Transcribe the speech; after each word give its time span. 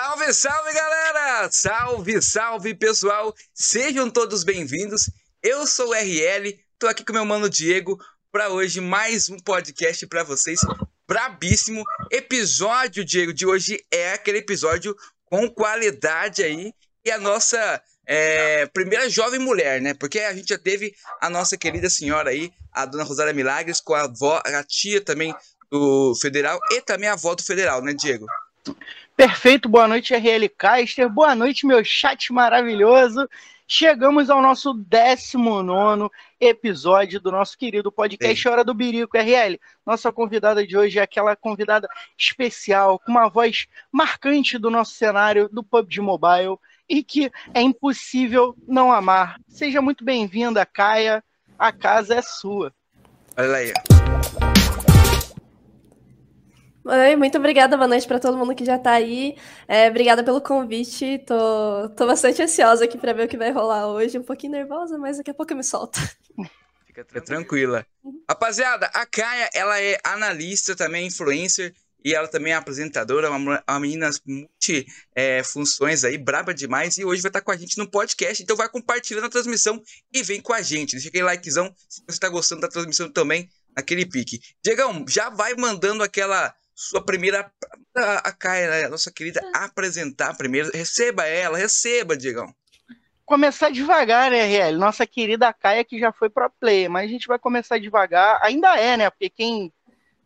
Salve, 0.00 0.32
salve 0.32 0.72
galera! 0.72 1.50
Salve, 1.50 2.22
salve 2.22 2.72
pessoal! 2.72 3.34
Sejam 3.52 4.08
todos 4.08 4.44
bem-vindos. 4.44 5.10
Eu 5.42 5.66
sou 5.66 5.88
o 5.88 5.92
RL, 5.92 6.56
tô 6.78 6.86
aqui 6.86 7.04
com 7.04 7.12
meu 7.12 7.24
mano 7.24 7.50
Diego 7.50 7.98
para 8.30 8.48
hoje 8.48 8.80
mais 8.80 9.28
um 9.28 9.36
podcast 9.40 10.06
para 10.06 10.22
vocês. 10.22 10.60
Brabíssimo 11.04 11.82
episódio, 12.12 13.04
Diego, 13.04 13.32
de 13.32 13.44
hoje 13.44 13.84
é 13.90 14.12
aquele 14.12 14.38
episódio 14.38 14.96
com 15.24 15.50
qualidade 15.50 16.44
aí 16.44 16.72
e 17.04 17.10
a 17.10 17.18
nossa 17.18 17.82
é, 18.06 18.66
primeira 18.66 19.10
jovem 19.10 19.40
mulher, 19.40 19.80
né? 19.80 19.94
Porque 19.94 20.20
a 20.20 20.32
gente 20.32 20.50
já 20.50 20.58
teve 20.58 20.94
a 21.20 21.28
nossa 21.28 21.56
querida 21.56 21.90
senhora 21.90 22.30
aí, 22.30 22.52
a 22.72 22.86
dona 22.86 23.02
Rosária 23.02 23.32
Milagres, 23.32 23.80
com 23.80 23.94
a 23.94 24.02
avó, 24.02 24.40
a 24.44 24.62
tia 24.62 25.00
também 25.00 25.34
do 25.68 26.14
Federal 26.22 26.56
e 26.70 26.80
também 26.82 27.08
a 27.08 27.14
avó 27.14 27.34
do 27.34 27.42
Federal, 27.42 27.82
né, 27.82 27.92
Diego? 27.94 28.28
Perfeito, 29.18 29.68
boa 29.68 29.88
noite, 29.88 30.14
RL 30.14 30.48
Caster. 30.48 31.08
Boa 31.10 31.34
noite, 31.34 31.66
meu 31.66 31.84
chat 31.84 32.32
maravilhoso. 32.32 33.28
Chegamos 33.66 34.30
ao 34.30 34.40
nosso 34.40 34.72
19 34.72 36.08
episódio 36.40 37.18
do 37.18 37.32
nosso 37.32 37.58
querido 37.58 37.90
podcast 37.90 38.40
Sim. 38.40 38.48
Hora 38.48 38.62
do 38.62 38.72
Birico, 38.72 39.18
RL. 39.18 39.58
Nossa 39.84 40.12
convidada 40.12 40.64
de 40.64 40.76
hoje 40.76 41.00
é 41.00 41.02
aquela 41.02 41.34
convidada 41.34 41.88
especial, 42.16 42.96
com 43.00 43.10
uma 43.10 43.28
voz 43.28 43.66
marcante 43.90 44.56
do 44.56 44.70
nosso 44.70 44.92
cenário 44.92 45.48
do 45.48 45.64
PUBG 45.64 46.00
Mobile 46.00 46.56
e 46.88 47.02
que 47.02 47.28
é 47.52 47.60
impossível 47.60 48.54
não 48.68 48.92
amar. 48.92 49.40
Seja 49.48 49.82
muito 49.82 50.04
bem-vinda, 50.04 50.64
Caia. 50.64 51.24
A 51.58 51.72
casa 51.72 52.14
é 52.14 52.22
sua. 52.22 52.72
Olha 53.36 53.56
aí. 53.56 53.72
Oi, 56.90 57.16
muito 57.16 57.36
obrigada, 57.36 57.76
boa 57.76 57.86
noite 57.86 58.06
para 58.06 58.18
todo 58.18 58.38
mundo 58.38 58.54
que 58.54 58.64
já 58.64 58.76
está 58.76 58.92
aí. 58.92 59.36
É, 59.68 59.90
obrigada 59.90 60.24
pelo 60.24 60.40
convite. 60.40 61.18
Tô, 61.26 61.90
tô 61.90 62.06
bastante 62.06 62.40
ansiosa 62.40 62.86
aqui 62.86 62.96
para 62.96 63.12
ver 63.12 63.26
o 63.26 63.28
que 63.28 63.36
vai 63.36 63.52
rolar 63.52 63.88
hoje. 63.88 64.18
Um 64.18 64.22
pouquinho 64.22 64.52
nervosa, 64.52 64.96
mas 64.96 65.18
daqui 65.18 65.30
a 65.30 65.34
pouco 65.34 65.52
eu 65.52 65.58
me 65.58 65.62
solto. 65.62 66.00
Fica 66.86 67.04
tranquila. 67.20 67.86
Rapaziada, 68.26 68.86
a 68.94 69.04
Kaia, 69.04 69.50
ela 69.52 69.78
é 69.78 69.98
analista 70.02 70.74
também, 70.74 71.08
influencer. 71.08 71.74
E 72.02 72.14
ela 72.14 72.26
também 72.26 72.54
é 72.54 72.56
apresentadora, 72.56 73.30
uma, 73.30 73.62
uma 73.68 73.80
menina 73.80 74.08
multi 74.24 74.86
é, 75.14 75.42
aí, 76.06 76.16
braba 76.16 76.54
demais. 76.54 76.96
E 76.96 77.04
hoje 77.04 77.20
vai 77.20 77.28
estar 77.28 77.42
com 77.42 77.50
a 77.50 77.56
gente 77.56 77.76
no 77.76 77.90
podcast. 77.90 78.42
Então 78.42 78.56
vai 78.56 78.68
compartilhando 78.70 79.26
a 79.26 79.28
transmissão 79.28 79.82
e 80.10 80.22
vem 80.22 80.40
com 80.40 80.54
a 80.54 80.62
gente. 80.62 80.92
Deixa 80.92 81.10
aquele 81.10 81.24
likezão 81.24 81.70
se 81.86 82.00
você 82.06 82.12
está 82.12 82.30
gostando 82.30 82.62
da 82.62 82.68
transmissão 82.68 83.12
também, 83.12 83.46
naquele 83.76 84.06
pique. 84.06 84.40
Diegão, 84.64 85.04
já 85.06 85.28
vai 85.28 85.54
mandando 85.54 86.02
aquela 86.02 86.54
sua 86.78 87.04
primeira. 87.04 87.50
A, 87.96 88.28
a 88.28 88.32
Caia, 88.32 88.70
né, 88.70 88.88
nossa 88.88 89.10
querida, 89.10 89.40
é. 89.42 89.64
apresentar 89.64 90.36
primeiro. 90.36 90.70
Receba 90.72 91.26
ela, 91.26 91.58
receba, 91.58 92.16
Diegão. 92.16 92.54
Começar 93.26 93.70
devagar, 93.70 94.30
né, 94.30 94.46
RL? 94.46 94.78
Nossa 94.78 95.04
querida 95.04 95.52
Caia 95.52 95.84
que 95.84 95.98
já 95.98 96.12
foi 96.12 96.30
pro 96.30 96.48
play, 96.60 96.88
mas 96.88 97.04
a 97.04 97.12
gente 97.12 97.26
vai 97.26 97.38
começar 97.38 97.78
devagar. 97.78 98.38
Ainda 98.42 98.78
é, 98.78 98.96
né? 98.96 99.10
Porque 99.10 99.28
quem 99.28 99.72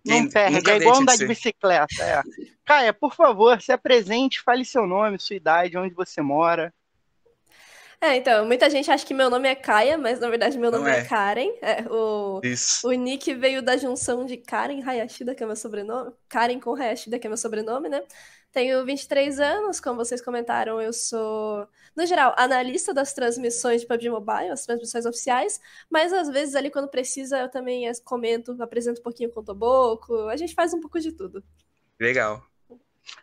não 0.05 0.29
perde, 0.29 0.71
é 0.71 0.77
igual 0.77 0.97
andar 0.97 1.13
de, 1.13 1.21
de 1.21 1.27
bicicleta. 1.27 2.03
É. 2.03 2.23
Caia, 2.67 2.93
por 2.93 3.15
favor, 3.15 3.61
se 3.63 3.73
apresente, 3.73 4.43
fale 4.43 4.65
seu 4.65 4.87
nome, 4.87 5.19
sua 5.19 5.37
idade, 5.37 5.79
onde 5.79 5.95
você 5.95 6.21
mora. 6.21 6.73
É, 8.03 8.17
então, 8.17 8.45
muita 8.45 8.69
gente 8.69 8.91
acha 8.91 9.07
que 9.07 9.15
meu 9.15 9.31
nome 9.31 9.49
é 9.49 9.55
Kaia, 9.55 9.97
mas 9.97 10.19
na 10.19 10.29
verdade 10.29 10.59
meu 10.59 10.73
nome 10.73 10.91
é. 10.91 10.99
é. 10.99 11.05
Karen. 11.05 11.53
É, 11.63 11.83
o, 11.89 12.41
Isso. 12.43 12.89
o 12.89 12.91
Nick 12.91 13.33
veio 13.33 13.63
da 13.63 13.77
junção 13.77 14.27
de 14.27 14.37
Karen 14.37 14.83
Hayashida, 14.83 15.37
que 15.37 15.43
é 15.45 15.47
meu 15.47 15.55
sobrenome. 15.55 16.13
Karen 16.29 16.59
com 16.59 16.75
Hayashida, 16.75 17.17
que 17.17 17.29
é 17.29 17.31
meu 17.31 17.37
sobrenome, 17.37 17.89
né? 17.89 18.03
Tenho 18.51 18.85
23 18.85 19.39
anos, 19.39 19.79
como 19.79 20.05
vocês 20.05 20.21
comentaram, 20.21 20.83
eu 20.83 20.93
sou, 20.93 21.65
no 21.97 22.05
geral, 22.05 22.35
analista 22.37 22.93
das 22.93 23.15
transmissões 23.15 23.83
de 23.83 23.87
PUBG 23.87 24.11
Mobile, 24.11 24.51
as 24.51 24.67
transmissões 24.67 25.07
oficiais, 25.07 25.61
mas 25.89 26.13
às 26.13 26.29
vezes 26.29 26.57
ali 26.57 26.71
quando 26.71 26.89
precisa 26.89 27.39
eu 27.39 27.49
também 27.49 27.91
comento, 28.05 28.61
apresento 28.61 28.99
um 29.01 29.05
pouquinho 29.05 29.31
com 29.31 29.41
o 29.41 29.45
Toboco, 29.45 30.13
a 30.29 30.37
gente 30.37 30.55
faz 30.55 30.75
um 30.75 30.81
pouco 30.81 30.99
de 30.99 31.13
tudo. 31.13 31.43
Legal. 32.01 32.45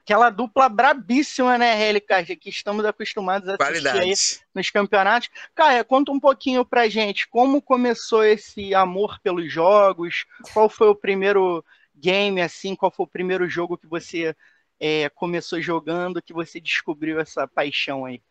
Aquela 0.02 0.30
dupla 0.30 0.68
brabíssima, 0.68 1.58
né, 1.58 1.74
RLK, 1.74 2.36
que 2.36 2.50
estamos 2.50 2.84
acostumados 2.86 3.48
a 3.48 3.56
assistir 3.56 4.44
nos 4.54 4.70
campeonatos. 4.70 5.30
Cara, 5.56 5.84
conta 5.84 6.12
um 6.12 6.20
pouquinho 6.20 6.66
pra 6.66 6.90
gente 6.90 7.28
como 7.28 7.62
começou 7.62 8.24
esse 8.24 8.74
amor 8.76 9.20
pelos 9.22 9.52
jogos, 9.52 10.26
qual 10.54 10.70
foi 10.70 10.90
o 10.90 10.96
primeiro 10.96 11.64
game, 11.96 12.42
assim, 12.42 12.76
qual 12.76 12.92
foi 12.92 13.06
o 13.06 13.10
primeiro 13.10 13.50
jogo 13.50 13.78
que 13.78 13.88
você 13.88 14.36
é, 14.80 15.10
começou 15.10 15.62
jogando, 15.62 16.22
que 16.22 16.34
você 16.34 16.60
descobriu 16.60 17.20
essa 17.20 17.48
paixão 17.48 18.06
aí. 18.06 18.22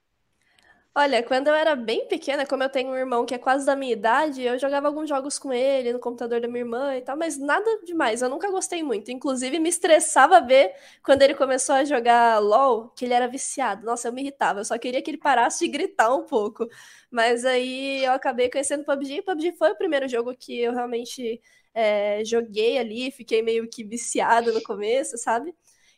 Olha, 1.01 1.23
quando 1.23 1.47
eu 1.47 1.55
era 1.55 1.77
bem 1.77 2.09
pequena, 2.09 2.45
como 2.45 2.65
eu 2.65 2.69
tenho 2.69 2.91
um 2.91 2.97
irmão 2.97 3.25
que 3.25 3.33
é 3.33 3.39
quase 3.39 3.65
da 3.65 3.77
minha 3.77 3.93
idade, 3.93 4.43
eu 4.43 4.59
jogava 4.59 4.89
alguns 4.89 5.09
jogos 5.09 5.39
com 5.39 5.53
ele 5.53 5.93
no 5.93 6.01
computador 6.01 6.41
da 6.41 6.49
minha 6.49 6.63
irmã 6.63 6.97
e 6.97 7.03
tal, 7.03 7.17
mas 7.17 7.39
nada 7.39 7.65
demais, 7.85 8.21
eu 8.21 8.29
nunca 8.29 8.51
gostei 8.51 8.83
muito. 8.83 9.09
Inclusive, 9.13 9.61
me 9.61 9.69
estressava 9.69 10.41
ver 10.41 10.75
quando 11.05 11.23
ele 11.23 11.37
começou 11.37 11.77
a 11.77 11.85
jogar 11.85 12.41
LOL, 12.41 12.89
que 12.97 13.05
ele 13.05 13.15
era 13.15 13.29
viciado. 13.29 13.87
Nossa, 13.87 14.09
eu 14.09 14.13
me 14.13 14.23
irritava, 14.23 14.59
eu 14.59 14.65
só 14.65 14.77
queria 14.77 15.01
que 15.01 15.09
ele 15.09 15.19
parasse 15.19 15.65
de 15.65 15.71
gritar 15.71 16.13
um 16.13 16.25
pouco. 16.25 16.67
Mas 17.09 17.45
aí 17.45 18.05
eu 18.05 18.11
acabei 18.13 18.51
conhecendo 18.51 18.85
PUBG, 18.85 19.19
e 19.19 19.23
PUBG 19.23 19.53
foi 19.53 19.71
o 19.71 19.77
primeiro 19.77 20.09
jogo 20.09 20.35
que 20.37 20.59
eu 20.59 20.73
realmente 20.73 21.41
é, 21.73 22.25
joguei 22.25 22.77
ali, 22.77 23.13
fiquei 23.13 23.41
meio 23.41 23.69
que 23.71 23.85
viciado 23.85 24.53
no 24.53 24.61
começo, 24.65 25.17
sabe? 25.17 25.55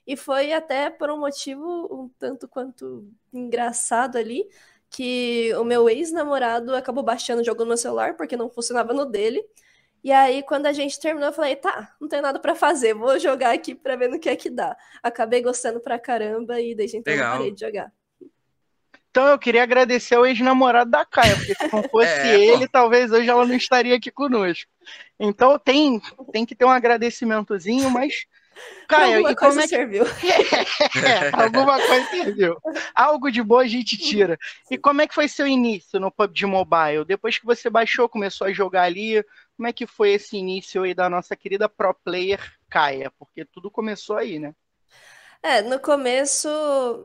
E 0.06 0.16
foi 0.16 0.52
até 0.52 0.90
por 0.90 1.10
um 1.10 1.18
motivo 1.18 1.88
um 1.90 2.08
tanto 2.18 2.48
quanto 2.48 3.08
engraçado 3.32 4.16
ali, 4.18 4.46
que 4.90 5.54
o 5.54 5.64
meu 5.64 5.88
ex-namorado 5.88 6.74
acabou 6.74 7.02
baixando 7.02 7.40
o 7.40 7.44
jogo 7.44 7.62
no 7.62 7.68
meu 7.68 7.76
celular 7.76 8.16
porque 8.16 8.36
não 8.36 8.50
funcionava 8.50 8.92
no 8.92 9.06
dele. 9.06 9.42
E 10.02 10.10
aí, 10.10 10.42
quando 10.42 10.66
a 10.66 10.72
gente 10.72 10.98
terminou, 10.98 11.28
eu 11.28 11.32
falei, 11.32 11.54
tá, 11.56 11.94
não 12.00 12.08
tem 12.08 12.22
nada 12.22 12.38
para 12.38 12.54
fazer, 12.54 12.94
vou 12.94 13.18
jogar 13.18 13.52
aqui 13.52 13.74
pra 13.74 13.96
ver 13.96 14.08
no 14.08 14.18
que 14.18 14.30
é 14.30 14.36
que 14.36 14.48
dá. 14.48 14.76
Acabei 15.02 15.42
gostando 15.42 15.78
pra 15.78 15.98
caramba 15.98 16.60
e 16.60 16.74
desde 16.74 16.96
então 16.96 17.12
Legal. 17.12 17.36
parei 17.36 17.52
de 17.52 17.60
jogar. 17.60 17.92
Então 19.10 19.26
eu 19.26 19.38
queria 19.38 19.62
agradecer 19.62 20.14
ao 20.14 20.24
ex-namorado 20.24 20.90
da 20.90 21.04
Caia, 21.04 21.36
porque 21.36 21.54
se 21.54 21.72
não 21.72 21.82
fosse 21.82 22.08
é, 22.08 22.40
ele, 22.40 22.66
pô. 22.66 22.72
talvez 22.72 23.12
hoje 23.12 23.28
ela 23.28 23.44
não 23.44 23.54
estaria 23.54 23.94
aqui 23.94 24.10
conosco. 24.10 24.70
Então 25.18 25.58
tem, 25.58 26.00
tem 26.32 26.46
que 26.46 26.54
ter 26.54 26.64
um 26.64 26.70
agradecimentozinho, 26.70 27.90
mas 27.90 28.24
Caio, 28.88 29.18
alguma 29.18 29.34
coisa 29.36 29.50
como 29.50 29.60
é 29.60 29.62
que... 29.62 29.68
serviu. 29.68 30.04
é, 31.06 31.42
alguma 31.42 31.78
coisa 31.78 32.10
serviu. 32.10 32.56
Algo 32.94 33.30
de 33.30 33.42
boa 33.42 33.62
a 33.62 33.66
gente 33.66 33.96
tira. 33.96 34.38
E 34.70 34.76
como 34.76 35.00
é 35.00 35.06
que 35.06 35.14
foi 35.14 35.28
seu 35.28 35.46
início 35.46 36.00
no 36.00 36.10
PUBG 36.10 36.46
Mobile? 36.46 37.04
Depois 37.06 37.38
que 37.38 37.46
você 37.46 37.70
baixou, 37.70 38.08
começou 38.08 38.46
a 38.46 38.52
jogar 38.52 38.82
ali, 38.82 39.24
como 39.56 39.68
é 39.68 39.72
que 39.72 39.86
foi 39.86 40.10
esse 40.10 40.36
início 40.36 40.82
aí 40.82 40.94
da 40.94 41.08
nossa 41.08 41.36
querida 41.36 41.68
pro 41.68 41.94
player 41.94 42.40
Caia? 42.68 43.12
Porque 43.18 43.44
tudo 43.44 43.70
começou 43.70 44.16
aí, 44.16 44.38
né? 44.38 44.54
É, 45.42 45.62
no 45.62 45.80
começo, 45.80 46.48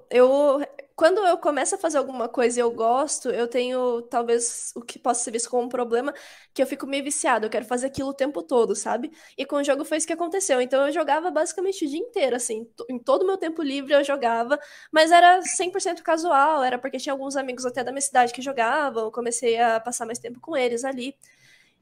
eu. 0.09 0.59
Quando 0.95 1.19
eu 1.27 1.37
começo 1.37 1.75
a 1.75 1.77
fazer 1.77 1.97
alguma 1.97 2.29
coisa 2.29 2.57
e 2.59 2.61
eu 2.61 2.71
gosto, 2.71 3.29
eu 3.29 3.49
tenho 3.49 4.01
talvez 4.03 4.71
o 4.75 4.81
que 4.81 4.97
possa 4.97 5.25
ser 5.25 5.31
visto 5.31 5.49
como 5.49 5.63
um 5.63 5.69
problema, 5.69 6.13
que 6.53 6.61
eu 6.61 6.67
fico 6.67 6.87
meio 6.87 7.03
viciado, 7.03 7.45
eu 7.45 7.49
quero 7.49 7.65
fazer 7.65 7.87
aquilo 7.87 8.09
o 8.09 8.13
tempo 8.13 8.41
todo, 8.41 8.73
sabe? 8.75 9.11
E 9.37 9.45
com 9.45 9.57
o 9.57 9.63
jogo 9.63 9.83
foi 9.83 9.97
isso 9.97 10.07
que 10.07 10.13
aconteceu. 10.13 10.61
Então 10.61 10.85
eu 10.87 10.93
jogava 10.93 11.29
basicamente 11.29 11.83
o 11.85 11.89
dia 11.89 11.99
inteiro, 11.99 12.35
assim, 12.37 12.65
em 12.89 12.97
todo 12.97 13.23
o 13.23 13.27
meu 13.27 13.37
tempo 13.37 13.61
livre 13.61 13.93
eu 13.93 14.03
jogava, 14.05 14.57
mas 14.91 15.11
era 15.11 15.41
100% 15.41 16.01
casual, 16.01 16.63
era 16.63 16.79
porque 16.79 16.97
tinha 16.97 17.11
alguns 17.13 17.35
amigos 17.35 17.65
até 17.65 17.83
da 17.83 17.91
minha 17.91 18.01
cidade 18.01 18.31
que 18.33 18.41
jogavam, 18.41 19.03
eu 19.05 19.11
comecei 19.11 19.59
a 19.59 19.79
passar 19.81 20.05
mais 20.05 20.19
tempo 20.19 20.39
com 20.39 20.55
eles 20.55 20.85
ali. 20.85 21.13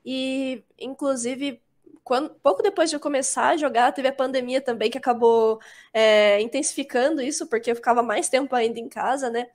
E, 0.05 0.63
inclusive, 0.77 1.62
quando, 2.03 2.31
pouco 2.35 2.61
depois 2.61 2.89
de 2.89 2.95
eu 2.95 2.99
começar 2.99 3.49
a 3.49 3.57
jogar, 3.57 3.91
teve 3.91 4.07
a 4.07 4.13
pandemia 4.13 4.61
também 4.61 4.89
que 4.91 4.97
acabou 4.97 5.59
é, 5.93 6.41
intensificando 6.41 7.21
isso, 7.21 7.47
porque 7.47 7.71
eu 7.71 7.75
ficava 7.75 8.03
mais 8.03 8.29
tempo 8.29 8.55
ainda 8.55 8.79
em 8.79 8.89
casa, 8.89 9.29
né? 9.29 9.47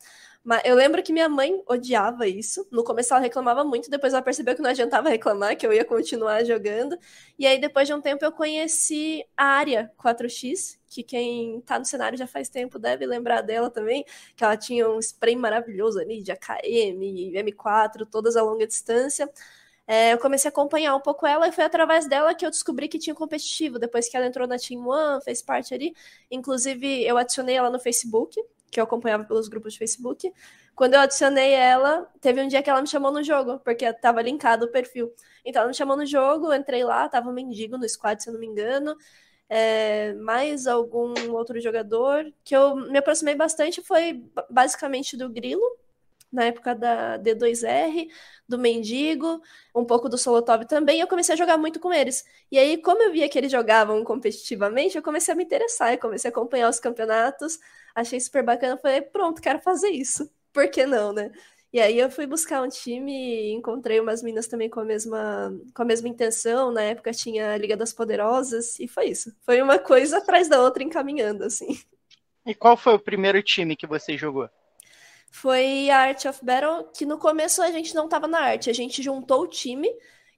Mas 0.44 0.62
eu 0.64 0.74
lembro 0.74 1.02
que 1.02 1.12
minha 1.12 1.28
mãe 1.28 1.62
odiava 1.66 2.26
isso. 2.26 2.66
No 2.70 2.82
começo 2.82 3.12
ela 3.12 3.20
reclamava 3.20 3.64
muito, 3.64 3.90
depois 3.90 4.14
ela 4.14 4.22
percebeu 4.22 4.54
que 4.54 4.62
não 4.62 4.70
adiantava 4.70 5.10
reclamar, 5.10 5.56
que 5.56 5.66
eu 5.66 5.72
ia 5.72 5.84
continuar 5.84 6.44
jogando. 6.44 6.98
E 7.38 7.46
aí, 7.46 7.60
depois 7.60 7.86
de 7.86 7.92
um 7.92 8.00
tempo, 8.00 8.24
eu 8.24 8.32
conheci 8.32 9.24
a 9.36 9.44
Área 9.44 9.92
4X, 9.98 10.78
que 10.86 11.02
quem 11.02 11.60
tá 11.62 11.78
no 11.78 11.84
cenário 11.84 12.16
já 12.16 12.26
faz 12.26 12.48
tempo 12.48 12.78
deve 12.78 13.04
lembrar 13.04 13.42
dela 13.42 13.68
também, 13.70 14.04
que 14.34 14.42
ela 14.42 14.56
tinha 14.56 14.88
um 14.88 14.98
spray 14.98 15.36
maravilhoso 15.36 16.00
ali 16.00 16.22
de 16.22 16.32
AKM, 16.32 16.98
M4, 17.34 18.06
todas 18.10 18.34
a 18.36 18.42
longa 18.42 18.66
distância 18.66 19.30
é, 19.90 20.12
eu 20.12 20.18
comecei 20.18 20.48
a 20.48 20.52
acompanhar 20.52 20.94
um 20.94 21.00
pouco 21.00 21.26
ela 21.26 21.48
e 21.48 21.52
foi 21.52 21.64
através 21.64 22.06
dela 22.06 22.34
que 22.34 22.44
eu 22.44 22.50
descobri 22.50 22.88
que 22.88 22.98
tinha 22.98 23.14
competitivo. 23.14 23.78
Depois 23.78 24.06
que 24.06 24.16
ela 24.16 24.26
entrou 24.26 24.46
na 24.46 24.58
Team 24.58 24.86
One, 24.86 25.24
fez 25.24 25.40
parte 25.40 25.72
ali. 25.72 25.94
Inclusive, 26.30 27.02
eu 27.04 27.16
adicionei 27.16 27.56
ela 27.56 27.70
no 27.70 27.80
Facebook, 27.80 28.38
que 28.70 28.78
eu 28.78 28.84
acompanhava 28.84 29.24
pelos 29.24 29.48
grupos 29.48 29.72
de 29.72 29.78
Facebook. 29.78 30.30
Quando 30.76 30.92
eu 30.94 31.00
adicionei 31.00 31.52
ela, 31.52 32.06
teve 32.20 32.42
um 32.42 32.48
dia 32.48 32.62
que 32.62 32.68
ela 32.68 32.82
me 32.82 32.86
chamou 32.86 33.10
no 33.10 33.24
jogo, 33.24 33.58
porque 33.60 33.86
estava 33.86 34.20
linkado 34.20 34.66
o 34.66 34.68
perfil. 34.70 35.10
Então, 35.44 35.62
ela 35.62 35.68
me 35.68 35.74
chamou 35.74 35.96
no 35.96 36.04
jogo, 36.04 36.52
entrei 36.52 36.84
lá, 36.84 37.08
tava 37.08 37.30
um 37.30 37.32
mendigo 37.32 37.78
no 37.78 37.88
squad, 37.88 38.22
se 38.22 38.28
eu 38.28 38.34
não 38.34 38.40
me 38.40 38.46
engano. 38.46 38.94
é, 39.48 40.12
mais 40.14 40.66
algum 40.66 41.14
outro 41.32 41.60
jogador 41.60 42.30
que 42.44 42.54
eu 42.54 42.76
me 42.76 42.98
aproximei 42.98 43.34
bastante 43.34 43.82
foi 43.82 44.22
basicamente 44.50 45.16
do 45.16 45.28
Grilo, 45.30 45.62
na 46.32 46.44
época 46.44 46.74
da 46.74 47.18
D2R, 47.18 48.08
do 48.48 48.58
Mendigo, 48.58 49.40
um 49.74 49.84
pouco 49.84 50.08
do 50.08 50.18
Solotov 50.18 50.64
também, 50.66 51.00
eu 51.00 51.06
comecei 51.06 51.34
a 51.34 51.38
jogar 51.38 51.58
muito 51.58 51.80
com 51.80 51.92
eles. 51.92 52.24
E 52.50 52.58
aí, 52.58 52.80
como 52.80 53.02
eu 53.02 53.12
via 53.12 53.28
que 53.28 53.38
eles 53.38 53.52
jogavam 53.52 54.02
competitivamente, 54.04 54.96
eu 54.96 55.02
comecei 55.02 55.32
a 55.32 55.36
me 55.36 55.44
interessar, 55.44 55.92
eu 55.92 55.98
comecei 55.98 56.28
a 56.30 56.32
acompanhar 56.32 56.68
os 56.68 56.80
campeonatos, 56.80 57.58
achei 57.94 58.20
super 58.20 58.42
bacana, 58.42 58.76
falei, 58.78 59.02
pronto, 59.02 59.42
quero 59.42 59.60
fazer 59.60 59.90
isso. 59.90 60.30
Por 60.52 60.68
que 60.70 60.86
não, 60.86 61.12
né? 61.12 61.30
E 61.70 61.80
aí 61.80 61.98
eu 61.98 62.10
fui 62.10 62.26
buscar 62.26 62.62
um 62.62 62.68
time 62.68 63.12
e 63.12 63.52
encontrei 63.52 64.00
umas 64.00 64.22
minas 64.22 64.46
também 64.46 64.70
com 64.70 64.80
a 64.80 64.84
mesma, 64.84 65.54
com 65.74 65.82
a 65.82 65.84
mesma 65.84 66.08
intenção. 66.08 66.72
Na 66.72 66.82
época 66.82 67.12
tinha 67.12 67.52
a 67.52 67.58
Liga 67.58 67.76
das 67.76 67.92
Poderosas 67.92 68.80
e 68.80 68.88
foi 68.88 69.10
isso. 69.10 69.30
Foi 69.42 69.60
uma 69.60 69.78
coisa 69.78 70.16
atrás 70.18 70.48
da 70.48 70.62
outra 70.62 70.82
encaminhando, 70.82 71.44
assim. 71.44 71.78
E 72.46 72.54
qual 72.54 72.74
foi 72.74 72.94
o 72.94 72.98
primeiro 72.98 73.42
time 73.42 73.76
que 73.76 73.86
você 73.86 74.16
jogou? 74.16 74.48
Foi 75.30 75.90
a 75.90 75.98
Art 75.98 76.24
of 76.24 76.44
Battle, 76.44 76.90
que 76.96 77.06
no 77.06 77.18
começo 77.18 77.62
a 77.62 77.70
gente 77.70 77.94
não 77.94 78.06
estava 78.06 78.26
na 78.26 78.40
arte, 78.40 78.70
a 78.70 78.72
gente 78.72 79.02
juntou 79.02 79.42
o 79.42 79.46
time 79.46 79.88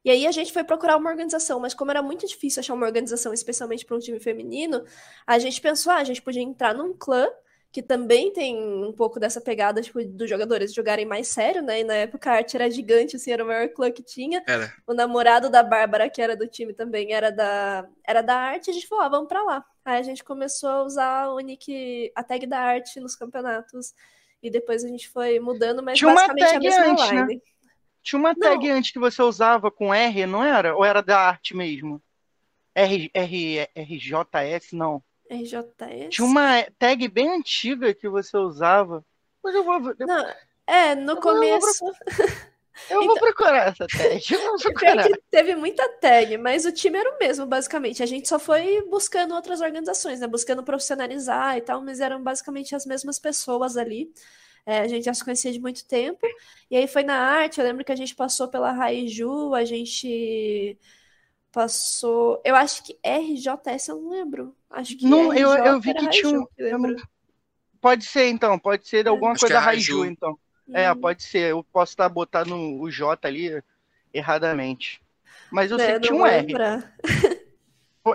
e 0.05 0.11
aí 0.11 0.27
a 0.27 0.33
gente 0.33 0.53
foi 0.53 0.65
procurar 0.65 0.97
uma 0.97 1.11
organização, 1.11 1.61
mas 1.61 1.75
como 1.75 1.91
era 1.91 2.03
muito 2.03 2.27
difícil 2.27 2.61
achar 2.61 2.75
uma 2.75 2.87
organização, 2.87 3.33
especialmente 3.33 3.85
para 3.85 3.97
um 3.97 4.01
time 4.01 4.19
feminino, 4.19 4.85
a 5.27 5.39
gente 5.39 5.61
pensou, 5.61 5.93
ah, 5.93 5.97
a 5.97 6.05
gente 6.05 6.23
podia 6.23 6.43
entrar 6.43 6.75
num 6.75 6.95
clã 6.95 7.29
que 7.73 7.83
também 7.83 8.33
tem 8.33 8.57
um 8.57 8.93
pouco 8.93 9.21
dessa 9.21 9.41
pegada 9.41 9.81
tipo, 9.81 10.05
dos 10.05 10.29
jogadores 10.29 10.75
jogarem 10.75 11.07
mais 11.07 11.29
sério, 11.29 11.63
né? 11.63 11.81
E 11.81 11.85
na 11.85 11.95
época 11.95 12.31
a 12.31 12.35
arte 12.35 12.57
era 12.57 12.69
gigante, 12.69 13.15
assim, 13.15 13.31
era 13.31 13.45
o 13.45 13.47
maior 13.47 13.69
clã 13.69 13.93
que 13.93 14.03
tinha. 14.03 14.43
Era. 14.47 14.73
O 14.87 14.93
namorado 14.93 15.49
da 15.49 15.63
Bárbara, 15.63 16.11
que 16.11 16.21
era 16.21 16.37
do 16.37 16.49
time 16.49 16.73
também, 16.73 17.13
era 17.13 17.31
da, 17.31 17.87
era 18.05 18.23
da 18.23 18.35
arte, 18.35 18.71
a 18.71 18.73
gente 18.73 18.89
falou, 18.89 19.05
ah, 19.05 19.09
vamos 19.09 19.29
pra 19.29 19.43
lá. 19.45 19.65
Aí 19.85 20.01
a 20.01 20.03
gente 20.03 20.25
começou 20.25 20.69
a 20.69 20.83
usar 20.83 21.29
o 21.29 21.39
nick, 21.39 22.11
a 22.17 22.25
tag 22.25 22.45
da 22.47 22.59
arte 22.59 22.99
nos 22.99 23.15
campeonatos. 23.15 23.95
E 24.43 24.51
depois 24.51 24.83
a 24.85 24.89
gente 24.89 25.09
foi 25.09 25.39
mudando, 25.39 25.83
mas 25.83 25.99
Tinha 25.99 26.13
basicamente 26.15 26.43
uma 26.43 26.53
tag 26.53 26.67
a 26.67 26.71
mesma 26.71 26.93
antes, 26.93 27.11
né? 27.13 27.21
line. 27.27 27.43
Tinha 28.03 28.19
uma 28.19 28.35
tag 28.35 28.69
Não. 28.69 28.75
antes 28.77 28.91
que 28.91 28.99
você 28.99 29.23
usava 29.23 29.71
com 29.71 29.93
R, 29.93 30.27
não 30.27 30.43
era? 30.43 30.75
Ou 30.75 30.85
era 30.85 31.03
da 31.03 31.19
arte 31.19 31.55
mesmo? 31.55 32.03
R, 32.75 33.11
R, 33.13 33.69
RJS, 33.77 34.73
não. 34.73 35.03
RJS. 35.31 36.09
Tinha 36.11 36.27
uma 36.27 36.63
tag 36.79 37.07
bem 37.09 37.29
antiga 37.31 37.93
que 37.93 38.09
você 38.09 38.37
usava. 38.37 39.05
Mas 39.45 39.55
eu 39.55 39.63
vou, 39.65 39.95
eu, 39.99 40.07
Não, 40.07 40.27
é, 40.67 40.95
no 40.95 41.15
vou- 41.15 41.23
começo. 41.23 41.85
eu 42.89 43.05
vou 43.05 43.19
procurar 43.19 43.69
essa 43.69 43.87
tag. 43.87 44.23
Eu 44.33 44.41
vou 44.41 44.57
procurar. 44.63 45.09
teve 45.31 45.55
muita 45.55 45.89
tag, 45.99 46.37
mas 46.39 46.65
o 46.65 46.73
time 46.73 46.99
era 46.99 47.15
o 47.15 47.19
mesmo, 47.19 47.47
basicamente. 47.47 48.03
A 48.03 48.07
gente 48.07 48.29
só 48.29 48.39
foi 48.39 48.83
buscando 48.89 49.35
outras 49.35 49.61
organizações, 49.61 50.21
né? 50.21 50.27
Buscando 50.27 50.63
profissionalizar 50.63 51.57
e 51.57 51.61
tal, 51.61 51.83
mas 51.83 52.01
eram 52.01 52.23
basicamente 52.23 52.75
as 52.75 52.87
mesmas 52.87 53.19
pessoas 53.19 53.77
ali. 53.77 54.13
É, 54.67 54.81
a 54.81 54.89
gente 54.89 55.05
já 55.05 55.15
se 55.15 55.25
conhecia 55.25 55.53
de 55.53 55.61
muito 55.61 55.85
tempo. 55.87 56.27
E 56.71 56.77
aí 56.77 56.87
foi 56.87 57.03
na 57.03 57.17
arte, 57.17 57.59
eu 57.59 57.67
lembro 57.67 57.85
que 57.85 57.93
a 57.93 57.97
gente 57.97 58.15
passou 58.15 58.49
pela 58.49 58.73
Raiju, 58.73 59.55
a 59.55 59.65
gente 59.65 60.79
passou. 61.51 62.41
Eu 62.45 62.55
acho 62.55 62.85
que 62.85 62.99
RJS, 63.05 63.89
eu 63.89 64.01
não 64.01 64.11
lembro. 64.11 64.57
Acho 64.71 64.97
que 64.97 65.07
Não, 65.07 65.35
eu, 65.35 65.51
RJ 65.53 65.67
eu 65.69 65.81
vi 65.81 65.91
era 65.91 66.01
que 66.01 66.09
tinha 66.11 66.41
um. 66.41 66.47
Eu 66.57 66.79
Pode 67.81 68.05
ser, 68.05 68.29
então. 68.29 68.59
Pode 68.59 68.87
ser 68.87 69.09
alguma 69.09 69.33
Acho 69.33 69.41
coisa 69.41 69.57
é 69.57 69.59
Raiju. 69.59 70.05
então. 70.05 70.39
É, 70.73 70.91
Hum, 70.93 71.01
pode 71.01 71.23
ser. 71.23 71.51
Eu 71.51 71.65
posso 71.65 71.93
estar 71.93 72.09
botando 72.09 72.55
o 72.55 72.91
J 72.91 73.27
ali 73.27 73.63
erradamente. 74.13 75.01
Mas 75.51 75.71
eu 75.71 75.77
né, 75.77 75.87
sei 75.87 75.95
que 75.95 76.01
tinha 76.01 76.15
um 76.15 76.19
vou 76.19 76.27
R. 76.27 76.47
lembrar. 76.47 76.95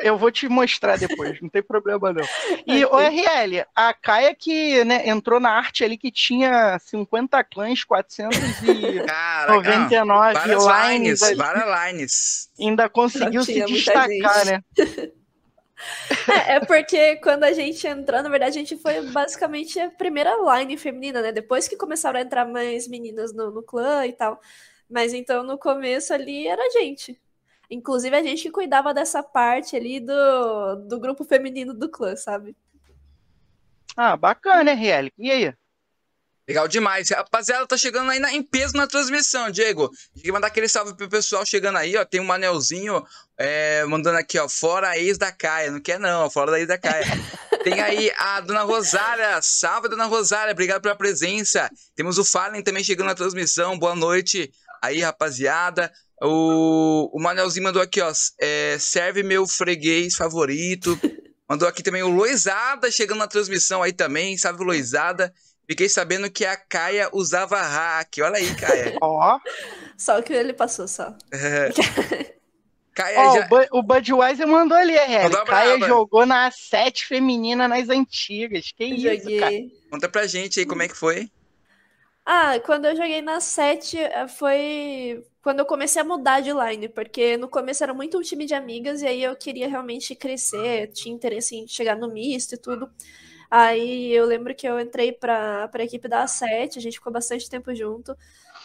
Eu 0.02 0.18
vou 0.18 0.32
te 0.32 0.50
mostrar 0.50 0.98
depois, 0.98 1.40
não 1.40 1.48
tem 1.48 1.62
problema 1.62 2.12
não. 2.12 2.26
E 2.66 2.84
o 2.86 2.98
RL, 2.98 3.64
a 3.76 3.94
Kaia 3.94 4.34
que 4.34 4.84
né, 4.84 5.08
entrou 5.08 5.40
na 5.40 5.52
arte 5.52 5.84
ali 5.84 5.96
que 5.96 6.12
tinha 6.12 6.80
50 6.80 7.44
clãs, 7.44 7.84
499 7.84 9.06
Caraca, 9.06 10.06
várias 10.34 10.66
lines, 10.66 11.20
várias 11.38 11.94
lines. 11.94 12.50
ainda 12.60 12.90
conseguiu 12.90 13.46
se 13.46 13.64
destacar, 13.64 14.46
né? 14.46 14.64
É, 16.28 16.56
é 16.56 16.60
porque 16.60 17.18
quando 17.18 17.44
a 17.44 17.52
gente 17.52 17.86
entrou, 17.88 18.22
na 18.22 18.30
verdade, 18.30 18.58
a 18.58 18.62
gente 18.62 18.78
foi 18.78 19.02
basicamente 19.12 19.80
a 19.80 19.90
primeira 19.90 20.36
line 20.36 20.78
feminina, 20.78 21.22
né? 21.22 21.32
Depois 21.32 21.68
que 21.68 21.76
começaram 21.76 22.20
a 22.20 22.22
entrar 22.22 22.46
mais 22.46 22.88
meninas 22.88 23.34
no, 23.34 23.52
no 23.52 23.64
clã 23.64 24.06
e 24.06 24.14
tal. 24.14 24.40
Mas 24.90 25.14
então 25.14 25.44
no 25.44 25.58
começo 25.58 26.14
ali 26.14 26.48
era 26.48 26.62
a 26.62 26.70
gente. 26.70 27.20
Inclusive 27.70 28.16
a 28.16 28.24
gente 28.24 28.44
que 28.44 28.52
cuidava 28.52 28.94
dessa 28.94 29.24
parte 29.24 29.76
ali 29.76 30.00
do, 30.00 30.76
do 30.88 31.00
grupo 31.00 31.24
feminino 31.24 31.74
do 31.74 31.90
clã, 31.90 32.16
sabe? 32.16 32.56
Ah, 33.98 34.16
bacana, 34.16 34.72
RL. 34.72 35.12
E 35.18 35.32
aí? 35.32 35.54
Legal 36.48 36.68
demais. 36.68 37.10
Rapaziada, 37.10 37.66
tá 37.66 37.76
chegando 37.76 38.12
aí 38.12 38.20
na- 38.20 38.32
em 38.32 38.44
peso 38.44 38.76
na 38.78 38.86
transmissão, 38.86 39.50
Diego. 39.50 39.90
Tem 40.14 40.24
que 40.24 40.32
mandar 40.32 40.48
aquele 40.48 40.68
salve 40.68 40.94
pro 40.96 41.10
pessoal 41.10 41.44
chegando 41.46 41.78
aí, 41.78 41.98
ó. 41.98 42.06
Tem 42.06 42.22
um 42.22 42.32
anelzinho 42.32 43.04
é, 43.38 43.84
mandando 43.86 44.18
aqui, 44.20 44.38
ó. 44.38 44.48
Fora 44.48 44.90
a 44.90 44.98
ex 44.98 45.18
da 45.18 45.32
Caia. 45.32 45.72
Não 45.72 45.82
quer, 45.82 46.00
não, 46.00 46.26
ó, 46.26 46.30
fora 46.30 46.52
da 46.52 46.60
ex 46.60 46.68
da 46.68 46.78
Caia. 46.78 47.06
Tem 47.64 47.82
aí 47.82 48.12
a 48.20 48.40
dona 48.42 48.62
Rosária. 48.62 49.42
Salve, 49.42 49.90
dona 49.90 50.06
Rosária. 50.06 50.52
Obrigado 50.52 50.84
pela 50.84 50.96
presença. 50.96 51.68
Temos 51.96 52.20
o 52.20 52.24
Fallen 52.24 52.62
também 52.62 52.84
chegando 52.84 53.08
na 53.08 53.16
transmissão. 53.16 53.78
Boa 53.80 53.96
noite 53.96 54.52
aí, 54.84 55.02
rapaziada. 55.02 55.92
O, 56.22 57.10
o 57.12 57.20
Manelzinho 57.20 57.64
mandou 57.64 57.82
aqui, 57.82 58.00
ó. 58.02 58.14
é, 58.40 58.78
serve 58.80 59.24
meu 59.24 59.48
freguês 59.48 60.16
favorito. 60.16 60.98
Mandou 61.48 61.68
aqui 61.68 61.84
também 61.84 62.02
o 62.02 62.10
Loizada 62.10 62.90
chegando 62.90 63.20
na 63.20 63.28
transmissão 63.28 63.84
aí 63.84 63.94
também. 63.94 64.36
Salve, 64.36 64.64
Loizada. 64.64 65.32
Fiquei 65.68 65.90
sabendo 65.90 66.30
que 66.30 66.46
a 66.46 66.56
Caia 66.56 67.10
usava 67.12 67.62
hack. 67.62 68.18
Olha 68.22 68.38
aí, 68.38 68.56
Caia. 68.56 68.98
Ó, 69.02 69.40
Só 69.98 70.22
que 70.22 70.34
ele 70.34 70.54
passou 70.54 70.88
só. 70.88 71.16
Caia 72.94 73.20
ó, 73.20 73.34
já. 73.36 73.46
o, 73.46 73.50
Bu- 73.50 73.68
o 73.80 73.84
Budweiser 73.84 74.48
mandou 74.48 74.78
ali, 74.78 74.96
RL. 74.96 75.24
Mandou 75.24 75.46
braba. 75.46 75.86
jogou 75.86 76.26
na 76.26 76.50
A7 76.50 77.06
feminina 77.08 77.68
nas 77.68 77.90
antigas. 77.90 78.72
Que 78.72 78.86
isso, 78.86 79.38
cara? 79.38 79.52
Conta 79.92 80.08
pra 80.08 80.26
gente 80.28 80.60
aí 80.60 80.66
como 80.66 80.82
é 80.82 80.88
que 80.88 80.96
foi. 80.96 81.30
Ah, 82.26 82.60
quando 82.66 82.86
eu 82.86 82.96
joguei 82.96 83.22
na 83.22 83.40
7 83.40 84.00
eh, 84.00 84.28
foi 84.28 85.24
quando 85.44 85.60
eu 85.60 85.66
comecei 85.66 86.02
a 86.02 86.06
mudar 86.06 86.40
de 86.42 86.52
line, 86.52 86.90
porque 86.90 87.38
no 87.38 87.48
começo 87.48 87.84
era 87.84 87.94
muito 87.94 88.18
um 88.18 88.22
time 88.22 88.46
de 88.48 88.56
amigas 88.56 89.04
e 89.04 89.08
aí 89.08 89.24
eu 89.24 89.36
queria 89.36 89.68
realmente 89.70 90.16
crescer, 90.16 90.88
tinha 90.88 91.14
interesse 91.14 91.56
em 91.56 91.68
chegar 91.68 91.96
no 91.96 92.12
misto 92.12 92.56
e 92.56 92.58
tudo. 92.58 92.90
Aí 93.50 94.12
eu 94.12 94.26
lembro 94.26 94.54
que 94.56 94.68
eu 94.68 94.80
entrei 94.80 95.12
para 95.12 95.70
a 95.74 95.84
equipe 95.84 96.08
da 96.08 96.24
A7, 96.24 96.78
a 96.78 96.82
gente 96.82 96.96
ficou 96.96 97.12
bastante 97.14 97.50
tempo 97.50 97.74
junto. 97.76 98.16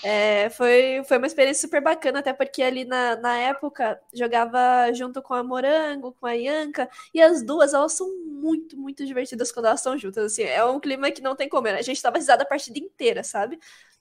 É, 0.02 0.48
foi, 0.50 1.02
foi 1.04 1.18
uma 1.18 1.26
experiência 1.26 1.60
super 1.60 1.82
bacana, 1.82 2.20
até 2.20 2.32
porque 2.32 2.62
ali 2.62 2.84
na, 2.86 3.16
na 3.16 3.36
época 3.38 4.00
jogava 4.14 4.90
junto 4.94 5.20
com 5.20 5.34
a 5.34 5.44
Morango, 5.44 6.12
com 6.18 6.26
a 6.26 6.32
Yanka, 6.32 6.88
e 7.12 7.20
as 7.20 7.42
duas, 7.44 7.74
elas 7.74 7.92
são 7.92 8.08
muito, 8.26 8.78
muito 8.78 9.04
divertidas 9.04 9.52
quando 9.52 9.66
elas 9.66 9.80
estão 9.80 9.98
juntas, 9.98 10.24
assim, 10.32 10.42
é 10.44 10.64
um 10.64 10.80
clima 10.80 11.10
que 11.10 11.20
não 11.20 11.36
tem 11.36 11.48
como, 11.50 11.68
a 11.68 11.82
gente 11.82 12.00
tava 12.00 12.16
risada 12.16 12.42
a 12.44 12.46
partida 12.46 12.78
inteira, 12.78 13.22
sabe? 13.22 13.58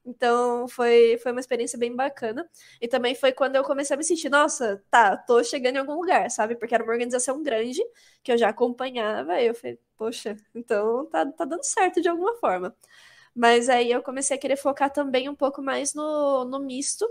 Então 0.10 0.68
foi, 0.68 1.18
foi 1.22 1.32
uma 1.32 1.40
experiência 1.40 1.78
bem 1.78 1.96
bacana. 1.96 2.50
E 2.82 2.88
também 2.88 3.14
foi 3.16 3.32
quando 3.32 3.56
eu 3.56 3.64
comecei 3.64 3.94
a 3.94 3.98
me 3.98 4.04
sentir, 4.04 4.30
nossa, 4.30 4.84
tá, 4.90 5.16
tô 5.16 5.44
chegando 5.44 5.76
em 5.76 5.80
algum 5.80 5.94
lugar, 5.96 6.30
sabe? 6.32 6.56
Porque 6.56 6.74
era 6.74 6.84
uma 6.84 6.92
organização 6.92 7.44
grande 7.44 7.82
que 8.24 8.32
eu 8.32 8.38
já 8.38 8.50
acompanhava, 8.50 9.40
e 9.40 9.48
eu 9.48 9.56
falei, 9.56 9.80
poxa, 9.98 10.36
então 10.56 11.06
tá, 11.08 11.26
tá 11.28 11.46
dando 11.46 11.64
certo 11.64 12.02
de 12.02 12.10
alguma 12.10 12.36
forma. 12.38 12.76
Mas 13.36 13.70
aí 13.70 13.92
eu 13.92 14.02
comecei 14.04 14.36
a 14.38 14.40
querer 14.40 14.58
focar 14.58 14.92
também 14.92 15.30
um 15.30 15.36
pouco 15.36 15.62
mais 15.62 15.94
no, 15.94 16.46
no 16.46 16.60
misto. 16.60 17.08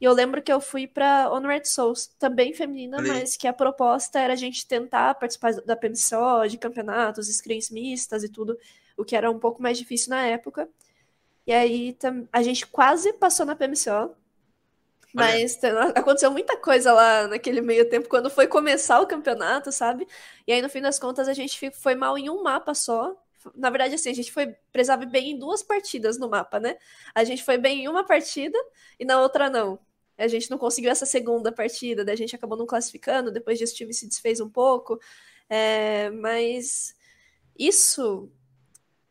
E 0.00 0.04
eu 0.04 0.12
lembro 0.12 0.42
que 0.42 0.52
eu 0.52 0.60
fui 0.60 0.86
para 0.86 1.30
Honored 1.30 1.68
Souls, 1.68 2.06
também 2.18 2.52
feminina, 2.54 3.02
mas 3.02 3.36
que 3.36 3.48
a 3.48 3.52
proposta 3.52 4.20
era 4.20 4.32
a 4.34 4.36
gente 4.36 4.66
tentar 4.66 5.14
participar 5.16 5.54
da 5.62 5.76
PMCO, 5.76 6.48
de 6.48 6.58
campeonatos, 6.58 7.26
screens 7.28 7.70
mistas 7.70 8.22
e 8.22 8.28
tudo, 8.28 8.56
o 8.96 9.04
que 9.04 9.16
era 9.16 9.30
um 9.30 9.38
pouco 9.38 9.60
mais 9.62 9.76
difícil 9.78 10.10
na 10.10 10.24
época. 10.26 10.68
E 11.48 11.52
aí 11.54 11.96
a 12.30 12.42
gente 12.42 12.66
quase 12.66 13.10
passou 13.14 13.46
na 13.46 13.56
PMCO, 13.56 14.14
mas 15.14 15.58
aconteceu 15.94 16.30
muita 16.30 16.58
coisa 16.58 16.92
lá 16.92 17.26
naquele 17.26 17.62
meio 17.62 17.88
tempo, 17.88 18.06
quando 18.06 18.28
foi 18.28 18.46
começar 18.46 19.00
o 19.00 19.06
campeonato, 19.06 19.72
sabe? 19.72 20.06
E 20.46 20.52
aí 20.52 20.60
no 20.60 20.68
fim 20.68 20.82
das 20.82 20.98
contas 20.98 21.26
a 21.26 21.32
gente 21.32 21.70
foi 21.70 21.94
mal 21.94 22.18
em 22.18 22.28
um 22.28 22.42
mapa 22.42 22.74
só. 22.74 23.16
Na 23.54 23.70
verdade, 23.70 23.94
assim, 23.94 24.10
a 24.10 24.14
gente 24.14 24.30
foi 24.30 24.54
precisava 24.70 25.06
bem 25.06 25.30
em 25.30 25.38
duas 25.38 25.62
partidas 25.62 26.18
no 26.18 26.28
mapa, 26.28 26.60
né? 26.60 26.76
A 27.14 27.24
gente 27.24 27.42
foi 27.42 27.56
bem 27.56 27.84
em 27.84 27.88
uma 27.88 28.04
partida 28.04 28.58
e 29.00 29.06
na 29.06 29.18
outra 29.18 29.48
não. 29.48 29.78
A 30.18 30.28
gente 30.28 30.50
não 30.50 30.58
conseguiu 30.58 30.90
essa 30.90 31.06
segunda 31.06 31.50
partida, 31.50 32.04
daí 32.04 32.12
a 32.12 32.18
gente 32.18 32.36
acabou 32.36 32.58
não 32.58 32.66
classificando, 32.66 33.32
depois 33.32 33.58
disso 33.58 33.72
o 33.72 33.76
time 33.76 33.94
se 33.94 34.06
desfez 34.06 34.38
um 34.38 34.50
pouco. 34.50 35.00
É, 35.48 36.10
mas 36.10 36.94
isso 37.58 38.30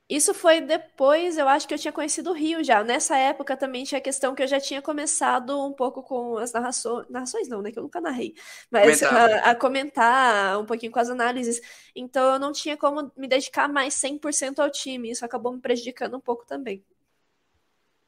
Isso 0.09 0.33
foi 0.33 0.61
depois, 0.61 1.37
eu 1.37 1.49
acho 1.49 1.67
que 1.67 1.73
eu 1.73 1.77
tinha 1.77 1.91
conhecido 1.91 2.29
o 2.29 2.33
Rio 2.33 2.63
já. 2.63 2.81
Nessa 2.81 3.17
época 3.17 3.57
também 3.57 3.83
tinha 3.83 3.99
a 3.99 4.01
questão 4.01 4.33
que 4.33 4.41
eu 4.41 4.47
já 4.47 4.57
tinha 4.57 4.81
começado 4.81 5.61
um 5.61 5.73
pouco 5.73 6.01
com 6.01 6.37
as 6.37 6.53
narrações. 6.53 7.05
Narrações 7.09 7.49
não, 7.49 7.61
né? 7.61 7.73
Que 7.73 7.79
eu 7.79 7.83
nunca 7.83 7.99
narrei. 7.99 8.33
Mas 8.71 9.03
a, 9.03 9.51
a, 9.51 9.55
comentar 9.55 10.57
um 10.59 10.65
pouquinho 10.65 10.93
com 10.93 10.99
as 10.99 11.09
análises. 11.09 11.59
Então 11.93 12.33
eu 12.33 12.39
não 12.39 12.53
tinha 12.53 12.77
como 12.77 13.11
me 13.17 13.27
dedicar 13.27 13.67
mais 13.67 13.95
100% 13.95 14.59
ao 14.59 14.71
time. 14.71 15.11
Isso 15.11 15.25
acabou 15.25 15.51
me 15.51 15.59
prejudicando 15.59 16.15
um 16.15 16.21
pouco 16.21 16.45
também. 16.45 16.81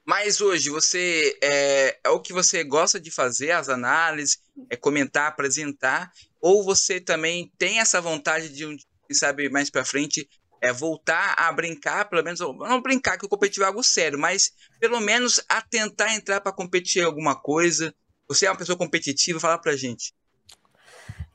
Mas 0.05 0.39
hoje 0.39 0.69
você 0.69 1.37
é, 1.43 1.99
é, 2.03 2.09
o 2.09 2.21
que 2.21 2.31
você 2.31 2.63
gosta 2.63 2.97
de 2.97 3.11
fazer, 3.11 3.51
as 3.51 3.67
análises, 3.67 4.39
é 4.69 4.75
comentar, 4.77 5.27
apresentar, 5.27 6.11
ou 6.39 6.63
você 6.63 6.99
também 6.99 7.51
tem 7.57 7.79
essa 7.79 7.99
vontade 7.99 8.49
de, 8.49 8.65
quem 8.65 9.15
sabe, 9.15 9.49
mais 9.49 9.69
para 9.69 9.85
frente, 9.85 10.27
é 10.61 10.71
voltar 10.71 11.35
a 11.37 11.51
brincar, 11.51 12.09
pelo 12.09 12.23
menos, 12.23 12.39
não 12.39 12.81
brincar 12.81 13.17
que 13.17 13.25
o 13.25 13.29
competitivo 13.29 13.63
é 13.63 13.67
algo 13.67 13.83
sério, 13.83 14.19
mas 14.19 14.51
pelo 14.79 14.99
menos 14.99 15.43
a 15.49 15.61
tentar 15.61 16.13
entrar 16.13 16.41
para 16.41 16.51
competir 16.51 17.01
em 17.01 17.05
alguma 17.05 17.35
coisa. 17.35 17.93
Você 18.27 18.45
é 18.45 18.51
uma 18.51 18.57
pessoa 18.57 18.77
competitiva, 18.77 19.39
fala 19.39 19.57
pra 19.57 19.75
gente. 19.75 20.13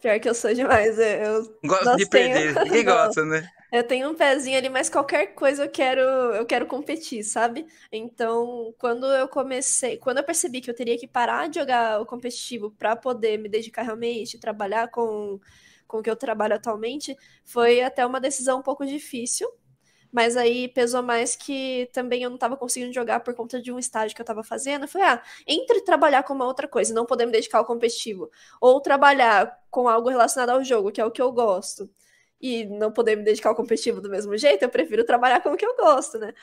Pior 0.00 0.20
que 0.20 0.28
eu 0.28 0.34
sou 0.34 0.52
demais. 0.52 0.98
Eu 0.98 1.58
gosto 1.64 1.96
de 1.96 2.06
perder. 2.06 2.52
Tenho... 2.52 2.64
Ninguém 2.68 2.84
gosta, 2.84 3.24
né? 3.24 3.48
Eu 3.72 3.82
tenho 3.82 4.08
um 4.08 4.14
pezinho 4.14 4.56
ali, 4.56 4.68
mas 4.68 4.88
qualquer 4.88 5.34
coisa 5.34 5.64
eu 5.64 5.68
quero, 5.68 6.00
eu 6.00 6.46
quero 6.46 6.66
competir, 6.66 7.24
sabe? 7.24 7.66
Então, 7.90 8.72
quando 8.78 9.06
eu 9.06 9.26
comecei, 9.26 9.96
quando 9.96 10.18
eu 10.18 10.24
percebi 10.24 10.60
que 10.60 10.70
eu 10.70 10.74
teria 10.74 10.96
que 10.98 11.08
parar 11.08 11.48
de 11.48 11.58
jogar 11.58 12.00
o 12.00 12.06
competitivo 12.06 12.70
para 12.78 12.94
poder 12.94 13.38
me 13.38 13.48
dedicar 13.48 13.82
realmente, 13.82 14.38
trabalhar 14.38 14.88
com, 14.92 15.40
com 15.86 15.98
o 15.98 16.02
que 16.02 16.10
eu 16.10 16.16
trabalho 16.16 16.54
atualmente, 16.54 17.16
foi 17.44 17.82
até 17.82 18.04
uma 18.06 18.20
decisão 18.20 18.58
um 18.60 18.62
pouco 18.62 18.84
difícil. 18.86 19.48
Mas 20.12 20.36
aí 20.36 20.68
pesou 20.68 21.02
mais 21.02 21.34
que 21.34 21.90
também 21.92 22.22
eu 22.22 22.30
não 22.30 22.36
estava 22.36 22.56
conseguindo 22.56 22.92
jogar 22.92 23.20
por 23.20 23.34
conta 23.34 23.60
de 23.60 23.72
um 23.72 23.78
estágio 23.80 24.14
que 24.14 24.20
eu 24.20 24.24
estava 24.24 24.44
fazendo. 24.44 24.84
Eu 24.84 24.88
falei, 24.88 25.08
ah, 25.08 25.22
entre 25.46 25.80
trabalhar 25.80 26.22
com 26.22 26.32
uma 26.32 26.46
outra 26.46 26.68
coisa, 26.68 26.94
não 26.94 27.04
poder 27.04 27.26
me 27.26 27.32
dedicar 27.32 27.58
ao 27.58 27.64
competitivo, 27.64 28.30
ou 28.60 28.80
trabalhar 28.80 29.58
com 29.70 29.88
algo 29.88 30.08
relacionado 30.08 30.50
ao 30.50 30.62
jogo, 30.62 30.92
que 30.92 31.00
é 31.00 31.04
o 31.04 31.10
que 31.10 31.20
eu 31.20 31.32
gosto 31.32 31.90
e 32.40 32.64
não 32.66 32.92
poder 32.92 33.16
me 33.16 33.24
dedicar 33.24 33.48
ao 33.48 33.54
competitivo 33.56 34.00
do 34.00 34.10
mesmo 34.10 34.36
jeito, 34.36 34.62
eu 34.62 34.68
prefiro 34.68 35.02
trabalhar 35.04 35.40
com 35.42 35.50
o 35.50 35.56
que 35.56 35.64
eu 35.64 35.74
gosto, 35.76 36.18
né? 36.18 36.34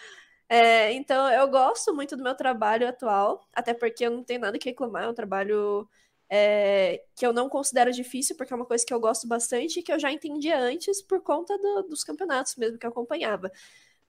É, 0.49 0.91
então, 0.93 1.31
eu 1.31 1.47
gosto 1.47 1.93
muito 1.93 2.17
do 2.17 2.23
meu 2.23 2.35
trabalho 2.35 2.87
atual, 2.87 3.47
até 3.53 3.73
porque 3.73 4.05
eu 4.05 4.11
não 4.11 4.23
tenho 4.23 4.41
nada 4.41 4.57
que 4.59 4.69
reclamar, 4.69 5.03
é 5.03 5.07
um 5.07 5.13
trabalho 5.13 5.87
é, 6.33 7.03
que 7.13 7.27
eu 7.27 7.33
não 7.33 7.49
considero 7.49 7.91
difícil, 7.91 8.37
porque 8.37 8.53
é 8.53 8.55
uma 8.55 8.65
coisa 8.65 8.85
que 8.85 8.93
eu 8.93 8.99
gosto 9.01 9.27
bastante 9.27 9.79
e 9.79 9.83
que 9.83 9.91
eu 9.91 9.99
já 9.99 10.09
entendia 10.09 10.57
antes 10.57 11.01
por 11.01 11.19
conta 11.21 11.57
do, 11.57 11.83
dos 11.83 12.05
campeonatos 12.05 12.55
mesmo 12.55 12.77
que 12.77 12.85
eu 12.85 12.89
acompanhava. 12.89 13.51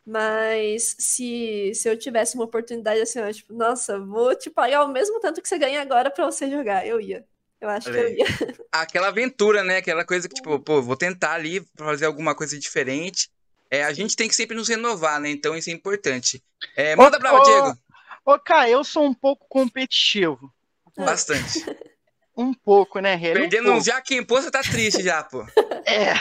Mas 0.07 0.95
se, 1.01 1.73
se 1.75 1.89
eu 1.89 1.99
tivesse 1.99 2.37
uma 2.37 2.45
oportunidade 2.45 3.01
assim, 3.01 3.21
ó, 3.21 3.33
tipo, 3.33 3.53
nossa, 3.53 3.99
vou 3.99 4.37
te 4.37 4.49
pagar 4.51 4.85
o 4.85 4.89
mesmo 4.89 5.19
tanto 5.19 5.43
que 5.43 5.49
você 5.49 5.59
ganha 5.59 5.83
agora 5.83 6.11
para 6.11 6.25
você 6.25 6.49
jogar, 6.49 6.87
eu 6.87 7.01
ia. 7.01 7.25
Eu 7.61 7.69
acho 7.69 7.91
que 7.91 7.99
eu 7.99 8.09
ia. 8.09 8.25
Aquela 8.71 9.09
aventura, 9.09 9.65
né? 9.65 9.79
Aquela 9.79 10.05
coisa 10.05 10.29
que, 10.29 10.35
tipo, 10.35 10.61
pô, 10.61 10.81
vou 10.81 10.97
tentar 10.97 11.33
ali 11.33 11.67
fazer 11.77 12.07
alguma 12.07 12.37
coisa 12.37 12.57
diferente. 12.57 13.31
É, 13.69 13.83
a 13.83 13.93
gente 13.93 14.15
tem 14.15 14.29
que 14.29 14.35
sempre 14.35 14.57
nos 14.57 14.69
renovar, 14.69 15.21
né? 15.21 15.31
Então 15.31 15.57
isso 15.57 15.71
é 15.71 15.73
importante. 15.73 16.43
É, 16.77 16.95
manda 16.95 17.17
ô, 17.17 17.21
pra 17.21 17.33
lá, 17.33 17.43
Diego. 17.43 17.79
Ô, 18.25 18.39
cara, 18.39 18.71
eu 18.71 18.85
sou 18.85 19.05
um 19.05 19.15
pouco 19.15 19.45
competitivo. 19.49 20.53
Bastante. 20.97 21.65
Um 22.37 22.55
pouco, 22.55 22.99
né, 22.99 23.15
Rê? 23.15 23.33
Perdendo 23.33 23.73
um, 23.73 23.81
já 23.81 24.01
quem 24.01 24.23
pô, 24.25 24.41
você 24.41 24.51
tá 24.51 24.63
triste 24.63 25.03
já, 25.03 25.23
pô. 25.23 25.45
É. 25.85 26.15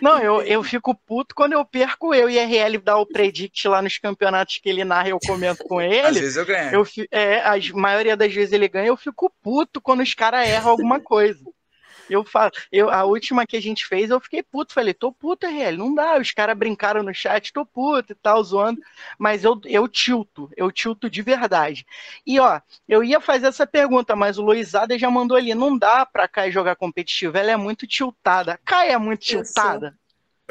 Não, 0.00 0.18
eu, 0.18 0.40
eu 0.40 0.62
fico 0.62 0.94
puto 0.94 1.34
quando 1.34 1.52
eu 1.52 1.62
perco 1.66 2.14
eu 2.14 2.30
e 2.30 2.38
RL 2.38 2.78
dá 2.78 2.96
o 2.96 3.04
predict 3.04 3.68
lá 3.68 3.82
nos 3.82 3.98
campeonatos 3.98 4.58
que 4.58 4.70
ele 4.70 4.84
narra 4.84 5.08
e 5.08 5.10
eu 5.10 5.18
comento 5.20 5.62
com 5.64 5.80
ele. 5.82 6.00
Às 6.00 6.18
vezes 6.18 6.36
eu 6.36 6.46
ganho. 6.46 6.72
Eu, 6.72 6.86
é, 7.10 7.40
a 7.40 7.52
maioria 7.74 8.16
das 8.16 8.32
vezes 8.32 8.54
ele 8.54 8.66
ganha, 8.68 8.86
eu 8.86 8.96
fico 8.96 9.30
puto 9.42 9.82
quando 9.82 10.00
os 10.00 10.14
caras 10.14 10.48
erram 10.48 10.70
alguma 10.70 10.98
coisa. 10.98 11.38
Eu 12.08 12.24
falo, 12.24 12.50
eu, 12.70 12.90
a 12.90 13.04
última 13.04 13.46
que 13.46 13.56
a 13.56 13.60
gente 13.60 13.86
fez, 13.86 14.10
eu 14.10 14.20
fiquei 14.20 14.42
puto. 14.42 14.72
Falei, 14.72 14.94
tô 14.94 15.12
puto, 15.12 15.46
RL, 15.46 15.76
não 15.76 15.94
dá. 15.94 16.18
Os 16.18 16.32
caras 16.32 16.56
brincaram 16.56 17.02
no 17.02 17.14
chat, 17.14 17.52
tô 17.52 17.64
puto 17.64 18.12
e 18.12 18.14
tal, 18.16 18.42
zoando. 18.42 18.80
Mas 19.18 19.44
eu, 19.44 19.60
eu 19.64 19.88
tilto, 19.88 20.50
eu 20.56 20.70
tilto 20.70 21.08
de 21.08 21.22
verdade. 21.22 21.86
E 22.26 22.38
ó, 22.40 22.60
eu 22.88 23.02
ia 23.02 23.20
fazer 23.20 23.46
essa 23.46 23.66
pergunta, 23.66 24.14
mas 24.16 24.38
o 24.38 24.42
Luizada 24.42 24.98
já 24.98 25.10
mandou 25.10 25.36
ali: 25.36 25.54
não 25.54 25.76
dá 25.76 26.04
pra 26.04 26.28
Kai 26.28 26.50
jogar 26.50 26.76
competitivo, 26.76 27.36
ela 27.36 27.50
é 27.50 27.56
muito 27.56 27.86
tiltada. 27.86 28.58
Kai 28.64 28.90
é 28.90 28.98
muito 28.98 29.20
tiltada. 29.20 29.96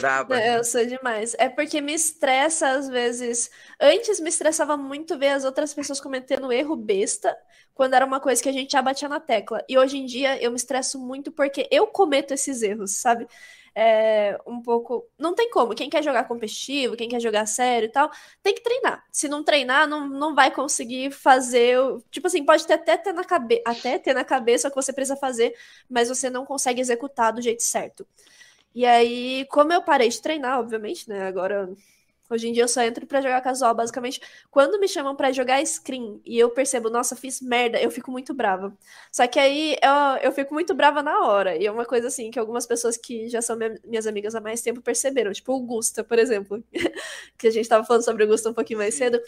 Braba. 0.02 0.40
Eu 0.44 0.64
sou 0.64 0.86
demais. 0.86 1.36
É 1.38 1.48
porque 1.48 1.80
me 1.80 1.94
estressa 1.94 2.70
às 2.70 2.90
vezes. 2.90 3.50
Antes 3.80 4.20
me 4.20 4.30
estressava 4.30 4.76
muito 4.76 5.18
ver 5.18 5.30
as 5.30 5.46
outras 5.46 5.74
pessoas 5.74 6.02
cometendo 6.02 6.52
erro 6.52 6.76
besta, 6.76 7.38
quando 7.74 7.94
era 7.94 8.06
uma 8.06 8.20
coisa 8.20 8.42
que 8.42 8.50
a 8.50 8.52
gente 8.52 8.72
já 8.72 8.82
batia 8.82 9.08
na 9.08 9.20
tecla. 9.20 9.64
E 9.70 9.78
hoje 9.78 9.98
em 9.98 10.06
dia 10.06 10.42
eu 10.42 10.52
me 10.52 10.58
estresso 10.58 11.00
muito 11.00 11.32
porque 11.32 11.68
eu 11.72 11.88
cometo 11.88 12.34
esses 12.34 12.62
erros, 12.62 12.92
sabe? 12.92 13.28
É 13.74 14.38
um 14.46 14.62
pouco. 14.62 15.08
Não 15.18 15.34
tem 15.34 15.50
como. 15.50 15.74
Quem 15.74 15.90
quer 15.90 16.04
jogar 16.04 16.26
competitivo, 16.26 16.98
quem 16.98 17.08
quer 17.08 17.22
jogar 17.22 17.46
sério 17.46 17.86
e 17.88 17.92
tal, 17.92 18.12
tem 18.44 18.54
que 18.54 18.62
treinar. 18.62 19.04
Se 19.12 19.30
não 19.30 19.44
treinar, 19.44 19.88
não, 19.88 20.10
não 20.10 20.36
vai 20.36 20.52
conseguir 20.52 21.12
fazer. 21.12 21.78
Tipo 22.10 22.28
assim, 22.28 22.44
pode 22.44 22.68
ter 22.68 22.74
até 22.74 22.98
ter 22.98 23.14
na 23.14 23.24
cabeça, 23.24 23.62
até 23.66 23.98
ter 23.98 24.14
na 24.14 24.26
cabeça 24.26 24.68
o 24.68 24.72
que 24.72 24.76
você 24.76 24.92
precisa 24.92 25.16
fazer, 25.16 25.56
mas 25.90 26.10
você 26.10 26.30
não 26.30 26.46
consegue 26.46 26.82
executar 26.82 27.32
do 27.32 27.42
jeito 27.42 27.64
certo. 27.64 28.06
E 28.74 28.86
aí, 28.86 29.46
como 29.52 29.74
eu 29.74 29.82
parei 29.84 30.08
de 30.10 30.22
treinar, 30.22 30.60
obviamente, 30.60 31.08
né? 31.10 31.28
Agora, 31.28 31.70
hoje 32.30 32.48
em 32.48 32.54
dia 32.54 32.64
eu 32.64 32.68
só 32.70 32.82
entro 32.82 33.06
para 33.06 33.20
jogar 33.22 33.42
casual, 33.42 33.76
basicamente. 33.76 34.22
Quando 34.50 34.80
me 34.80 34.88
chamam 34.88 35.14
para 35.16 35.32
jogar 35.34 35.66
screen 35.66 36.22
e 36.26 36.40
eu 36.40 36.50
percebo, 36.52 36.90
nossa, 36.90 37.16
fiz 37.16 37.42
merda, 37.42 37.82
eu 37.82 37.92
fico 37.92 38.10
muito 38.12 38.34
brava. 38.34 38.74
Só 39.12 39.28
que 39.28 39.38
aí 39.40 39.76
eu, 39.84 40.18
eu 40.24 40.32
fico 40.32 40.54
muito 40.54 40.74
brava 40.74 41.04
na 41.04 41.20
hora. 41.28 41.58
E 41.58 41.66
é 41.66 41.72
uma 41.72 41.86
coisa 41.86 42.08
assim 42.08 42.32
que 42.32 42.40
algumas 42.40 42.66
pessoas 42.66 42.96
que 42.98 43.28
já 43.30 43.42
são 43.42 43.58
minhas 43.86 44.08
amigas 44.08 44.36
há 44.36 44.42
mais 44.42 44.62
tempo 44.62 44.82
perceberam. 44.82 45.34
Tipo 45.34 45.54
o 45.54 45.60
Gusta, 45.62 46.04
por 46.04 46.18
exemplo. 46.18 46.64
que 47.38 47.48
a 47.48 47.52
gente 47.52 47.68
tava 47.68 47.86
falando 47.86 48.04
sobre 48.06 48.24
o 48.24 48.28
Gusta 48.28 48.50
um 48.50 48.54
pouquinho 48.54 48.80
mais 48.80 48.96
cedo. 48.96 49.20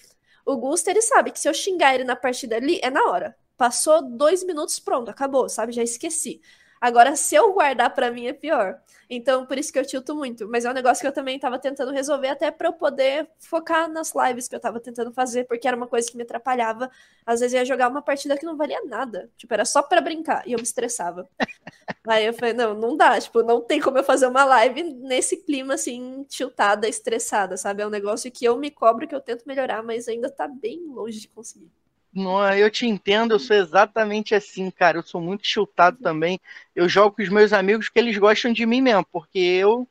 O 0.45 0.57
Gusta, 0.57 0.91
ele 0.91 1.01
sabe 1.01 1.31
que 1.31 1.39
se 1.39 1.47
eu 1.49 1.53
xingar 1.53 1.95
ele 1.95 2.03
na 2.03 2.15
partida 2.15 2.55
ali, 2.55 2.79
é 2.83 2.89
na 2.89 3.03
hora. 3.09 3.35
Passou 3.57 4.01
dois 4.01 4.43
minutos, 4.43 4.79
pronto, 4.79 5.09
acabou, 5.09 5.47
sabe? 5.49 5.71
Já 5.73 5.83
esqueci. 5.83 6.41
Agora, 6.83 7.15
se 7.15 7.33
eu 7.33 7.53
guardar 7.53 7.93
para 7.93 8.11
mim 8.11 8.27
é 8.27 8.33
pior. 8.33 8.77
Então, 9.09 9.45
por 9.45 9.57
isso 9.57 9.71
que 9.71 9.79
eu 9.79 9.85
tilto 9.85 10.13
muito. 10.13 10.49
Mas 10.49 10.65
é 10.65 10.69
um 10.69 10.73
negócio 10.73 10.99
que 10.99 11.07
eu 11.07 11.13
também 11.13 11.37
estava 11.37 11.57
tentando 11.57 11.93
resolver 11.93 12.27
até 12.27 12.51
para 12.51 12.67
eu 12.67 12.73
poder 12.73 13.25
focar 13.39 13.89
nas 13.89 14.11
lives 14.13 14.49
que 14.49 14.55
eu 14.55 14.57
estava 14.57 14.81
tentando 14.81 15.13
fazer, 15.13 15.45
porque 15.45 15.65
era 15.65 15.77
uma 15.77 15.87
coisa 15.87 16.11
que 16.11 16.17
me 16.17 16.23
atrapalhava. 16.23 16.91
Às 17.25 17.39
vezes 17.39 17.53
eu 17.53 17.59
ia 17.59 17.65
jogar 17.65 17.87
uma 17.89 18.01
partida 18.01 18.37
que 18.37 18.45
não 18.45 18.57
valia 18.57 18.83
nada. 18.83 19.31
Tipo, 19.37 19.53
era 19.53 19.63
só 19.63 19.81
para 19.81 20.01
brincar. 20.01 20.45
E 20.45 20.51
eu 20.51 20.57
me 20.57 20.63
estressava. 20.63 21.25
Aí 22.05 22.25
eu 22.25 22.33
falei, 22.33 22.51
não, 22.51 22.73
não 22.73 22.97
dá. 22.97 23.17
Tipo, 23.17 23.43
não 23.43 23.61
tem 23.61 23.79
como 23.79 23.97
eu 23.97 24.03
fazer 24.03 24.27
uma 24.27 24.43
live 24.43 24.83
nesse 24.83 25.37
clima, 25.37 25.75
assim, 25.75 26.25
tiltada, 26.27 26.85
estressada, 26.85 27.55
sabe? 27.55 27.81
É 27.81 27.87
um 27.87 27.89
negócio 27.89 28.29
que 28.29 28.43
eu 28.43 28.57
me 28.57 28.69
cobro, 28.69 29.07
que 29.07 29.15
eu 29.15 29.21
tento 29.21 29.45
melhorar, 29.47 29.81
mas 29.83 30.09
ainda 30.09 30.29
tá 30.29 30.49
bem 30.49 30.85
longe 30.85 31.21
de 31.21 31.29
conseguir. 31.29 31.71
Não, 32.13 32.47
eu 32.53 32.69
te 32.69 32.85
entendo, 32.85 33.33
eu 33.33 33.39
sou 33.39 33.55
exatamente 33.55 34.35
assim, 34.35 34.69
cara. 34.69 34.99
Eu 34.99 35.03
sou 35.03 35.19
muito 35.19 35.47
chutado 35.47 35.97
também. 35.97 36.39
Eu 36.75 36.87
jogo 36.87 37.15
com 37.15 37.23
os 37.23 37.29
meus 37.29 37.51
amigos 37.51 37.87
porque 37.87 37.99
eles 37.99 38.17
gostam 38.17 38.53
de 38.53 38.65
mim 38.65 38.81
mesmo, 38.81 39.05
porque 39.11 39.39
eu 39.39 39.87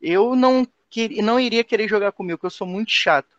eu 0.00 0.36
não 0.36 0.66
que, 0.90 1.22
não 1.22 1.40
iria 1.40 1.64
querer 1.64 1.88
jogar 1.88 2.12
comigo, 2.12 2.36
porque 2.36 2.46
eu 2.46 2.50
sou 2.50 2.66
muito 2.66 2.90
chato. 2.90 3.34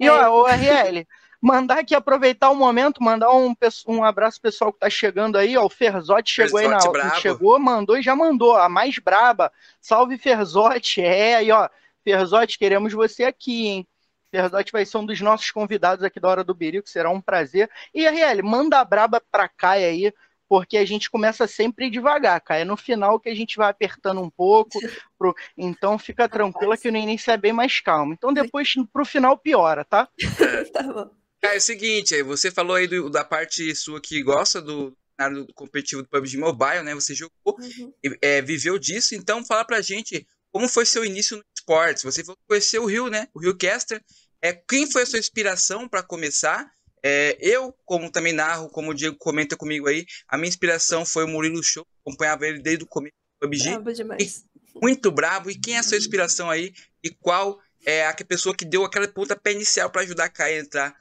E 0.00 0.06
é. 0.06 0.10
ó, 0.10 0.42
o 0.42 0.46
RL, 0.46 1.06
mandar 1.42 1.80
aqui 1.80 1.94
aproveitar 1.94 2.48
o 2.48 2.54
momento, 2.54 3.02
mandar 3.02 3.30
um, 3.32 3.54
um 3.86 4.02
abraço 4.02 4.40
pessoal 4.40 4.72
que 4.72 4.78
tá 4.78 4.88
chegando 4.88 5.36
aí, 5.36 5.56
ó, 5.58 5.66
o 5.66 5.68
Ferzotti 5.68 6.32
chegou 6.32 6.60
Ferzotti 6.60 6.86
aí 6.86 6.92
na 6.92 6.92
bravo. 6.92 7.20
chegou, 7.20 7.58
mandou 7.58 7.98
e 7.98 8.02
já 8.02 8.16
mandou, 8.16 8.56
a 8.56 8.68
mais 8.68 8.98
braba. 8.98 9.52
Salve 9.78 10.16
Ferzotti, 10.16 11.02
é, 11.02 11.36
aí 11.36 11.52
ó, 11.52 11.68
Ferzotti, 12.02 12.58
queremos 12.58 12.94
você 12.94 13.24
aqui, 13.24 13.66
hein? 13.66 13.88
Ferdotti 14.30 14.72
vai 14.72 14.84
ser 14.84 14.98
um 14.98 15.06
dos 15.06 15.20
nossos 15.20 15.50
convidados 15.50 16.04
aqui 16.04 16.20
da 16.20 16.28
Hora 16.28 16.44
do 16.44 16.54
Birico, 16.54 16.88
será 16.88 17.10
um 17.10 17.20
prazer. 17.20 17.70
E, 17.94 18.06
Ariel, 18.06 18.44
manda 18.44 18.78
a 18.78 18.84
braba 18.84 19.22
pra 19.30 19.48
Caia 19.48 19.88
aí, 19.88 20.12
porque 20.48 20.76
a 20.76 20.84
gente 20.84 21.10
começa 21.10 21.46
sempre 21.46 21.90
devagar, 21.90 22.40
Caia. 22.40 22.62
É 22.62 22.64
no 22.64 22.76
final 22.76 23.18
que 23.18 23.28
a 23.28 23.34
gente 23.34 23.56
vai 23.56 23.70
apertando 23.70 24.20
um 24.20 24.30
pouco, 24.30 24.70
pro... 25.18 25.34
então 25.56 25.98
fica 25.98 26.28
tranquila 26.28 26.76
que 26.76 26.88
o 26.88 26.96
início 26.96 27.30
é 27.30 27.36
bem 27.36 27.52
mais 27.52 27.80
calmo. 27.80 28.12
Então 28.12 28.32
depois, 28.32 28.72
pro 28.92 29.04
final, 29.04 29.36
piora, 29.36 29.84
tá? 29.84 30.08
tá 30.72 30.82
bom. 30.82 31.10
Caia, 31.40 31.54
é 31.54 31.58
o 31.58 31.60
seguinte, 31.60 32.22
você 32.22 32.50
falou 32.50 32.76
aí 32.76 32.86
do, 32.86 33.10
da 33.10 33.24
parte 33.24 33.74
sua 33.74 34.00
que 34.00 34.22
gosta 34.22 34.60
do, 34.60 34.96
do 35.16 35.54
competitivo 35.54 36.02
do 36.02 36.08
PUBG 36.08 36.38
Mobile, 36.38 36.82
né? 36.82 36.94
Você 36.94 37.14
jogou, 37.14 37.34
uhum. 37.46 37.92
é, 38.20 38.42
viveu 38.42 38.78
disso, 38.78 39.14
então 39.14 39.44
fala 39.44 39.64
pra 39.64 39.80
gente 39.80 40.26
como 40.56 40.70
foi 40.70 40.86
seu 40.86 41.04
início 41.04 41.36
no 41.36 41.44
esportes? 41.54 42.02
Você 42.02 42.24
conheceu 42.48 42.84
o 42.84 42.86
Rio, 42.86 43.08
né? 43.08 43.28
O 43.34 43.40
Rio 43.40 43.54
Caster. 43.58 44.02
É, 44.40 44.54
quem 44.54 44.90
foi 44.90 45.02
a 45.02 45.06
sua 45.06 45.18
inspiração 45.18 45.86
para 45.86 46.02
começar? 46.02 46.72
É, 47.02 47.36
eu, 47.38 47.74
como 47.84 48.10
também 48.10 48.32
narro, 48.32 48.70
como 48.70 48.90
o 48.90 48.94
Diego 48.94 49.18
comenta 49.18 49.54
comigo 49.54 49.86
aí, 49.86 50.06
a 50.26 50.38
minha 50.38 50.48
inspiração 50.48 51.04
foi 51.04 51.24
o 51.24 51.28
Murilo 51.28 51.62
Show. 51.62 51.86
Acompanhava 52.00 52.46
ele 52.46 52.62
desde 52.62 52.84
o 52.84 52.86
começo 52.86 53.12
do 53.34 53.46
PUBG. 53.46 53.68
Bravo 53.68 53.92
demais. 53.92 54.22
E, 54.22 54.80
muito 54.82 55.10
bravo. 55.10 55.50
E 55.50 55.58
quem 55.58 55.76
é 55.76 55.78
a 55.80 55.82
sua 55.82 55.98
inspiração 55.98 56.48
aí? 56.48 56.72
E 57.04 57.10
qual 57.10 57.60
é 57.84 58.06
a 58.06 58.14
pessoa 58.14 58.56
que 58.56 58.64
deu 58.64 58.82
aquela 58.82 59.06
pontapé 59.06 59.52
inicial 59.52 59.90
para 59.90 60.00
ajudar 60.00 60.24
a 60.24 60.30
Kai 60.30 60.56
a 60.56 60.60
entrar 60.60 60.96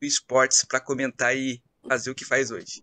no 0.00 0.08
esportes 0.08 0.64
para 0.64 0.80
comentar 0.80 1.36
e 1.36 1.62
fazer 1.86 2.10
o 2.10 2.14
que 2.14 2.24
faz 2.24 2.50
hoje? 2.50 2.82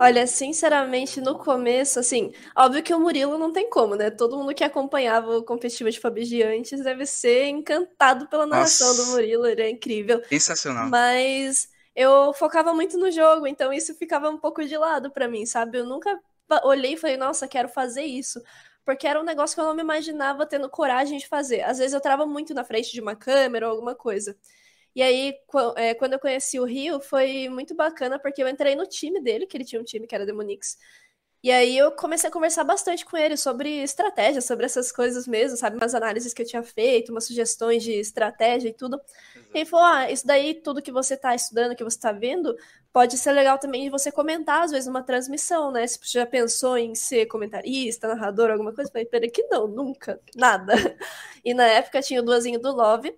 Olha, 0.00 0.26
sinceramente, 0.26 1.20
no 1.20 1.38
começo, 1.38 1.98
assim, 1.98 2.32
óbvio 2.56 2.82
que 2.82 2.94
o 2.94 3.00
Murilo 3.00 3.38
não 3.38 3.52
tem 3.52 3.70
como, 3.70 3.94
né? 3.94 4.10
Todo 4.10 4.36
mundo 4.36 4.54
que 4.54 4.64
acompanhava 4.64 5.38
o 5.38 5.42
competitivo 5.42 5.90
de 5.90 6.00
PUBG 6.00 6.42
antes 6.42 6.82
deve 6.82 7.06
ser 7.06 7.46
encantado 7.46 8.28
pela 8.28 8.46
narração 8.46 8.88
Nossa. 8.88 9.04
do 9.04 9.10
Murilo, 9.12 9.46
ele 9.46 9.62
é 9.62 9.70
incrível. 9.70 10.22
Sensacional. 10.28 10.88
Mas 10.88 11.68
eu 11.94 12.32
focava 12.34 12.74
muito 12.74 12.98
no 12.98 13.10
jogo, 13.10 13.46
então 13.46 13.72
isso 13.72 13.94
ficava 13.94 14.28
um 14.28 14.36
pouco 14.36 14.64
de 14.64 14.76
lado 14.76 15.10
para 15.10 15.26
mim, 15.26 15.46
sabe? 15.46 15.78
Eu 15.78 15.86
nunca 15.86 16.20
olhei 16.64 16.92
e 16.92 16.96
falei, 16.96 17.16
nossa, 17.16 17.48
quero 17.48 17.68
fazer 17.68 18.04
isso. 18.04 18.42
Porque 18.84 19.06
era 19.06 19.20
um 19.20 19.24
negócio 19.24 19.54
que 19.56 19.60
eu 19.60 19.64
não 19.64 19.74
me 19.74 19.82
imaginava 19.82 20.46
tendo 20.46 20.68
coragem 20.68 21.18
de 21.18 21.26
fazer. 21.26 21.62
Às 21.62 21.78
vezes 21.78 21.92
eu 21.92 22.00
trava 22.00 22.24
muito 22.24 22.54
na 22.54 22.62
frente 22.62 22.92
de 22.92 23.00
uma 23.00 23.16
câmera 23.16 23.66
ou 23.66 23.72
alguma 23.72 23.94
coisa. 23.94 24.36
E 24.96 25.02
aí, 25.02 25.34
é, 25.76 25.92
quando 25.92 26.14
eu 26.14 26.18
conheci 26.18 26.58
o 26.58 26.64
Rio, 26.64 26.98
foi 27.00 27.50
muito 27.50 27.74
bacana, 27.74 28.18
porque 28.18 28.42
eu 28.42 28.48
entrei 28.48 28.74
no 28.74 28.86
time 28.86 29.20
dele, 29.20 29.46
que 29.46 29.54
ele 29.54 29.64
tinha 29.64 29.78
um 29.78 29.84
time 29.84 30.06
que 30.06 30.14
era 30.14 30.24
Demonix. 30.24 30.78
E 31.42 31.52
aí 31.52 31.76
eu 31.76 31.92
comecei 31.92 32.28
a 32.30 32.32
conversar 32.32 32.64
bastante 32.64 33.04
com 33.04 33.14
ele 33.14 33.36
sobre 33.36 33.82
estratégia, 33.82 34.40
sobre 34.40 34.64
essas 34.64 34.90
coisas 34.90 35.28
mesmo, 35.28 35.54
sabe? 35.56 35.76
Umas 35.76 35.94
análises 35.94 36.32
que 36.32 36.40
eu 36.40 36.46
tinha 36.46 36.62
feito, 36.62 37.12
umas 37.12 37.26
sugestões 37.26 37.82
de 37.84 37.92
estratégia 37.92 38.70
e 38.70 38.72
tudo. 38.72 38.98
Exato. 39.34 39.50
E 39.54 39.58
ele 39.58 39.66
falou: 39.66 39.84
ah, 39.84 40.10
isso 40.10 40.26
daí, 40.26 40.54
tudo 40.54 40.82
que 40.82 40.90
você 40.90 41.12
está 41.14 41.34
estudando, 41.34 41.76
que 41.76 41.84
você 41.84 41.98
está 41.98 42.10
vendo, 42.10 42.56
pode 42.90 43.18
ser 43.18 43.32
legal 43.32 43.58
também 43.58 43.84
de 43.84 43.90
você 43.90 44.10
comentar, 44.10 44.62
às 44.64 44.70
vezes, 44.70 44.86
numa 44.86 45.02
transmissão, 45.02 45.70
né? 45.70 45.86
Se 45.86 45.98
você 45.98 46.20
já 46.20 46.26
pensou 46.26 46.78
em 46.78 46.94
ser 46.94 47.26
comentarista, 47.26 48.08
narrador, 48.08 48.50
alguma 48.50 48.72
coisa, 48.72 48.88
eu 48.88 48.92
falei, 48.92 49.06
peraí, 49.06 49.30
que 49.30 49.42
não, 49.44 49.68
nunca, 49.68 50.18
nada. 50.34 50.72
E 51.44 51.54
na 51.54 51.64
época 51.64 52.02
tinha 52.02 52.20
o 52.20 52.24
duazinho 52.24 52.58
do 52.58 52.72
Love, 52.72 53.14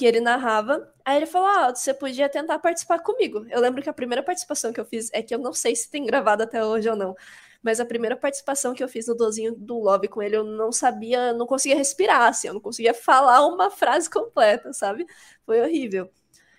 que 0.00 0.06
ele 0.06 0.18
narrava. 0.18 0.90
Aí 1.04 1.18
ele 1.18 1.26
falou: 1.26 1.46
Ah, 1.46 1.74
você 1.74 1.92
podia 1.92 2.26
tentar 2.26 2.58
participar 2.58 3.00
comigo. 3.00 3.44
Eu 3.50 3.60
lembro 3.60 3.82
que 3.82 3.90
a 3.90 3.92
primeira 3.92 4.22
participação 4.22 4.72
que 4.72 4.80
eu 4.80 4.84
fiz 4.86 5.10
é 5.12 5.22
que 5.22 5.34
eu 5.34 5.38
não 5.38 5.52
sei 5.52 5.76
se 5.76 5.90
tem 5.90 6.06
gravado 6.06 6.42
até 6.42 6.64
hoje 6.64 6.88
ou 6.88 6.96
não. 6.96 7.14
Mas 7.62 7.80
a 7.80 7.84
primeira 7.84 8.16
participação 8.16 8.72
que 8.72 8.82
eu 8.82 8.88
fiz 8.88 9.06
no 9.06 9.14
dozinho 9.14 9.54
do 9.54 9.78
Love 9.78 10.08
com 10.08 10.22
ele, 10.22 10.36
eu 10.36 10.42
não 10.42 10.72
sabia, 10.72 11.34
não 11.34 11.46
conseguia 11.46 11.76
respirar, 11.76 12.28
assim, 12.30 12.48
eu 12.48 12.54
não 12.54 12.60
conseguia 12.62 12.94
falar 12.94 13.46
uma 13.46 13.70
frase 13.70 14.08
completa, 14.08 14.72
sabe? 14.72 15.06
Foi 15.44 15.60
horrível. 15.60 16.10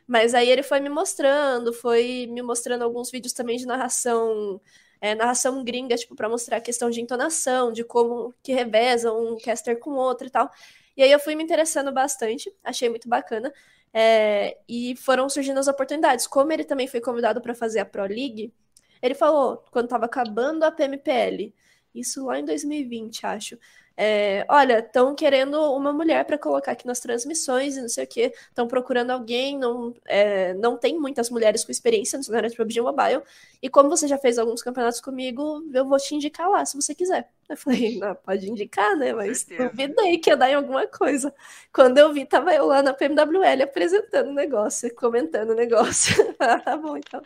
Mas 0.06 0.36
aí 0.36 0.48
ele 0.48 0.62
foi 0.62 0.80
me 0.80 0.90
mostrando, 0.90 1.74
foi 1.74 2.28
me 2.28 2.44
mostrando 2.44 2.84
alguns 2.84 3.10
vídeos 3.10 3.34
também 3.34 3.58
de 3.58 3.66
narração, 3.66 4.62
é, 5.02 5.16
narração 5.16 5.64
gringa, 5.64 5.96
tipo, 5.96 6.16
para 6.16 6.30
mostrar 6.30 6.58
a 6.58 6.62
questão 6.62 6.92
de 6.92 7.02
entonação, 7.02 7.72
de 7.72 7.84
como 7.84 8.34
que 8.44 8.54
reveza 8.54 9.12
um 9.12 9.38
caster 9.40 9.80
com 9.80 9.92
outro 9.92 10.28
e 10.28 10.30
tal. 10.30 10.52
E 10.96 11.04
aí 11.04 11.12
eu 11.12 11.20
fui 11.20 11.36
me 11.36 11.44
interessando 11.44 11.92
bastante, 11.92 12.54
achei 12.64 12.90
muito 12.90 13.08
bacana. 13.08 13.52
É, 13.94 14.58
e 14.68 14.96
foram 14.96 15.28
surgindo 15.30 15.60
as 15.60 15.68
oportunidades. 15.68 16.28
Como 16.28 16.52
ele 16.52 16.64
também 16.64 16.88
foi 16.88 17.02
convidado 17.02 17.42
para 17.42 17.54
fazer 17.56 17.80
a 17.80 17.86
Pro 17.86 18.04
League, 18.04 18.54
ele 19.02 19.16
falou, 19.16 19.64
quando 19.72 19.86
estava 19.86 20.06
acabando 20.06 20.64
a 20.64 20.72
PMPL, 20.72 21.54
isso 21.94 22.26
lá 22.26 22.40
em 22.40 22.46
2020, 22.46 23.26
acho. 23.26 23.58
É, 24.04 24.44
olha, 24.50 24.80
estão 24.80 25.14
querendo 25.14 25.62
uma 25.76 25.94
mulher 25.94 26.26
para 26.26 26.36
colocar 26.36 26.72
aqui 26.72 26.88
nas 26.88 27.00
transmissões 27.00 27.78
e 27.78 27.82
não 27.82 27.88
sei 27.88 28.04
o 28.04 28.08
que, 28.08 28.34
estão 28.50 28.68
procurando 28.68 29.12
alguém, 29.12 29.60
não, 29.60 29.94
é, 30.08 30.56
não 30.56 30.76
tem 30.76 31.00
muitas 31.00 31.30
mulheres 31.30 31.64
com 31.64 31.72
experiência 31.72 32.18
no 32.18 32.24
cenário 32.24 32.50
de 32.50 32.58
PUBG 32.58 32.82
Mobile, 32.82 33.22
e 33.62 33.70
como 33.70 33.90
você 33.90 34.08
já 34.08 34.18
fez 34.18 34.40
alguns 34.40 34.64
campeonatos 34.64 35.00
comigo, 35.00 35.64
eu 35.72 35.86
vou 35.86 36.00
te 36.00 36.16
indicar 36.16 36.50
lá, 36.50 36.66
se 36.66 36.76
você 36.76 36.96
quiser. 36.96 37.30
Eu 37.48 37.56
falei, 37.56 38.00
não, 38.00 38.16
pode 38.16 38.50
indicar, 38.50 38.98
né, 38.98 39.14
mas 39.14 39.46
duvidei 39.46 40.18
que 40.18 40.32
ia 40.32 40.38
dar 40.38 40.50
em 40.50 40.56
alguma 40.56 40.88
coisa. 40.88 41.32
Quando 41.72 42.00
eu 42.00 42.12
vi, 42.12 42.26
tava 42.26 42.56
eu 42.56 42.66
lá 42.66 42.82
na 42.82 42.96
PMWL 42.96 43.62
apresentando 43.64 44.30
o 44.30 44.34
negócio, 44.34 44.92
comentando 44.96 45.52
o 45.52 45.56
negócio. 45.56 46.16
ah, 46.40 46.60
tá 46.60 46.76
bom, 46.76 46.98
então. 46.98 47.22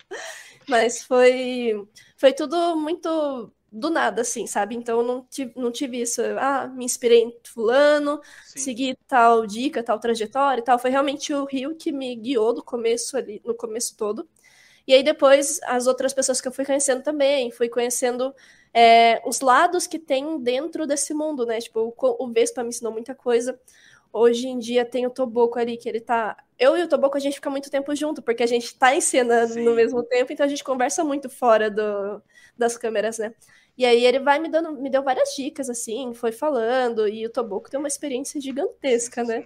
Mas 0.67 1.02
foi, 1.04 1.88
foi 2.17 2.34
tudo 2.34 2.76
muito 2.76 3.49
do 3.75 3.89
nada, 3.89 4.21
assim, 4.21 4.47
sabe? 4.47 4.75
Então 4.75 4.99
eu 5.01 5.05
não 5.05 5.25
tive, 5.29 5.51
não 5.55 5.71
tive 5.71 6.01
isso, 6.01 6.21
ah, 6.39 6.67
me 6.67 6.85
inspirei 6.85 7.23
em 7.23 7.38
fulano, 7.43 8.21
Sim. 8.45 8.59
segui 8.59 8.97
tal 9.07 9.45
dica, 9.45 9.83
tal 9.83 9.99
trajetória 9.99 10.61
e 10.61 10.63
tal. 10.63 10.79
Foi 10.79 10.89
realmente 10.89 11.33
o 11.33 11.43
Rio 11.45 11.75
que 11.75 11.91
me 11.91 12.15
guiou 12.15 12.53
do 12.53 12.63
começo 12.63 13.17
ali, 13.17 13.41
no 13.43 13.53
começo 13.53 13.95
todo. 13.97 14.27
E 14.88 14.93
aí 14.93 15.03
depois 15.03 15.59
as 15.63 15.88
outras 15.88 16.13
pessoas 16.13 16.39
que 16.39 16.47
eu 16.47 16.51
fui 16.53 16.63
conhecendo 16.63 17.03
também, 17.03 17.51
fui 17.51 17.67
conhecendo 17.67 18.33
é, 18.73 19.21
os 19.25 19.41
lados 19.41 19.88
que 19.88 19.99
tem 19.99 20.39
dentro 20.39 20.88
desse 20.88 21.13
mundo, 21.13 21.45
né? 21.45 21.59
Tipo, 21.59 21.93
o, 21.97 22.25
o 22.25 22.31
Vespa 22.31 22.63
me 22.63 22.69
ensinou 22.69 22.93
muita 22.93 23.13
coisa. 23.13 23.59
Hoje 24.13 24.47
em 24.47 24.57
dia 24.57 24.85
tem 24.85 25.05
o 25.05 25.09
Toboco 25.09 25.59
ali, 25.59 25.75
que 25.75 25.89
ele 25.89 25.99
tá. 25.99 26.38
Eu 26.57 26.77
e 26.77 26.83
o 26.83 26.88
Toboco 26.88 27.17
a 27.17 27.19
gente 27.19 27.33
fica 27.33 27.49
muito 27.49 27.69
tempo 27.69 27.93
junto, 27.93 28.21
porque 28.21 28.43
a 28.43 28.47
gente 28.47 28.73
tá 28.77 28.95
encenando 28.95 29.53
Sim. 29.55 29.63
no 29.65 29.75
mesmo 29.75 30.01
tempo, 30.03 30.31
então 30.31 30.45
a 30.45 30.49
gente 30.49 30.63
conversa 30.63 31.03
muito 31.03 31.29
fora 31.29 31.69
do, 31.69 32.21
das 32.57 32.77
câmeras, 32.77 33.17
né? 33.17 33.33
E 33.77 33.85
aí 33.85 34.05
ele 34.05 34.19
vai 34.19 34.39
me 34.39 34.49
dando, 34.49 34.71
me 34.71 34.89
deu 34.89 35.03
várias 35.03 35.35
dicas, 35.35 35.69
assim, 35.69 36.13
foi 36.13 36.31
falando, 36.31 37.07
e 37.07 37.25
o 37.25 37.29
Toboco 37.29 37.69
tem 37.69 37.79
uma 37.79 37.89
experiência 37.89 38.39
gigantesca, 38.39 39.23
né? 39.23 39.43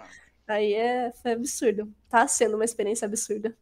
Aí 0.47 0.73
é, 0.73 1.11
foi 1.21 1.33
absurdo. 1.33 1.91
Tá 2.09 2.27
sendo 2.27 2.55
uma 2.55 2.65
experiência 2.65 3.05
absurda. 3.05 3.55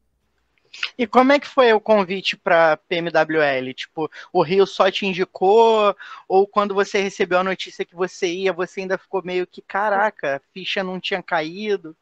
E 0.97 1.07
como 1.07 1.31
é 1.31 1.39
que 1.39 1.47
foi 1.47 1.71
o 1.73 1.79
convite 1.79 2.35
para 2.35 2.77
PMWL? 2.77 3.73
Tipo, 3.73 4.09
o 4.31 4.41
Rio 4.41 4.65
só 4.65 4.91
te 4.91 5.05
indicou? 5.05 5.95
Ou 6.27 6.47
quando 6.47 6.73
você 6.73 7.01
recebeu 7.01 7.39
a 7.39 7.43
notícia 7.43 7.85
que 7.85 7.95
você 7.95 8.27
ia, 8.27 8.53
você 8.53 8.81
ainda 8.81 8.97
ficou 8.97 9.23
meio 9.23 9.47
que, 9.47 9.61
caraca, 9.61 10.37
a 10.37 10.41
ficha 10.53 10.83
não 10.83 10.99
tinha 10.99 11.23
caído? 11.23 11.95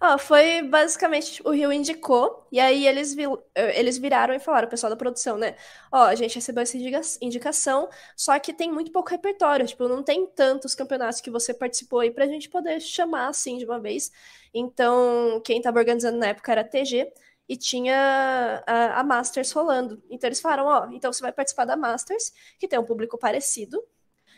Ah, 0.00 0.18
foi 0.18 0.62
basicamente 0.62 1.42
o 1.44 1.50
Rio 1.50 1.72
indicou, 1.72 2.46
e 2.50 2.60
aí 2.60 2.86
eles, 2.86 3.14
vi, 3.14 3.24
eles 3.54 3.98
viraram 3.98 4.34
e 4.34 4.38
falaram, 4.38 4.66
o 4.66 4.70
pessoal 4.70 4.90
da 4.90 4.96
produção, 4.96 5.36
né? 5.36 5.56
Ó, 5.92 6.02
a 6.04 6.14
gente 6.14 6.34
recebeu 6.34 6.62
essa 6.62 6.76
indicação, 7.22 7.88
só 8.16 8.38
que 8.38 8.52
tem 8.52 8.70
muito 8.72 8.92
pouco 8.92 9.10
repertório, 9.10 9.66
tipo, 9.66 9.88
não 9.88 10.02
tem 10.02 10.26
tantos 10.26 10.74
campeonatos 10.74 11.20
que 11.20 11.30
você 11.30 11.52
participou 11.54 12.00
aí 12.00 12.10
pra 12.10 12.26
gente 12.26 12.48
poder 12.48 12.80
chamar 12.80 13.28
assim 13.28 13.58
de 13.58 13.64
uma 13.64 13.80
vez. 13.80 14.10
Então, 14.52 15.40
quem 15.44 15.60
tava 15.60 15.78
organizando 15.78 16.18
na 16.18 16.28
época 16.28 16.52
era 16.52 16.60
a 16.60 16.64
TG, 16.64 17.12
e 17.48 17.56
tinha 17.58 18.62
a, 18.66 19.00
a 19.00 19.04
Masters 19.04 19.52
rolando. 19.52 20.02
Então 20.10 20.28
eles 20.28 20.40
falaram, 20.40 20.64
ó, 20.66 20.88
então 20.92 21.12
você 21.12 21.20
vai 21.20 21.32
participar 21.32 21.66
da 21.66 21.76
Masters, 21.76 22.32
que 22.58 22.66
tem 22.66 22.78
um 22.78 22.84
público 22.84 23.18
parecido, 23.18 23.82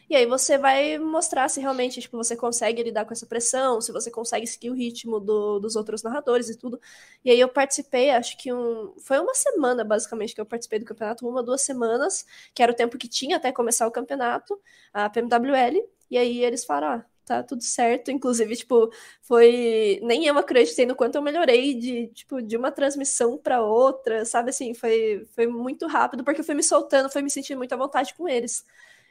e 0.09 0.14
aí 0.14 0.27
você 0.27 0.57
vai 0.57 0.99
mostrar 0.99 1.49
se 1.49 1.61
realmente 1.61 2.01
tipo, 2.01 2.16
você 2.16 2.37
consegue 2.37 2.83
lidar 2.83 3.05
com 3.05 3.12
essa 3.12 3.27
pressão, 3.27 3.81
se 3.81 3.90
você 3.90 4.11
consegue 4.11 4.47
seguir 4.47 4.71
o 4.71 4.75
ritmo 4.75 5.19
do, 5.19 5.59
dos 5.59 5.75
outros 5.77 6.03
narradores 6.03 6.49
e 6.49 6.57
tudo. 6.57 6.81
E 7.25 7.31
aí 7.31 7.40
eu 7.40 7.49
participei, 7.49 8.11
acho 8.11 8.37
que 8.38 8.53
um. 8.53 8.95
Foi 9.01 9.19
uma 9.19 9.35
semana, 9.35 9.85
basicamente, 9.85 10.35
que 10.35 10.40
eu 10.40 10.47
participei 10.47 10.79
do 10.79 10.85
campeonato, 10.85 11.29
uma, 11.29 11.42
duas 11.42 11.62
semanas, 11.62 12.25
que 12.55 12.62
era 12.62 12.71
o 12.73 12.75
tempo 12.75 12.97
que 12.99 13.09
tinha 13.09 13.37
até 13.37 13.51
começar 13.53 13.87
o 13.87 13.90
campeonato, 13.90 14.61
a 14.92 15.11
PMWL. 15.11 15.88
E 16.11 16.16
aí 16.19 16.45
eles 16.45 16.64
falaram, 16.64 17.01
ah, 17.01 17.07
tá 17.25 17.42
tudo 17.42 17.62
certo. 17.62 18.11
Inclusive, 18.11 18.57
tipo, 18.57 18.90
foi. 19.23 19.99
Nem 20.03 20.27
eu 20.27 20.38
acreditei 20.38 20.87
no 20.87 20.95
quanto 20.95 21.16
eu 21.16 21.23
melhorei 21.23 21.75
de, 21.75 22.09
tipo, 22.09 22.40
de 22.40 22.57
uma 22.57 22.71
transmissão 22.71 23.37
para 23.38 23.61
outra, 23.62 24.25
sabe 24.25 24.51
assim? 24.51 24.73
Foi, 24.75 25.27
foi 25.35 25.47
muito 25.47 25.87
rápido, 25.87 26.23
porque 26.25 26.40
eu 26.40 26.45
fui 26.45 26.55
me 26.55 26.62
soltando, 26.62 27.11
fui 27.11 27.23
me 27.23 27.31
sentindo 27.31 27.59
muito 27.59 27.73
à 27.73 27.77
vontade 27.77 28.14
com 28.14 28.29
eles. 28.29 28.64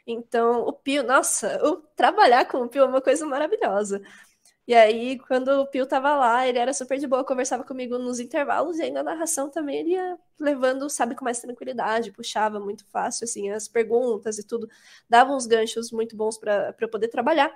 Então, 0.07 0.61
o 0.61 0.73
Pio, 0.73 1.03
nossa, 1.03 1.59
o 1.67 1.77
trabalhar 1.95 2.45
com 2.45 2.59
o 2.59 2.69
Pio 2.69 2.83
é 2.83 2.85
uma 2.85 3.01
coisa 3.01 3.25
maravilhosa. 3.25 4.01
E 4.67 4.73
aí, 4.75 5.19
quando 5.19 5.49
o 5.49 5.67
Pio 5.67 5.85
tava 5.87 6.15
lá, 6.15 6.47
ele 6.47 6.59
era 6.59 6.73
super 6.73 6.99
de 6.99 7.07
boa, 7.07 7.25
conversava 7.25 7.63
comigo 7.63 7.97
nos 7.99 8.19
intervalos, 8.19 8.79
e 8.79 8.83
aí 8.83 8.91
na 8.91 9.03
narração 9.03 9.49
também 9.49 9.77
ele 9.79 9.91
ia 9.91 10.17
levando, 10.39 10.89
sabe, 10.89 11.15
com 11.15 11.25
mais 11.25 11.39
tranquilidade, 11.41 12.11
puxava 12.11 12.59
muito 12.59 12.85
fácil, 12.87 13.25
assim, 13.25 13.51
as 13.51 13.67
perguntas 13.67 14.39
e 14.39 14.47
tudo, 14.47 14.67
dava 15.09 15.33
uns 15.33 15.47
ganchos 15.47 15.91
muito 15.91 16.15
bons 16.17 16.37
para 16.37 16.75
eu 16.81 16.89
poder 16.89 17.09
trabalhar. 17.09 17.51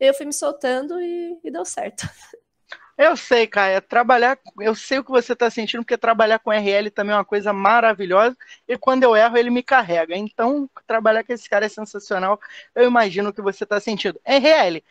Eu 0.00 0.14
fui 0.14 0.26
me 0.26 0.32
soltando 0.32 1.00
e, 1.00 1.38
e 1.44 1.50
deu 1.50 1.64
certo. 1.64 2.04
Eu 3.04 3.16
sei, 3.16 3.48
Caia, 3.48 3.80
trabalhar, 3.80 4.38
eu 4.60 4.76
sei 4.76 5.00
o 5.00 5.04
que 5.04 5.10
você 5.10 5.32
está 5.32 5.50
sentindo, 5.50 5.82
porque 5.82 5.98
trabalhar 5.98 6.38
com 6.38 6.52
RL 6.52 6.88
também 6.88 7.12
é 7.12 7.16
uma 7.16 7.24
coisa 7.24 7.52
maravilhosa, 7.52 8.36
e 8.68 8.78
quando 8.78 9.02
eu 9.02 9.16
erro, 9.16 9.36
ele 9.36 9.50
me 9.50 9.60
carrega. 9.60 10.16
Então, 10.16 10.70
trabalhar 10.86 11.24
com 11.24 11.32
esse 11.32 11.50
cara 11.50 11.66
é 11.66 11.68
sensacional, 11.68 12.40
eu 12.76 12.84
imagino 12.86 13.30
o 13.30 13.32
que 13.32 13.42
você 13.42 13.64
está 13.64 13.80
sentindo. 13.80 14.20
RL, 14.24 14.84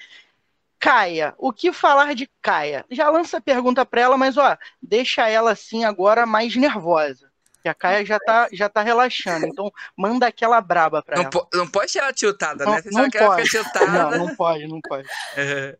Caia, 0.78 1.34
o 1.38 1.54
que 1.54 1.72
falar 1.72 2.14
de 2.14 2.30
Caia? 2.42 2.86
Já 2.92 3.10
lança 3.10 3.38
a 3.38 3.42
pergunta 3.42 3.86
para 3.86 4.02
ela, 4.02 4.18
mas 4.18 4.38
ó, 4.38 4.58
deixa 4.82 5.30
ela 5.30 5.52
assim 5.54 5.86
agora 5.86 6.26
mais 6.26 6.54
nervosa. 6.54 7.31
Que 7.62 7.70
a 7.70 7.74
Caia 7.74 8.06
já 8.06 8.20
tá, 8.20 8.50
já 8.52 8.68
tá 8.68 8.82
relaxando. 8.82 9.46
Então, 9.46 9.72
manda 9.96 10.26
aquela 10.26 10.60
braba 10.60 11.04
pra 11.04 11.16
não 11.16 11.24
ela. 11.24 11.32
Po, 11.32 11.48
não 11.54 11.68
pode 11.68 11.92
ser 11.92 12.00
ela 12.00 12.12
tiltada, 12.12 12.66
não, 12.66 12.74
né? 12.74 12.82
Você 12.82 12.90
não 12.90 13.10
pode. 13.10 13.50
Não, 13.92 14.12
não 14.12 14.36
pode, 14.36 14.68
não 14.68 14.82
pode. 14.82 15.08
É. 15.36 15.78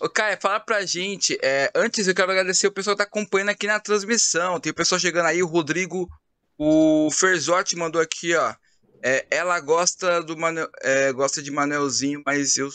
Ô, 0.00 0.08
Caia, 0.08 0.38
fala 0.40 0.58
pra 0.58 0.86
gente. 0.86 1.38
É, 1.42 1.70
antes, 1.74 2.08
eu 2.08 2.14
quero 2.14 2.30
agradecer 2.30 2.66
o 2.66 2.72
pessoal 2.72 2.96
que 2.96 3.02
tá 3.02 3.08
acompanhando 3.08 3.50
aqui 3.50 3.66
na 3.66 3.78
transmissão. 3.78 4.58
Tem 4.58 4.72
o 4.72 4.74
pessoal 4.74 4.98
chegando 4.98 5.26
aí, 5.26 5.42
o 5.42 5.46
Rodrigo, 5.46 6.08
o 6.56 7.10
Ferzotti 7.10 7.76
mandou 7.76 8.00
aqui, 8.00 8.34
ó. 8.34 8.54
É, 9.02 9.26
ela 9.30 9.58
gosta 9.58 10.22
do 10.22 10.36
Mane, 10.36 10.66
é, 10.80 11.12
gosta 11.12 11.42
de 11.42 11.50
Manelzinho, 11.50 12.22
mas 12.24 12.56
eu 12.56 12.70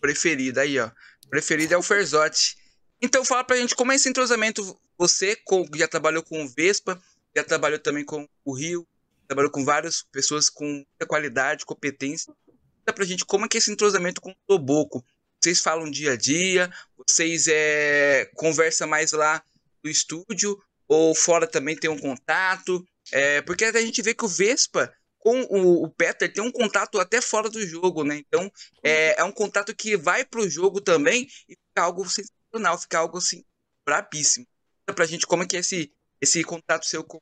preferido. 0.00 0.60
Aí, 0.60 0.78
ó. 0.78 0.90
preferido 1.28 1.74
é 1.74 1.76
o 1.76 1.82
Ferzotti. 1.82 2.56
Então 3.02 3.24
fala 3.24 3.44
pra 3.44 3.56
gente 3.56 3.74
como 3.74 3.92
é 3.92 3.96
esse 3.96 4.08
entrosamento. 4.08 4.78
Você 4.96 5.36
já 5.74 5.88
trabalhou 5.88 6.22
com 6.22 6.44
o 6.44 6.48
Vespa, 6.48 7.00
já 7.36 7.44
trabalhou 7.44 7.78
também 7.78 8.04
com 8.04 8.28
o 8.44 8.52
Rio, 8.52 8.86
trabalhou 9.26 9.50
com 9.50 9.64
várias 9.64 10.02
pessoas 10.12 10.48
com 10.48 10.64
muita 10.64 11.06
qualidade, 11.06 11.64
competência. 11.64 12.32
Conta 12.78 12.92
pra 12.92 13.04
gente 13.04 13.24
como 13.24 13.44
é 13.44 13.48
que 13.48 13.56
é 13.56 13.58
esse 13.58 13.72
entrosamento 13.72 14.20
com 14.20 14.30
o 14.30 14.36
Toboco. 14.46 15.04
Vocês 15.40 15.60
falam 15.60 15.90
dia 15.90 16.12
a 16.12 16.16
dia, 16.16 16.72
vocês 16.96 17.48
é, 17.48 18.30
conversam 18.34 18.88
mais 18.88 19.12
lá 19.12 19.42
no 19.82 19.90
estúdio, 19.90 20.58
ou 20.88 21.14
fora 21.14 21.46
também 21.46 21.76
tem 21.76 21.90
um 21.90 21.98
contato. 21.98 22.86
É, 23.12 23.42
porque 23.42 23.64
a 23.64 23.80
gente 23.80 24.00
vê 24.00 24.14
que 24.14 24.24
o 24.24 24.28
Vespa 24.28 24.92
com 25.18 25.40
o, 25.44 25.84
o 25.84 25.90
Peter 25.90 26.30
tem 26.30 26.44
um 26.44 26.52
contato 26.52 27.00
até 27.00 27.20
fora 27.20 27.48
do 27.48 27.66
jogo, 27.66 28.04
né? 28.04 28.18
Então 28.18 28.50
é, 28.82 29.18
é 29.18 29.24
um 29.24 29.32
contato 29.32 29.74
que 29.74 29.96
vai 29.96 30.24
pro 30.24 30.48
jogo 30.48 30.80
também 30.82 31.26
e 31.48 31.54
fica 31.54 31.82
algo 31.82 32.06
sensacional, 32.08 32.78
fica 32.78 32.98
algo 32.98 33.18
assim 33.18 33.42
brabíssimo. 33.86 34.46
Conta 34.80 34.94
pra 34.94 35.06
gente 35.06 35.26
como 35.26 35.42
é 35.42 35.46
que 35.46 35.56
é 35.56 35.60
esse, 35.60 35.90
esse 36.24 36.42
contato 36.42 36.84
seu 36.84 37.04
com 37.04 37.20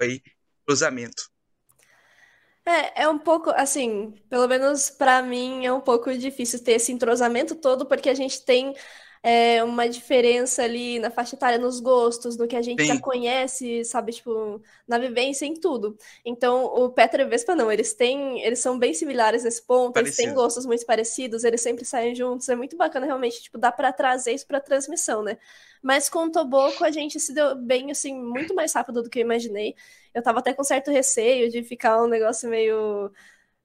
aí, 0.00 0.22
cruzamento. 0.66 1.30
É, 2.64 3.02
é 3.02 3.08
um 3.08 3.18
pouco, 3.18 3.50
assim, 3.50 4.12
pelo 4.28 4.46
menos 4.46 4.90
para 4.90 5.22
mim 5.22 5.66
é 5.66 5.72
um 5.72 5.80
pouco 5.80 6.16
difícil 6.16 6.62
ter 6.62 6.72
esse 6.72 6.92
entrosamento 6.92 7.54
todo, 7.54 7.86
porque 7.86 8.08
a 8.08 8.14
gente 8.14 8.44
tem 8.44 8.74
é, 9.22 9.62
uma 9.62 9.86
diferença 9.88 10.62
ali 10.62 10.98
na 10.98 11.10
faixa 11.10 11.36
etária, 11.36 11.58
nos 11.58 11.78
gostos, 11.78 12.38
no 12.38 12.48
que 12.48 12.56
a 12.56 12.62
gente 12.62 12.82
Sim. 12.82 12.88
já 12.88 12.98
conhece, 12.98 13.84
sabe, 13.84 14.12
tipo, 14.12 14.62
na 14.88 14.98
vivência, 14.98 15.44
em 15.44 15.54
tudo. 15.54 15.96
Então, 16.24 16.64
o 16.64 16.90
Petra 16.90 17.22
e 17.22 17.26
Vespa 17.26 17.54
não, 17.54 17.70
eles 17.70 17.92
têm, 17.92 18.40
eles 18.42 18.60
são 18.60 18.78
bem 18.78 18.94
similares 18.94 19.44
nesse 19.44 19.62
ponto, 19.62 19.92
Parecido. 19.92 20.08
eles 20.08 20.16
têm 20.16 20.34
gostos 20.34 20.64
muito 20.64 20.86
parecidos, 20.86 21.44
eles 21.44 21.60
sempre 21.60 21.84
saem 21.84 22.14
juntos, 22.14 22.48
é 22.48 22.56
muito 22.56 22.76
bacana 22.78 23.04
realmente, 23.04 23.42
tipo, 23.42 23.58
dá 23.58 23.70
para 23.70 23.92
trazer 23.92 24.32
isso 24.32 24.46
para 24.46 24.58
transmissão, 24.60 25.22
né? 25.22 25.36
Mas 25.82 26.08
com 26.08 26.24
o 26.24 26.30
Toboco 26.32 26.84
a 26.84 26.90
gente 26.90 27.20
se 27.20 27.34
deu 27.34 27.54
bem, 27.56 27.90
assim, 27.90 28.14
muito 28.14 28.54
mais 28.54 28.72
rápido 28.72 29.02
do 29.02 29.10
que 29.10 29.18
eu 29.18 29.22
imaginei. 29.22 29.74
Eu 30.14 30.22
tava 30.22 30.38
até 30.40 30.52
com 30.54 30.64
certo 30.64 30.90
receio 30.90 31.50
de 31.50 31.62
ficar 31.62 32.02
um 32.02 32.08
negócio 32.08 32.48
meio 32.48 33.10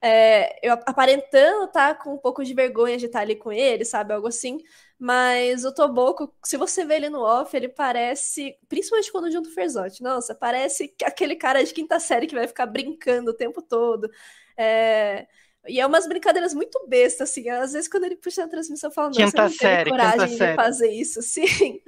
é, 0.00 0.58
eu 0.66 0.74
aparentando 0.74 1.68
tá 1.72 1.94
com 1.94 2.14
um 2.14 2.18
pouco 2.18 2.44
de 2.44 2.54
vergonha 2.54 2.96
de 2.98 3.06
estar 3.06 3.20
ali 3.20 3.36
com 3.36 3.52
ele, 3.52 3.84
sabe? 3.84 4.12
Algo 4.14 4.28
assim. 4.28 4.58
Mas 4.98 5.64
o 5.64 5.74
Toboco, 5.74 6.34
se 6.42 6.56
você 6.56 6.84
vê 6.84 6.96
ele 6.96 7.10
no 7.10 7.20
off, 7.20 7.54
ele 7.54 7.68
parece, 7.68 8.56
principalmente 8.68 9.12
quando 9.12 9.30
junto 9.30 9.50
o 9.50 9.52
Ferzotti, 9.52 10.02
nossa, 10.02 10.34
parece 10.34 10.94
aquele 11.04 11.36
cara 11.36 11.62
de 11.62 11.72
quinta 11.74 12.00
série 12.00 12.26
que 12.26 12.34
vai 12.34 12.48
ficar 12.48 12.66
brincando 12.66 13.30
o 13.30 13.34
tempo 13.34 13.60
todo. 13.60 14.08
É... 14.56 15.26
E 15.68 15.80
é 15.80 15.86
umas 15.86 16.06
brincadeiras 16.06 16.54
muito 16.54 16.86
bestas, 16.86 17.28
assim. 17.28 17.48
Às 17.50 17.72
vezes, 17.72 17.88
quando 17.88 18.04
ele 18.04 18.16
puxa 18.16 18.42
na 18.42 18.48
transmissão, 18.48 18.88
eu 18.88 18.94
falo, 18.94 19.08
nossa, 19.08 19.24
quinta 19.24 19.38
eu 19.38 19.42
não 19.42 19.50
série, 19.50 19.90
coragem 19.90 20.28
de 20.28 20.36
série. 20.36 20.54
fazer 20.54 20.90
isso, 20.90 21.20
sim. 21.22 21.80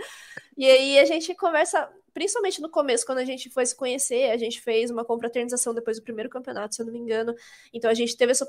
E 0.57 0.67
aí 0.69 0.99
a 0.99 1.05
gente 1.05 1.35
conversa 1.35 1.89
principalmente 2.19 2.61
no 2.61 2.69
começo, 2.69 3.07
quando 3.07 3.19
a 3.19 3.25
gente 3.25 3.49
foi 3.49 3.65
se 3.65 3.77
conhecer, 3.77 4.33
a 4.33 4.37
gente 4.37 4.61
fez 4.61 4.91
uma 4.91 5.05
confraternização 5.05 5.73
depois 5.73 5.99
do 5.99 6.03
primeiro 6.03 6.29
campeonato, 6.29 6.75
se 6.75 6.83
eu 6.83 6.87
não 6.87 6.93
me 6.93 6.99
engano. 6.99 7.33
Então 7.73 7.89
a 7.89 7.95
gente 7.95 8.17
teve 8.17 8.33
essa 8.33 8.45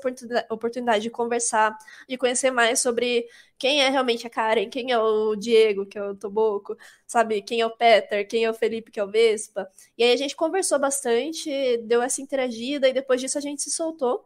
oportunidade 0.50 1.04
de 1.04 1.08
conversar, 1.08 1.78
de 2.08 2.18
conhecer 2.18 2.50
mais 2.50 2.80
sobre 2.80 3.28
quem 3.56 3.80
é 3.80 3.88
realmente 3.88 4.26
a 4.26 4.30
Karen, 4.30 4.68
quem 4.68 4.90
é 4.90 4.98
o 4.98 5.36
Diego, 5.36 5.86
que 5.86 5.96
é 5.96 6.02
o 6.02 6.16
Toboco, 6.16 6.76
sabe? 7.06 7.42
Quem 7.42 7.60
é 7.60 7.66
o 7.66 7.70
Peter, 7.70 8.26
quem 8.26 8.44
é 8.44 8.50
o 8.50 8.54
Felipe, 8.54 8.90
que 8.90 8.98
é 8.98 9.04
o 9.04 9.08
Vespa. 9.08 9.70
E 9.96 10.02
aí 10.02 10.12
a 10.12 10.16
gente 10.16 10.34
conversou 10.34 10.76
bastante, 10.80 11.76
deu 11.84 12.02
essa 12.02 12.20
interagida, 12.20 12.88
e 12.88 12.92
depois 12.92 13.20
disso 13.20 13.38
a 13.38 13.40
gente 13.40 13.62
se 13.62 13.70
soltou. 13.70 14.24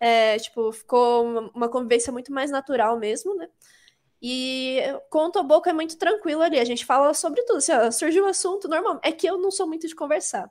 É, 0.00 0.38
tipo, 0.38 0.72
ficou 0.72 1.26
uma 1.54 1.68
convivência 1.68 2.10
muito 2.10 2.32
mais 2.32 2.50
natural 2.50 2.98
mesmo, 2.98 3.34
né? 3.34 3.48
E 4.20 4.80
com 5.10 5.26
o 5.26 5.30
Toboco 5.30 5.68
é 5.68 5.72
muito 5.72 5.96
tranquilo 5.96 6.42
ali, 6.42 6.58
a 6.58 6.64
gente 6.64 6.84
fala 6.84 7.14
sobre 7.14 7.42
tudo. 7.42 7.58
Assim, 7.58 7.72
ó, 7.72 7.90
surgiu 7.90 8.24
um 8.24 8.28
assunto 8.28 8.68
normal. 8.68 9.00
É 9.02 9.12
que 9.12 9.26
eu 9.26 9.38
não 9.38 9.50
sou 9.50 9.66
muito 9.66 9.86
de 9.86 9.94
conversar. 9.94 10.50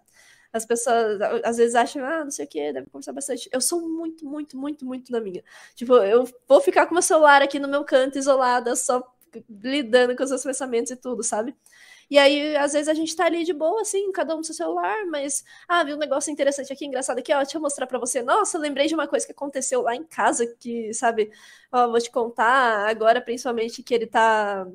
As 0.54 0.66
pessoas 0.66 1.20
às 1.44 1.58
vezes 1.58 1.76
acham, 1.76 2.06
ah, 2.06 2.24
não 2.24 2.32
sei 2.32 2.46
o 2.46 2.48
que, 2.48 2.74
deve 2.74 2.90
conversar 2.90 3.14
bastante. 3.14 3.50
Eu 3.52 3.62
sou 3.62 3.82
muito, 3.88 4.26
muito, 4.26 4.58
muito, 4.58 4.86
muito 4.86 5.12
na 5.12 5.20
minha. 5.20 5.44
Tipo, 5.76 5.96
eu 5.98 6.26
vou 6.48 6.62
ficar 6.62 6.88
com 6.88 6.94
meu 6.94 7.02
celular 7.02 7.42
aqui 7.42 7.60
no 7.60 7.68
meu 7.68 7.84
canto, 7.84 8.18
isolada, 8.18 8.76
só 8.76 9.04
lidando 9.50 10.16
com 10.16 10.24
os 10.24 10.30
meus 10.30 10.44
pensamentos 10.44 10.92
e 10.92 10.96
tudo, 10.96 11.22
sabe? 11.24 11.56
E 12.10 12.18
aí, 12.18 12.56
às 12.56 12.74
vezes, 12.74 12.88
a 12.88 12.94
gente 12.94 13.16
tá 13.16 13.26
ali 13.26 13.44
de 13.44 13.54
boa, 13.54 13.82
assim, 13.82 14.12
cada 14.12 14.34
um 14.34 14.38
no 14.38 14.44
seu 14.44 14.56
celular, 14.56 15.06
mas, 15.08 15.44
ah, 15.68 15.84
vi 15.84 15.94
um 15.94 15.98
negócio 15.98 16.32
interessante 16.32 16.72
aqui, 16.72 16.86
engraçado 16.86 17.20
aqui, 17.20 17.34
ó, 17.34 17.38
deixa 17.40 17.58
eu 17.58 17.62
mostrar 17.62 17.86
pra 17.88 18.00
você. 18.00 18.22
Nossa, 18.22 18.58
lembrei 18.58 18.88
de 18.88 18.96
uma 18.96 19.08
coisa 19.08 19.26
que 19.26 19.32
aconteceu 19.32 19.82
lá 19.82 19.96
em 19.96 20.04
casa, 20.04 20.48
que, 20.60 20.94
sabe, 20.94 21.32
ó, 21.72 21.88
vou 21.90 22.00
te 22.00 22.10
contar 22.10 22.88
agora, 22.90 23.22
principalmente, 23.22 23.84
que 23.84 23.94
ele 23.94 24.08
tá 24.08 24.66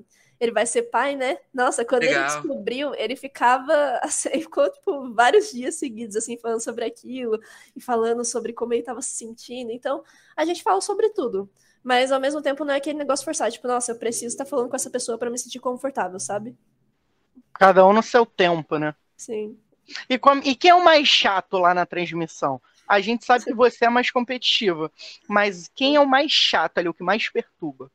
ele 0.42 0.50
vai 0.50 0.66
ser 0.66 0.82
pai, 0.90 1.14
né? 1.14 1.38
Nossa, 1.54 1.84
quando 1.84 2.02
Legal. 2.02 2.20
ele 2.24 2.32
descobriu, 2.32 2.94
ele 2.96 3.14
ficava, 3.14 3.72
assim, 4.02 4.28
ficou, 4.40 4.68
tipo, 4.68 5.14
vários 5.14 5.52
dias 5.52 5.76
seguidos, 5.76 6.16
assim, 6.16 6.36
falando 6.36 6.60
sobre 6.60 6.84
aquilo, 6.84 7.38
e 7.76 7.80
falando 7.80 8.24
sobre 8.24 8.52
como 8.52 8.74
ele 8.74 8.80
estava 8.80 9.00
se 9.00 9.10
sentindo. 9.10 9.70
Então, 9.70 10.02
a 10.36 10.44
gente 10.44 10.60
fala 10.60 10.80
sobre 10.80 11.10
tudo. 11.10 11.48
Mas, 11.80 12.10
ao 12.10 12.20
mesmo 12.20 12.42
tempo, 12.42 12.64
não 12.64 12.74
é 12.74 12.78
aquele 12.78 12.98
negócio 12.98 13.24
forçado, 13.24 13.52
tipo, 13.52 13.68
nossa, 13.68 13.92
eu 13.92 13.98
preciso 13.98 14.34
estar 14.34 14.44
falando 14.44 14.68
com 14.68 14.74
essa 14.74 14.90
pessoa 14.90 15.16
para 15.16 15.30
me 15.30 15.38
sentir 15.38 15.60
confortável, 15.60 16.18
sabe? 16.18 16.56
Cada 17.62 17.86
um 17.86 17.92
no 17.92 18.02
seu 18.02 18.26
tempo, 18.26 18.76
né? 18.76 18.92
Sim. 19.16 19.56
E, 20.10 20.18
com, 20.18 20.36
e 20.38 20.56
quem 20.56 20.72
é 20.72 20.74
o 20.74 20.84
mais 20.84 21.06
chato 21.06 21.58
lá 21.58 21.72
na 21.72 21.86
transmissão? 21.86 22.60
A 22.88 22.98
gente 22.98 23.24
sabe 23.24 23.44
Sim. 23.44 23.50
que 23.50 23.56
você 23.56 23.84
é 23.84 23.88
mais 23.88 24.10
competitiva, 24.10 24.90
mas 25.28 25.70
quem 25.72 25.94
é 25.94 26.00
o 26.00 26.04
mais 26.04 26.32
chato 26.32 26.78
ali, 26.78 26.88
o 26.88 26.94
que 26.94 27.04
mais 27.04 27.28
perturba? 27.28 27.88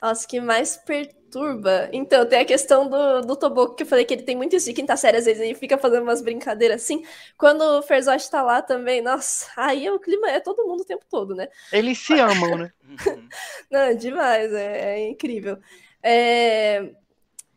Nossa, 0.00 0.24
que 0.28 0.40
mais 0.40 0.76
perturba. 0.76 1.88
Então, 1.92 2.24
tem 2.24 2.38
a 2.38 2.44
questão 2.44 2.88
do, 2.88 3.22
do 3.22 3.34
Toboco, 3.34 3.74
que 3.74 3.82
eu 3.82 3.86
falei 3.88 4.04
que 4.04 4.14
ele 4.14 4.22
tem 4.22 4.36
muito 4.36 4.54
isso 4.54 4.66
de 4.66 4.72
quinta 4.72 4.96
série, 4.96 5.16
às 5.16 5.24
vezes 5.24 5.42
ele 5.42 5.56
fica 5.56 5.76
fazendo 5.76 6.04
umas 6.04 6.22
brincadeiras 6.22 6.80
assim. 6.80 7.04
Quando 7.36 7.62
o 7.62 7.82
Ferzotti 7.82 8.30
tá 8.30 8.42
lá 8.42 8.62
também, 8.62 9.02
nossa, 9.02 9.50
aí 9.56 9.90
o 9.90 9.98
clima 9.98 10.30
é 10.30 10.38
todo 10.38 10.64
mundo 10.64 10.82
o 10.82 10.86
tempo 10.86 11.04
todo, 11.10 11.34
né? 11.34 11.48
Eles 11.72 11.98
se 11.98 12.16
amam, 12.20 12.56
né? 12.56 12.72
Não, 13.68 13.92
demais, 13.96 14.52
é, 14.52 15.00
é 15.00 15.08
incrível. 15.08 15.58
É, 16.00 16.92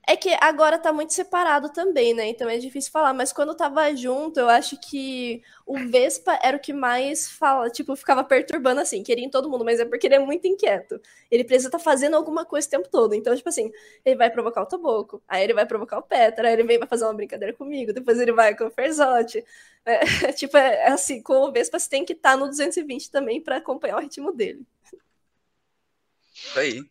é 0.08 0.16
que 0.16 0.36
agora 0.42 0.80
tá 0.80 0.92
muito 0.92 1.14
separado 1.14 1.70
também, 1.70 2.14
né? 2.14 2.28
Então 2.28 2.50
é 2.50 2.58
difícil 2.58 2.92
falar. 2.92 3.14
Mas 3.14 3.32
quando 3.32 3.56
tava 3.56 3.96
junto, 3.96 4.40
eu 4.40 4.50
acho 4.50 4.78
que 4.78 5.44
o 5.66 5.78
Vespa 5.90 6.40
era 6.44 6.58
o 6.58 6.60
que 6.60 6.74
mais 6.74 7.30
fala, 7.30 7.70
tipo, 7.70 7.96
ficava 7.96 8.24
perturbando 8.24 8.82
assim, 8.82 9.04
queria 9.04 9.24
em 9.24 9.30
todo 9.30 9.50
mundo, 9.50 9.64
mas 9.64 9.80
é 9.80 9.86
porque 9.86 10.08
ele 10.08 10.16
é 10.16 10.20
muito 10.20 10.48
inquieto. 10.48 11.00
Ele 11.30 11.44
precisa 11.44 11.68
estar 11.68 11.78
tá 11.78 11.84
fazendo 11.84 12.16
alguma 12.16 12.46
coisa 12.46 12.68
o 12.68 12.72
tempo 12.72 12.90
todo. 12.90 13.14
Então, 13.14 13.36
tipo 13.36 13.48
assim, 13.50 13.72
ele 14.04 14.16
vai 14.16 14.30
provocar 14.30 14.64
o 14.64 14.66
Toboco, 14.66 15.22
aí 15.28 15.44
ele 15.44 15.54
vai 15.54 15.66
provocar 15.66 16.00
o 16.00 16.04
Petra, 16.04 16.48
aí 16.48 16.54
ele 16.54 16.64
vem 16.64 16.80
vai 16.80 16.88
fazer 16.88 17.06
uma 17.06 17.14
brincadeira 17.14 17.54
comigo, 17.54 17.94
depois 17.94 18.20
ele 18.20 18.32
vai 18.34 18.56
com 18.56 18.66
o 18.66 18.72
Ferzotti. 18.72 19.44
É, 19.86 20.00
tipo, 20.34 20.58
é, 20.58 20.88
é 20.88 20.92
assim, 20.92 21.22
com 21.22 21.34
o 21.34 21.52
Vespa 21.52 21.80
você 21.80 21.90
tem 21.90 22.06
que 22.06 22.14
estar 22.14 22.32
tá 22.32 22.38
no 22.38 22.48
220 22.48 23.12
também 23.12 23.42
para 23.42 23.58
acompanhar 23.58 23.98
o 23.98 24.02
ritmo 24.02 24.32
dele. 24.34 24.66
Aí. 26.56 26.84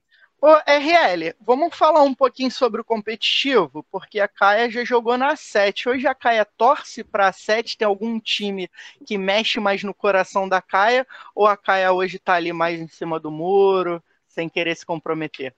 Ô, 0.42 0.48
RL, 0.66 1.35
vamos 1.38 1.76
falar 1.76 2.03
um 2.03 2.14
pouquinho 2.14 2.50
sobre 2.50 2.81
o 2.81 2.85
competitivo, 2.85 3.85
porque 3.90 4.18
a 4.18 4.26
Caia 4.26 4.70
já 4.70 4.83
jogou 4.83 5.18
na 5.18 5.37
7. 5.37 5.87
Hoje 5.87 6.07
a 6.07 6.14
Caia 6.14 6.46
torce 6.46 7.05
para 7.05 7.29
a 7.29 7.33
7, 7.33 7.76
tem 7.76 7.87
algum 7.87 8.18
time 8.18 8.70
que 9.07 9.18
mexe 9.18 9.61
mais 9.61 9.83
no 9.83 9.92
coração 9.92 10.48
da 10.48 10.62
Caia, 10.62 11.07
ou 11.35 11.46
a 11.46 11.59
Caia 11.59 11.92
hoje 11.92 12.16
está 12.16 12.35
ali 12.35 12.55
mais 12.55 12.81
em 12.81 12.88
cima 12.88 13.20
do 13.20 13.31
muro, 13.31 14.03
sem 14.26 14.48
querer 14.48 14.74
se 14.74 14.87
comprometer? 14.87 15.55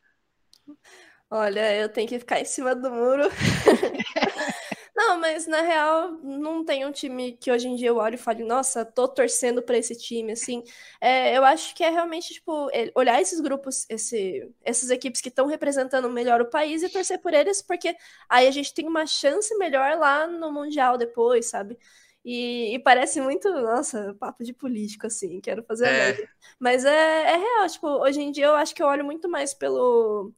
Olha, 1.31 1.77
eu 1.77 1.89
tenho 1.89 2.09
que 2.09 2.19
ficar 2.19 2.41
em 2.41 2.45
cima 2.45 2.75
do 2.75 2.91
muro. 2.91 3.29
Não, 4.95 5.19
mas 5.19 5.47
na 5.47 5.63
real, 5.63 6.13
não 6.23 6.65
tem 6.65 6.85
um 6.85 6.93
time 6.93 7.33
que 7.39 7.51
hoje 7.51 7.67
em 7.67 7.77
dia 7.77 7.89
eu 7.89 7.97
olho 7.97 8.15
e 8.15 8.19
falo, 8.19 8.45
nossa, 8.47 8.85
tô 8.85 9.09
torcendo 9.09 9.63
para 9.63 9.79
esse 9.79 9.97
time, 9.97 10.33
assim. 10.33 10.63
É, 11.01 11.37
eu 11.37 11.45
acho 11.45 11.75
que 11.75 11.83
é 11.83 11.89
realmente, 11.89 12.35
tipo, 12.35 12.69
é, 12.73 12.91
olhar 12.95 13.21
esses 13.21 13.41
grupos, 13.41 13.87
esse, 13.89 14.47
essas 14.63 14.91
equipes 14.91 15.21
que 15.23 15.31
estão 15.31 15.47
representando 15.47 16.11
melhor 16.11 16.43
o 16.43 16.51
país 16.51 16.83
e 16.83 16.91
torcer 16.91 17.19
por 17.21 17.33
eles, 17.33 17.63
porque 17.63 17.97
aí 18.29 18.47
a 18.47 18.51
gente 18.51 18.75
tem 18.75 18.87
uma 18.87 19.07
chance 19.07 19.55
melhor 19.57 19.97
lá 19.97 20.27
no 20.27 20.53
Mundial 20.53 20.99
depois, 20.99 21.47
sabe? 21.47 21.79
E, 22.25 22.75
e, 22.75 22.79
parece 22.79 23.21
muito, 23.21 23.51
nossa, 23.51 24.15
papo 24.21 24.45
de 24.45 24.53
político, 24.53 25.07
assim, 25.07 25.41
quero 25.41 25.65
fazer 25.65 25.87
é. 25.89 26.29
Mas 26.59 26.85
é, 26.85 26.91
é 27.33 27.37
real, 27.37 27.69
tipo, 27.69 27.89
hoje 27.89 28.21
em 28.21 28.31
dia 28.31 28.47
eu 28.47 28.55
acho 28.55 28.75
que 28.75 28.83
eu 28.83 28.87
olho 28.87 29.05
muito 29.05 29.29
mais 29.29 29.53
pelo, 29.55 30.33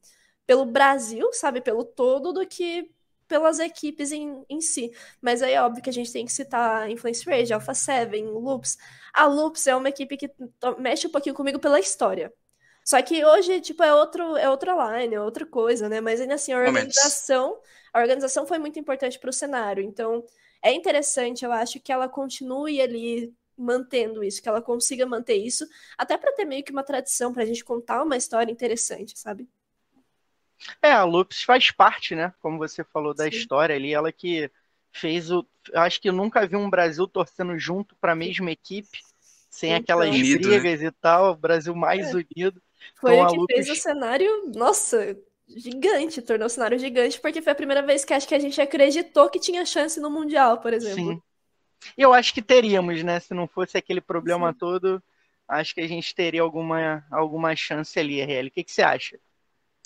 pelo 0.47 0.65
Brasil, 0.65 1.31
sabe, 1.33 1.61
pelo 1.61 1.83
todo, 1.85 2.33
do 2.33 2.47
que 2.47 2.89
pelas 3.27 3.59
equipes 3.59 4.11
em, 4.11 4.45
em 4.49 4.61
si. 4.61 4.91
Mas 5.21 5.41
aí 5.41 5.53
é 5.53 5.61
óbvio 5.61 5.83
que 5.83 5.89
a 5.89 5.93
gente 5.93 6.11
tem 6.11 6.25
que 6.25 6.31
citar 6.31 6.83
a 6.83 6.89
Influence 6.89 7.25
Rage, 7.25 7.53
Alpha 7.53 7.73
7, 7.73 8.21
Loops. 8.23 8.77
A 9.13 9.25
Loops 9.25 9.67
é 9.67 9.75
uma 9.75 9.89
equipe 9.89 10.17
que 10.17 10.31
mexe 10.79 11.07
um 11.07 11.11
pouquinho 11.11 11.35
comigo 11.35 11.59
pela 11.59 11.79
história. 11.79 12.31
Só 12.83 13.01
que 13.01 13.25
hoje, 13.25 13.61
tipo, 13.61 13.81
é 13.81 13.93
outro, 13.93 14.37
é 14.37 14.47
outra 14.49 14.99
line, 14.99 15.15
é 15.15 15.21
outra 15.21 15.45
coisa, 15.45 15.89
né? 15.89 15.99
Mas 15.99 16.21
ainda 16.21 16.35
assim, 16.35 16.53
a 16.53 16.59
organização, 16.59 17.59
a 17.91 17.99
organização 17.99 18.45
foi 18.45 18.59
muito 18.59 18.77
importante 18.77 19.17
para 19.17 19.29
o 19.29 19.33
cenário. 19.33 19.83
Então, 19.83 20.23
é 20.61 20.71
interessante, 20.71 21.43
eu 21.43 21.51
acho, 21.51 21.79
que 21.79 21.91
ela 21.91 22.07
continue 22.07 22.79
ali 22.79 23.33
mantendo 23.57 24.23
isso, 24.23 24.41
que 24.41 24.49
ela 24.49 24.61
consiga 24.61 25.05
manter 25.05 25.35
isso, 25.35 25.67
até 25.97 26.17
para 26.17 26.33
ter 26.33 26.45
meio 26.45 26.63
que 26.63 26.71
uma 26.71 26.83
tradição 26.83 27.33
para 27.33 27.43
a 27.43 27.45
gente 27.45 27.63
contar 27.63 28.03
uma 28.03 28.17
história 28.17 28.51
interessante, 28.51 29.17
sabe? 29.17 29.47
É, 30.81 30.91
a 30.91 31.03
Lupus 31.03 31.43
faz 31.43 31.71
parte, 31.71 32.15
né? 32.15 32.33
Como 32.41 32.57
você 32.57 32.83
falou 32.83 33.13
da 33.13 33.25
Sim. 33.25 33.37
história 33.37 33.75
ali, 33.75 33.93
ela 33.93 34.11
que 34.11 34.49
fez 34.91 35.31
o. 35.31 35.45
Acho 35.73 36.01
que 36.01 36.11
nunca 36.11 36.45
vi 36.47 36.55
um 36.55 36.69
Brasil 36.69 37.07
torcendo 37.07 37.57
junto 37.57 37.95
para 37.95 38.13
a 38.13 38.15
mesma 38.15 38.51
equipe, 38.51 38.99
sem 39.49 39.71
então, 39.71 39.99
aquelas 39.99 40.09
unido, 40.09 40.47
né? 40.47 40.59
brigas 40.59 40.81
né? 40.81 40.87
e 40.87 40.91
tal, 40.91 41.31
o 41.31 41.35
Brasil 41.35 41.75
mais 41.75 42.07
é. 42.07 42.13
unido. 42.13 42.61
Foi 42.95 43.15
então, 43.15 43.25
o 43.25 43.29
que 43.29 43.37
Lupus... 43.37 43.55
fez 43.55 43.69
o 43.69 43.75
cenário, 43.75 44.51
nossa, 44.53 45.17
gigante, 45.47 46.21
tornou 46.21 46.47
o 46.47 46.49
cenário 46.49 46.77
gigante, 46.79 47.19
porque 47.19 47.41
foi 47.41 47.51
a 47.51 47.55
primeira 47.55 47.81
vez 47.81 48.05
que 48.05 48.13
acho 48.13 48.27
que 48.27 48.35
a 48.35 48.39
gente 48.39 48.59
acreditou 48.61 49.29
que 49.29 49.39
tinha 49.39 49.65
chance 49.65 49.99
no 49.99 50.09
Mundial, 50.09 50.59
por 50.59 50.73
exemplo. 50.73 51.13
Sim. 51.13 51.21
Eu 51.97 52.13
acho 52.13 52.33
que 52.33 52.41
teríamos, 52.41 53.03
né? 53.03 53.19
Se 53.19 53.33
não 53.33 53.47
fosse 53.47 53.77
aquele 53.77 54.01
problema 54.01 54.51
Sim. 54.51 54.57
todo, 54.57 55.03
acho 55.47 55.75
que 55.75 55.81
a 55.81 55.87
gente 55.87 56.15
teria 56.15 56.41
alguma, 56.41 57.05
alguma 57.11 57.55
chance 57.55 57.99
ali, 57.99 58.21
RL. 58.21 58.47
O 58.47 58.51
que, 58.51 58.63
que 58.63 58.71
você 58.71 58.81
acha? 58.81 59.19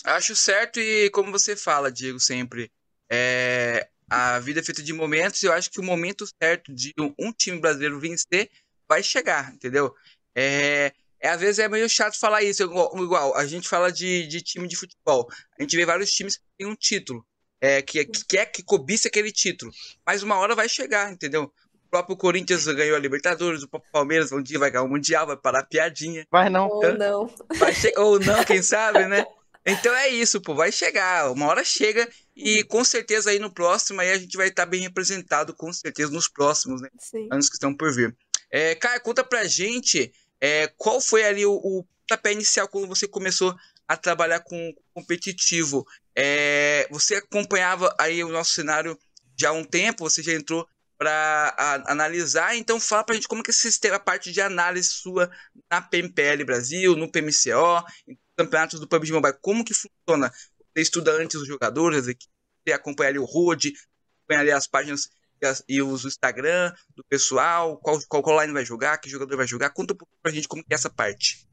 Acho 0.04 0.36
certo 0.36 0.80
e 0.80 1.10
como 1.10 1.32
você 1.32 1.56
fala, 1.56 1.92
Diego, 1.92 2.20
sempre, 2.20 2.72
é, 3.12 3.88
a 4.10 4.40
vida 4.40 4.60
é 4.60 4.64
feita 4.64 4.82
de 4.82 4.94
momentos 4.94 5.44
e 5.44 5.46
eu 5.46 5.54
acho 5.54 5.70
que 5.70 5.80
o 5.80 5.84
momento 5.84 6.26
certo 6.42 6.74
de 6.74 6.94
um, 6.98 7.32
time 7.32 7.60
brasileiro 7.60 8.00
vencer 8.00 8.50
vai 8.88 9.04
chegar, 9.04 9.54
entendeu? 9.54 9.94
É, 10.34 10.94
é, 11.20 11.30
às 11.30 11.40
vezes 11.40 11.60
é 11.60 11.68
meio 11.68 11.88
chato 11.90 12.18
falar 12.18 12.42
isso, 12.42 12.64
igual, 12.64 12.92
igual 12.98 13.36
a 13.36 13.46
gente 13.46 13.68
fala 13.68 13.92
de, 13.92 14.26
de 14.28 14.42
time 14.42 14.68
de 14.68 14.76
futebol, 14.76 15.30
a 15.58 15.62
gente 15.62 15.76
vê 15.76 15.86
vários 15.86 16.12
times 16.12 16.38
que 16.38 16.44
têm 16.58 16.68
um 16.68 16.76
título, 16.76 17.26
é, 17.62 17.82
que, 17.82 18.04
que 18.06 18.26
quer 18.26 18.46
que 18.46 18.64
cobiça 18.64 19.10
aquele 19.10 19.32
título, 19.32 19.72
mas 20.06 20.24
uma 20.24 20.38
hora 20.38 20.56
vai 20.56 20.70
chegar, 20.70 21.12
entendeu? 21.12 21.52
O 21.86 21.90
próprio 21.90 22.16
Corinthians 22.16 22.66
ganhou 22.68 22.96
a 22.96 23.00
Libertadores, 23.00 23.64
o 23.64 23.68
próprio 23.68 23.92
Palmeiras 23.92 24.32
um 24.32 24.42
dia 24.42 24.60
vai 24.60 24.72
ganhar 24.72 24.84
o 24.84 24.88
Mundial, 24.88 25.26
vai 25.26 25.36
parar 25.36 25.62
a 25.62 25.66
piadinha. 25.66 26.26
Vai 26.30 26.48
não. 26.48 26.68
Ou 26.68 26.94
não. 26.96 27.28
Vai 27.58 27.74
ou 27.98 28.20
não, 28.20 28.44
quem 28.46 28.62
sabe, 28.62 29.06
né? 29.08 29.26
Então 29.70 29.94
é 29.96 30.10
isso, 30.10 30.42
pô, 30.42 30.56
vai 30.56 30.72
chegar, 30.72 31.32
uma 31.32 31.46
hora 31.46 31.64
chega 31.64 32.10
e 32.36 32.64
com 32.64 32.84
certeza 32.84 33.30
aí 33.30 33.40
no 33.40 33.52
próximo 33.52 34.02
aí 34.02 34.12
a 34.12 34.18
gente 34.18 34.36
vai 34.36 34.48
estar 34.48 34.66
tá 34.66 34.70
bem 34.70 34.82
representado, 34.82 35.54
com 35.54 35.72
certeza 35.72 36.12
nos 36.12 36.28
próximos, 36.28 36.82
né? 36.82 36.90
Anos 37.32 37.50
que 37.50 37.56
estão 37.56 37.74
por 37.74 37.94
vir. 37.94 38.16
É, 38.52 38.74
Caio, 38.76 39.02
conta 39.02 39.24
pra 39.24 39.46
gente 39.46 40.12
é, 40.42 40.68
qual 40.78 41.00
foi 41.00 41.24
ali 41.24 41.46
o, 41.46 41.54
o 41.54 41.86
pontapé 42.08 42.32
inicial 42.32 42.68
quando 42.68 42.88
você 42.88 43.08
começou 43.08 43.56
a 43.88 43.96
trabalhar 43.96 44.40
com 44.40 44.74
competitivo. 44.94 45.86
É, 46.16 46.88
você 46.90 47.16
acompanhava 47.16 47.94
aí 48.00 48.24
o 48.24 48.30
nosso 48.30 48.54
cenário 48.54 48.98
já 49.38 49.50
há 49.50 49.54
um 49.54 49.64
tempo, 49.64 50.10
você 50.10 50.24
já 50.24 50.34
entrou 50.34 50.68
para 51.00 51.56
analisar. 51.88 52.58
Então, 52.58 52.78
fala 52.78 53.06
para 53.06 53.14
a 53.14 53.16
gente 53.16 53.28
como 53.28 53.42
que 53.42 53.54
você 53.54 53.72
teve 53.80 53.96
a 53.96 54.00
parte 54.00 54.34
de 54.34 54.42
análise 54.42 54.90
sua 54.90 55.32
na 55.72 55.82
PMPL 55.82 56.44
Brasil, 56.46 56.96
no 56.98 57.10
PMCO, 57.10 57.86
em 58.06 58.20
campeonatos 58.36 58.82
do 58.82 58.88
PUBG 58.88 59.14
Mobile. 59.14 59.38
Como 59.42 59.64
que 59.64 59.74
funciona? 59.74 60.30
Você 60.76 60.82
estuda 60.82 61.14
antes 61.14 61.40
os 61.40 61.48
jogadores, 61.48 62.06
você 62.06 62.74
acompanha 62.74 63.12
ali 63.12 63.20
o 63.20 63.24
HUD, 63.24 63.74
acompanha 64.20 64.42
ali 64.42 64.52
as 64.52 64.68
páginas 64.68 65.10
e, 65.42 65.46
as, 65.46 65.64
e 65.70 65.82
os 65.82 66.04
Instagram 66.04 66.74
do 66.94 67.04
pessoal, 67.06 67.78
qual, 67.78 67.98
qual, 68.10 68.22
qual 68.22 68.42
line 68.42 68.54
vai 68.54 68.66
jogar, 68.66 68.98
que 68.98 69.10
jogador 69.10 69.38
vai 69.38 69.48
jogar. 69.48 69.70
Conta 69.70 69.94
um 69.94 69.98
pouco 69.98 70.14
para 70.22 70.32
a 70.32 70.36
gente 70.36 70.50
como 70.50 70.62
que 70.62 70.74
é 70.74 70.76
essa 70.76 70.90
parte. 70.90 71.49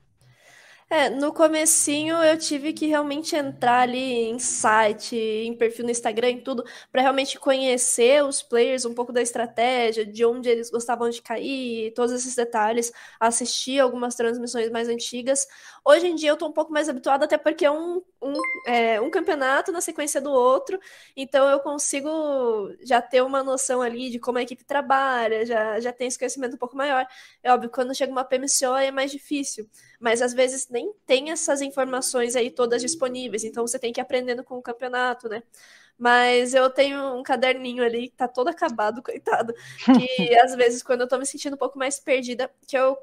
É, 0.88 1.10
no 1.10 1.32
comecinho 1.32 2.14
eu 2.22 2.38
tive 2.38 2.72
que 2.72 2.86
realmente 2.86 3.34
entrar 3.34 3.80
ali 3.80 3.98
em 3.98 4.38
site, 4.38 5.16
em 5.16 5.52
perfil 5.56 5.84
no 5.84 5.90
Instagram, 5.90 6.30
em 6.30 6.40
tudo, 6.40 6.62
para 6.92 7.02
realmente 7.02 7.40
conhecer 7.40 8.22
os 8.24 8.40
players, 8.40 8.84
um 8.84 8.94
pouco 8.94 9.12
da 9.12 9.20
estratégia, 9.20 10.06
de 10.06 10.24
onde 10.24 10.48
eles 10.48 10.70
gostavam 10.70 11.10
de 11.10 11.20
cair, 11.20 11.92
todos 11.92 12.12
esses 12.12 12.36
detalhes, 12.36 12.92
assistir 13.18 13.80
algumas 13.80 14.14
transmissões 14.14 14.70
mais 14.70 14.88
antigas. 14.88 15.48
Hoje 15.84 16.06
em 16.06 16.14
dia 16.14 16.30
eu 16.30 16.36
tô 16.36 16.46
um 16.46 16.52
pouco 16.52 16.72
mais 16.72 16.88
habituada, 16.88 17.24
até 17.24 17.36
porque 17.36 17.64
é 17.64 17.70
um, 17.70 18.00
um, 18.28 18.70
é, 18.70 19.00
um 19.00 19.10
campeonato 19.10 19.72
na 19.72 19.80
sequência 19.80 20.20
do 20.20 20.30
outro, 20.32 20.78
então 21.16 21.48
eu 21.48 21.60
consigo 21.60 22.08
já 22.82 23.00
ter 23.02 23.22
uma 23.22 23.42
noção 23.42 23.82
ali 23.82 24.10
de 24.10 24.18
como 24.18 24.38
a 24.38 24.42
equipe 24.42 24.64
trabalha, 24.64 25.44
já, 25.46 25.80
já 25.80 25.92
tenho 25.92 26.08
esse 26.08 26.18
conhecimento 26.18 26.54
um 26.54 26.58
pouco 26.58 26.76
maior. 26.76 27.06
É 27.42 27.52
óbvio, 27.52 27.70
quando 27.70 27.94
chega 27.94 28.12
uma 28.12 28.24
PMCO 28.24 28.74
é 28.76 28.90
mais 28.90 29.10
difícil, 29.10 29.68
mas 30.00 30.22
às 30.22 30.32
vezes 30.34 30.68
nem 30.68 30.92
tem 31.06 31.30
essas 31.30 31.60
informações 31.62 32.36
aí 32.36 32.50
todas 32.50 32.82
disponíveis, 32.82 33.44
então 33.44 33.66
você 33.66 33.78
tem 33.78 33.92
que 33.92 34.00
ir 34.00 34.02
aprendendo 34.02 34.44
com 34.44 34.56
o 34.58 34.62
campeonato, 34.62 35.28
né? 35.28 35.42
Mas 35.98 36.54
eu 36.54 36.68
tenho 36.68 37.18
um 37.18 37.22
caderninho 37.22 37.82
ali 37.82 38.08
que 38.10 38.16
tá 38.16 38.28
todo 38.28 38.48
acabado, 38.48 39.02
coitado. 39.02 39.54
Que 39.84 40.36
às 40.40 40.54
vezes, 40.54 40.82
quando 40.82 41.02
eu 41.02 41.08
tô 41.08 41.18
me 41.18 41.26
sentindo 41.26 41.54
um 41.54 41.58
pouco 41.58 41.78
mais 41.78 41.98
perdida, 41.98 42.50
que 42.66 42.76
eu 42.76 42.98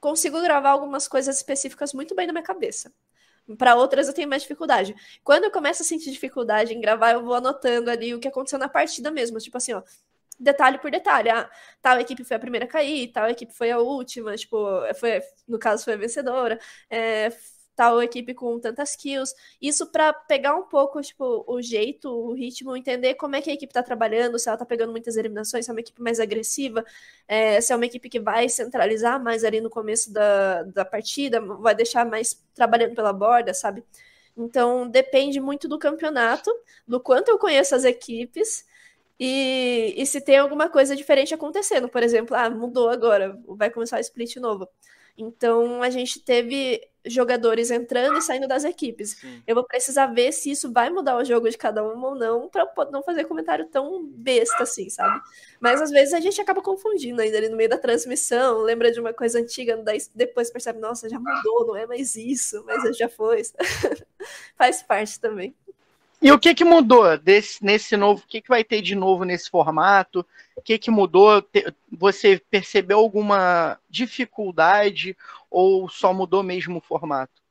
consigo 0.00 0.40
gravar 0.42 0.70
algumas 0.70 1.06
coisas 1.06 1.36
específicas 1.36 1.92
muito 1.92 2.14
bem 2.14 2.26
na 2.26 2.32
minha 2.32 2.42
cabeça. 2.42 2.92
Para 3.56 3.76
outras 3.76 4.08
eu 4.08 4.14
tenho 4.14 4.28
mais 4.28 4.42
dificuldade. 4.42 4.94
Quando 5.24 5.44
eu 5.44 5.50
começo 5.50 5.82
a 5.82 5.84
sentir 5.84 6.10
dificuldade 6.10 6.74
em 6.74 6.80
gravar, 6.80 7.12
eu 7.12 7.22
vou 7.24 7.34
anotando 7.34 7.90
ali 7.90 8.14
o 8.14 8.20
que 8.20 8.28
aconteceu 8.28 8.58
na 8.58 8.68
partida 8.68 9.10
mesmo. 9.10 9.38
Tipo 9.38 9.56
assim, 9.58 9.72
ó, 9.74 9.82
detalhe 10.38 10.78
por 10.78 10.90
detalhe. 10.90 11.30
Ah, 11.30 11.50
tal 11.80 12.00
equipe 12.00 12.24
foi 12.24 12.36
a 12.36 12.40
primeira 12.40 12.66
a 12.66 12.68
cair, 12.68 13.08
tal 13.12 13.28
equipe 13.28 13.52
foi 13.52 13.70
a 13.70 13.78
última, 13.78 14.36
tipo, 14.36 14.56
foi, 14.98 15.20
no 15.48 15.58
caso 15.58 15.84
foi 15.84 15.94
a 15.94 15.96
vencedora. 15.96 16.58
É, 16.90 17.30
tal 17.82 18.00
equipe 18.00 18.32
com 18.32 18.60
tantas 18.60 18.94
kills. 18.94 19.34
Isso 19.60 19.86
para 19.90 20.12
pegar 20.12 20.54
um 20.54 20.62
pouco, 20.62 21.00
tipo, 21.02 21.44
o 21.48 21.60
jeito, 21.60 22.08
o 22.08 22.32
ritmo, 22.32 22.76
entender 22.76 23.14
como 23.16 23.34
é 23.34 23.42
que 23.42 23.50
a 23.50 23.52
equipe 23.52 23.72
tá 23.72 23.82
trabalhando, 23.82 24.38
se 24.38 24.48
ela 24.48 24.56
tá 24.56 24.64
pegando 24.64 24.92
muitas 24.92 25.16
eliminações, 25.16 25.64
se 25.64 25.70
é 25.70 25.74
uma 25.74 25.80
equipe 25.80 26.00
mais 26.00 26.20
agressiva, 26.20 26.84
é, 27.26 27.60
se 27.60 27.72
é 27.72 27.76
uma 27.76 27.84
equipe 27.86 28.08
que 28.08 28.20
vai 28.20 28.48
centralizar 28.48 29.20
mais 29.22 29.42
ali 29.42 29.60
no 29.60 29.68
começo 29.68 30.12
da, 30.12 30.62
da 30.62 30.84
partida, 30.84 31.40
vai 31.40 31.74
deixar 31.74 32.06
mais 32.06 32.40
trabalhando 32.54 32.94
pela 32.94 33.12
borda, 33.12 33.52
sabe? 33.52 33.82
Então 34.36 34.88
depende 34.88 35.40
muito 35.40 35.66
do 35.68 35.78
campeonato, 35.78 36.50
do 36.86 37.00
quanto 37.00 37.30
eu 37.30 37.38
conheço 37.38 37.74
as 37.74 37.84
equipes 37.84 38.64
e, 39.18 39.94
e 39.96 40.06
se 40.06 40.20
tem 40.20 40.38
alguma 40.38 40.68
coisa 40.68 40.94
diferente 40.96 41.34
acontecendo, 41.34 41.88
por 41.88 42.02
exemplo, 42.02 42.36
ah, 42.36 42.48
mudou 42.48 42.88
agora, 42.88 43.38
vai 43.46 43.70
começar 43.70 43.96
o 43.98 44.00
split 44.00 44.36
novo. 44.36 44.68
Então 45.16 45.82
a 45.82 45.90
gente 45.90 46.20
teve 46.20 46.80
jogadores 47.04 47.70
entrando 47.70 48.18
e 48.18 48.22
saindo 48.22 48.46
das 48.46 48.64
equipes. 48.64 49.16
Sim. 49.20 49.42
Eu 49.46 49.54
vou 49.54 49.64
precisar 49.64 50.06
ver 50.06 50.32
se 50.32 50.50
isso 50.50 50.72
vai 50.72 50.88
mudar 50.88 51.16
o 51.16 51.24
jogo 51.24 51.50
de 51.50 51.58
cada 51.58 51.82
um 51.84 52.00
ou 52.02 52.14
não, 52.14 52.48
para 52.48 52.66
não 52.90 53.02
fazer 53.02 53.24
comentário 53.24 53.66
tão 53.66 54.06
besta 54.06 54.62
assim, 54.62 54.88
sabe? 54.88 55.20
Mas 55.60 55.82
às 55.82 55.90
vezes 55.90 56.14
a 56.14 56.20
gente 56.20 56.40
acaba 56.40 56.62
confundindo 56.62 57.20
ainda 57.20 57.38
ali 57.38 57.48
no 57.48 57.56
meio 57.56 57.68
da 57.68 57.78
transmissão, 57.78 58.58
lembra 58.58 58.92
de 58.92 59.00
uma 59.00 59.12
coisa 59.12 59.40
antiga, 59.40 59.76
daí 59.78 59.98
depois 60.14 60.50
percebe, 60.50 60.78
nossa, 60.78 61.08
já 61.08 61.18
mudou, 61.18 61.66
não 61.66 61.76
é 61.76 61.86
mais 61.86 62.14
isso, 62.14 62.64
mas 62.64 62.96
já 62.96 63.08
foi. 63.08 63.42
Faz 64.56 64.82
parte 64.82 65.18
também. 65.20 65.54
E 66.22 66.30
o 66.30 66.38
que 66.38 66.54
que 66.54 66.64
mudou 66.64 67.18
desse, 67.18 67.64
nesse 67.64 67.96
novo? 67.96 68.22
O 68.22 68.28
que 68.28 68.40
que 68.40 68.48
vai 68.48 68.62
ter 68.62 68.80
de 68.80 68.94
novo 68.94 69.24
nesse 69.24 69.50
formato? 69.50 70.24
O 70.54 70.62
que 70.62 70.78
que 70.78 70.88
mudou? 70.88 71.44
Você 71.90 72.40
percebeu 72.48 73.00
alguma 73.00 73.76
dificuldade 73.90 75.16
ou 75.50 75.88
só 75.88 76.14
mudou 76.14 76.44
mesmo 76.44 76.78
o 76.78 76.80
formato? 76.80 77.42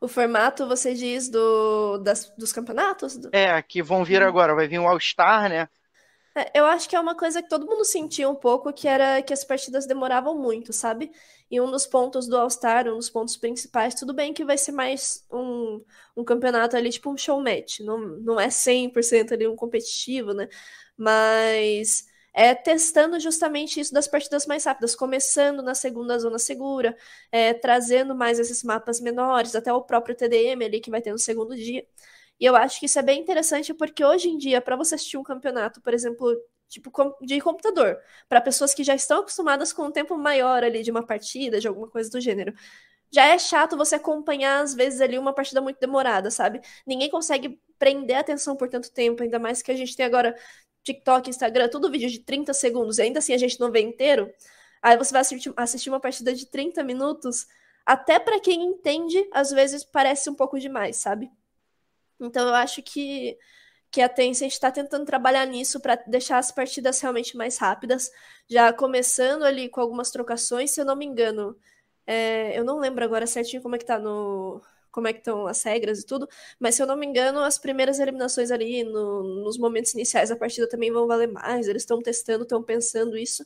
O 0.00 0.08
formato, 0.08 0.66
você 0.66 0.94
diz, 0.94 1.28
do, 1.28 1.98
das, 1.98 2.32
dos 2.38 2.52
campeonatos? 2.52 3.18
É, 3.32 3.60
que 3.60 3.82
vão 3.82 4.02
vir 4.02 4.22
uhum. 4.22 4.28
agora. 4.28 4.54
Vai 4.54 4.66
vir 4.66 4.78
o 4.78 4.86
All-Star, 4.88 5.50
né? 5.50 5.68
É, 6.38 6.52
eu 6.60 6.64
acho 6.66 6.88
que 6.88 6.94
é 6.94 7.00
uma 7.00 7.16
coisa 7.16 7.42
que 7.42 7.48
todo 7.48 7.66
mundo 7.66 7.84
sentia 7.84 8.28
um 8.30 8.34
pouco, 8.34 8.72
que 8.72 8.86
era 8.86 9.20
que 9.22 9.32
as 9.32 9.42
partidas 9.44 9.86
demoravam 9.86 10.38
muito, 10.38 10.72
sabe? 10.72 11.10
E 11.50 11.60
um 11.60 11.68
dos 11.70 11.84
pontos 11.86 12.28
do 12.28 12.36
All-Star, 12.36 12.86
um 12.86 12.96
dos 12.96 13.10
pontos 13.10 13.36
principais, 13.36 13.94
tudo 13.94 14.14
bem 14.14 14.32
que 14.32 14.44
vai 14.44 14.56
ser 14.56 14.70
mais 14.72 15.26
um, 15.32 15.82
um 16.16 16.24
campeonato 16.24 16.76
ali, 16.76 16.90
tipo 16.90 17.10
um 17.10 17.16
show 17.16 17.42
match, 17.42 17.80
não, 17.80 17.98
não 17.98 18.40
é 18.40 18.50
100% 18.50 19.32
ali 19.32 19.48
um 19.48 19.56
competitivo, 19.56 20.32
né? 20.32 20.48
Mas 20.96 22.06
é 22.32 22.54
testando 22.54 23.18
justamente 23.18 23.80
isso 23.80 23.92
das 23.92 24.06
partidas 24.06 24.46
mais 24.46 24.64
rápidas, 24.64 24.94
começando 24.94 25.60
na 25.60 25.74
segunda 25.74 26.16
zona 26.20 26.38
segura, 26.38 26.96
é, 27.32 27.52
trazendo 27.52 28.14
mais 28.14 28.38
esses 28.38 28.62
mapas 28.62 29.00
menores, 29.00 29.56
até 29.56 29.72
o 29.72 29.82
próprio 29.82 30.14
TDM 30.14 30.64
ali 30.64 30.80
que 30.80 30.90
vai 30.90 31.02
ter 31.02 31.10
no 31.10 31.18
segundo 31.18 31.56
dia. 31.56 31.84
E 32.40 32.44
eu 32.44 32.54
acho 32.56 32.78
que 32.80 32.86
isso 32.86 32.98
é 32.98 33.02
bem 33.02 33.20
interessante 33.20 33.74
porque 33.74 34.04
hoje 34.04 34.28
em 34.28 34.38
dia, 34.38 34.60
para 34.60 34.76
você 34.76 34.94
assistir 34.94 35.16
um 35.16 35.22
campeonato, 35.22 35.80
por 35.80 35.92
exemplo, 35.92 36.36
tipo 36.68 36.90
de 37.22 37.40
computador, 37.40 37.98
para 38.28 38.40
pessoas 38.40 38.74
que 38.74 38.84
já 38.84 38.94
estão 38.94 39.20
acostumadas 39.20 39.72
com 39.72 39.84
um 39.84 39.90
tempo 39.90 40.16
maior 40.16 40.62
ali 40.62 40.82
de 40.82 40.90
uma 40.90 41.04
partida, 41.04 41.58
de 41.60 41.66
alguma 41.66 41.88
coisa 41.88 42.10
do 42.10 42.20
gênero, 42.20 42.54
já 43.10 43.26
é 43.26 43.38
chato 43.38 43.76
você 43.76 43.94
acompanhar 43.96 44.62
às 44.62 44.74
vezes 44.74 45.00
ali 45.00 45.18
uma 45.18 45.32
partida 45.32 45.60
muito 45.60 45.78
demorada, 45.80 46.30
sabe? 46.30 46.60
Ninguém 46.86 47.10
consegue 47.10 47.60
prender 47.78 48.16
a 48.16 48.20
atenção 48.20 48.56
por 48.56 48.68
tanto 48.68 48.92
tempo, 48.92 49.22
ainda 49.22 49.38
mais 49.38 49.62
que 49.62 49.70
a 49.72 49.76
gente 49.76 49.96
tem 49.96 50.04
agora 50.06 50.36
TikTok, 50.84 51.30
Instagram, 51.30 51.68
tudo 51.68 51.90
vídeo 51.90 52.10
de 52.10 52.20
30 52.20 52.52
segundos, 52.54 52.98
e 52.98 53.02
ainda 53.02 53.18
assim 53.20 53.32
a 53.34 53.38
gente 53.38 53.58
não 53.60 53.70
vê 53.70 53.80
inteiro. 53.80 54.32
Aí 54.82 54.96
você 54.96 55.12
vai 55.12 55.22
assistir, 55.56 55.88
uma 55.90 56.00
partida 56.00 56.34
de 56.34 56.46
30 56.46 56.84
minutos, 56.84 57.46
até 57.84 58.18
para 58.18 58.40
quem 58.40 58.62
entende, 58.64 59.26
às 59.32 59.50
vezes 59.50 59.84
parece 59.84 60.28
um 60.30 60.34
pouco 60.34 60.58
demais, 60.58 60.96
sabe? 60.96 61.30
Então 62.20 62.48
eu 62.48 62.54
acho 62.54 62.82
que, 62.82 63.38
que 63.90 64.00
a 64.02 64.08
Tencent 64.08 64.52
está 64.52 64.70
tentando 64.70 65.04
trabalhar 65.06 65.46
nisso 65.46 65.80
para 65.80 65.96
deixar 66.06 66.38
as 66.38 66.52
partidas 66.52 67.00
realmente 67.00 67.36
mais 67.36 67.58
rápidas, 67.58 68.10
já 68.48 68.72
começando 68.72 69.44
ali 69.44 69.68
com 69.68 69.80
algumas 69.80 70.10
trocações, 70.10 70.72
se 70.72 70.80
eu 70.80 70.84
não 70.84 70.96
me 70.96 71.06
engano. 71.06 71.56
É, 72.06 72.58
eu 72.58 72.64
não 72.64 72.78
lembro 72.78 73.04
agora 73.04 73.26
certinho 73.26 73.62
como 73.62 73.76
é 73.76 73.78
que 73.78 73.84
tá 73.84 73.98
no, 73.98 74.62
como 74.90 75.08
é 75.08 75.12
que 75.12 75.18
estão 75.20 75.46
as 75.46 75.62
regras 75.62 76.00
e 76.00 76.06
tudo, 76.06 76.28
mas 76.58 76.74
se 76.74 76.82
eu 76.82 76.86
não 76.86 76.96
me 76.96 77.06
engano, 77.06 77.40
as 77.40 77.58
primeiras 77.58 77.98
eliminações 78.00 78.50
ali 78.50 78.82
no, 78.84 79.44
nos 79.44 79.58
momentos 79.58 79.92
iniciais 79.94 80.30
da 80.30 80.36
partida 80.36 80.68
também 80.68 80.90
vão 80.90 81.06
valer 81.06 81.28
mais, 81.30 81.68
eles 81.68 81.82
estão 81.82 82.00
testando, 82.00 82.44
estão 82.44 82.62
pensando 82.62 83.16
isso, 83.18 83.44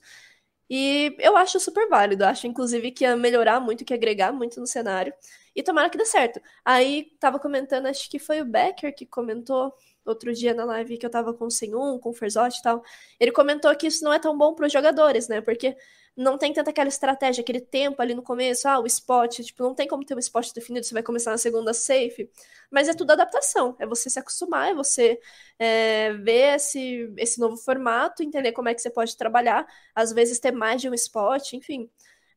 e 0.70 1.14
eu 1.18 1.36
acho 1.36 1.60
super 1.60 1.88
válido, 1.88 2.24
acho 2.24 2.46
inclusive 2.46 2.90
que 2.92 3.04
ia 3.04 3.16
melhorar 3.16 3.60
muito, 3.60 3.84
que 3.84 3.92
ia 3.92 3.96
agregar 3.96 4.32
muito 4.32 4.58
no 4.60 4.66
cenário, 4.66 5.12
e 5.54 5.62
tomara 5.62 5.90
que 5.90 5.98
dê 5.98 6.04
certo. 6.04 6.40
Aí 6.64 7.12
tava 7.20 7.38
comentando, 7.38 7.86
acho 7.86 8.08
que 8.10 8.18
foi 8.18 8.40
o 8.40 8.44
Becker 8.44 8.94
que 8.94 9.06
comentou 9.06 9.74
outro 10.04 10.32
dia 10.32 10.54
na 10.54 10.64
live 10.64 10.98
que 10.98 11.06
eu 11.06 11.10
tava 11.10 11.32
com 11.32 11.46
o 11.46 11.50
Senhum, 11.50 11.98
com 11.98 12.10
o 12.10 12.14
Ferzotti 12.14 12.58
e 12.58 12.62
tal, 12.62 12.82
ele 13.20 13.32
comentou 13.32 13.74
que 13.76 13.86
isso 13.86 14.04
não 14.04 14.12
é 14.12 14.18
tão 14.18 14.36
bom 14.36 14.54
para 14.54 14.66
os 14.66 14.72
jogadores, 14.72 15.28
né? 15.28 15.40
Porque 15.40 15.76
não 16.16 16.36
tem 16.36 16.52
tanta 16.52 16.70
aquela 16.70 16.88
estratégia, 16.88 17.40
aquele 17.40 17.60
tempo 17.60 18.02
ali 18.02 18.14
no 18.14 18.22
começo, 18.22 18.68
ah, 18.68 18.78
o 18.78 18.86
spot, 18.86 19.40
tipo, 19.40 19.62
não 19.62 19.74
tem 19.74 19.88
como 19.88 20.04
ter 20.04 20.14
um 20.14 20.18
spot 20.18 20.52
definido, 20.52 20.84
você 20.84 20.92
vai 20.92 21.02
começar 21.02 21.30
na 21.30 21.38
segunda 21.38 21.72
safe, 21.72 22.30
mas 22.70 22.88
é 22.88 22.94
tudo 22.94 23.12
adaptação, 23.12 23.74
é 23.78 23.86
você 23.86 24.10
se 24.10 24.18
acostumar, 24.18 24.70
é 24.70 24.74
você 24.74 25.18
é, 25.58 26.12
ver 26.14 26.56
esse, 26.56 27.12
esse 27.16 27.40
novo 27.40 27.56
formato, 27.56 28.22
entender 28.22 28.52
como 28.52 28.68
é 28.68 28.74
que 28.74 28.82
você 28.82 28.90
pode 28.90 29.16
trabalhar, 29.16 29.66
às 29.94 30.12
vezes 30.12 30.38
ter 30.38 30.52
mais 30.52 30.82
de 30.82 30.88
um 30.90 30.94
spot, 30.94 31.54
enfim. 31.54 31.90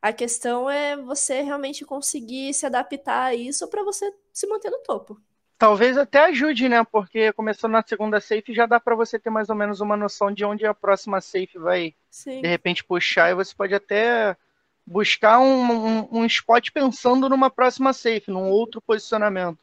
A 0.06 0.14
questão 0.14 0.70
é 0.70 0.96
você 0.96 1.42
realmente 1.42 1.84
conseguir 1.84 2.54
se 2.54 2.64
adaptar 2.64 3.24
a 3.24 3.34
isso 3.34 3.68
para 3.68 3.82
você 3.82 4.14
se 4.32 4.46
manter 4.46 4.70
no 4.70 4.78
topo. 4.84 5.20
Talvez 5.58 5.98
até 5.98 6.20
ajude, 6.26 6.70
né? 6.70 6.84
Porque 6.84 7.34
começando 7.34 7.72
na 7.72 7.82
segunda 7.82 8.22
safe 8.22 8.54
já 8.54 8.68
dá 8.68 8.80
para 8.80 8.94
você 8.94 9.18
ter 9.18 9.32
mais 9.32 9.50
ou 9.50 9.56
menos 9.56 9.82
uma 9.82 9.98
noção 9.98 10.32
de 10.32 10.46
onde 10.46 10.64
a 10.64 10.76
próxima 10.76 11.20
safe 11.22 11.58
vai 11.58 11.96
Sim. 12.08 12.40
de 12.40 12.48
repente 12.48 12.84
puxar 12.84 13.32
e 13.32 13.34
você 13.34 13.56
pode 13.56 13.74
até 13.74 14.38
buscar 14.86 15.40
um, 15.40 15.72
um, 15.72 16.20
um 16.20 16.26
spot 16.28 16.70
pensando 16.70 17.28
numa 17.28 17.50
próxima 17.50 17.92
safe, 17.92 18.30
num 18.30 18.48
outro 18.48 18.80
posicionamento. 18.80 19.58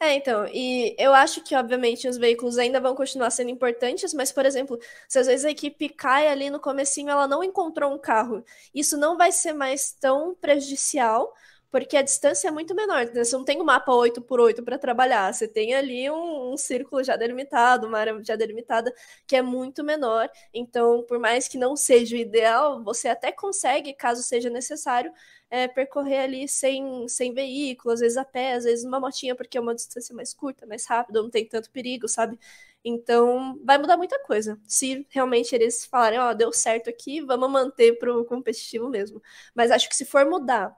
É, 0.00 0.14
então, 0.14 0.46
e 0.46 0.94
eu 0.96 1.12
acho 1.12 1.42
que, 1.42 1.56
obviamente, 1.56 2.06
os 2.08 2.16
veículos 2.16 2.56
ainda 2.56 2.80
vão 2.80 2.94
continuar 2.94 3.30
sendo 3.30 3.50
importantes, 3.50 4.14
mas, 4.14 4.30
por 4.30 4.46
exemplo, 4.46 4.78
se 5.08 5.18
às 5.18 5.26
vezes 5.26 5.44
a 5.44 5.50
equipe 5.50 5.88
cai 5.88 6.28
ali 6.28 6.50
no 6.50 6.60
comecinho, 6.60 7.10
ela 7.10 7.26
não 7.26 7.42
encontrou 7.42 7.92
um 7.92 7.98
carro, 7.98 8.44
isso 8.72 8.96
não 8.96 9.16
vai 9.16 9.32
ser 9.32 9.52
mais 9.52 9.90
tão 9.92 10.36
prejudicial, 10.36 11.34
porque 11.70 11.96
a 11.96 12.02
distância 12.02 12.48
é 12.48 12.50
muito 12.50 12.74
menor. 12.74 13.06
Né? 13.06 13.24
Você 13.24 13.36
não 13.36 13.44
tem 13.44 13.60
um 13.60 13.64
mapa 13.64 13.92
8 13.92 14.20
por 14.22 14.40
8 14.40 14.62
para 14.62 14.78
trabalhar, 14.78 15.32
você 15.32 15.46
tem 15.46 15.74
ali 15.74 16.10
um, 16.10 16.52
um, 16.52 16.56
círculo 16.56 17.02
já 17.04 17.16
delimitado, 17.16 17.86
uma 17.86 17.98
área 17.98 18.18
já 18.24 18.36
delimitada, 18.36 18.92
que 19.26 19.36
é 19.36 19.42
muito 19.42 19.84
menor. 19.84 20.28
Então, 20.52 21.02
por 21.02 21.18
mais 21.18 21.48
que 21.48 21.58
não 21.58 21.76
seja 21.76 22.16
o 22.16 22.18
ideal, 22.18 22.82
você 22.82 23.08
até 23.08 23.32
consegue, 23.32 23.92
caso 23.94 24.22
seja 24.22 24.50
necessário, 24.50 25.12
é, 25.50 25.68
percorrer 25.68 26.20
ali 26.20 26.48
sem, 26.48 27.06
sem 27.08 27.32
veículo, 27.32 27.92
às 27.94 28.00
vezes 28.00 28.16
a 28.16 28.24
pé, 28.24 28.54
às 28.54 28.64
vezes 28.64 28.84
uma 28.84 29.00
motinha, 29.00 29.34
porque 29.34 29.58
é 29.58 29.60
uma 29.60 29.74
distância 29.74 30.14
mais 30.14 30.34
curta, 30.34 30.66
mais 30.66 30.86
rápida, 30.86 31.22
não 31.22 31.30
tem 31.30 31.46
tanto 31.46 31.70
perigo, 31.70 32.08
sabe? 32.08 32.38
Então, 32.84 33.58
vai 33.64 33.76
mudar 33.78 33.96
muita 33.96 34.18
coisa. 34.20 34.58
Se 34.66 35.06
realmente 35.10 35.54
eles 35.54 35.84
falarem, 35.84 36.18
ó, 36.18 36.30
oh, 36.30 36.34
deu 36.34 36.52
certo 36.52 36.88
aqui, 36.88 37.20
vamos 37.20 37.50
manter 37.50 37.98
pro 37.98 38.24
competitivo 38.24 38.88
mesmo. 38.88 39.22
Mas 39.54 39.70
acho 39.70 39.88
que 39.88 39.96
se 39.96 40.04
for 40.04 40.24
mudar 40.24 40.74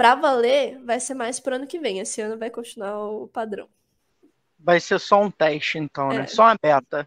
para 0.00 0.14
valer, 0.14 0.78
vai 0.82 0.98
ser 0.98 1.12
mais 1.12 1.38
pro 1.38 1.56
ano 1.56 1.66
que 1.66 1.78
vem. 1.78 1.98
Esse 1.98 2.22
ano 2.22 2.38
vai 2.38 2.48
continuar 2.48 2.98
o 2.98 3.28
padrão. 3.28 3.68
Vai 4.58 4.80
ser 4.80 4.98
só 4.98 5.20
um 5.20 5.30
teste, 5.30 5.76
então, 5.76 6.08
né? 6.08 6.14
é. 6.14 6.18
né? 6.20 6.26
Só 6.26 6.44
uma 6.44 6.56
beta. 6.58 7.06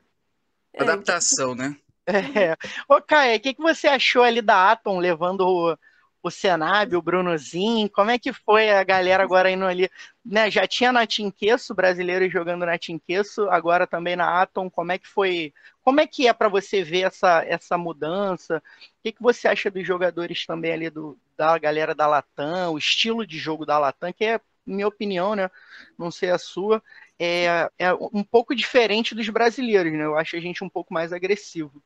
É, 0.72 0.84
Adaptação, 0.84 1.56
né? 1.56 1.76
É. 2.06 2.56
Ô, 2.88 3.02
Caio, 3.02 3.38
o 3.38 3.40
que, 3.40 3.56
que 3.56 3.62
você 3.62 3.88
achou 3.88 4.22
ali 4.22 4.44
da 4.44 4.72
Atom 4.72 5.00
levando 5.00 5.42
o, 5.42 5.76
o 6.22 6.30
Senab, 6.30 6.96
o 6.96 7.02
Brunozinho? 7.02 7.90
Como 7.90 8.12
é 8.12 8.20
que 8.20 8.32
foi 8.32 8.70
a 8.70 8.84
galera 8.84 9.24
agora 9.24 9.50
indo 9.50 9.66
ali? 9.66 9.90
Né, 10.24 10.52
já 10.52 10.68
tinha 10.68 10.92
na 10.92 11.08
Tinqueço, 11.08 11.74
brasileiros 11.74 12.32
jogando 12.32 12.64
na 12.64 12.78
Tinqueço, 12.78 13.50
agora 13.50 13.88
também 13.88 14.16
na 14.16 14.40
Atom. 14.40 14.70
Como 14.70 14.92
é 14.92 15.00
que 15.00 15.08
foi? 15.08 15.52
Como 15.82 16.00
é 16.00 16.06
que 16.06 16.28
é 16.28 16.34
para 16.34 16.50
você 16.50 16.84
ver 16.84 17.08
essa, 17.08 17.44
essa 17.44 17.76
mudança? 17.76 18.58
O 18.58 18.62
que, 19.02 19.14
que 19.14 19.22
você 19.24 19.48
acha 19.48 19.72
dos 19.72 19.88
jogadores 19.88 20.46
também 20.46 20.74
ali 20.74 20.90
do, 20.92 21.18
da 21.38 21.58
galera 21.58 21.96
da 21.96 22.08
Latam, 22.08 22.74
o 22.74 22.78
estilo 22.78 23.26
de 23.26 23.38
jogo 23.38 23.66
da 23.66 23.80
Latam, 23.80 24.14
que 24.14 24.26
é, 24.26 24.40
minha 24.66 24.88
opinião, 24.88 25.36
né? 25.36 25.50
Não 25.98 26.12
sei 26.12 26.30
a 26.30 26.38
sua, 26.38 26.82
é, 27.20 27.70
é 27.78 27.94
um 27.94 28.24
pouco 28.24 28.56
diferente 28.56 29.16
dos 29.16 29.28
brasileiros, 29.30 29.92
né? 29.94 30.04
Eu 30.04 30.18
acho 30.18 30.36
a 30.36 30.40
gente 30.40 30.64
um 30.64 30.70
pouco 30.70 30.94
mais 30.94 31.12
agressivo. 31.14 31.84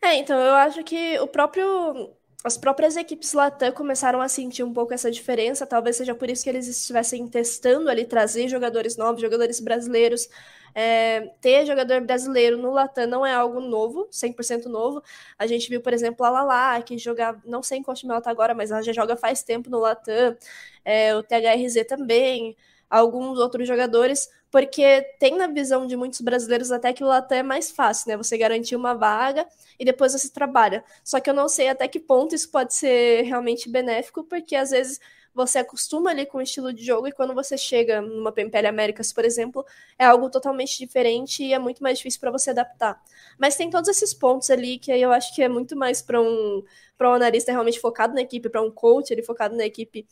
É, 0.00 0.16
então, 0.16 0.38
eu 0.38 0.54
acho 0.54 0.82
que 0.82 1.18
o 1.20 1.28
próprio 1.28 2.16
as 2.44 2.56
próprias 2.58 2.96
equipes 2.96 3.32
Latam 3.32 3.72
começaram 3.72 4.20
a 4.20 4.28
sentir 4.28 4.62
um 4.64 4.72
pouco 4.72 4.92
essa 4.92 5.10
diferença, 5.10 5.66
talvez 5.66 5.96
seja 5.96 6.14
por 6.14 6.28
isso 6.28 6.42
que 6.42 6.50
eles 6.50 6.66
estivessem 6.66 7.26
testando 7.28 7.88
ali 7.88 8.04
trazer 8.04 8.48
jogadores 8.48 8.96
novos, 8.96 9.20
jogadores 9.20 9.60
brasileiros. 9.60 10.28
É, 10.74 11.32
ter 11.40 11.66
jogador 11.66 12.00
brasileiro 12.00 12.56
no 12.56 12.70
Latam 12.72 13.06
não 13.06 13.26
é 13.26 13.32
algo 13.34 13.60
novo, 13.60 14.08
100% 14.10 14.66
novo. 14.66 15.02
A 15.38 15.46
gente 15.46 15.68
viu, 15.68 15.80
por 15.80 15.92
exemplo, 15.92 16.24
a 16.24 16.30
Lala, 16.30 16.82
que 16.82 16.96
joga, 16.98 17.38
não 17.44 17.62
sei 17.62 17.78
em 17.78 17.82
qual 17.82 17.94
time 17.94 18.10
ela 18.10 18.20
tá 18.22 18.30
agora, 18.30 18.54
mas 18.54 18.70
ela 18.70 18.82
já 18.82 18.92
joga 18.92 19.16
faz 19.16 19.42
tempo 19.42 19.70
no 19.70 19.78
Latam. 19.78 20.36
É, 20.84 21.14
o 21.14 21.22
THRZ 21.22 21.84
também, 21.86 22.56
alguns 22.98 23.38
outros 23.38 23.66
jogadores 23.66 24.28
porque 24.50 25.00
tem 25.18 25.34
na 25.34 25.46
visão 25.46 25.86
de 25.86 25.96
muitos 25.96 26.20
brasileiros 26.20 26.70
até 26.70 26.92
que 26.92 27.02
o 27.02 27.06
Latam 27.06 27.38
é 27.38 27.42
mais 27.42 27.70
fácil, 27.70 28.10
né? 28.10 28.18
Você 28.18 28.36
garantir 28.36 28.76
uma 28.76 28.92
vaga 28.92 29.46
e 29.80 29.84
depois 29.84 30.12
você 30.12 30.30
trabalha. 30.30 30.84
Só 31.02 31.18
que 31.18 31.30
eu 31.30 31.32
não 31.32 31.48
sei 31.48 31.68
até 31.68 31.88
que 31.88 31.98
ponto 31.98 32.34
isso 32.34 32.50
pode 32.50 32.74
ser 32.74 33.22
realmente 33.22 33.70
benéfico, 33.70 34.22
porque 34.24 34.54
às 34.54 34.70
vezes 34.70 35.00
você 35.34 35.60
acostuma 35.60 36.10
ali 36.10 36.26
com 36.26 36.36
o 36.36 36.42
estilo 36.42 36.70
de 36.70 36.84
jogo 36.84 37.08
e 37.08 37.12
quando 37.12 37.32
você 37.32 37.56
chega 37.56 38.02
numa 38.02 38.30
PMPL 38.30 38.66
Américas, 38.66 39.10
por 39.10 39.24
exemplo, 39.24 39.64
é 39.98 40.04
algo 40.04 40.28
totalmente 40.28 40.76
diferente 40.76 41.42
e 41.42 41.54
é 41.54 41.58
muito 41.58 41.82
mais 41.82 41.96
difícil 41.96 42.20
para 42.20 42.30
você 42.30 42.50
adaptar. 42.50 43.02
Mas 43.38 43.56
tem 43.56 43.70
todos 43.70 43.88
esses 43.88 44.12
pontos 44.12 44.50
ali 44.50 44.78
que 44.78 44.92
eu 44.92 45.12
acho 45.12 45.34
que 45.34 45.42
é 45.42 45.48
muito 45.48 45.74
mais 45.74 46.02
para 46.02 46.20
um 46.20 46.62
para 46.98 47.10
um 47.10 47.14
analista 47.14 47.50
realmente 47.50 47.80
focado 47.80 48.14
na 48.14 48.20
equipe, 48.20 48.50
para 48.50 48.62
um 48.62 48.70
coach 48.70 49.10
ele 49.10 49.22
focado 49.22 49.56
na 49.56 49.64
equipe 49.64 50.06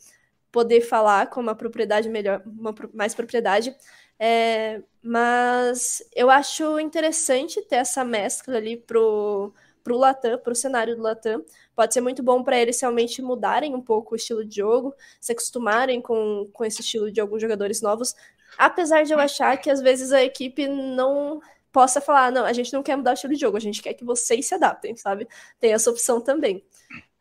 poder 0.51 0.81
falar 0.81 1.29
com 1.29 1.39
uma 1.39 1.55
propriedade 1.55 2.09
melhor, 2.09 2.41
uma, 2.45 2.73
mais 2.93 3.15
propriedade. 3.15 3.75
É, 4.19 4.81
mas 5.01 6.03
eu 6.15 6.29
acho 6.29 6.79
interessante 6.79 7.61
ter 7.63 7.77
essa 7.77 8.03
mescla 8.03 8.57
ali 8.57 8.77
pro, 8.77 9.53
pro 9.83 9.97
Latam, 9.97 10.37
pro 10.37 10.53
cenário 10.53 10.95
do 10.95 11.01
Latam. 11.01 11.43
Pode 11.75 11.93
ser 11.93 12.01
muito 12.01 12.21
bom 12.21 12.43
para 12.43 12.59
eles 12.59 12.79
realmente 12.79 13.21
mudarem 13.21 13.73
um 13.73 13.81
pouco 13.81 14.13
o 14.13 14.15
estilo 14.15 14.45
de 14.45 14.57
jogo, 14.57 14.93
se 15.19 15.31
acostumarem 15.31 16.01
com, 16.01 16.47
com 16.53 16.65
esse 16.65 16.81
estilo 16.81 17.11
de 17.11 17.19
alguns 17.19 17.41
jogadores 17.41 17.81
novos. 17.81 18.13
Apesar 18.57 19.03
de 19.03 19.13
eu 19.13 19.19
achar 19.19 19.57
que 19.57 19.69
às 19.69 19.81
vezes 19.81 20.11
a 20.11 20.23
equipe 20.23 20.67
não 20.67 21.41
possa 21.71 22.01
falar, 22.01 22.31
não, 22.31 22.45
a 22.45 22.53
gente 22.53 22.73
não 22.73 22.83
quer 22.83 22.97
mudar 22.97 23.11
o 23.11 23.13
estilo 23.13 23.33
de 23.33 23.39
jogo, 23.39 23.57
a 23.57 23.61
gente 23.61 23.81
quer 23.81 23.93
que 23.93 24.03
vocês 24.03 24.45
se 24.45 24.53
adaptem, 24.53 24.95
sabe? 24.95 25.27
Tem 25.59 25.73
essa 25.73 25.89
opção 25.89 26.19
também. 26.21 26.63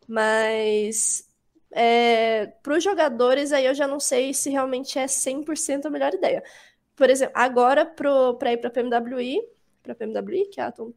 Mas 0.08 1.29
é, 1.72 2.46
para 2.62 2.76
os 2.76 2.82
jogadores, 2.82 3.52
aí 3.52 3.66
eu 3.66 3.74
já 3.74 3.86
não 3.86 4.00
sei 4.00 4.34
se 4.34 4.50
realmente 4.50 4.98
é 4.98 5.06
100% 5.06 5.86
a 5.86 5.90
melhor 5.90 6.12
ideia 6.14 6.42
por 7.00 7.08
exemplo, 7.08 7.32
agora 7.34 7.86
para 7.86 8.52
ir 8.52 8.58
para 8.58 8.68
PMWI, 8.68 9.40
para 9.82 9.94
PMWI, 9.94 10.50
que 10.52 10.60
é 10.60 10.64
a 10.64 10.66
Atom. 10.66 10.92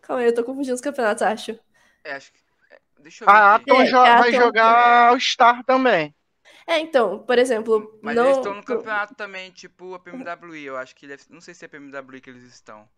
Calma 0.00 0.22
aí, 0.22 0.28
eu 0.28 0.34
tô 0.34 0.44
confundindo 0.44 0.76
os 0.76 0.80
campeonatos, 0.80 1.20
acho. 1.20 1.58
É, 2.04 2.12
acho 2.12 2.32
que. 2.32 2.38
É, 2.70 2.78
deixa 3.00 3.24
eu 3.24 3.26
ver. 3.26 3.34
A 3.34 3.56
Atom 3.56 3.82
é, 3.82 3.86
já 3.86 4.06
é 4.06 4.18
vai 4.20 4.28
Atom... 4.28 4.40
jogar 4.40 5.12
o 5.14 5.18
Star 5.18 5.64
também. 5.64 6.14
É, 6.64 6.78
então, 6.78 7.18
por 7.24 7.40
exemplo. 7.40 7.98
Mas 8.00 8.14
não... 8.14 8.26
eles 8.26 8.36
estão 8.36 8.54
no 8.54 8.62
campeonato 8.62 9.16
também, 9.16 9.50
tipo 9.50 9.94
a 9.94 9.98
PMWI. 9.98 10.64
Eu 10.64 10.76
acho 10.76 10.94
que 10.94 11.08
deve... 11.08 11.24
Não 11.28 11.40
sei 11.40 11.54
se 11.54 11.64
é 11.64 11.68
PMWI 11.68 12.20
que 12.20 12.30
eles 12.30 12.44
estão. 12.44 12.88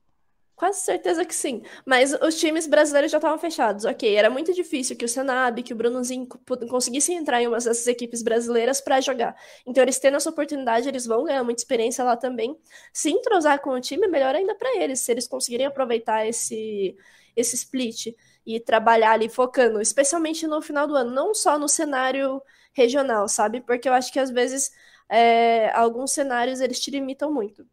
Quase 0.56 0.82
certeza 0.82 1.24
que 1.24 1.34
sim. 1.34 1.62
Mas 1.84 2.12
os 2.12 2.38
times 2.38 2.66
brasileiros 2.66 3.10
já 3.10 3.18
estavam 3.18 3.38
fechados. 3.38 3.84
Ok, 3.84 4.14
era 4.14 4.30
muito 4.30 4.52
difícil 4.54 4.96
que 4.96 5.04
o 5.04 5.08
Senab, 5.08 5.60
que 5.62 5.72
o 5.72 5.76
Brunozinho 5.76 6.28
conseguissem 6.68 7.16
entrar 7.16 7.42
em 7.42 7.48
uma 7.48 7.56
dessas 7.56 7.86
equipes 7.88 8.22
brasileiras 8.22 8.80
para 8.80 9.00
jogar. 9.00 9.36
Então, 9.66 9.82
eles 9.82 9.98
tendo 9.98 10.16
essa 10.16 10.30
oportunidade, 10.30 10.88
eles 10.88 11.06
vão 11.06 11.24
ganhar 11.24 11.42
muita 11.42 11.60
experiência 11.60 12.04
lá 12.04 12.16
também. 12.16 12.56
Se 12.92 13.10
entrosar 13.10 13.60
com 13.60 13.70
o 13.70 13.80
time, 13.80 14.06
melhor 14.06 14.34
ainda 14.34 14.54
para 14.54 14.76
eles, 14.76 15.00
se 15.00 15.10
eles 15.10 15.26
conseguirem 15.26 15.66
aproveitar 15.66 16.24
esse, 16.26 16.96
esse 17.36 17.56
split 17.56 18.14
e 18.46 18.60
trabalhar 18.60 19.12
ali 19.12 19.28
focando, 19.28 19.80
especialmente 19.80 20.46
no 20.46 20.62
final 20.62 20.86
do 20.86 20.94
ano, 20.94 21.10
não 21.10 21.34
só 21.34 21.58
no 21.58 21.68
cenário 21.68 22.40
regional, 22.72 23.28
sabe? 23.28 23.60
Porque 23.60 23.88
eu 23.88 23.92
acho 23.92 24.12
que 24.12 24.20
às 24.20 24.30
vezes 24.30 24.70
é, 25.08 25.70
alguns 25.74 26.12
cenários 26.12 26.60
eles 26.60 26.78
te 26.78 26.90
limitam 26.92 27.32
muito. 27.32 27.66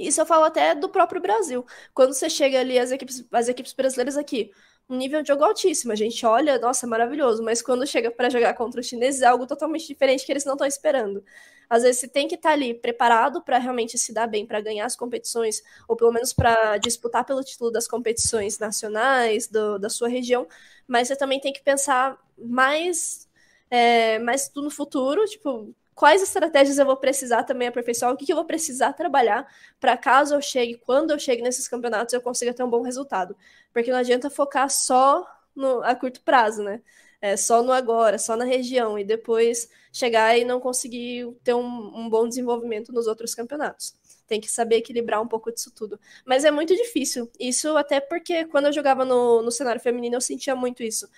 Isso 0.00 0.20
eu 0.20 0.26
falo 0.26 0.44
até 0.44 0.74
do 0.74 0.88
próprio 0.88 1.20
Brasil. 1.20 1.64
Quando 1.92 2.14
você 2.14 2.30
chega 2.30 2.58
ali, 2.58 2.78
as 2.78 2.90
equipes, 2.90 3.22
as 3.30 3.48
equipes 3.48 3.74
brasileiras 3.74 4.16
aqui, 4.16 4.50
um 4.88 4.96
nível 4.96 5.20
de 5.22 5.28
jogo 5.28 5.44
altíssimo. 5.44 5.92
A 5.92 5.94
gente 5.96 6.24
olha, 6.24 6.58
nossa, 6.58 6.86
maravilhoso, 6.86 7.42
mas 7.42 7.60
quando 7.60 7.86
chega 7.86 8.10
para 8.10 8.30
jogar 8.30 8.54
contra 8.54 8.80
os 8.80 8.86
chineses 8.86 9.20
é 9.20 9.26
algo 9.26 9.46
totalmente 9.46 9.86
diferente 9.86 10.24
que 10.24 10.32
eles 10.32 10.44
não 10.46 10.54
estão 10.54 10.66
esperando. 10.66 11.22
Às 11.68 11.82
vezes 11.82 12.00
você 12.00 12.08
tem 12.08 12.26
que 12.26 12.34
estar 12.34 12.48
tá 12.48 12.54
ali 12.54 12.74
preparado 12.74 13.42
para 13.42 13.58
realmente 13.58 13.98
se 13.98 14.12
dar 14.12 14.26
bem, 14.26 14.46
para 14.46 14.60
ganhar 14.60 14.86
as 14.86 14.96
competições, 14.96 15.62
ou 15.86 15.94
pelo 15.96 16.12
menos 16.12 16.32
para 16.32 16.78
disputar 16.78 17.24
pelo 17.24 17.44
título 17.44 17.70
das 17.70 17.86
competições 17.86 18.58
nacionais 18.58 19.48
do, 19.48 19.78
da 19.78 19.90
sua 19.90 20.08
região, 20.08 20.48
mas 20.88 21.08
você 21.08 21.16
também 21.16 21.38
tem 21.40 21.52
que 21.52 21.62
pensar 21.62 22.18
mais 22.38 23.28
é, 23.70 24.18
mas 24.18 24.50
no 24.56 24.70
futuro, 24.70 25.24
tipo, 25.26 25.72
quais 25.94 26.22
estratégias 26.22 26.78
eu 26.78 26.86
vou 26.86 26.96
precisar 26.96 27.44
também 27.44 27.68
aperfeiçoar, 27.68 28.12
o 28.12 28.16
que, 28.16 28.26
que 28.26 28.32
eu 28.32 28.36
vou 28.36 28.44
precisar 28.44 28.92
trabalhar 28.92 29.46
para 29.78 29.96
caso 29.96 30.34
eu 30.34 30.40
chegue, 30.42 30.76
quando 30.78 31.10
eu 31.10 31.18
chegue 31.18 31.42
nesses 31.42 31.68
campeonatos, 31.68 32.14
eu 32.14 32.20
consiga 32.20 32.54
ter 32.54 32.62
um 32.62 32.70
bom 32.70 32.82
resultado. 32.82 33.36
Porque 33.72 33.90
não 33.90 33.98
adianta 33.98 34.30
focar 34.30 34.70
só 34.70 35.26
no, 35.54 35.82
a 35.82 35.94
curto 35.94 36.20
prazo, 36.22 36.62
né? 36.62 36.80
É, 37.20 37.36
só 37.36 37.62
no 37.62 37.70
agora, 37.70 38.18
só 38.18 38.34
na 38.34 38.44
região, 38.44 38.98
e 38.98 39.04
depois 39.04 39.68
chegar 39.92 40.38
e 40.38 40.44
não 40.44 40.58
conseguir 40.58 41.30
ter 41.44 41.52
um, 41.54 41.92
um 41.94 42.08
bom 42.08 42.26
desenvolvimento 42.26 42.92
nos 42.92 43.06
outros 43.06 43.34
campeonatos. 43.34 43.94
Tem 44.26 44.40
que 44.40 44.50
saber 44.50 44.76
equilibrar 44.76 45.20
um 45.20 45.28
pouco 45.28 45.52
disso 45.52 45.70
tudo. 45.74 46.00
Mas 46.24 46.44
é 46.44 46.50
muito 46.50 46.74
difícil. 46.74 47.30
Isso 47.38 47.76
até 47.76 48.00
porque 48.00 48.46
quando 48.46 48.66
eu 48.66 48.72
jogava 48.72 49.04
no, 49.04 49.42
no 49.42 49.50
cenário 49.50 49.80
feminino, 49.80 50.16
eu 50.16 50.20
sentia 50.20 50.54
muito 50.56 50.82
isso. 50.82 51.08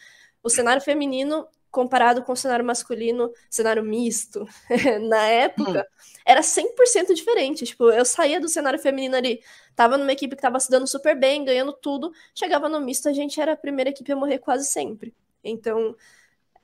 O 0.42 0.50
cenário 0.50 0.82
feminino, 0.82 1.46
comparado 1.72 2.22
com 2.22 2.32
o 2.32 2.36
cenário 2.36 2.64
masculino, 2.64 3.32
cenário 3.50 3.82
misto, 3.82 4.46
na 5.08 5.26
época, 5.26 5.80
hum. 5.80 6.20
era 6.24 6.42
100% 6.42 7.14
diferente. 7.14 7.64
Tipo, 7.64 7.90
eu 7.90 8.04
saía 8.04 8.38
do 8.38 8.48
cenário 8.48 8.78
feminino 8.78 9.16
ali, 9.16 9.42
tava 9.74 9.96
numa 9.96 10.12
equipe 10.12 10.36
que 10.36 10.42
tava 10.42 10.60
se 10.60 10.70
dando 10.70 10.86
super 10.86 11.18
bem, 11.18 11.44
ganhando 11.44 11.72
tudo, 11.72 12.12
chegava 12.34 12.68
no 12.68 12.78
misto, 12.78 13.08
a 13.08 13.12
gente 13.12 13.40
era 13.40 13.52
a 13.54 13.56
primeira 13.56 13.90
equipe 13.90 14.12
a 14.12 14.16
morrer 14.16 14.38
quase 14.38 14.66
sempre. 14.66 15.14
Então, 15.42 15.96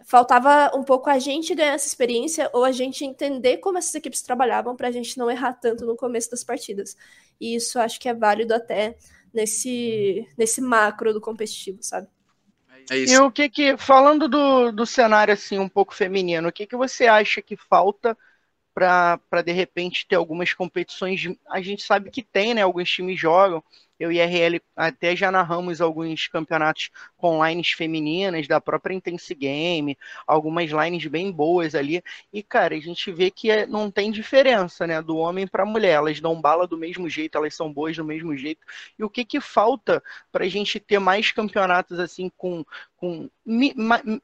faltava 0.05 0.71
um 0.77 0.85
pouco 0.85 1.09
a 1.09 1.19
gente 1.19 1.55
ganhar 1.55 1.73
essa 1.73 1.87
experiência 1.87 2.51
ou 2.53 2.63
a 2.63 2.71
gente 2.71 3.05
entender 3.05 3.57
como 3.57 3.79
essas 3.79 3.95
equipes 3.95 4.23
trabalhavam 4.23 4.77
para 4.77 4.89
a 4.89 4.93
gente 4.93 5.19
não 5.19 5.31
errar 5.31 5.55
tanto 5.55 5.87
no 5.87 5.97
começo 5.97 6.31
das 6.31 6.45
partidas. 6.45 6.97
E 7.41 7.55
isso 7.55 7.79
acho 7.79 7.99
que 7.99 8.09
é 8.09 8.15
válido 8.15 8.55
até 8.55 8.97
nesse, 9.33 10.29
nesse 10.37 10.61
macro 10.61 11.15
do 11.15 11.21
competitivo, 11.21 11.83
sabe? 11.83 12.09
É 12.91 12.97
isso. 12.99 13.15
E 13.15 13.19
o 13.19 13.31
que 13.31 13.49
que, 13.49 13.77
falando 13.77 14.29
do, 14.29 14.73
do 14.73 14.87
cenário 14.87 15.33
assim 15.35 15.59
um 15.59 15.69
pouco 15.69 15.95
feminino, 15.95 16.49
o 16.49 16.53
que 16.53 16.67
que 16.67 16.77
você 16.77 17.07
acha 17.07 17.43
que 17.43 17.57
falta 17.57 18.17
para 18.75 19.43
de 19.45 19.53
repente 19.53 20.07
ter 20.07 20.17
algumas 20.17 20.55
competições? 20.55 21.23
A 21.49 21.61
gente 21.61 21.83
sabe 21.83 22.11
que 22.11 22.23
tem, 22.23 22.55
né? 22.55 22.63
Alguns 22.63 22.91
times 22.91 23.19
jogam, 23.19 23.63
eu 23.99 24.13
e 24.13 24.21
a 24.21 24.27
RL 24.27 24.61
até 24.77 25.17
já 25.17 25.31
narramos 25.31 25.81
alguns 25.81 26.29
campeonatos 26.29 26.91
com 27.17 27.45
lines 27.45 27.71
femininas 27.71 28.47
da 28.47 28.61
própria 28.61 28.95
Intense 28.95 29.35
Game, 29.35 29.99
algumas 30.27 30.71
lines 30.71 31.07
bem 31.07 31.33
boas 31.33 31.75
ali. 31.75 32.03
E, 32.33 32.43
cara, 32.43 32.77
a 32.77 32.81
gente 32.81 33.11
vê 33.11 33.31
que 33.31 33.51
é, 33.51 33.67
não 33.67 33.91
tem 33.91 34.11
diferença, 34.11 34.87
né, 34.87 35.03
do 35.03 35.17
homem 35.17 35.47
para 35.47 35.67
mulher. 35.67 35.95
Elas 35.95 36.21
dão 36.21 36.41
bala 36.41 36.67
do 36.67 36.79
mesmo 36.79 37.09
jeito, 37.09 37.37
elas 37.37 37.55
são 37.55 37.73
boas 37.73 37.97
do 37.97 38.05
mesmo 38.05 38.37
jeito. 38.37 38.65
E 38.99 39.05
o 39.05 39.11
que 39.11 39.25
que 39.25 39.41
falta 39.41 40.03
para 40.31 40.45
a 40.45 40.49
gente 40.49 40.79
ter 40.79 40.99
mais 40.99 41.33
campeonatos 41.33 41.99
assim 41.99 42.31
com, 42.37 42.65
com 42.97 43.29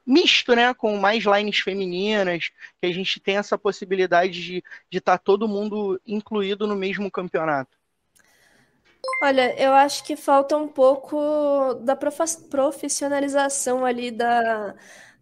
misto, 0.07 0.55
né, 0.55 0.73
com 0.75 0.97
mais 0.99 1.25
lines 1.25 1.59
femininas, 1.59 2.51
que 2.81 2.87
a 2.87 2.93
gente 2.93 3.19
tem 3.21 3.37
essa 3.37 3.59
possibilidade 3.59 4.63
de 4.91 4.99
estar 4.99 5.19
tá 5.19 5.25
todo 5.25 5.49
mundo 5.49 6.01
incluído 6.07 6.67
no 6.67 6.77
mesmo 6.77 7.11
campeonato? 7.11 7.84
Olha, 9.23 9.55
eu 9.61 9.73
acho 9.73 10.05
que 10.05 10.17
falta 10.17 10.57
um 10.57 10.69
pouco 10.69 11.75
da 11.83 11.97
profissionalização 11.97 13.85
ali 13.85 14.11
da, 14.11 14.75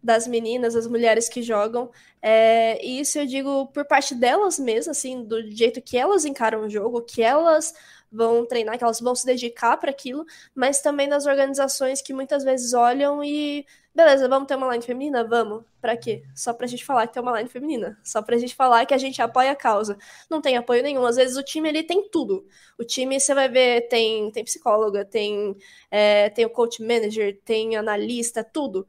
das 0.02 0.26
meninas, 0.26 0.74
das 0.74 0.86
mulheres 0.86 1.28
que 1.28 1.42
jogam. 1.42 1.90
É, 2.20 2.84
e 2.84 3.00
isso 3.00 3.18
eu 3.18 3.26
digo 3.26 3.68
por 3.68 3.84
parte 3.86 4.14
delas 4.14 4.58
mesmas, 4.58 4.96
assim, 4.98 5.24
do 5.24 5.40
jeito 5.52 5.80
que 5.80 5.96
elas 5.96 6.24
encaram 6.24 6.62
o 6.62 6.70
jogo, 6.70 7.02
que 7.02 7.22
elas 7.22 7.74
vão 8.12 8.46
treinar, 8.46 8.78
que 8.78 8.84
elas 8.84 9.00
vão 9.00 9.14
se 9.14 9.24
dedicar 9.26 9.76
para 9.78 9.90
aquilo, 9.90 10.24
mas 10.54 10.80
também 10.80 11.08
das 11.08 11.26
organizações 11.26 12.02
que 12.02 12.12
muitas 12.12 12.44
vezes 12.44 12.74
olham 12.74 13.24
e 13.24 13.66
beleza, 13.94 14.28
vamos 14.28 14.48
ter 14.48 14.56
uma 14.56 14.70
line 14.72 14.82
feminina? 14.84 15.24
Vamos. 15.24 15.64
Para 15.80 15.96
quê? 15.96 16.22
Só 16.34 16.52
pra 16.52 16.66
gente 16.66 16.84
falar 16.84 17.06
que 17.06 17.14
tem 17.14 17.22
uma 17.22 17.36
line 17.38 17.48
feminina. 17.48 17.98
Só 18.02 18.22
pra 18.22 18.38
gente 18.38 18.54
falar 18.54 18.86
que 18.86 18.94
a 18.94 18.98
gente 18.98 19.20
apoia 19.20 19.52
a 19.52 19.56
causa. 19.56 19.98
Não 20.30 20.40
tem 20.40 20.56
apoio 20.56 20.82
nenhum. 20.82 21.04
Às 21.04 21.16
vezes 21.16 21.36
o 21.36 21.42
time 21.42 21.68
ele 21.68 21.82
tem 21.82 22.08
tudo. 22.08 22.46
O 22.78 22.84
time, 22.84 23.20
você 23.20 23.34
vai 23.34 23.48
ver, 23.48 23.88
tem, 23.88 24.30
tem 24.30 24.44
psicóloga, 24.44 25.04
tem, 25.04 25.56
é, 25.90 26.30
tem 26.30 26.44
o 26.46 26.50
coach 26.50 26.82
manager, 26.82 27.38
tem 27.44 27.76
analista, 27.76 28.42
tudo. 28.44 28.86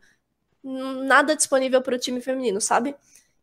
Nada 0.63 1.35
disponível 1.35 1.81
para 1.81 1.95
o 1.95 1.99
time 1.99 2.21
feminino, 2.21 2.61
sabe? 2.61 2.95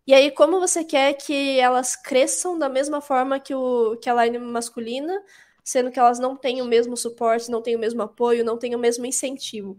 E 0.07 0.15
aí, 0.15 0.31
como 0.31 0.59
você 0.59 0.83
quer 0.85 1.13
que 1.15 1.61
elas 1.61 1.95
cresçam 1.95 2.59
da 2.59 2.69
mesma 2.69 3.01
forma 3.01 3.39
que, 3.39 3.55
o, 3.55 3.97
que 3.99 4.09
a 4.09 4.25
line 4.25 4.39
masculina, 4.39 5.23
sendo 5.65 5.91
que 5.91 5.99
elas 5.99 6.19
não 6.19 6.37
têm 6.37 6.63
o 6.63 6.65
mesmo 6.65 6.97
suporte, 6.97 7.51
não 7.51 7.63
têm 7.63 7.77
o 7.77 7.79
mesmo 7.79 8.03
apoio, 8.03 8.45
não 8.45 8.59
têm 8.59 8.75
o 8.75 8.79
mesmo 8.79 9.07
incentivo. 9.07 9.77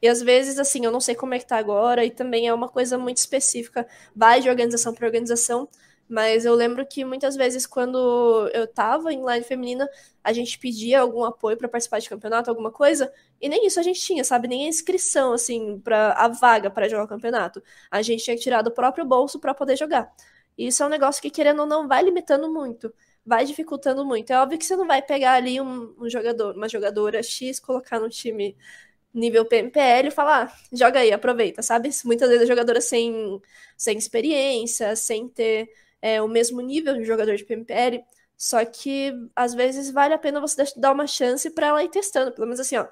E 0.00 0.08
às 0.08 0.20
vezes, 0.22 0.58
assim, 0.58 0.84
eu 0.84 0.90
não 0.92 1.00
sei 1.00 1.14
como 1.14 1.34
é 1.34 1.38
que 1.38 1.46
tá 1.46 1.56
agora, 1.56 2.04
e 2.04 2.10
também 2.10 2.48
é 2.48 2.54
uma 2.54 2.68
coisa 2.68 2.98
muito 2.98 3.18
específica, 3.18 3.86
vai 4.14 4.40
de 4.40 4.48
organização 4.48 4.94
para 4.94 5.06
organização, 5.06 5.68
mas 6.08 6.44
eu 6.44 6.54
lembro 6.54 6.86
que 6.86 7.04
muitas 7.04 7.34
vezes, 7.34 7.66
quando 7.66 8.50
eu 8.52 8.66
tava 8.66 9.12
em 9.12 9.24
line 9.24 9.42
feminina, 9.42 9.88
a 10.22 10.32
gente 10.32 10.58
pedia 10.58 11.00
algum 11.00 11.24
apoio 11.24 11.56
para 11.56 11.68
participar 11.68 11.98
de 11.98 12.08
campeonato, 12.08 12.50
alguma 12.50 12.70
coisa, 12.70 13.12
e 13.40 13.48
nem 13.48 13.66
isso 13.66 13.80
a 13.80 13.82
gente 13.82 14.00
tinha, 14.00 14.22
sabe? 14.22 14.46
Nem 14.46 14.66
a 14.66 14.68
inscrição, 14.68 15.32
assim, 15.32 15.78
para 15.80 16.12
a 16.12 16.28
vaga 16.28 16.70
para 16.70 16.88
jogar 16.88 17.04
o 17.04 17.08
campeonato. 17.08 17.62
A 17.90 18.02
gente 18.02 18.22
tinha 18.22 18.36
que 18.36 18.42
tirar 18.42 18.62
do 18.62 18.70
próprio 18.70 19.04
bolso 19.04 19.40
para 19.40 19.54
poder 19.54 19.76
jogar. 19.76 20.12
E 20.56 20.66
isso 20.68 20.82
é 20.82 20.86
um 20.86 20.90
negócio 20.90 21.20
que, 21.22 21.30
querendo 21.30 21.60
ou 21.60 21.66
não, 21.66 21.88
vai 21.88 22.02
limitando 22.02 22.52
muito 22.52 22.92
vai 23.24 23.44
dificultando 23.44 24.04
muito. 24.04 24.30
É 24.32 24.38
óbvio 24.38 24.58
que 24.58 24.64
você 24.64 24.76
não 24.76 24.86
vai 24.86 25.02
pegar 25.02 25.34
ali 25.34 25.60
um, 25.60 25.94
um 25.98 26.08
jogador, 26.10 26.54
uma 26.56 26.68
jogadora 26.68 27.22
X, 27.22 27.60
colocar 27.60 28.00
no 28.00 28.08
time 28.08 28.56
nível 29.12 29.44
PMPL 29.46 30.08
e 30.08 30.10
falar, 30.10 30.48
ah, 30.52 30.58
joga 30.72 31.00
aí, 31.00 31.12
aproveita, 31.12 31.62
sabe? 31.62 31.90
Muitas 32.04 32.28
vezes 32.28 32.44
a 32.44 32.46
jogadora 32.46 32.80
sem, 32.80 33.40
sem 33.76 33.96
experiência, 33.98 34.96
sem 34.96 35.28
ter 35.28 35.70
é, 36.02 36.20
o 36.20 36.28
mesmo 36.28 36.60
nível 36.60 36.94
de 36.96 37.04
jogador 37.04 37.36
de 37.36 37.44
PMPL, 37.44 38.04
só 38.36 38.64
que 38.64 39.12
às 39.36 39.54
vezes 39.54 39.90
vale 39.90 40.14
a 40.14 40.18
pena 40.18 40.40
você 40.40 40.64
dar 40.76 40.92
uma 40.92 41.06
chance 41.06 41.48
para 41.50 41.68
ela 41.68 41.84
ir 41.84 41.90
testando, 41.90 42.32
pelo 42.32 42.46
menos 42.46 42.60
assim, 42.60 42.76
ó. 42.76 42.86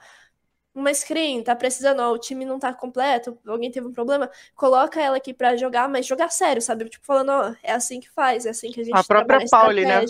Uma 0.74 0.92
screen, 0.94 1.42
tá 1.42 1.54
precisando, 1.54 2.00
ó, 2.00 2.12
o 2.12 2.18
time 2.18 2.46
não 2.46 2.58
tá 2.58 2.72
completo, 2.72 3.38
alguém 3.46 3.70
teve 3.70 3.86
um 3.86 3.92
problema, 3.92 4.30
coloca 4.56 4.98
ela 5.00 5.18
aqui 5.18 5.34
para 5.34 5.54
jogar, 5.54 5.86
mas 5.86 6.06
jogar 6.06 6.30
sério, 6.30 6.62
sabe? 6.62 6.88
Tipo, 6.88 7.04
falando, 7.04 7.28
ó, 7.28 7.54
é 7.62 7.72
assim 7.72 8.00
que 8.00 8.08
faz, 8.08 8.46
é 8.46 8.50
assim 8.50 8.72
que 8.72 8.80
a 8.80 8.84
gente 8.84 8.96
A 8.96 9.04
própria 9.04 9.44
Pauli, 9.50 9.84
né? 9.84 10.02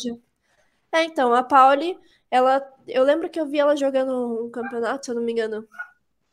É, 0.93 1.03
então, 1.05 1.35
a 1.35 1.43
Pauli, 1.43 1.99
ela. 2.31 2.63
Eu 2.87 3.03
lembro 3.03 3.29
que 3.29 3.41
eu 3.41 3.47
vi 3.47 3.59
ela 3.59 3.77
jogando 3.77 4.45
um 4.47 4.51
campeonato, 4.51 5.05
se 5.05 5.11
eu 5.11 5.15
não 5.15 5.23
me 5.23 5.33
engano. 5.33 5.67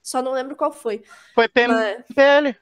Só 0.01 0.21
não 0.21 0.31
lembro 0.33 0.55
qual 0.55 0.71
foi. 0.71 1.03
Foi 1.33 1.47
PMPL. 1.47 2.55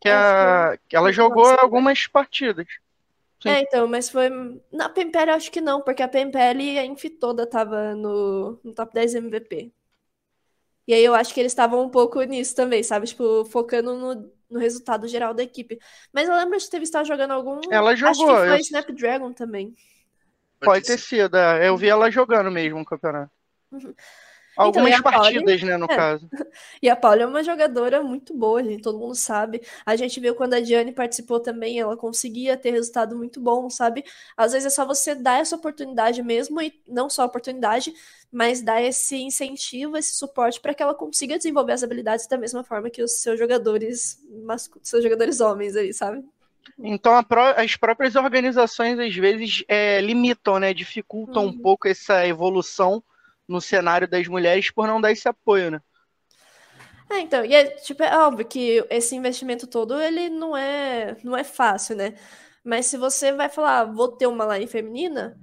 Que, 0.00 0.08
a, 0.08 0.78
que 0.88 0.94
ela 0.94 1.10
jogou 1.12 1.46
algumas 1.58 2.06
partidas. 2.06 2.66
Sim. 3.42 3.48
É, 3.50 3.60
então, 3.60 3.86
mas 3.86 4.08
foi. 4.08 4.30
Na 4.72 4.88
PMPL 4.88 5.30
acho 5.30 5.50
que 5.50 5.60
não, 5.60 5.80
porque 5.80 6.02
a 6.02 6.08
PMPL 6.08 6.78
a 6.78 6.84
Inf 6.84 7.04
toda 7.20 7.46
tava 7.46 7.94
no, 7.94 8.58
no 8.62 8.74
top 8.74 8.92
10 8.94 9.16
MVP. 9.16 9.72
E 10.86 10.94
aí 10.94 11.04
eu 11.04 11.14
acho 11.14 11.34
que 11.34 11.40
eles 11.40 11.52
estavam 11.52 11.82
um 11.82 11.88
pouco 11.88 12.22
nisso 12.22 12.54
também, 12.54 12.82
sabe? 12.82 13.06
Tipo, 13.06 13.44
focando 13.46 13.94
no, 13.94 14.32
no 14.48 14.58
resultado 14.58 15.08
geral 15.08 15.34
da 15.34 15.42
equipe. 15.42 15.78
Mas 16.12 16.28
eu 16.28 16.34
lembro 16.34 16.58
de 16.58 16.70
ter 16.70 16.78
visto 16.78 16.94
ela 16.94 17.04
jogando 17.04 17.32
algum. 17.32 17.60
Ela 17.70 17.94
jogou. 17.96 18.30
Acho 18.30 18.40
que 18.42 18.46
foi 18.48 18.56
eu... 18.56 18.60
Snapdragon 18.60 19.32
também. 19.32 19.74
Pode 20.60 20.86
ter 20.86 20.98
sido, 20.98 21.36
é. 21.36 21.68
eu 21.68 21.76
vi 21.76 21.88
ela 21.88 22.10
jogando 22.10 22.50
mesmo 22.50 22.78
no 22.78 22.84
campeonato. 22.84 23.30
Uhum. 23.70 23.94
Algumas 24.56 24.90
então, 24.90 25.02
partidas, 25.02 25.62
né, 25.62 25.76
no 25.76 25.84
é. 25.84 25.96
caso. 25.96 26.28
E 26.82 26.88
a 26.88 26.96
Paula 26.96 27.22
é 27.22 27.26
uma 27.26 27.42
jogadora 27.42 28.02
muito 28.02 28.34
boa, 28.34 28.62
gente, 28.62 28.82
todo 28.82 28.98
mundo 28.98 29.14
sabe. 29.14 29.62
A 29.84 29.96
gente 29.96 30.18
viu 30.20 30.34
quando 30.34 30.54
a 30.54 30.60
Diane 30.60 30.92
participou 30.92 31.40
também, 31.40 31.78
ela 31.78 31.96
conseguia 31.96 32.56
ter 32.56 32.70
resultado 32.70 33.16
muito 33.16 33.40
bom, 33.40 33.68
sabe? 33.68 34.04
Às 34.36 34.52
vezes 34.52 34.66
é 34.66 34.70
só 34.70 34.84
você 34.84 35.14
dar 35.14 35.40
essa 35.40 35.56
oportunidade 35.56 36.22
mesmo, 36.22 36.60
e 36.60 36.72
não 36.88 37.10
só 37.10 37.22
a 37.22 37.26
oportunidade, 37.26 37.92
mas 38.32 38.62
dar 38.62 38.82
esse 38.82 39.16
incentivo, 39.16 39.96
esse 39.96 40.14
suporte 40.16 40.60
para 40.60 40.74
que 40.74 40.82
ela 40.82 40.94
consiga 40.94 41.36
desenvolver 41.36 41.72
as 41.72 41.82
habilidades 41.82 42.26
da 42.26 42.38
mesma 42.38 42.64
forma 42.64 42.90
que 42.90 43.02
os 43.02 43.20
seus 43.20 43.38
jogadores, 43.38 44.22
seus 44.82 45.02
jogadores 45.02 45.40
homens 45.40 45.76
aí, 45.76 45.92
sabe? 45.92 46.24
Então 46.78 47.22
pró 47.24 47.54
as 47.56 47.76
próprias 47.76 48.16
organizações 48.16 48.98
às 48.98 49.14
vezes 49.14 49.64
é, 49.68 50.00
limitam, 50.00 50.58
né, 50.58 50.74
dificultam 50.74 51.44
uhum. 51.44 51.48
um 51.48 51.58
pouco 51.58 51.88
essa 51.88 52.26
evolução 52.26 53.02
no 53.48 53.60
cenário 53.60 54.08
das 54.08 54.26
mulheres 54.26 54.70
por 54.70 54.86
não 54.86 55.00
dar 55.00 55.12
esse 55.12 55.28
apoio, 55.28 55.70
né? 55.70 55.80
É, 57.08 57.20
então, 57.20 57.44
e 57.44 57.54
é, 57.54 57.64
tipo, 57.76 58.02
é 58.02 58.16
óbvio 58.18 58.46
que 58.46 58.84
esse 58.90 59.14
investimento 59.14 59.66
todo, 59.66 60.00
ele 60.00 60.28
não 60.28 60.56
é, 60.56 61.16
não 61.22 61.36
é 61.36 61.44
fácil, 61.44 61.96
né? 61.96 62.14
Mas 62.64 62.86
se 62.86 62.96
você 62.96 63.32
vai 63.32 63.48
falar, 63.48 63.80
ah, 63.80 63.84
vou 63.84 64.08
ter 64.16 64.26
uma 64.26 64.44
line 64.56 64.66
feminina, 64.66 65.38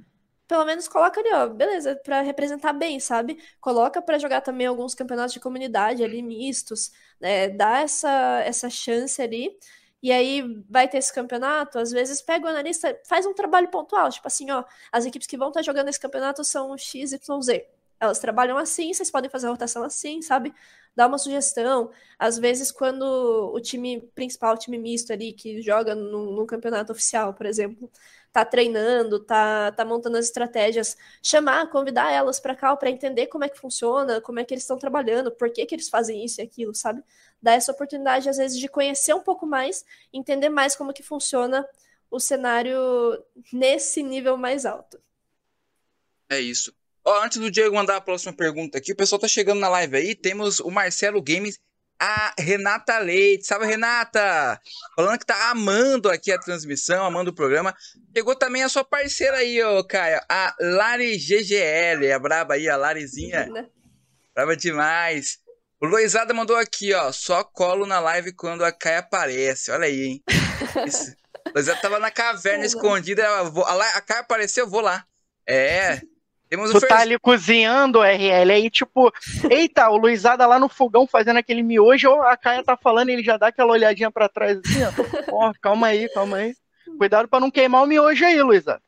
pelo 0.47 0.66
menos 0.66 0.88
coloca 0.89 1.20
ali, 1.22 1.34
ó, 1.34 1.47
beleza, 1.47 1.95
para 2.04 2.22
representar 2.22 2.74
bem, 2.74 2.99
sabe? 2.99 3.38
Coloca 3.62 4.01
para 4.01 4.20
jogar 4.20 4.41
também 4.41 4.68
alguns 4.68 4.93
campeonatos 4.93 5.34
de 5.34 5.39
comunidade 5.39 6.04
ali 6.04 6.22
mistos, 6.22 6.91
né? 7.20 7.49
Dá 7.49 7.80
essa, 7.80 8.41
essa 8.45 8.70
chance 8.70 9.22
ali. 9.22 9.58
E 10.01 10.12
aí 10.12 10.43
vai 10.70 10.88
ter 10.89 10.97
esse 10.97 11.14
campeonato, 11.14 11.80
às 11.80 11.91
vezes 11.91 12.22
pega 12.22 12.45
o 12.45 12.49
analista, 12.49 12.99
faz 13.08 13.26
um 13.26 13.34
trabalho 13.34 13.70
pontual, 13.70 14.10
tipo 14.10 14.28
assim, 14.28 14.51
ó, 14.51 14.64
as 14.91 15.06
equipes 15.06 15.28
que 15.28 15.38
vão 15.38 15.47
estar 15.47 15.62
jogando 15.62 15.88
esse 15.89 15.99
campeonato 15.99 16.43
são 16.43 16.78
X, 16.78 17.14
Y, 17.14 17.41
Z 17.41 17.66
elas 18.04 18.20
trabalham 18.20 18.58
assim, 18.58 18.93
vocês 18.93 19.10
podem 19.12 19.30
fazer 19.30 19.47
a 19.47 19.51
rotação 19.51 19.84
assim, 19.84 20.22
sabe? 20.22 20.54
dar 20.95 21.08
uma 21.08 21.18
sugestão. 21.18 21.91
Às 22.18 22.38
vezes, 22.38 22.72
quando 22.72 23.04
o 23.54 23.60
time 23.60 24.01
principal, 24.16 24.56
o 24.56 24.58
time 24.58 24.78
misto 24.78 25.12
ali, 25.12 25.34
que 25.34 25.62
joga 25.62 25.95
no, 25.95 26.32
no 26.36 26.45
campeonato 26.45 26.91
oficial, 26.91 27.34
por 27.34 27.45
exemplo, 27.45 27.89
tá 28.32 28.43
treinando, 28.45 29.20
tá, 29.20 29.72
tá 29.72 29.86
montando 29.86 30.18
as 30.18 30.26
estratégias, 30.26 30.97
chamar, 31.22 31.70
convidar 31.70 32.12
elas 32.12 32.39
para 32.39 32.56
cá 32.56 32.76
para 32.76 32.89
entender 32.89 33.28
como 33.28 33.43
é 33.43 33.49
que 33.49 33.60
funciona, 33.60 34.22
como 34.22 34.39
é 34.39 34.45
que 34.45 34.54
eles 34.54 34.64
estão 34.64 34.78
trabalhando, 34.78 35.32
por 35.32 35.51
que, 35.51 35.66
que 35.66 35.76
eles 35.76 35.89
fazem 35.89 36.24
isso 36.26 36.41
e 36.41 36.43
aquilo, 36.43 36.74
sabe? 36.74 37.04
Dar 37.41 37.54
essa 37.54 37.72
oportunidade, 37.72 38.30
às 38.30 38.38
vezes, 38.38 38.58
de 38.58 38.68
conhecer 38.68 39.14
um 39.14 39.22
pouco 39.22 39.45
mais, 39.45 39.86
entender 40.12 40.49
mais 40.49 40.76
como 40.76 40.93
que 40.93 41.04
funciona 41.04 41.68
o 42.10 42.20
cenário 42.20 42.80
nesse 43.51 44.04
nível 44.04 44.38
mais 44.38 44.66
alto. 44.66 44.99
É 46.30 46.39
isso. 46.39 46.74
Ó, 47.06 47.24
antes 47.24 47.38
do 47.38 47.51
Diego 47.51 47.76
mandar 47.76 47.97
a 47.97 48.01
próxima 48.01 48.34
pergunta 48.34 48.78
aqui, 48.78 48.93
o 48.93 48.95
pessoal 48.95 49.20
tá 49.20 49.28
chegando 49.28 49.60
na 49.60 49.70
live 49.70 49.97
aí, 49.97 50.16
temos 50.16 50.60
o 50.60 50.72
Marcelo 50.72 51.22
Games 51.22 51.60
a 51.99 52.34
Renata 52.38 52.97
Leite. 52.99 53.47
Salve, 53.47 53.66
Renata! 53.66 54.60
Falando 54.95 55.20
que 55.20 55.26
tá 55.26 55.51
amando 55.51 56.10
aqui 56.10 56.34
a 56.34 56.38
transmissão, 56.38 57.06
amando 57.06 57.32
o 57.32 57.34
programa. 57.34 57.74
Chegou 58.14 58.36
também 58.36 58.62
a 58.62 58.68
sua 58.68 58.84
parceira 58.84 59.38
aí, 59.38 59.64
ô 59.64 59.84
Caio, 59.86 60.20
a 60.28 60.54
Lari 60.60 61.18
GGL, 61.18 62.12
a 62.12 62.20
braba 62.20 62.56
aí, 62.56 62.68
a 62.68 62.76
Larizinha. 62.76 63.49
Braba 64.36 64.58
demais. 64.58 65.39
O 65.80 65.86
Loizada 65.86 66.34
mandou 66.34 66.58
aqui, 66.58 66.93
ó, 66.93 67.12
só 67.12 67.43
colo 67.43 67.86
na 67.86 67.99
live 67.99 68.34
quando 68.34 68.66
a 68.66 68.72
Caia 68.72 68.99
aparece. 68.99 69.72
Olha 69.72 69.86
aí, 69.86 70.04
hein? 70.04 70.24
Isso. 70.86 71.16
Loizada 71.56 71.82
tava 71.82 71.99
na 71.99 72.12
caverna 72.12 72.66
escondida, 72.66 73.26
a, 73.28 73.97
a, 73.97 74.01
Caia 74.01 74.22
apareceu, 74.22 74.66
eu 74.66 74.70
vou 74.70 74.82
lá. 74.82 75.06
É, 75.47 76.01
temos 76.54 76.70
tu 76.70 76.80
tá 76.82 76.99
ali 76.99 77.18
cozinhando 77.18 77.97
o 77.97 78.04
RL, 78.04 78.51
aí 78.51 78.70
tipo, 78.70 79.12
eita, 79.49 79.89
o 79.89 79.97
Luizada 79.97 80.45
lá 80.45 80.60
no 80.60 80.70
fogão 80.70 81.08
fazendo 81.08 81.38
aquele 81.38 81.64
miojo, 81.64 82.14
a 82.22 82.38
Caia 82.38 82.64
tá 82.64 82.78
falando 82.78 83.10
e 83.10 83.14
ele 83.14 83.24
já 83.24 83.38
dá 83.38 83.47
aquela 83.47 83.72
olhadinha 83.72 84.12
pra 84.12 84.30
trás 84.30 84.60
assim, 84.60 84.84
ó. 84.84 85.47
ó 85.47 85.54
calma 85.60 85.88
aí, 85.88 86.08
calma 86.10 86.38
aí. 86.38 86.56
Cuidado 86.99 87.28
pra 87.28 87.39
não 87.39 87.49
queimar 87.49 87.82
o 87.82 87.88
miojo 87.88 88.24
aí, 88.24 88.39
Luizada. 88.39 88.80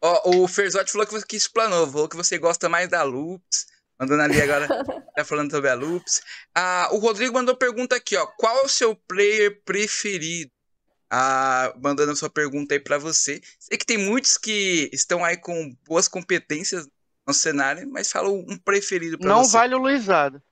Ó, 0.00 0.30
o 0.30 0.48
Ferzotti 0.48 0.90
falou 0.90 1.06
que 1.06 1.12
você 1.12 1.36
explanou, 1.36 1.86
falou 1.86 2.08
que 2.08 2.16
você 2.16 2.38
gosta 2.38 2.70
mais 2.70 2.88
da 2.88 3.02
Loops. 3.02 3.66
Mandando 3.98 4.22
ali 4.22 4.40
agora, 4.40 4.66
tá 5.14 5.22
falando 5.22 5.50
sobre 5.50 5.68
a 5.68 5.74
Loops. 5.74 6.22
Ah, 6.54 6.88
o 6.90 6.96
Rodrigo 6.96 7.34
mandou 7.34 7.54
pergunta 7.54 7.96
aqui, 7.96 8.16
ó. 8.16 8.26
Qual 8.38 8.60
é 8.60 8.62
o 8.62 8.68
seu 8.68 8.96
player 8.96 9.60
preferido? 9.62 10.50
Ah, 11.10 11.74
mandando 11.82 12.12
a 12.12 12.16
sua 12.16 12.30
pergunta 12.30 12.72
aí 12.72 12.80
para 12.80 12.96
você. 12.96 13.42
Sei 13.58 13.76
que 13.76 13.84
tem 13.84 13.98
muitos 13.98 14.38
que 14.38 14.88
estão 14.90 15.22
aí 15.22 15.36
com 15.36 15.76
boas 15.86 16.08
competências 16.08 16.88
no 17.30 17.34
cenário, 17.34 17.88
mas 17.88 18.10
fala 18.10 18.28
um 18.28 18.58
preferido 18.58 19.18
pra 19.18 19.28
não 19.28 19.44
você. 19.44 19.52
Não 19.52 19.60
vale 19.60 19.74
o 19.74 19.78
Luizado. 19.78 20.42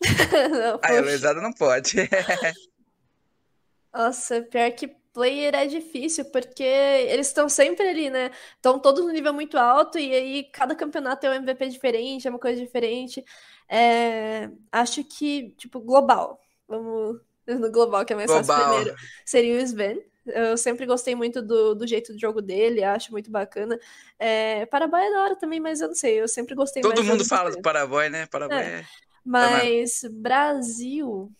não, 0.50 0.78
ah, 0.82 0.94
o 0.94 1.00
Luizado 1.02 1.40
não 1.40 1.52
pode. 1.52 1.96
Nossa, 3.92 4.42
pior 4.42 4.70
que 4.72 4.88
player 5.12 5.54
é 5.54 5.66
difícil, 5.66 6.26
porque 6.26 6.62
eles 6.62 7.28
estão 7.28 7.48
sempre 7.48 7.88
ali, 7.88 8.10
né? 8.10 8.30
Estão 8.54 8.78
todos 8.78 9.02
no 9.02 9.10
nível 9.10 9.32
muito 9.32 9.56
alto, 9.56 9.98
e 9.98 10.14
aí 10.14 10.44
cada 10.52 10.74
campeonato 10.74 11.24
é 11.26 11.30
um 11.30 11.34
MVP 11.34 11.70
diferente, 11.70 12.28
é 12.28 12.30
uma 12.30 12.38
coisa 12.38 12.60
diferente. 12.60 13.24
É... 13.66 14.50
Acho 14.70 15.02
que, 15.02 15.54
tipo, 15.56 15.80
global. 15.80 16.38
Vamos 16.68 17.20
no 17.46 17.70
global, 17.70 18.04
que 18.04 18.12
é 18.12 18.16
mais 18.16 18.30
global. 18.30 18.44
fácil 18.44 18.74
primeiro. 18.74 18.96
Seria 19.24 19.54
o 19.56 19.60
Sven. 19.60 20.02
Eu 20.26 20.56
sempre 20.56 20.86
gostei 20.86 21.14
muito 21.14 21.40
do, 21.40 21.74
do 21.74 21.86
jeito 21.86 22.12
do 22.12 22.18
jogo 22.18 22.42
dele, 22.42 22.82
acho 22.82 23.12
muito 23.12 23.30
bacana. 23.30 23.78
É, 24.18 24.66
Paraguai 24.66 25.06
é 25.06 25.10
da 25.10 25.22
hora 25.22 25.36
também, 25.36 25.60
mas 25.60 25.80
eu 25.80 25.88
não 25.88 25.94
sei, 25.94 26.20
eu 26.20 26.28
sempre 26.28 26.54
gostei 26.54 26.82
Todo 26.82 27.04
mundo 27.04 27.24
fala 27.24 27.50
do 27.50 27.62
Paraguai, 27.62 28.08
né? 28.08 28.26
Paraguai 28.26 28.64
é. 28.64 28.80
é... 28.80 28.86
Mas 29.24 30.02
Brasil. 30.10 31.32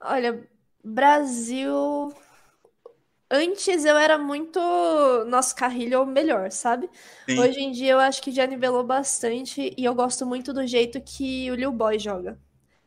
Olha, 0.00 0.48
Brasil. 0.84 2.12
Antes 3.28 3.84
eu 3.84 3.96
era 3.96 4.16
muito. 4.16 4.60
Nosso 5.26 5.56
carrilho 5.56 6.02
o 6.02 6.06
melhor, 6.06 6.52
sabe? 6.52 6.88
Sim. 7.28 7.40
Hoje 7.40 7.60
em 7.60 7.72
dia 7.72 7.92
eu 7.92 7.98
acho 7.98 8.22
que 8.22 8.30
já 8.30 8.46
nivelou 8.46 8.84
bastante 8.84 9.74
e 9.76 9.84
eu 9.84 9.94
gosto 9.94 10.24
muito 10.24 10.52
do 10.52 10.64
jeito 10.64 11.00
que 11.00 11.50
o 11.50 11.56
Lil 11.56 11.72
Boy 11.72 11.98
joga. 11.98 12.38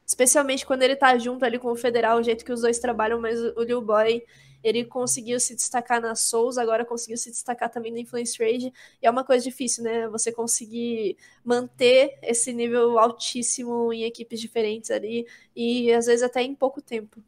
Especialmente 0.10 0.66
quando 0.66 0.82
ele 0.82 0.96
tá 0.96 1.16
junto 1.20 1.46
ali 1.46 1.60
com 1.60 1.72
o 1.72 1.76
Federal, 1.76 2.18
o 2.18 2.24
jeito 2.24 2.44
que 2.44 2.52
os 2.52 2.62
dois 2.62 2.80
trabalham, 2.80 3.22
mas 3.22 3.40
o 3.40 3.62
Lil 3.62 3.80
Boy, 3.80 4.26
ele 4.64 4.84
conseguiu 4.84 5.40
se 5.40 5.56
destacar 5.56 6.02
na 6.02 6.16
Souls, 6.16 6.58
agora 6.58 6.84
conseguiu 6.84 7.16
se 7.16 7.30
destacar 7.30 7.70
também 7.70 7.92
no 7.92 8.00
Influence 8.00 8.36
Rage, 8.44 8.74
e 9.00 9.06
é 9.06 9.10
uma 9.12 9.24
coisa 9.24 9.44
difícil, 9.44 9.84
né? 9.84 10.08
Você 10.08 10.32
conseguir 10.32 11.16
manter 11.46 12.18
esse 12.24 12.52
nível 12.52 12.98
altíssimo 12.98 13.94
em 13.94 14.04
equipes 14.04 14.42
diferentes 14.42 14.90
ali, 14.90 15.28
e 15.56 15.94
às 15.94 16.08
vezes 16.08 16.24
até 16.24 16.42
em 16.42 16.56
pouco 16.56 16.82
tempo. 16.82 17.22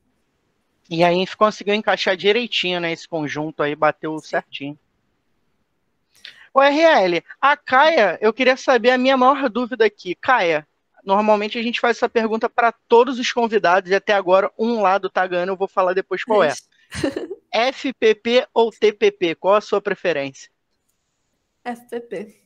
E 0.90 1.04
aí 1.04 1.24
conseguiu 1.38 1.76
encaixar 1.76 2.18
direitinho, 2.18 2.80
né? 2.80 2.92
Esse 2.92 3.08
conjunto 3.08 3.62
aí 3.62 3.76
bateu 3.76 4.18
Sim. 4.18 4.28
certinho. 4.28 4.80
O 6.52 6.60
RL, 6.60 7.24
a 7.40 7.56
Caia, 7.56 8.18
eu 8.20 8.34
queria 8.34 8.58
saber 8.58 8.90
a 8.90 8.98
minha 8.98 9.16
maior 9.16 9.48
dúvida 9.48 9.86
aqui. 9.86 10.16
Caia, 10.16 10.68
Normalmente 11.04 11.58
a 11.58 11.64
gente 11.64 11.80
faz 11.80 11.98
essa 11.98 12.10
pergunta 12.10 12.50
para 12.50 12.72
todos 12.72 13.20
os 13.20 13.32
convidados 13.32 13.90
e 13.90 13.96
até 13.96 14.14
agora 14.14 14.52
um 14.58 14.82
lado 14.82 15.10
tá 15.10 15.26
ganhando, 15.26 15.50
eu 15.50 15.58
vou 15.58 15.68
falar 15.68 15.94
depois 15.94 16.24
qual 16.24 16.44
é. 16.44 16.54
FPP 17.74 18.48
ou 18.54 18.72
TPP? 18.72 19.36
Qual 19.36 19.56
a 19.56 19.62
sua 19.62 19.82
preferência? 19.82 20.50
FPP. 21.64 22.42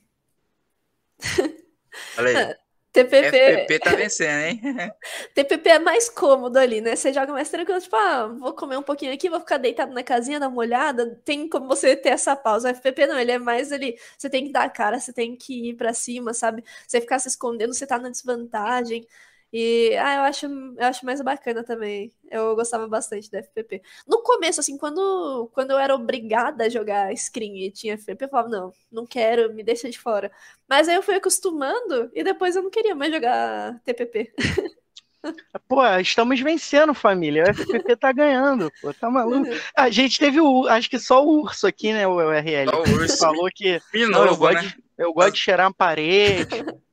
Olha 2.18 2.58
TPP. 3.04 3.36
FPP 3.36 3.78
tá 3.78 3.94
vencendo, 3.94 4.44
hein? 4.44 4.60
TPP 5.34 5.68
é 5.70 5.78
mais 5.78 6.08
cômodo 6.08 6.58
ali, 6.58 6.80
né? 6.80 6.96
Você 6.96 7.12
joga 7.12 7.32
mais 7.32 7.50
tranquilo, 7.50 7.80
tipo, 7.80 7.94
ah, 7.94 8.26
vou 8.26 8.54
comer 8.54 8.78
um 8.78 8.82
pouquinho 8.82 9.12
aqui, 9.12 9.28
vou 9.28 9.40
ficar 9.40 9.58
deitado 9.58 9.92
na 9.92 10.02
casinha, 10.02 10.40
dar 10.40 10.48
uma 10.48 10.58
olhada. 10.58 11.20
Tem 11.24 11.48
como 11.48 11.66
você 11.68 11.94
ter 11.94 12.10
essa 12.10 12.34
pausa. 12.34 12.68
O 12.68 12.74
FPP 12.74 13.06
não, 13.06 13.18
ele 13.18 13.32
é 13.32 13.38
mais 13.38 13.70
ali. 13.72 13.98
Você 14.16 14.30
tem 14.30 14.46
que 14.46 14.52
dar 14.52 14.64
a 14.64 14.70
cara, 14.70 14.98
você 14.98 15.12
tem 15.12 15.36
que 15.36 15.70
ir 15.70 15.74
pra 15.74 15.92
cima, 15.92 16.32
sabe? 16.32 16.64
Você 16.86 17.00
ficar 17.00 17.18
se 17.18 17.28
escondendo, 17.28 17.74
você 17.74 17.86
tá 17.86 17.98
na 17.98 18.08
desvantagem. 18.08 19.06
E 19.52 19.96
ah, 19.96 20.16
eu 20.16 20.22
acho, 20.22 20.46
eu 20.46 20.86
acho 20.86 21.06
mais 21.06 21.20
bacana 21.22 21.62
também. 21.62 22.12
Eu 22.30 22.54
gostava 22.54 22.86
bastante 22.88 23.30
da 23.30 23.38
FPP. 23.38 23.82
No 24.06 24.22
começo, 24.22 24.60
assim, 24.60 24.76
quando, 24.76 25.48
quando 25.52 25.70
eu 25.70 25.78
era 25.78 25.94
obrigada 25.94 26.64
a 26.64 26.68
jogar 26.68 27.16
screen 27.16 27.64
e 27.64 27.70
tinha 27.70 27.96
FPP, 27.96 28.24
eu 28.24 28.28
falava, 28.28 28.48
não, 28.48 28.72
não 28.90 29.06
quero, 29.06 29.52
me 29.54 29.62
deixa 29.62 29.88
de 29.88 29.98
fora. 29.98 30.30
Mas 30.68 30.88
aí 30.88 30.96
eu 30.96 31.02
fui 31.02 31.14
acostumando 31.14 32.10
e 32.14 32.24
depois 32.24 32.56
eu 32.56 32.62
não 32.62 32.70
queria 32.70 32.94
mais 32.94 33.12
jogar 33.12 33.80
TPP. 33.84 34.32
Pô, 35.68 35.84
estamos 35.98 36.40
vencendo, 36.40 36.94
família. 36.94 37.44
O 37.44 37.54
FPP 37.54 37.96
tá 37.96 38.12
ganhando, 38.12 38.70
pô, 38.80 38.92
tá 38.94 39.10
maluco. 39.10 39.50
A 39.76 39.90
gente 39.90 40.18
teve 40.18 40.40
o, 40.40 40.68
acho 40.68 40.88
que 40.88 40.98
só 40.98 41.24
o 41.24 41.40
urso 41.40 41.66
aqui, 41.66 41.92
né, 41.92 42.06
o 42.06 42.16
URL. 42.16 42.70
Só 42.70 42.76
o 42.78 42.94
urso. 42.94 43.18
Falou 43.18 43.48
que. 43.52 43.80
Eu, 43.92 44.36
gosto 44.36 44.54
né? 44.54 44.62
de, 44.62 44.76
eu 44.98 45.12
gosto 45.12 45.32
de 45.32 45.40
cheirar 45.40 45.66
uma 45.66 45.74
parede 45.74 46.64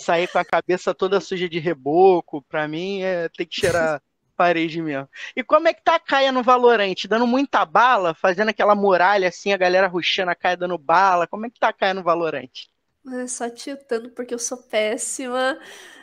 sair 0.00 0.28
com 0.28 0.38
a 0.38 0.44
cabeça 0.44 0.94
toda 0.94 1.20
suja 1.20 1.48
de 1.48 1.58
reboco, 1.58 2.42
pra 2.42 2.66
mim 2.66 3.02
é 3.02 3.28
ter 3.28 3.46
que 3.46 3.60
cheirar 3.60 4.02
parede 4.36 4.80
mesmo. 4.80 5.08
E 5.36 5.44
como 5.44 5.68
é 5.68 5.74
que 5.74 5.82
tá 5.82 5.96
a 5.96 6.00
Caia 6.00 6.32
no 6.32 6.42
Valorante? 6.42 7.06
Dando 7.06 7.26
muita 7.26 7.64
bala, 7.66 8.14
fazendo 8.14 8.48
aquela 8.48 8.74
muralha 8.74 9.28
assim, 9.28 9.52
a 9.52 9.56
galera 9.56 9.86
ruxando 9.86 10.30
a 10.30 10.34
Caia 10.34 10.56
dando 10.56 10.78
bala. 10.78 11.26
Como 11.26 11.44
é 11.44 11.50
que 11.50 11.60
tá 11.60 11.68
a 11.68 11.72
Caia 11.72 11.92
no 11.92 12.02
Valorante? 12.02 12.70
É 13.06 13.26
só 13.26 13.48
tiltando 13.50 14.10
porque 14.10 14.32
eu 14.32 14.38
sou 14.38 14.58
péssima. 14.58 15.58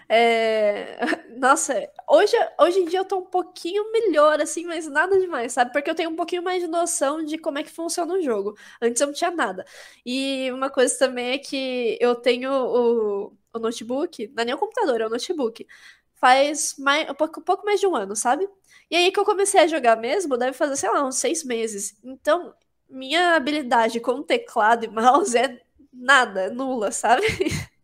É... 0.10 0.98
Nossa, 1.38 1.74
hoje, 2.10 2.34
hoje 2.60 2.80
em 2.80 2.86
dia 2.86 3.00
eu 3.00 3.06
tô 3.06 3.20
um 3.20 3.26
pouquinho 3.26 3.92
melhor, 3.92 4.40
assim, 4.42 4.66
mas 4.66 4.88
nada 4.88 5.20
demais, 5.20 5.54
sabe? 5.54 5.72
Porque 5.72 5.90
eu 5.90 5.96
tenho 5.96 6.10
um 6.10 6.16
pouquinho 6.16 6.42
mais 6.44 6.62
de 6.62 6.68
noção 6.68 7.24
de 7.24 7.38
como 7.38 7.60
é 7.60 7.64
que 7.64 7.70
funciona 7.72 8.14
o 8.14 8.22
jogo. 8.22 8.56
Antes 8.82 9.02
eu 9.02 9.08
não 9.08 9.14
tinha 9.14 9.32
nada. 9.32 9.66
E 10.06 10.52
uma 10.52 10.70
coisa 10.70 10.98
também 10.98 11.32
é 11.32 11.38
que 11.38 11.98
eu 12.02 12.16
tenho 12.16 12.52
o, 12.52 13.34
o 13.54 13.60
notebook, 13.60 14.28
não 14.36 14.42
é 14.44 14.46
nem 14.46 14.56
o 14.56 14.58
computador, 14.58 15.02
é 15.02 15.08
o 15.08 15.10
notebook. 15.10 15.68
Faz 16.16 16.76
mais, 16.80 17.10
um, 17.10 17.14
pouco, 17.14 17.40
um 17.40 17.44
pouco 17.44 17.66
mais 17.66 17.80
de 17.80 17.86
um 17.88 17.96
ano, 17.96 18.16
sabe? 18.16 18.48
E 18.90 18.96
aí 18.96 19.12
que 19.12 19.20
eu 19.20 19.26
comecei 19.26 19.60
a 19.62 19.68
jogar 19.68 19.96
mesmo, 19.98 20.38
deve 20.38 20.54
fazer, 20.58 20.76
sei 20.78 20.90
lá, 20.90 21.06
uns 21.06 21.18
seis 21.18 21.44
meses. 21.44 21.96
Então, 22.04 22.54
minha 22.90 23.36
habilidade 23.36 24.00
com 24.00 24.24
teclado 24.24 24.86
e 24.86 24.88
mouse 24.88 25.38
é 25.38 25.62
nada, 25.94 26.50
nula, 26.50 26.92
sabe? 26.92 27.24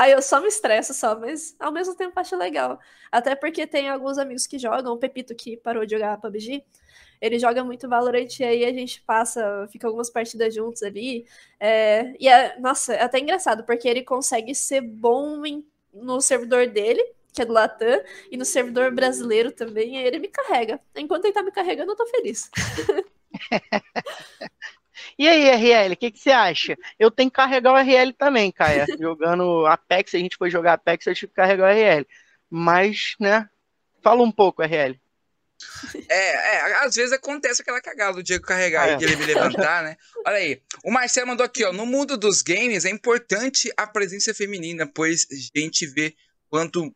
Aí 0.00 0.12
eu 0.12 0.22
só 0.22 0.40
me 0.40 0.48
estresso 0.48 0.94
só, 0.94 1.14
mas 1.14 1.54
ao 1.60 1.70
mesmo 1.70 1.94
tempo 1.94 2.18
acho 2.18 2.34
legal. 2.34 2.78
Até 3.12 3.34
porque 3.34 3.66
tem 3.66 3.90
alguns 3.90 4.16
amigos 4.16 4.46
que 4.46 4.58
jogam, 4.58 4.94
o 4.94 4.98
Pepito 4.98 5.34
que 5.34 5.58
parou 5.58 5.84
de 5.84 5.94
jogar 5.94 6.18
PUBG, 6.18 6.64
ele 7.20 7.38
joga 7.38 7.62
muito 7.62 7.86
Valorant 7.86 8.26
e 8.40 8.44
aí 8.44 8.64
a 8.64 8.72
gente 8.72 9.02
passa, 9.02 9.68
fica 9.70 9.86
algumas 9.86 10.08
partidas 10.08 10.54
juntos 10.54 10.82
ali. 10.82 11.26
É, 11.60 12.14
e 12.18 12.28
é, 12.28 12.58
nossa, 12.58 12.94
é 12.94 13.02
até 13.02 13.18
engraçado, 13.18 13.62
porque 13.66 13.86
ele 13.86 14.02
consegue 14.02 14.54
ser 14.54 14.80
bom 14.80 15.44
em, 15.44 15.62
no 15.92 16.18
servidor 16.22 16.66
dele, 16.66 17.04
que 17.34 17.42
é 17.42 17.44
do 17.44 17.52
Latam, 17.52 18.02
e 18.30 18.38
no 18.38 18.44
servidor 18.46 18.94
brasileiro 18.94 19.52
também, 19.52 19.98
aí 19.98 20.06
ele 20.06 20.18
me 20.18 20.28
carrega. 20.28 20.80
Enquanto 20.96 21.26
ele 21.26 21.34
tá 21.34 21.42
me 21.42 21.52
carregando, 21.52 21.92
eu 21.92 21.96
tô 21.96 22.06
feliz. 22.06 22.50
E 25.20 25.28
aí, 25.28 25.50
RL, 25.50 25.92
o 25.92 25.96
que, 25.98 26.10
que 26.10 26.18
você 26.18 26.30
acha? 26.30 26.78
Eu 26.98 27.10
tenho 27.10 27.30
que 27.30 27.36
carregar 27.36 27.74
o 27.74 27.76
RL 27.76 28.10
também, 28.14 28.50
Caia. 28.50 28.86
Jogando 28.98 29.66
Apex, 29.66 30.14
a 30.14 30.18
gente 30.18 30.34
foi 30.34 30.50
jogar 30.50 30.72
Apex, 30.72 31.06
eu 31.06 31.14
tive 31.14 31.28
que 31.28 31.36
carregar 31.36 31.66
o 31.66 31.70
RL. 31.70 32.06
Mas, 32.48 33.16
né? 33.20 33.46
Fala 34.02 34.22
um 34.22 34.32
pouco, 34.32 34.62
RL. 34.62 34.98
É, 36.08 36.56
é, 36.56 36.86
às 36.86 36.94
vezes 36.94 37.12
acontece 37.12 37.60
aquela 37.60 37.82
cagada 37.82 38.14
do 38.14 38.22
Diego 38.22 38.46
carregar 38.46 38.88
é. 38.88 38.98
e 38.98 39.04
ele 39.04 39.16
me 39.16 39.26
levantar, 39.26 39.84
né? 39.84 39.98
Olha 40.26 40.38
aí, 40.38 40.62
o 40.82 40.90
Marcelo 40.90 41.26
mandou 41.26 41.44
aqui, 41.44 41.66
ó. 41.66 41.70
No 41.70 41.84
mundo 41.84 42.16
dos 42.16 42.40
games 42.40 42.86
é 42.86 42.90
importante 42.90 43.70
a 43.76 43.86
presença 43.86 44.32
feminina, 44.32 44.86
pois 44.86 45.26
a 45.30 45.58
gente 45.58 45.86
vê 45.86 46.16
quanto 46.48 46.90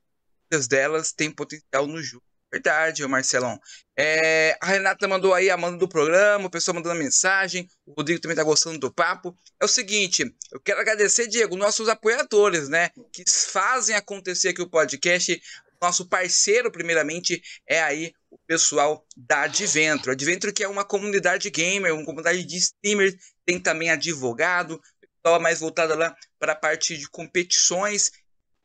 muitas 0.50 0.66
delas 0.66 1.12
têm 1.12 1.30
potencial 1.30 1.86
no 1.86 2.02
jogo. 2.02 2.24
Verdade, 2.54 3.04
Marcelão. 3.08 3.60
É, 3.98 4.56
a 4.60 4.66
Renata 4.66 5.08
mandou 5.08 5.34
aí 5.34 5.50
a 5.50 5.56
manda 5.56 5.76
do 5.76 5.88
programa, 5.88 6.46
o 6.46 6.50
pessoal 6.50 6.76
mandando 6.76 6.94
mensagem, 7.00 7.68
o 7.84 7.94
Rodrigo 7.94 8.20
também 8.20 8.36
tá 8.36 8.44
gostando 8.44 8.78
do 8.78 8.94
papo. 8.94 9.36
É 9.60 9.64
o 9.64 9.68
seguinte, 9.68 10.22
eu 10.52 10.60
quero 10.60 10.80
agradecer, 10.80 11.26
Diego, 11.26 11.56
nossos 11.56 11.88
apoiadores, 11.88 12.68
né? 12.68 12.90
Que 13.12 13.24
fazem 13.28 13.96
acontecer 13.96 14.50
aqui 14.50 14.62
o 14.62 14.70
podcast. 14.70 15.42
Nosso 15.82 16.08
parceiro, 16.08 16.70
primeiramente, 16.70 17.42
é 17.68 17.82
aí 17.82 18.12
o 18.30 18.38
pessoal 18.46 19.04
da 19.16 19.42
Adventro. 19.42 20.12
Adventro 20.12 20.52
que 20.52 20.62
é 20.62 20.68
uma 20.68 20.84
comunidade 20.84 21.50
gamer, 21.50 21.92
uma 21.92 22.04
comunidade 22.04 22.44
de 22.44 22.56
streamers, 22.56 23.16
tem 23.44 23.58
também 23.58 23.90
advogado, 23.90 24.80
pessoal 25.24 25.40
mais 25.40 25.58
voltada 25.58 25.96
lá 25.96 26.16
para 26.38 26.52
a 26.52 26.56
parte 26.56 26.96
de 26.96 27.08
competições 27.10 28.12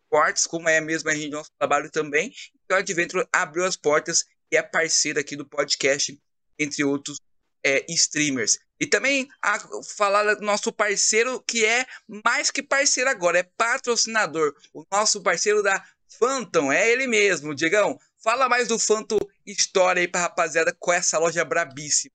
esportes, 0.04 0.46
como 0.46 0.70
é 0.70 0.80
mesmo 0.80 1.10
a 1.10 1.16
gente 1.16 1.32
nosso 1.32 1.52
trabalho 1.58 1.90
também. 1.90 2.32
Então 2.70 2.78
a 2.78 2.82
Adventure 2.82 3.28
abriu 3.34 3.66
as 3.66 3.76
portas 3.76 4.26
e 4.52 4.56
é 4.56 4.62
parceira 4.62 5.22
aqui 5.22 5.36
do 5.36 5.44
podcast, 5.44 6.16
entre 6.60 6.84
outros 6.84 7.20
é, 7.66 7.84
streamers. 7.90 8.60
E 8.80 8.86
também 8.86 9.28
a 9.42 9.58
falar 9.98 10.36
do 10.36 10.46
nosso 10.46 10.72
parceiro 10.72 11.44
que 11.48 11.66
é 11.66 11.88
mais 12.08 12.52
que 12.52 12.62
parceiro 12.62 13.10
agora, 13.10 13.40
é 13.40 13.44
patrocinador. 13.58 14.54
O 14.72 14.86
nosso 14.92 15.24
parceiro 15.24 15.64
da 15.64 15.84
Phantom, 16.20 16.72
é 16.72 16.92
ele 16.92 17.08
mesmo, 17.08 17.56
Diegão. 17.56 17.98
Fala 18.24 18.48
mais 18.48 18.68
do 18.68 18.78
Phantom 18.78 19.18
História 19.44 20.02
aí 20.02 20.08
pra 20.08 20.22
rapaziada 20.22 20.72
com 20.78 20.94
essa 20.94 21.18
loja 21.18 21.44
brabíssima. 21.44 22.14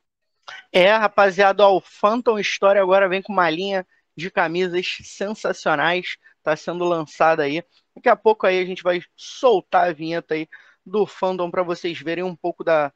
É, 0.70 0.94
rapaziada, 0.94 1.66
ó, 1.66 1.78
o 1.78 1.80
Phantom 1.80 2.38
História 2.38 2.80
agora 2.80 3.08
vem 3.08 3.20
com 3.20 3.32
uma 3.32 3.50
linha 3.50 3.84
de 4.16 4.30
camisas 4.30 4.98
sensacionais, 5.02 6.16
tá 6.44 6.54
sendo 6.54 6.84
lançada 6.84 7.42
aí. 7.42 7.64
Daqui 7.94 8.08
a 8.08 8.16
pouco 8.16 8.46
aí 8.46 8.60
a 8.60 8.64
gente 8.64 8.82
vai 8.82 9.02
soltar 9.16 9.88
a 9.88 9.92
vinheta 9.92 10.34
aí 10.34 10.48
do 10.84 11.06
fandom 11.06 11.50
para 11.50 11.62
vocês 11.62 11.98
verem 12.00 12.24
um 12.24 12.36
pouco 12.36 12.62
da, 12.62 12.92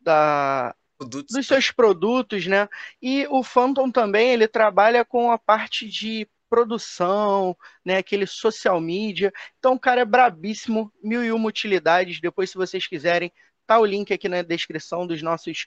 da 0.00 0.74
produtos. 0.98 1.34
dos 1.34 1.46
seus 1.46 1.70
produtos, 1.70 2.46
né? 2.46 2.68
E 3.00 3.26
o 3.30 3.42
Phantom 3.42 3.90
também 3.90 4.30
ele 4.30 4.48
trabalha 4.48 5.04
com 5.04 5.30
a 5.30 5.38
parte 5.38 5.88
de 5.88 6.28
produção, 6.50 7.56
né? 7.84 7.98
Aquele 7.98 8.26
social 8.26 8.80
media. 8.80 9.32
Então 9.58 9.74
o 9.74 9.80
cara 9.80 10.00
é 10.00 10.04
brabíssimo, 10.04 10.92
mil 11.02 11.22
e 11.24 11.30
uma 11.30 11.48
utilidades. 11.48 12.20
Depois, 12.20 12.50
se 12.50 12.56
vocês 12.56 12.86
quiserem, 12.86 13.32
tá 13.66 13.78
o 13.78 13.86
link 13.86 14.12
aqui 14.12 14.28
na 14.28 14.42
descrição 14.42 15.06
dos 15.06 15.22
nossos 15.22 15.66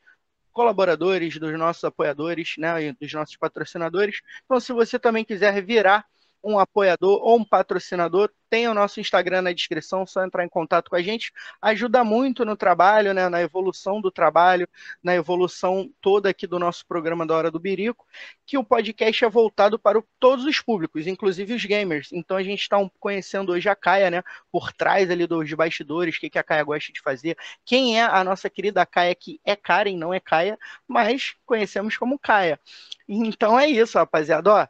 colaboradores, 0.52 1.40
dos 1.40 1.58
nossos 1.58 1.84
apoiadores, 1.84 2.56
né? 2.58 2.84
E 2.84 2.94
dos 2.94 3.14
nossos 3.14 3.38
patrocinadores. 3.38 4.22
Então, 4.44 4.60
se 4.60 4.74
você 4.74 5.00
também 5.00 5.24
quiser 5.24 5.64
virar 5.64 6.06
um 6.44 6.60
apoiador 6.60 7.20
ou 7.22 7.40
um 7.40 7.46
patrocinador, 7.46 8.32
tem 8.52 8.68
o 8.68 8.74
nosso 8.74 9.00
Instagram 9.00 9.44
na 9.44 9.54
descrição, 9.54 10.06
só 10.06 10.26
entrar 10.26 10.44
em 10.44 10.50
contato 10.50 10.90
com 10.90 10.98
a 10.98 11.02
gente. 11.02 11.32
Ajuda 11.62 12.04
muito 12.04 12.44
no 12.44 12.58
trabalho, 12.58 13.14
né, 13.14 13.30
na 13.30 13.42
evolução 13.42 14.02
do 14.02 14.12
trabalho, 14.12 14.68
na 15.02 15.16
evolução 15.16 15.90
toda 16.02 16.30
aqui 16.30 16.46
do 16.46 16.60
nosso 16.60 16.86
programa 16.86 17.26
da 17.26 17.34
Hora 17.34 17.50
do 17.50 17.62
Birico, 17.62 18.06
que 18.46 18.58
o 18.58 18.64
podcast 18.64 19.24
é 19.24 19.30
voltado 19.30 19.80
para 19.80 20.04
todos 20.20 20.44
os 20.44 20.60
públicos, 20.60 21.08
inclusive 21.08 21.54
os 21.54 21.64
gamers. 21.64 22.10
Então 22.12 22.36
a 22.36 22.44
gente 22.44 22.62
está 22.62 22.78
conhecendo 23.00 23.54
hoje 23.54 23.70
a 23.70 23.76
Caia, 23.76 24.12
né, 24.12 24.22
por 24.52 24.74
trás 24.74 25.10
ali 25.10 25.26
dos 25.26 25.54
bastidores, 25.54 26.18
o 26.18 26.20
que, 26.20 26.30
que 26.30 26.40
a 26.40 26.44
Caia 26.44 26.64
gosta 26.64 26.92
de 26.92 27.00
fazer, 27.00 27.38
quem 27.64 27.98
é 27.98 28.04
a 28.04 28.22
nossa 28.22 28.50
querida 28.50 28.86
Caia, 28.86 29.16
que 29.16 29.40
é 29.46 29.56
Karen, 29.56 29.96
não 29.96 30.14
é 30.14 30.20
Caia, 30.20 30.60
mas 30.86 31.36
conhecemos 31.46 31.96
como 31.96 32.20
Caia. 32.20 32.60
Então 33.08 33.58
é 33.60 33.68
isso, 33.68 33.98
rapaziada. 33.98 34.52
Ó, 34.54 34.68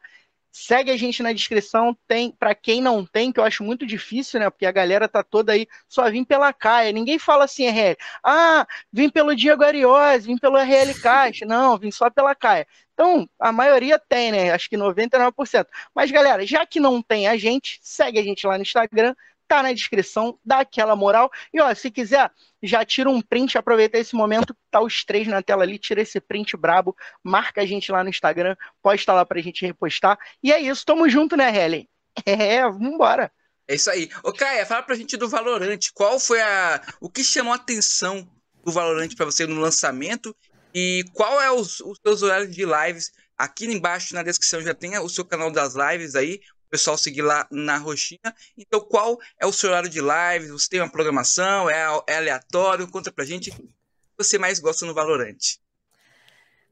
Segue 0.51 0.91
a 0.91 0.97
gente 0.97 1.23
na 1.23 1.31
descrição, 1.31 1.97
tem 2.07 2.31
para 2.31 2.53
quem 2.53 2.81
não 2.81 3.05
tem, 3.05 3.31
que 3.31 3.39
eu 3.39 3.43
acho 3.43 3.63
muito 3.63 3.85
difícil, 3.85 4.39
né? 4.39 4.49
Porque 4.49 4.65
a 4.65 4.71
galera 4.71 5.07
tá 5.07 5.23
toda 5.23 5.53
aí, 5.53 5.67
só 5.87 6.09
vim 6.09 6.23
pela 6.23 6.51
Caia. 6.51 6.91
Ninguém 6.91 7.17
fala 7.17 7.45
assim, 7.45 7.67
RL, 7.67 7.95
ah, 8.23 8.67
vim 8.91 9.09
pelo 9.09 9.35
Diego 9.35 9.63
Ariose, 9.63 10.27
vim 10.27 10.37
pelo 10.37 10.57
RL 10.57 10.93
Caixa. 11.01 11.45
Não, 11.45 11.77
vim 11.77 11.91
só 11.91 12.09
pela 12.09 12.35
Caia. 12.35 12.67
Então, 12.93 13.27
a 13.39 13.51
maioria 13.51 13.97
tem, 13.97 14.31
né? 14.31 14.51
Acho 14.51 14.69
que 14.69 14.77
99%. 14.77 15.65
Mas, 15.95 16.11
galera, 16.11 16.45
já 16.45 16.65
que 16.65 16.79
não 16.79 17.01
tem 17.01 17.27
a 17.27 17.37
gente, 17.37 17.79
segue 17.81 18.19
a 18.19 18.23
gente 18.23 18.45
lá 18.45 18.57
no 18.57 18.61
Instagram, 18.61 19.15
tá 19.51 19.61
na 19.61 19.73
descrição, 19.73 20.39
dá 20.45 20.59
aquela 20.59 20.95
moral. 20.95 21.29
E 21.53 21.59
ó, 21.59 21.75
se 21.75 21.91
quiser, 21.91 22.31
já 22.63 22.85
tira 22.85 23.09
um 23.09 23.21
print, 23.21 23.57
aproveita 23.57 23.97
esse 23.97 24.15
momento, 24.15 24.55
tá 24.71 24.79
os 24.79 25.03
três 25.03 25.27
na 25.27 25.41
tela 25.41 25.63
ali, 25.63 25.77
tira 25.77 26.01
esse 26.01 26.21
print 26.21 26.55
brabo, 26.55 26.95
marca 27.21 27.59
a 27.59 27.65
gente 27.65 27.91
lá 27.91 28.01
no 28.01 28.09
Instagram, 28.09 28.55
pode 28.81 29.01
estar 29.01 29.13
lá 29.13 29.25
pra 29.25 29.41
gente 29.41 29.65
repostar. 29.65 30.17
E 30.41 30.53
é 30.53 30.59
isso, 30.61 30.85
tamo 30.85 31.09
junto, 31.09 31.35
né, 31.35 31.53
Helen? 31.53 31.87
É, 32.25 32.61
vambora. 32.69 33.31
É 33.67 33.75
isso 33.75 33.89
aí. 33.89 34.09
Ô, 34.23 34.31
Caia, 34.31 34.65
fala 34.65 34.83
pra 34.83 34.95
gente 34.95 35.15
do 35.17 35.29
Valorante. 35.29 35.91
Qual 35.93 36.19
foi 36.19 36.41
a. 36.41 36.81
O 36.99 37.09
que 37.09 37.23
chamou 37.23 37.53
a 37.53 37.55
atenção 37.55 38.29
do 38.63 38.71
Valorante 38.71 39.15
para 39.15 39.25
você 39.25 39.45
no 39.45 39.59
lançamento? 39.59 40.35
E 40.73 41.05
qual 41.13 41.41
é 41.41 41.49
os, 41.49 41.79
os 41.79 41.97
seus 42.05 42.21
horários 42.21 42.53
de 42.53 42.65
lives? 42.65 43.11
Aqui 43.37 43.65
embaixo 43.65 44.13
na 44.13 44.23
descrição 44.23 44.61
já 44.61 44.73
tem 44.73 44.97
o 44.99 45.09
seu 45.09 45.23
canal 45.23 45.49
das 45.49 45.73
lives 45.73 46.15
aí 46.15 46.41
pessoal 46.71 46.97
seguir 46.97 47.21
lá 47.21 47.45
na 47.51 47.77
roxinha. 47.77 48.33
Então, 48.57 48.79
qual 48.79 49.19
é 49.37 49.45
o 49.45 49.51
seu 49.51 49.69
horário 49.69 49.89
de 49.89 49.99
live? 49.99 50.47
Você 50.47 50.69
tem 50.69 50.79
uma 50.79 50.89
programação? 50.89 51.69
É, 51.69 51.83
é 52.07 52.17
aleatório? 52.17 52.87
Conta 52.87 53.11
pra 53.11 53.25
gente 53.25 53.49
o 53.49 53.53
que 53.53 53.69
você 54.17 54.37
mais 54.37 54.57
gosta 54.59 54.85
no 54.85 54.93
Valorante. 54.93 55.59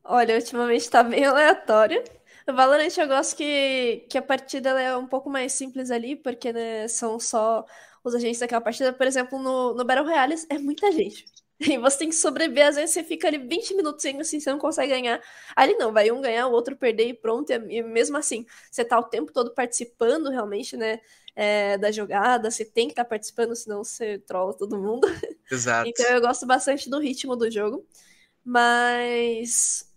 Olha, 0.04 0.36
ultimamente 0.36 0.90
tá 0.90 1.04
bem 1.04 1.26
aleatório. 1.28 2.02
No 2.48 2.56
Valorant 2.56 2.98
eu 2.98 3.08
gosto 3.08 3.36
que, 3.36 4.08
que 4.10 4.18
a 4.18 4.22
partida 4.22 4.70
é 4.82 4.96
um 4.96 5.06
pouco 5.06 5.30
mais 5.30 5.52
simples 5.54 5.92
ali, 5.92 6.16
porque 6.16 6.52
né, 6.54 6.88
são 6.88 7.20
só 7.20 7.66
os 8.04 8.16
agentes 8.16 8.40
daquela 8.40 8.62
partida. 8.62 8.94
Por 8.94 9.06
exemplo, 9.06 9.38
no, 9.38 9.76
no 9.76 9.84
Battle 9.86 10.06
Royale 10.06 10.36
é 10.50 10.58
muita 10.58 10.92
gente. 10.92 11.26
E 11.76 11.78
você 11.78 11.98
tem 12.00 12.10
que 12.10 12.16
sobreviver, 12.16 12.68
às 12.68 12.76
vezes 12.76 12.92
você 12.92 13.04
fica 13.04 13.28
ali 13.28 13.38
20 13.38 13.76
minutos 13.76 14.02
sem 14.02 14.20
assim, 14.20 14.40
você 14.40 14.50
não 14.50 14.58
consegue 14.58 14.94
ganhar. 14.94 15.22
Ali 15.56 15.76
não, 15.76 15.92
vai 15.92 16.10
um 16.10 16.22
ganhar, 16.22 16.48
o 16.48 16.52
outro 16.52 16.76
perder 16.76 17.10
e 17.10 17.14
pronto. 17.14 17.52
E 17.52 17.84
mesmo 17.84 18.18
assim, 18.18 18.46
você 18.72 18.86
tá 18.86 18.98
o 18.98 19.04
tempo 19.04 19.32
todo 19.34 19.54
participando 19.54 20.30
realmente, 20.30 20.78
né? 20.78 21.00
É, 21.36 21.78
da 21.78 21.92
jogada, 21.92 22.50
você 22.52 22.66
tem 22.66 22.88
que 22.88 22.94
estar 22.94 23.04
tá 23.04 23.10
participando, 23.10 23.56
senão 23.56 23.84
você 23.84 24.20
trola 24.20 24.54
todo 24.54 24.80
mundo. 24.80 25.08
Exato. 25.52 25.90
então 25.90 26.06
eu 26.08 26.22
gosto 26.22 26.46
bastante 26.46 26.90
do 26.90 27.00
ritmo 27.00 27.36
do 27.36 27.50
jogo. 27.52 27.86
Mas 28.44 29.90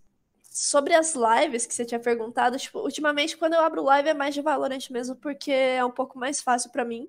sobre 0.50 0.94
as 0.94 1.14
lives 1.14 1.64
que 1.64 1.74
você 1.74 1.84
tinha 1.84 1.98
perguntado, 1.98 2.58
tipo, 2.58 2.80
ultimamente 2.80 3.36
quando 3.36 3.54
eu 3.54 3.60
abro 3.60 3.82
live 3.82 4.08
é 4.10 4.14
mais 4.14 4.34
de 4.34 4.42
Valorant 4.42 4.90
mesmo, 4.90 5.16
porque 5.16 5.50
é 5.50 5.84
um 5.84 5.90
pouco 5.90 6.18
mais 6.18 6.40
fácil 6.40 6.70
para 6.70 6.84
mim 6.84 7.08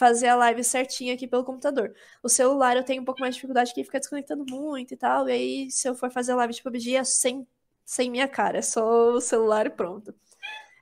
fazer 0.00 0.28
a 0.28 0.34
live 0.36 0.64
certinha 0.64 1.12
aqui 1.12 1.26
pelo 1.28 1.44
computador. 1.44 1.94
O 2.22 2.28
celular 2.28 2.74
eu 2.74 2.82
tenho 2.82 3.02
um 3.02 3.04
pouco 3.04 3.20
mais 3.20 3.34
de 3.34 3.36
dificuldade 3.36 3.74
que 3.74 3.84
fica 3.84 4.00
desconectando 4.00 4.46
muito 4.48 4.94
e 4.94 4.96
tal. 4.96 5.28
E 5.28 5.32
aí, 5.32 5.70
se 5.70 5.86
eu 5.88 5.94
for 5.94 6.10
fazer 6.10 6.32
a 6.32 6.36
live 6.36 6.54
de 6.54 6.62
PUBG, 6.62 6.96
é 6.96 7.04
sem, 7.04 7.46
sem 7.84 8.10
minha 8.10 8.26
cara, 8.26 8.58
é 8.58 8.62
só 8.62 9.12
o 9.12 9.20
celular 9.20 9.66
e 9.66 9.70
pronto. 9.70 10.14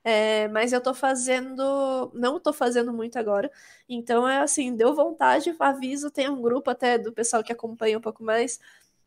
É, 0.03 0.47
mas 0.49 0.73
eu 0.73 0.81
tô 0.81 0.93
fazendo. 0.93 2.11
Não 2.15 2.39
tô 2.39 2.53
fazendo 2.53 2.93
muito 2.93 3.19
agora. 3.19 3.51
Então 3.89 4.27
é 4.27 4.39
assim, 4.39 4.75
deu 4.75 4.95
vontade, 4.95 5.55
aviso, 5.59 6.11
tem 6.11 6.29
um 6.29 6.41
grupo 6.41 6.69
até 6.71 6.97
do 6.97 7.11
pessoal 7.13 7.43
que 7.43 7.51
acompanha 7.51 7.97
um 7.97 8.01
pouco 8.01 8.23
mais. 8.23 8.59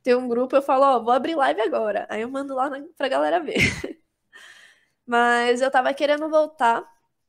Tem 0.03 0.15
um 0.15 0.29
grupo, 0.29 0.57
eu 0.57 0.63
falo, 0.63 0.85
ó, 0.85 1.03
vou 1.03 1.13
abrir 1.13 1.35
live 1.37 1.61
agora. 1.63 2.07
Aí 2.11 2.23
eu 2.23 2.31
mando 2.31 2.55
lá 2.55 2.71
pra 2.97 3.09
galera 3.09 3.41
ver. 3.41 3.57
mas 5.07 5.61
eu 5.61 5.71
tava 5.71 5.93
querendo 5.95 6.29
voltar 6.29 6.85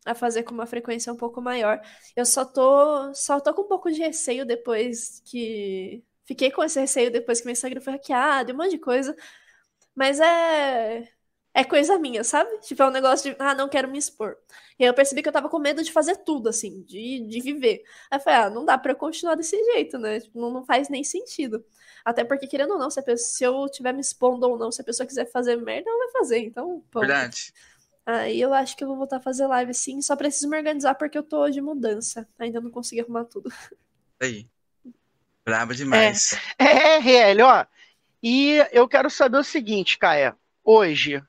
a 0.06 0.16
fazer 0.16 0.43
com 0.43 0.54
uma 0.54 0.66
frequência 0.66 1.12
um 1.12 1.18
pouco 1.18 1.41
maior. 1.41 1.82
Eu 2.16 2.26
só 2.26 2.45
tô, 2.45 3.14
só 3.14 3.39
tô 3.39 3.54
com 3.54 3.64
um 3.64 3.68
pouco 3.68 3.91
de 3.91 3.99
receio 3.99 4.45
depois 4.45 5.22
que. 5.26 6.04
Fiquei 6.26 6.51
com 6.51 6.64
esse 6.64 6.80
receio 6.80 7.12
depois 7.12 7.39
que 7.41 7.45
meu 7.45 7.54
Instagram 7.54 7.82
foi 7.82 7.93
hackeado 7.93 8.51
e 8.51 8.54
um 8.54 8.58
monte 8.58 8.72
de 8.72 8.80
coisa. 8.80 9.16
Mas 9.95 10.20
é. 10.20 11.08
É 11.56 11.64
coisa 11.64 11.99
minha, 11.99 12.24
sabe? 12.24 12.49
Tipo, 12.62 12.82
é 12.82 12.88
um 12.88 12.91
negócio 12.91 13.32
de, 13.32 13.38
ah, 13.39 13.54
não 13.54 13.70
quero 13.70 13.88
me 13.88 13.99
expor. 13.99 14.36
E 14.80 14.84
aí 14.84 14.89
eu 14.89 14.93
percebi 14.93 15.22
que 15.22 15.30
eu 15.30 15.34
tava 15.34 15.49
com 15.49 15.60
medo 15.60 15.84
de 15.84 15.91
fazer 15.91 16.16
tudo, 16.18 16.49
assim, 16.49 16.82
de, 16.82 17.20
de 17.28 17.41
viver. 17.41 17.84
Aí 18.10 18.18
eu 18.18 18.24
falei, 18.24 18.39
ah, 18.39 18.49
não 18.49 18.66
dá 18.66 18.76
pra 18.76 18.93
eu 18.93 18.95
continuar 18.95 19.36
desse 19.36 19.56
jeito, 19.74 19.99
né? 19.99 20.20
Tipo, 20.20 20.39
não, 20.41 20.49
não 20.49 20.66
faz 20.66 20.89
nem 20.89 21.04
sentido. 21.04 21.64
Até 22.04 22.24
porque, 22.24 22.47
querendo 22.47 22.72
ou 22.72 22.80
não, 22.80 22.89
se, 22.89 22.99
pessoa, 23.04 23.18
se 23.18 23.43
eu 23.43 23.66
estiver 23.66 23.93
me 23.93 24.01
expondo 24.01 24.49
ou 24.49 24.58
não, 24.58 24.72
se 24.72 24.82
a 24.82 24.84
pessoa 24.84 25.06
quiser 25.06 25.30
fazer 25.32 25.56
merda, 25.58 25.88
ela 25.91 26.06
vai 26.06 26.12
fazer. 26.12 26.39
Então, 26.39 26.84
pô. 26.89 27.01
Verdade. 27.01 27.54
Aí 28.06 28.39
eu 28.41 28.54
acho 28.54 28.76
que 28.76 28.84
eu 28.84 28.88
vou 28.88 28.97
voltar 28.97 29.18
a 29.18 29.22
fazer 29.22 29.47
live 29.47 29.74
sim, 29.74 30.01
só 30.01 30.16
preciso 30.16 30.49
me 30.49 30.58
organizar 30.58 30.95
porque 30.95 31.18
eu 31.18 31.24
tô 31.24 31.49
de 31.49 31.62
mudança. 31.62 32.28
Ainda 32.38 32.60
não 32.60 32.70
consegui 32.70 33.01
arrumar 33.01 33.26
tudo. 33.26 33.51
Aí. 34.22 34.47
Braba 35.45 35.74
demais. 35.74 36.34
É, 36.58 36.66
é, 36.66 36.97
RL, 36.97 37.41
ó. 37.43 37.66
E 38.22 38.66
eu 38.72 38.88
quero 38.88 39.10
saber 39.10 39.38
o 39.38 39.43
seguinte, 39.43 39.97
Caia. 39.97 40.36
Hoje, 40.64 41.22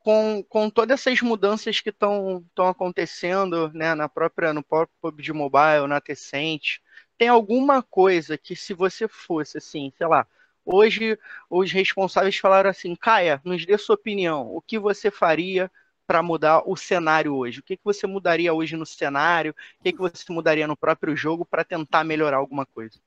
com, 0.00 0.44
com 0.48 0.68
todas 0.70 1.00
essas 1.00 1.20
mudanças 1.20 1.80
que 1.80 1.88
estão 1.88 2.44
acontecendo 2.56 3.70
né, 3.72 3.94
na 3.94 4.08
própria, 4.08 4.52
no 4.52 4.62
próprio 4.62 4.96
PUBG 5.00 5.32
Mobile, 5.32 5.88
na 5.88 6.00
Tecente, 6.00 6.82
tem 7.18 7.28
alguma 7.28 7.82
coisa 7.82 8.36
que 8.36 8.54
se 8.54 8.74
você 8.74 9.08
fosse 9.08 9.58
assim, 9.58 9.92
sei 9.96 10.06
lá, 10.06 10.26
hoje 10.66 11.18
os 11.48 11.72
responsáveis 11.72 12.36
falaram 12.36 12.68
assim, 12.68 12.94
Caia, 12.96 13.40
nos 13.44 13.64
dê 13.64 13.78
sua 13.78 13.94
opinião, 13.94 14.54
o 14.54 14.60
que 14.60 14.78
você 14.78 15.10
faria 15.10 15.70
para 16.06 16.22
mudar 16.22 16.62
o 16.66 16.76
cenário 16.76 17.34
hoje? 17.34 17.60
O 17.60 17.62
que, 17.62 17.76
que 17.76 17.84
você 17.84 18.06
mudaria 18.06 18.52
hoje 18.52 18.76
no 18.76 18.86
cenário? 18.86 19.52
O 19.80 19.82
que, 19.82 19.92
que 19.92 19.98
você 19.98 20.24
mudaria 20.30 20.66
no 20.66 20.76
próprio 20.76 21.16
jogo 21.16 21.44
para 21.44 21.64
tentar 21.64 22.04
melhorar 22.04 22.36
alguma 22.36 22.66
coisa? 22.66 22.98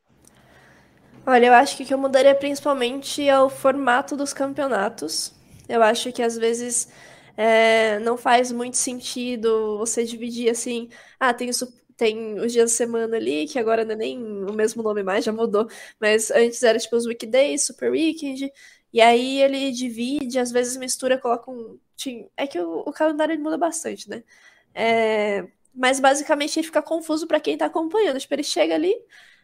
Olha, 1.25 1.47
eu 1.47 1.53
acho 1.53 1.77
que 1.77 1.83
o 1.83 1.85
que 1.85 1.93
eu 1.93 1.97
mudaria 1.97 2.33
principalmente 2.33 3.27
é 3.27 3.39
o 3.39 3.49
formato 3.49 4.17
dos 4.17 4.33
campeonatos. 4.33 5.33
Eu 5.67 5.83
acho 5.83 6.11
que 6.11 6.23
às 6.23 6.37
vezes 6.37 6.91
é, 7.37 7.99
não 7.99 8.17
faz 8.17 8.51
muito 8.51 8.77
sentido 8.77 9.77
você 9.77 10.03
dividir 10.03 10.49
assim, 10.49 10.89
ah, 11.19 11.33
tem, 11.33 11.49
tem 11.99 12.39
os 12.39 12.53
dias 12.53 12.71
de 12.71 12.77
semana 12.77 13.17
ali, 13.17 13.45
que 13.45 13.59
agora 13.59 13.83
não 13.83 13.91
é 13.91 13.95
nem 13.97 14.17
o 14.45 14.53
mesmo 14.53 14.81
nome 14.81 15.03
mais, 15.03 15.25
já 15.25 15.33
mudou, 15.33 15.67
mas 15.99 16.31
antes 16.31 16.63
era 16.63 16.79
tipo 16.79 16.95
os 16.95 17.05
weekdays, 17.05 17.65
super 17.65 17.91
weekend, 17.91 18.49
e 18.93 19.01
aí 19.01 19.41
ele 19.41 19.71
divide, 19.71 20.39
às 20.39 20.51
vezes 20.51 20.77
mistura, 20.77 21.17
coloca 21.17 21.51
um. 21.51 21.77
É 22.37 22.47
que 22.47 22.57
o, 22.59 22.79
o 22.87 22.93
calendário 22.93 23.37
muda 23.39 23.57
bastante, 23.57 24.09
né? 24.09 24.23
É, 24.73 25.47
mas 25.75 25.99
basicamente 25.99 26.57
ele 26.59 26.67
fica 26.67 26.81
confuso 26.81 27.27
para 27.27 27.39
quem 27.39 27.57
tá 27.57 27.65
acompanhando. 27.65 28.19
Tipo, 28.19 28.33
ele 28.35 28.43
chega 28.43 28.75
ali. 28.75 28.95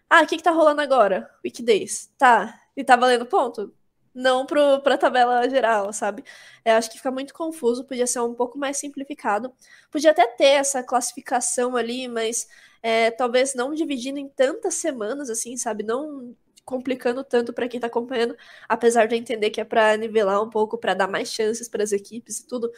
Ah, 0.09 0.23
o 0.23 0.27
que, 0.27 0.37
que 0.37 0.43
tá 0.43 0.51
rolando 0.51 0.81
agora? 0.81 1.29
Weekdays. 1.43 2.11
Tá. 2.17 2.59
E 2.75 2.83
tá 2.83 2.95
valendo 2.95 3.25
ponto? 3.25 3.73
Não 4.15 4.45
pro, 4.45 4.81
pra 4.81 4.97
tabela 4.97 5.47
geral, 5.49 5.91
sabe? 5.93 6.23
Eu 6.63 6.75
acho 6.75 6.89
que 6.89 6.97
fica 6.97 7.11
muito 7.11 7.33
confuso, 7.33 7.83
podia 7.85 8.07
ser 8.07 8.21
um 8.21 8.33
pouco 8.33 8.57
mais 8.57 8.77
simplificado. 8.77 9.53
Podia 9.91 10.11
até 10.11 10.25
ter 10.27 10.45
essa 10.45 10.81
classificação 10.83 11.75
ali, 11.75 12.07
mas 12.07 12.47
é, 12.81 13.11
talvez 13.11 13.53
não 13.55 13.73
dividindo 13.73 14.17
em 14.19 14.29
tantas 14.29 14.75
semanas, 14.75 15.29
assim, 15.29 15.57
sabe? 15.57 15.83
Não 15.83 16.33
complicando 16.63 17.23
tanto 17.23 17.53
para 17.53 17.67
quem 17.67 17.77
está 17.77 17.87
acompanhando, 17.87 18.35
apesar 18.69 19.05
de 19.05 19.15
eu 19.15 19.19
entender 19.19 19.49
que 19.51 19.61
é 19.61 19.65
para 19.65 19.97
nivelar 19.97 20.41
um 20.41 20.49
pouco, 20.49 20.77
para 20.77 20.93
dar 20.95 21.07
mais 21.07 21.29
chances 21.31 21.67
para 21.69 21.83
as 21.83 21.91
equipes 21.91 22.39
e 22.39 22.47
tudo. 22.47 22.71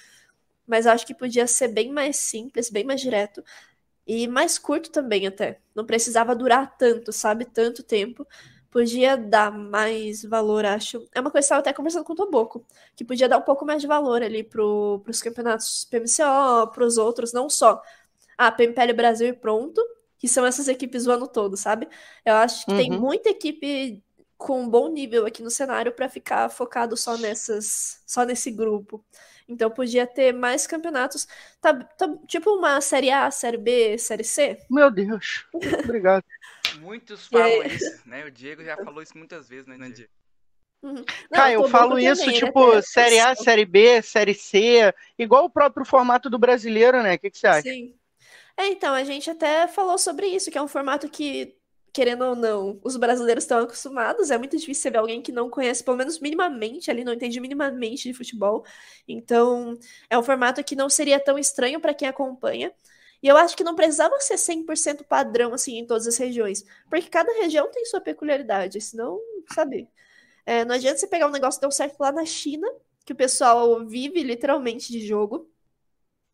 Mas 0.66 0.86
acho 0.88 1.06
que 1.08 1.14
podia 1.16 1.48
ser 1.48 1.70
bem 1.70 1.92
mais 1.92 2.18
simples, 2.18 2.70
bem 2.70 2.84
mais 2.84 3.00
direto 3.02 3.44
e 4.08 4.28
mais 4.28 4.58
curto 4.60 4.92
também 4.92 5.28
até. 5.28 5.60
Não 5.76 5.86
precisava 5.86 6.36
durar 6.36 6.78
tanto, 6.78 7.12
sabe? 7.14 7.46
Tanto 7.46 7.84
tempo. 7.84 8.28
Podia 8.70 9.16
dar 9.16 9.52
mais 9.52 10.24
valor, 10.24 10.66
acho. 10.66 11.08
É 11.14 11.20
uma 11.20 11.32
coisa 11.32 11.48
que 11.48 11.54
eu 11.54 11.58
estava 11.58 11.60
até 11.62 11.74
conversando 11.74 12.04
com 12.04 12.14
o 12.14 12.16
Toboco, 12.16 12.66
que 12.96 13.06
podia 13.06 13.30
dar 13.30 13.38
um 13.38 13.42
pouco 13.42 13.66
mais 13.66 13.82
de 13.82 13.88
valor 13.88 14.22
ali 14.22 14.44
para 14.44 14.64
os 14.64 15.22
campeonatos 15.22 15.86
PMCO, 15.86 16.72
para 16.74 16.86
os 16.86 16.98
outros, 16.98 17.34
não 17.34 17.50
só 17.50 17.82
a 18.38 18.48
ah, 18.48 18.52
PMPL 18.52 18.94
Brasil 18.94 19.28
e 19.30 19.34
pronto, 19.34 19.82
que 20.18 20.28
são 20.28 20.46
essas 20.46 20.68
equipes 20.68 21.08
o 21.08 21.12
ano 21.12 21.28
todo, 21.28 21.58
sabe? 21.58 21.88
Eu 22.26 22.36
acho 22.36 22.66
que 22.66 22.72
uhum. 22.72 22.78
tem 22.78 22.92
muita 22.92 23.30
equipe 23.30 24.04
com 24.38 24.62
um 24.62 24.70
bom 24.70 24.90
nível 24.90 25.26
aqui 25.26 25.42
no 25.42 25.50
cenário 25.50 25.92
para 25.92 26.08
ficar 26.08 26.48
focado 26.50 26.96
só 26.96 27.18
nessas, 27.18 28.02
só 28.06 28.24
nesse 28.24 28.52
grupo. 28.52 29.04
Então 29.48 29.72
podia 29.72 30.06
ter 30.06 30.34
mais 30.34 30.68
campeonatos, 30.68 31.26
tá, 31.62 31.74
tá, 31.74 32.14
tipo 32.28 32.52
uma 32.52 32.82
série 32.82 33.10
A, 33.10 33.32
série 33.32 33.58
B, 33.58 33.98
série 33.98 34.24
C. 34.24 34.60
Meu 34.70 34.92
Deus. 34.92 35.48
Obrigado. 35.84 36.24
Muitos 36.80 37.28
falam 37.28 37.64
é. 37.64 37.68
isso, 37.68 38.02
né? 38.08 38.26
O 38.26 38.32
Diego 38.32 38.64
já 38.64 38.76
falou 38.78 39.02
isso 39.02 39.18
muitas 39.18 39.50
vezes, 39.50 39.68
né, 39.68 39.90
Diego? 39.90 40.12
Uhum. 40.82 41.04
Cara, 41.32 41.52
eu 41.52 41.68
falo 41.68 41.98
isso, 41.98 42.22
também, 42.22 42.40
né? 42.40 42.46
tipo, 42.46 42.76
né? 42.76 42.82
série 42.82 43.20
A, 43.20 43.36
série 43.36 43.66
B, 43.66 44.02
série 44.02 44.34
C, 44.34 44.94
igual 45.18 45.46
o 45.46 45.50
próprio 45.50 45.86
formato 45.86 46.30
do 46.30 46.38
brasileiro, 46.38 47.02
né? 47.02 47.16
O 47.16 47.20
que, 47.20 47.32
que 47.32 47.38
você 47.38 47.48
acha? 47.48 47.62
Sim. 47.64 47.96
É, 48.56 48.68
então, 48.68 48.94
a 48.94 49.04
gente 49.04 49.30
até 49.30 49.68
falou 49.68 49.98
sobre 49.98 50.28
isso, 50.28 50.50
que 50.50 50.58
é 50.58 50.62
um 50.62 50.68
formato 50.68 51.08
que, 51.10 51.56
querendo 51.94 52.26
ou 52.26 52.36
não, 52.36 52.80
os 52.84 52.96
brasileiros 52.96 53.44
estão 53.44 53.60
acostumados. 53.60 54.32
É 54.32 54.38
muito 54.38 54.58
difícil 54.58 54.82
você 54.84 54.90
ver 54.92 54.98
alguém 54.98 55.22
que 55.22 55.32
não 55.32 55.50
conhece, 55.50 55.84
pelo 55.84 55.98
menos 55.98 56.20
minimamente, 56.20 56.90
ali 56.90 57.04
não 57.04 57.14
entende 57.14 57.40
minimamente 57.40 58.10
de 58.10 58.14
futebol. 58.14 58.66
Então, 59.08 59.78
é 60.10 60.18
um 60.18 60.24
formato 60.24 60.64
que 60.64 60.76
não 60.76 60.90
seria 60.90 61.20
tão 61.20 61.38
estranho 61.38 61.80
para 61.80 61.94
quem 61.94 62.08
acompanha. 62.08 62.72
E 63.22 63.28
eu 63.28 63.38
acho 63.38 63.56
que 63.58 63.64
não 63.64 63.76
precisava 63.76 64.20
ser 64.20 64.38
100% 64.38 65.04
padrão, 65.06 65.54
assim, 65.54 65.78
em 65.78 65.86
todas 65.86 66.08
as 66.08 66.18
regiões. 66.18 66.64
Porque 66.90 67.10
cada 67.10 67.32
região 67.34 67.70
tem 67.72 67.86
sua 67.86 68.02
peculiaridade, 68.02 68.80
senão, 68.82 69.20
sabe? 69.54 69.90
É, 70.46 70.64
não 70.66 70.76
adianta 70.76 70.98
você 71.00 71.08
pegar 71.08 71.28
um 71.28 71.32
negócio 71.32 71.60
que 71.60 71.66
deu 71.66 71.72
certo 71.72 72.00
lá 72.00 72.12
na 72.12 72.26
China, 72.26 72.68
que 73.06 73.14
o 73.14 73.16
pessoal 73.16 73.86
vive 73.86 74.24
literalmente 74.24 74.92
de 74.92 75.06
jogo 75.06 75.50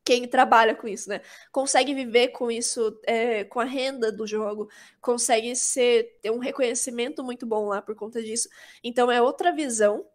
quem 0.06 0.28
trabalha 0.28 0.76
com 0.76 0.88
isso, 0.88 1.10
né? 1.10 1.22
Consegue 1.52 1.94
viver 1.94 2.30
com 2.30 2.52
isso, 2.52 3.00
é, 3.06 3.44
com 3.46 3.60
a 3.60 3.64
renda 3.64 4.12
do 4.12 4.28
jogo, 4.28 4.70
consegue 5.02 5.56
ser, 5.56 6.20
ter 6.22 6.32
um 6.32 6.40
reconhecimento 6.40 7.24
muito 7.24 7.46
bom 7.46 7.68
lá 7.68 7.82
por 7.82 7.96
conta 7.96 8.22
disso. 8.22 8.50
Então 8.84 9.10
é 9.10 9.22
outra 9.22 9.54
visão. 9.54 10.06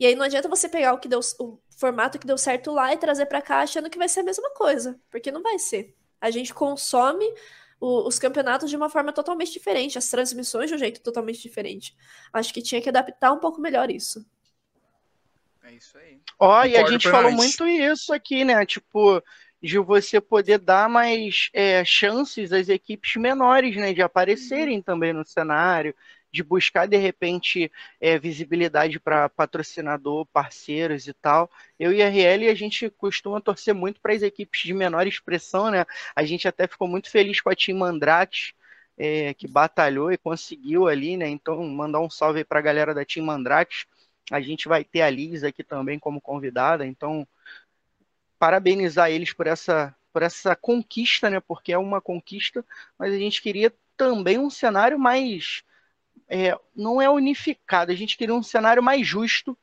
E 0.00 0.06
aí 0.06 0.14
não 0.14 0.24
adianta 0.24 0.48
você 0.48 0.66
pegar 0.66 0.94
o 0.94 0.98
que 0.98 1.06
deu 1.06 1.20
o 1.38 1.58
formato 1.76 2.18
que 2.18 2.26
deu 2.26 2.38
certo 2.38 2.72
lá 2.72 2.92
e 2.94 2.96
trazer 2.96 3.26
para 3.26 3.42
cá 3.42 3.60
achando 3.60 3.90
que 3.90 3.98
vai 3.98 4.08
ser 4.08 4.20
a 4.20 4.24
mesma 4.24 4.50
coisa, 4.54 4.98
porque 5.10 5.30
não 5.30 5.42
vai 5.42 5.58
ser. 5.58 5.94
A 6.18 6.30
gente 6.30 6.54
consome 6.54 7.26
o, 7.78 8.08
os 8.08 8.18
campeonatos 8.18 8.70
de 8.70 8.76
uma 8.76 8.88
forma 8.88 9.12
totalmente 9.12 9.52
diferente, 9.52 9.98
as 9.98 10.08
transmissões 10.08 10.70
de 10.70 10.74
um 10.74 10.78
jeito 10.78 11.02
totalmente 11.02 11.42
diferente. 11.42 11.94
Acho 12.32 12.52
que 12.52 12.62
tinha 12.62 12.80
que 12.80 12.88
adaptar 12.88 13.30
um 13.30 13.38
pouco 13.38 13.60
melhor 13.60 13.90
isso. 13.90 14.24
É 15.62 15.72
isso 15.72 15.98
aí. 15.98 16.18
Ó, 16.38 16.64
e 16.64 16.78
a 16.78 16.86
gente 16.86 17.08
falou 17.10 17.30
muito 17.30 17.66
isso 17.66 18.12
aqui, 18.14 18.42
né? 18.42 18.64
Tipo, 18.64 19.22
de 19.62 19.78
você 19.78 20.18
poder 20.18 20.58
dar 20.58 20.88
mais 20.88 21.50
é, 21.52 21.84
chances 21.84 22.54
às 22.54 22.70
equipes 22.70 23.16
menores, 23.16 23.76
né? 23.76 23.92
De 23.92 24.00
aparecerem 24.00 24.78
uhum. 24.78 24.82
também 24.82 25.12
no 25.12 25.26
cenário, 25.26 25.94
de 26.32 26.42
buscar, 26.42 26.86
de 26.86 26.96
repente, 26.96 27.70
é, 28.00 28.18
visibilidade 28.18 29.00
para 29.00 29.28
patrocinador, 29.28 30.26
parceiros 30.26 31.06
e 31.06 31.12
tal. 31.12 31.50
Eu 31.78 31.92
e 31.92 32.02
a 32.02 32.08
RL, 32.08 32.48
a 32.48 32.54
gente 32.54 32.88
costuma 32.90 33.40
torcer 33.40 33.74
muito 33.74 34.00
para 34.00 34.12
as 34.14 34.22
equipes 34.22 34.62
de 34.62 34.74
menor 34.74 35.06
expressão, 35.06 35.70
né? 35.70 35.84
A 36.14 36.24
gente 36.24 36.46
até 36.46 36.66
ficou 36.66 36.88
muito 36.88 37.10
feliz 37.10 37.40
com 37.40 37.50
a 37.50 37.54
Team 37.54 37.78
Mandrake, 37.78 38.52
é, 38.98 39.34
que 39.34 39.48
batalhou 39.48 40.12
e 40.12 40.18
conseguiu 40.18 40.88
ali, 40.88 41.16
né? 41.16 41.28
Então, 41.28 41.62
mandar 41.68 42.00
um 42.00 42.10
salve 42.10 42.44
para 42.44 42.58
a 42.58 42.62
galera 42.62 42.94
da 42.94 43.04
Team 43.04 43.26
Mandrake 43.26 43.86
a 44.30 44.40
gente 44.40 44.68
vai 44.68 44.84
ter 44.84 45.02
a 45.02 45.10
Liz 45.10 45.42
aqui 45.42 45.64
também 45.64 45.98
como 45.98 46.20
convidada, 46.20 46.86
então 46.86 47.26
parabenizar 48.38 49.10
eles 49.10 49.32
por 49.32 49.46
essa 49.46 49.94
por 50.12 50.22
essa 50.22 50.56
conquista, 50.56 51.30
né? 51.30 51.38
Porque 51.38 51.72
é 51.72 51.78
uma 51.78 52.00
conquista, 52.00 52.64
mas 52.98 53.14
a 53.14 53.18
gente 53.18 53.40
queria 53.40 53.72
também 53.96 54.38
um 54.38 54.50
cenário 54.50 54.98
mais 54.98 55.62
é, 56.28 56.58
não 56.74 57.00
é 57.00 57.08
unificado, 57.08 57.92
a 57.92 57.94
gente 57.94 58.16
queria 58.16 58.34
um 58.34 58.42
cenário 58.42 58.82
mais 58.82 59.06
justo, 59.06 59.56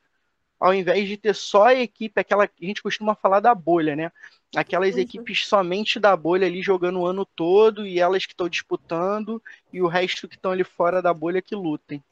ao 0.60 0.74
invés 0.74 1.08
de 1.08 1.18
ter 1.18 1.36
só 1.36 1.68
a 1.68 1.76
equipe, 1.76 2.20
aquela 2.20 2.46
a 2.46 2.66
gente 2.66 2.82
costuma 2.82 3.16
falar 3.16 3.40
da 3.40 3.54
bolha, 3.54 3.96
né? 3.96 4.12
Aquelas 4.56 4.96
uhum. 4.96 5.02
equipes 5.02 5.46
somente 5.46 6.00
da 6.00 6.16
bolha 6.16 6.48
ali 6.48 6.62
jogando 6.62 7.00
o 7.00 7.06
ano 7.06 7.26
todo 7.26 7.86
e 7.86 8.00
elas 8.00 8.26
que 8.26 8.34
estão 8.34 8.50
disputando 8.50 9.42
e 9.72 9.82
o 9.82 9.88
resto 9.88 10.28
que 10.28 10.36
estão 10.36 10.52
ali 10.52 10.64
fora 10.64 11.02
da 11.02 11.14
bolha 11.14 11.42
que 11.42 11.56
lutem. 11.56 12.04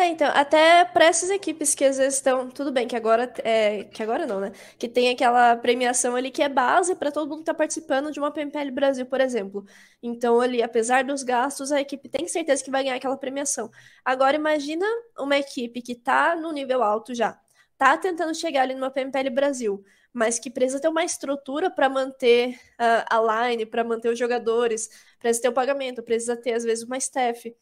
É, 0.00 0.06
então, 0.06 0.28
até 0.32 0.84
para 0.84 1.06
essas 1.06 1.28
equipes 1.28 1.74
que 1.74 1.84
às 1.84 1.96
vezes 1.98 2.14
estão, 2.14 2.48
tudo 2.48 2.70
bem, 2.70 2.86
que 2.86 2.94
agora 2.94 3.32
é, 3.42 3.82
que 3.82 4.00
agora 4.00 4.26
não, 4.28 4.38
né? 4.38 4.52
Que 4.78 4.88
tem 4.88 5.10
aquela 5.10 5.56
premiação 5.56 6.14
ali 6.14 6.30
que 6.30 6.40
é 6.40 6.48
base 6.48 6.94
para 6.94 7.10
todo 7.10 7.28
mundo 7.28 7.40
que 7.40 7.46
tá 7.46 7.54
participando 7.54 8.12
de 8.12 8.20
uma 8.20 8.30
PMPL 8.30 8.70
Brasil, 8.70 9.04
por 9.06 9.20
exemplo. 9.20 9.64
Então, 10.00 10.40
ali, 10.40 10.62
apesar 10.62 11.02
dos 11.02 11.24
gastos, 11.24 11.72
a 11.72 11.80
equipe 11.80 12.08
tem 12.08 12.28
certeza 12.28 12.62
que 12.62 12.70
vai 12.70 12.84
ganhar 12.84 12.94
aquela 12.94 13.16
premiação. 13.16 13.72
Agora, 14.04 14.36
imagina 14.36 14.86
uma 15.18 15.36
equipe 15.36 15.82
que 15.82 15.96
tá 15.96 16.36
no 16.36 16.52
nível 16.52 16.80
alto 16.84 17.12
já, 17.12 17.36
tá 17.76 17.96
tentando 17.98 18.32
chegar 18.36 18.62
ali 18.62 18.74
numa 18.74 18.92
PMPL 18.92 19.30
Brasil, 19.30 19.82
mas 20.12 20.38
que 20.38 20.48
precisa 20.48 20.80
ter 20.80 20.88
uma 20.88 21.04
estrutura 21.04 21.70
para 21.72 21.88
manter 21.88 22.54
uh, 22.80 23.04
a 23.10 23.48
line, 23.48 23.66
para 23.66 23.82
manter 23.82 24.10
os 24.10 24.18
jogadores, 24.18 24.88
precisa 25.18 25.42
ter 25.42 25.48
o 25.48 25.52
pagamento, 25.52 26.04
precisa 26.04 26.36
ter, 26.36 26.52
às 26.54 26.62
vezes, 26.62 26.84
uma 26.84 26.96
staff 26.98 27.52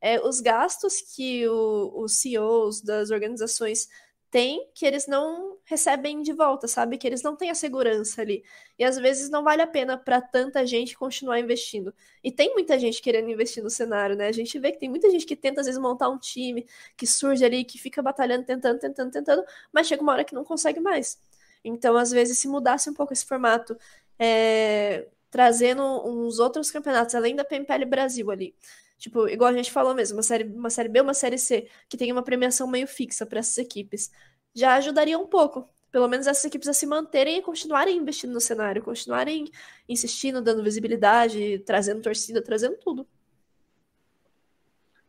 é, 0.00 0.20
os 0.20 0.40
gastos 0.40 1.00
que 1.00 1.48
o, 1.48 2.02
os 2.02 2.18
CEOs 2.18 2.80
das 2.80 3.10
organizações 3.10 3.88
têm 4.30 4.68
que 4.74 4.84
eles 4.84 5.06
não 5.06 5.56
recebem 5.64 6.20
de 6.22 6.32
volta, 6.32 6.68
sabe? 6.68 6.98
Que 6.98 7.06
eles 7.06 7.22
não 7.22 7.36
têm 7.36 7.50
a 7.50 7.54
segurança 7.54 8.20
ali. 8.20 8.44
E 8.78 8.84
às 8.84 8.96
vezes 8.98 9.30
não 9.30 9.42
vale 9.42 9.62
a 9.62 9.66
pena 9.66 9.96
para 9.96 10.20
tanta 10.20 10.66
gente 10.66 10.96
continuar 10.96 11.40
investindo. 11.40 11.94
E 12.22 12.30
tem 12.30 12.52
muita 12.52 12.78
gente 12.78 13.00
querendo 13.00 13.30
investir 13.30 13.62
no 13.62 13.70
cenário, 13.70 14.16
né? 14.16 14.28
A 14.28 14.32
gente 14.32 14.58
vê 14.58 14.72
que 14.72 14.78
tem 14.78 14.88
muita 14.90 15.10
gente 15.10 15.24
que 15.24 15.36
tenta 15.36 15.60
às 15.60 15.66
vezes 15.66 15.80
montar 15.80 16.08
um 16.08 16.18
time, 16.18 16.66
que 16.96 17.06
surge 17.06 17.44
ali, 17.44 17.64
que 17.64 17.78
fica 17.78 18.02
batalhando, 18.02 18.44
tentando, 18.44 18.78
tentando, 18.78 19.10
tentando, 19.10 19.44
mas 19.72 19.86
chega 19.86 20.02
uma 20.02 20.12
hora 20.12 20.24
que 20.24 20.34
não 20.34 20.44
consegue 20.44 20.80
mais. 20.80 21.18
Então, 21.64 21.96
às 21.96 22.10
vezes, 22.10 22.38
se 22.38 22.48
mudasse 22.48 22.90
um 22.90 22.94
pouco 22.94 23.12
esse 23.12 23.24
formato, 23.24 23.76
é, 24.18 25.08
trazendo 25.30 25.82
uns 26.06 26.38
outros 26.38 26.70
campeonatos, 26.70 27.14
além 27.14 27.34
da 27.34 27.44
PMPL 27.44 27.84
Brasil 27.86 28.30
ali, 28.30 28.54
Tipo, 28.98 29.28
igual 29.28 29.50
a 29.50 29.52
gente 29.52 29.70
falou 29.70 29.94
mesmo, 29.94 30.16
uma 30.16 30.22
série, 30.22 30.44
uma 30.44 30.70
série 30.70 30.88
B, 30.88 31.00
uma 31.00 31.14
série 31.14 31.38
C, 31.38 31.68
que 31.88 31.96
tem 31.96 32.10
uma 32.10 32.22
premiação 32.22 32.66
meio 32.66 32.86
fixa 32.86 33.26
para 33.26 33.40
essas 33.40 33.58
equipes, 33.58 34.10
já 34.54 34.74
ajudaria 34.74 35.18
um 35.18 35.26
pouco. 35.26 35.68
Pelo 35.92 36.08
menos 36.08 36.26
essas 36.26 36.44
equipes 36.44 36.68
a 36.68 36.72
se 36.72 36.86
manterem 36.86 37.38
e 37.38 37.42
continuarem 37.42 37.96
investindo 37.96 38.32
no 38.32 38.40
cenário, 38.40 38.82
continuarem 38.82 39.50
insistindo, 39.88 40.42
dando 40.42 40.62
visibilidade, 40.62 41.58
trazendo 41.60 42.02
torcida, 42.02 42.42
trazendo 42.42 42.76
tudo. 42.76 43.06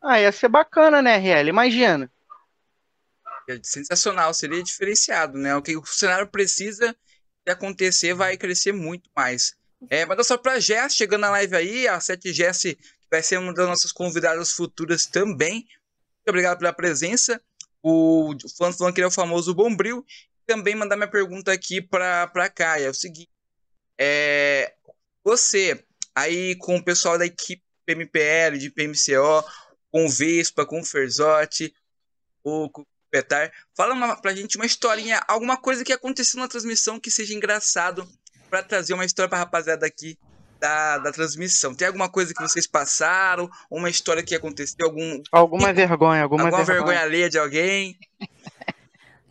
Ah, 0.02 0.22
ia 0.22 0.32
ser 0.32 0.48
bacana, 0.48 1.02
né, 1.02 1.18
RL? 1.18 1.50
Imagina. 1.50 2.12
É 3.50 3.60
sensacional, 3.64 4.34
seria 4.34 4.62
diferenciado, 4.62 5.38
né? 5.38 5.56
O 5.56 5.62
que 5.62 5.76
o 5.76 5.86
cenário 5.86 6.28
precisa 6.28 6.96
de 7.46 7.52
acontecer 7.52 8.14
vai 8.14 8.38
crescer 8.38 8.74
muito 8.74 9.10
mais. 9.16 9.56
É, 9.90 10.06
manda 10.06 10.24
só 10.24 10.38
pra 10.38 10.60
Jess, 10.60 10.96
chegando 10.96 11.22
na 11.22 11.30
live 11.32 11.56
aí, 11.56 11.88
a 11.88 12.00
7 12.00 12.34
Jess, 12.34 12.62
que 12.62 12.78
vai 13.10 13.24
ser 13.24 13.38
uma 13.38 13.54
das 13.54 13.68
nossas 13.68 13.92
convidadas 13.92 14.52
futuras 14.52 15.06
também. 15.06 15.56
Muito 15.56 16.30
obrigado 16.30 16.60
pela 16.60 16.74
presença. 16.74 17.42
O 17.82 18.34
fã 18.58 18.72
falando 18.72 18.94
que 18.94 19.00
ele 19.00 19.06
é 19.06 19.08
o 19.08 19.12
famoso 19.12 19.54
Bombril. 19.54 20.06
Também 20.46 20.76
mandar 20.76 20.96
minha 20.96 21.10
pergunta 21.10 21.52
aqui 21.52 21.82
pra, 21.82 22.28
pra 22.28 22.50
Caia. 22.50 22.86
É 22.86 22.90
o 22.90 22.94
seguinte: 22.94 23.30
é, 23.98 24.74
você, 25.24 25.84
aí 26.16 26.56
com 26.56 26.76
o 26.78 26.84
pessoal 26.84 27.18
da 27.18 27.26
equipe 27.26 27.64
PMPL, 27.86 28.58
de 28.58 28.70
PMCO, 28.70 29.50
com 29.90 30.10
Vespa, 30.10 30.66
com 30.66 30.84
Ferzotti, 30.84 31.74
o 32.44 32.70
Petar, 33.10 33.52
fala 33.74 33.94
uma, 33.94 34.22
pra 34.22 34.36
gente 34.36 34.58
uma 34.58 34.66
historinha, 34.66 35.24
alguma 35.26 35.56
coisa 35.56 35.86
que 35.86 35.94
aconteceu 35.94 36.40
na 36.42 36.48
transmissão 36.48 37.00
que 37.00 37.10
seja 37.10 37.34
engraçado 37.34 38.06
para 38.50 38.62
trazer 38.62 38.94
uma 38.94 39.06
história 39.06 39.30
pra 39.30 39.38
rapaziada 39.38 39.86
aqui 39.86 40.20
da, 40.60 40.98
da 40.98 41.12
transmissão. 41.12 41.74
Tem 41.74 41.88
alguma 41.88 42.10
coisa 42.10 42.34
que 42.34 42.42
vocês 42.42 42.68
passaram? 42.68 43.50
Uma 43.70 43.90
história 43.90 44.24
que 44.24 44.36
aconteceu? 44.36 44.86
Algum, 44.86 45.22
alguma 45.32 45.74
vergonha, 45.74 46.24
alguma, 46.24 46.44
alguma 46.44 46.64
vergonha. 46.64 46.86
vergonha 46.86 47.02
alheia 47.02 47.30
de 47.30 47.38
alguém? 47.38 47.98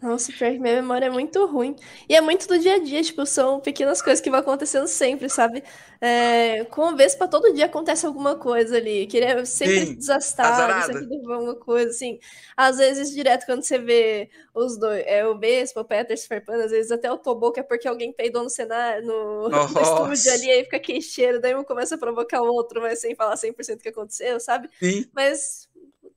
Nossa, 0.00 0.30
pior 0.30 0.52
que 0.52 0.58
minha 0.58 0.74
memória 0.74 1.06
é 1.06 1.10
muito 1.10 1.46
ruim. 1.46 1.74
E 2.06 2.14
é 2.14 2.20
muito 2.20 2.46
do 2.46 2.58
dia 2.58 2.74
a 2.74 2.78
dia, 2.78 3.02
tipo, 3.02 3.24
são 3.24 3.58
pequenas 3.60 4.02
coisas 4.02 4.20
que 4.20 4.28
vão 4.30 4.40
acontecendo 4.40 4.86
sempre, 4.86 5.28
sabe? 5.30 5.62
É, 6.00 6.66
com 6.66 6.92
o 6.92 6.96
Vespa, 6.96 7.26
todo 7.26 7.54
dia 7.54 7.64
acontece 7.64 8.04
alguma 8.04 8.36
coisa 8.36 8.76
ali. 8.76 9.06
Que 9.06 9.16
ele 9.16 9.24
é 9.26 9.44
sempre 9.46 9.86
Sim, 9.86 9.94
desastrado, 9.96 10.84
sempre 10.84 11.06
deu 11.06 11.32
alguma 11.32 11.54
coisa, 11.56 11.90
assim. 11.90 12.18
Às 12.54 12.76
vezes, 12.76 13.10
direto, 13.10 13.46
quando 13.46 13.62
você 13.62 13.78
vê 13.78 14.28
os 14.54 14.78
dois, 14.78 15.02
é 15.06 15.26
o 15.26 15.38
Vespa, 15.38 15.80
o 15.80 15.84
Peters 15.84 16.26
farpando, 16.26 16.64
às 16.64 16.70
vezes 16.70 16.90
até 16.92 17.10
o 17.10 17.16
Tobo, 17.16 17.50
que 17.50 17.60
é 17.60 17.62
porque 17.62 17.88
alguém 17.88 18.12
peidou 18.12 18.42
no 18.42 18.50
cenário, 18.50 19.06
no, 19.06 19.48
no 19.48 19.56
estúdio 19.80 20.32
ali, 20.32 20.50
aí 20.50 20.64
fica 20.64 20.76
aquele 20.76 21.00
cheiro, 21.00 21.40
daí 21.40 21.54
um 21.54 21.64
começa 21.64 21.94
a 21.94 21.98
provocar 21.98 22.42
o 22.42 22.52
outro, 22.52 22.82
mas 22.82 23.00
sem 23.00 23.14
falar 23.14 23.36
100% 23.36 23.80
o 23.80 23.82
que 23.82 23.88
aconteceu, 23.88 24.38
sabe? 24.40 24.68
Sim. 24.78 25.06
Mas 25.14 25.66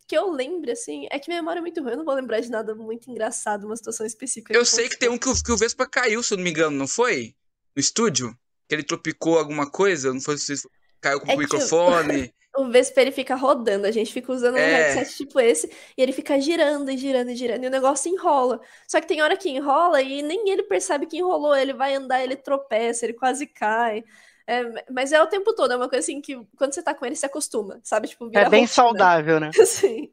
que 0.09 0.17
eu 0.17 0.29
lembre, 0.31 0.71
assim, 0.71 1.07
é 1.11 1.19
que 1.19 1.29
minha 1.29 1.39
memória 1.41 1.59
é 1.59 1.61
muito 1.61 1.81
ruim, 1.81 1.91
eu 1.91 1.97
não 1.97 2.03
vou 2.05 2.15
lembrar 2.15 2.39
de 2.39 2.49
nada 2.49 2.73
muito 2.73 3.09
engraçado, 3.11 3.65
uma 3.65 3.77
situação 3.77 4.05
específica. 4.05 4.53
Eu 4.53 4.65
sei 4.65 4.89
que 4.89 4.97
tem 4.97 5.07
um 5.07 5.17
que 5.19 5.29
o, 5.29 5.33
que 5.35 5.51
o 5.51 5.57
Vespa 5.57 5.85
caiu, 5.87 6.23
se 6.23 6.33
eu 6.33 6.37
não 6.37 6.43
me 6.43 6.49
engano, 6.49 6.75
não 6.75 6.87
foi? 6.87 7.35
No 7.75 7.79
estúdio? 7.79 8.35
Que 8.67 8.73
ele 8.75 8.83
tropicou 8.83 9.37
alguma 9.37 9.69
coisa? 9.69 10.11
Não 10.11 10.19
foi 10.19 10.37
se 10.37 10.53
caiu 10.99 11.19
com 11.21 11.27
É 11.31 11.35
o 11.35 11.37
que 11.37 11.37
o- 11.37 11.39
microfone? 11.39 12.33
O 12.57 12.67
Vespa 12.67 12.99
ele 12.99 13.11
fica 13.11 13.35
rodando, 13.35 13.85
a 13.85 13.91
gente 13.91 14.11
fica 14.11 14.33
usando 14.33 14.55
um 14.55 14.57
É. 14.57 14.91
headset 14.93 15.15
tipo 15.15 15.39
esse, 15.39 15.67
e 15.95 16.01
ele 16.01 16.11
fica 16.11 16.41
girando 16.41 16.89
e 16.89 16.97
girando 16.97 17.29
e 17.29 17.35
girando, 17.35 17.63
e 17.63 17.67
o 17.67 17.69
negócio 17.69 18.11
enrola. 18.11 18.59
Só 18.87 18.99
que 18.99 19.07
tem 19.07 19.21
hora 19.21 19.37
que 19.37 19.49
enrola 19.49 20.01
e 20.01 20.23
nem 20.23 20.49
ele 20.49 20.63
percebe 20.63 21.05
que 21.05 21.17
enrolou, 21.17 21.55
ele 21.55 21.73
vai 21.73 21.93
andar, 21.93 22.21
ele 22.23 22.35
tropeça, 22.35 23.05
ele 23.05 23.13
quase 23.13 23.45
cai. 23.45 24.03
É, 24.51 24.83
mas 24.91 25.11
é 25.11 25.21
o 25.21 25.27
tempo 25.27 25.53
todo, 25.53 25.71
é 25.73 25.75
uma 25.77 25.87
coisa 25.87 26.03
assim 26.03 26.19
que 26.21 26.35
quando 26.57 26.73
você 26.73 26.81
tá 26.81 26.95
com 26.95 27.05
ele, 27.05 27.15
você 27.15 27.27
acostuma, 27.27 27.79
sabe? 27.83 28.07
Tipo, 28.07 28.27
vira 28.29 28.45
É 28.45 28.49
bem 28.49 28.61
rotina. 28.61 28.67
saudável, 28.67 29.39
né? 29.39 29.51
Sim. 29.65 30.11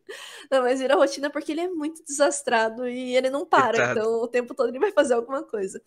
Não, 0.50 0.62
mas 0.62 0.78
vira 0.80 0.94
rotina 0.94 1.30
porque 1.30 1.52
ele 1.52 1.62
é 1.62 1.68
muito 1.68 2.04
desastrado 2.04 2.86
e 2.88 3.16
ele 3.16 3.30
não 3.30 3.46
para, 3.46 3.78
Coitado. 3.78 3.98
então 4.00 4.12
o 4.22 4.28
tempo 4.28 4.54
todo 4.54 4.68
ele 4.68 4.78
vai 4.78 4.92
fazer 4.92 5.14
alguma 5.14 5.42
coisa. 5.42 5.80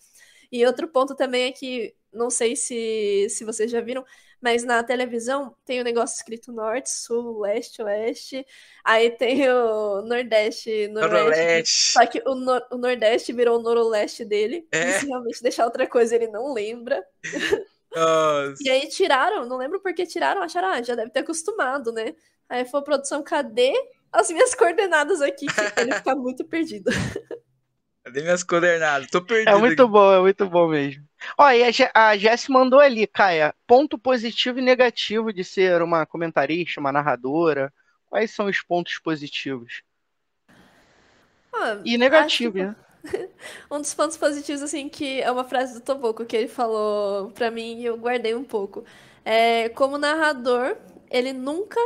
E 0.51 0.65
outro 0.65 0.87
ponto 0.87 1.13
também 1.15 1.43
é 1.45 1.51
que, 1.51 1.93
não 2.11 2.31
sei 2.31 2.55
se, 2.55 3.27
se 3.29 3.43
vocês 3.45 3.69
já 3.69 3.81
viram, 3.81 4.03
mas 4.41 4.63
na 4.63 4.81
televisão 4.83 5.55
tem 5.63 5.79
o 5.79 5.83
negócio 5.83 6.15
escrito 6.15 6.51
norte, 6.51 6.89
sul, 6.89 7.39
leste, 7.41 7.83
oeste, 7.83 8.43
aí 8.83 9.11
tem 9.11 9.47
o 9.47 10.01
nordeste, 10.01 10.87
noroeste. 10.87 11.23
Noroeste. 11.23 11.91
Só 11.93 12.05
que 12.07 12.23
o, 12.25 12.33
nor- 12.33 12.65
o 12.71 12.77
nordeste 12.77 13.31
virou 13.31 13.59
o 13.59 13.61
noroeste 13.61 14.25
dele, 14.25 14.67
É. 14.71 14.89
e 14.89 14.93
se 14.93 15.05
realmente 15.07 15.43
deixar 15.43 15.65
outra 15.65 15.85
coisa 15.85 16.15
ele 16.15 16.27
não 16.27 16.51
lembra. 16.53 17.05
Nossa. 17.95 18.61
E 18.61 18.69
aí 18.69 18.87
tiraram, 18.87 19.45
não 19.45 19.57
lembro 19.57 19.79
por 19.79 19.93
que 19.93 20.05
tiraram, 20.05 20.41
acharam, 20.41 20.69
ah, 20.69 20.81
já 20.81 20.95
deve 20.95 21.11
ter 21.11 21.19
acostumado, 21.19 21.91
né? 21.91 22.15
Aí 22.47 22.65
foi 22.65 22.81
produção, 22.81 23.23
cadê 23.23 23.73
as 24.11 24.29
minhas 24.29 24.55
coordenadas 24.55 25.21
aqui? 25.21 25.45
Que 25.47 25.81
ele 25.81 25.93
fica 25.93 26.15
muito 26.15 26.45
perdido. 26.45 26.89
Cadê 28.01 28.21
minhas 28.21 28.43
coordenadas? 28.43 29.09
Tô 29.09 29.21
perdido. 29.21 29.49
É 29.49 29.55
muito 29.55 29.87
bom, 29.87 30.11
é 30.11 30.19
muito 30.21 30.49
bom 30.49 30.67
mesmo. 30.69 31.03
Ó, 31.37 31.51
e 31.51 31.61
a 31.93 32.17
Jess 32.17 32.47
mandou 32.47 32.79
ali, 32.79 33.05
Caia, 33.05 33.53
ponto 33.67 33.99
positivo 33.99 34.57
e 34.57 34.63
negativo 34.63 35.33
de 35.33 35.43
ser 35.43 35.81
uma 35.81 36.05
comentarista, 36.05 36.79
uma 36.79 36.91
narradora. 36.91 37.71
Quais 38.07 38.31
são 38.31 38.47
os 38.47 38.61
pontos 38.63 38.97
positivos? 38.97 39.83
Ah, 41.53 41.79
E 41.85 41.97
negativo, 41.97 42.57
acho 42.57 42.67
né? 42.69 42.75
Um 43.71 43.79
dos 43.79 43.93
pontos 43.93 44.17
positivos, 44.17 44.61
assim, 44.61 44.89
que 44.89 45.21
é 45.21 45.31
uma 45.31 45.43
frase 45.43 45.73
do 45.73 45.81
Toboco 45.81 46.25
que 46.25 46.35
ele 46.35 46.47
falou 46.47 47.31
pra 47.31 47.51
mim 47.51 47.79
e 47.79 47.85
eu 47.85 47.97
guardei 47.97 48.35
um 48.35 48.43
pouco. 48.43 48.83
É, 49.23 49.69
como 49.69 49.97
narrador, 49.97 50.77
ele 51.09 51.33
nunca 51.33 51.79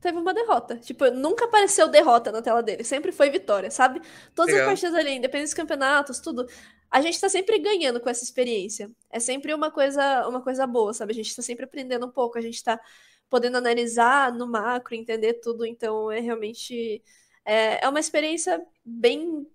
teve 0.00 0.18
uma 0.18 0.32
derrota. 0.32 0.76
Tipo, 0.76 1.10
nunca 1.10 1.44
apareceu 1.44 1.88
derrota 1.88 2.32
na 2.32 2.42
tela 2.42 2.62
dele. 2.62 2.84
Sempre 2.84 3.12
foi 3.12 3.30
vitória, 3.30 3.70
sabe? 3.70 4.00
Todas 4.34 4.52
Legal. 4.52 4.68
as 4.68 4.80
partidas 4.80 4.98
ali, 4.98 5.16
independente 5.16 5.48
dos 5.48 5.54
campeonatos, 5.54 6.20
tudo. 6.20 6.46
A 6.90 7.00
gente 7.00 7.20
tá 7.20 7.28
sempre 7.28 7.58
ganhando 7.58 8.00
com 8.00 8.08
essa 8.08 8.24
experiência. 8.24 8.90
É 9.10 9.20
sempre 9.20 9.54
uma 9.54 9.70
coisa, 9.70 10.26
uma 10.28 10.42
coisa 10.42 10.66
boa, 10.66 10.92
sabe? 10.92 11.12
A 11.12 11.14
gente 11.14 11.34
tá 11.34 11.42
sempre 11.42 11.64
aprendendo 11.64 12.06
um 12.06 12.10
pouco. 12.10 12.38
A 12.38 12.40
gente 12.40 12.62
tá 12.62 12.80
podendo 13.28 13.58
analisar 13.58 14.32
no 14.32 14.46
macro, 14.46 14.94
entender 14.94 15.34
tudo. 15.34 15.64
Então, 15.64 16.10
é 16.10 16.20
realmente... 16.20 17.02
É, 17.44 17.84
é 17.84 17.88
uma 17.88 18.00
experiência 18.00 18.62
bem 18.84 19.46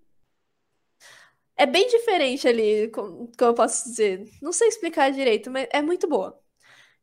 é 1.56 1.66
bem 1.66 1.88
diferente 1.88 2.46
ali, 2.48 2.88
como, 2.90 3.30
como 3.38 3.50
eu 3.50 3.54
posso 3.54 3.88
dizer. 3.90 4.28
Não 4.42 4.52
sei 4.52 4.68
explicar 4.68 5.10
direito, 5.12 5.50
mas 5.50 5.66
é 5.72 5.82
muito 5.82 6.08
boa. 6.08 6.38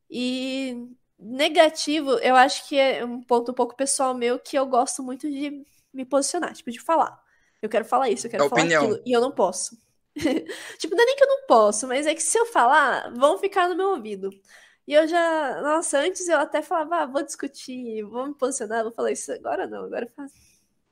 E 0.10 0.76
negativo, 1.20 2.12
eu 2.20 2.36
acho 2.36 2.68
que 2.68 2.78
é 2.78 3.04
um 3.06 3.22
ponto 3.22 3.52
um 3.52 3.56
pouco 3.56 3.76
pessoal 3.76 4.14
meu 4.14 4.40
que 4.40 4.58
eu 4.58 4.66
gosto 4.68 5.04
muito 5.04 5.30
de 5.30 5.66
me 5.94 6.06
posicionar, 6.06 6.54
tipo, 6.54 6.72
de 6.72 6.80
falar. 6.82 7.22
Eu 7.62 7.70
quero 7.70 7.86
falar 7.86 8.10
isso, 8.10 8.28
eu 8.28 8.32
quero 8.32 8.44
A 8.44 8.46
falar 8.46 8.66
opinião. 8.66 8.66
aquilo, 8.66 9.02
e 9.06 9.14
eu 9.16 9.22
não 9.22 9.32
posso. 9.32 9.78
Tipo, 10.80 10.96
não 10.96 11.04
é 11.04 11.06
nem 11.08 11.16
que 11.16 11.24
eu 11.24 11.28
não 11.28 11.48
posso, 11.48 11.88
mas 11.88 12.06
é 12.08 12.14
que 12.16 12.22
se 12.24 12.38
eu 12.38 12.46
falar, 12.48 13.12
vão 13.16 13.38
ficar 13.40 13.68
no 13.70 13.76
meu 13.76 13.90
ouvido. 13.92 14.30
E 14.88 14.94
eu 14.94 15.08
já, 15.08 15.62
nossa, 15.62 16.00
antes 16.00 16.28
eu 16.28 16.38
até 16.40 16.62
falava, 16.62 16.98
ah, 17.04 17.06
vou 17.06 17.24
discutir, 17.24 18.04
vou 18.04 18.28
me 18.28 18.36
posicionar, 18.36 18.84
vou 18.84 18.92
falar 18.94 19.12
isso 19.12 19.32
agora 19.32 19.66
não, 19.68 19.86
agora 19.86 20.06
eu 20.06 20.12
faço. 20.16 20.36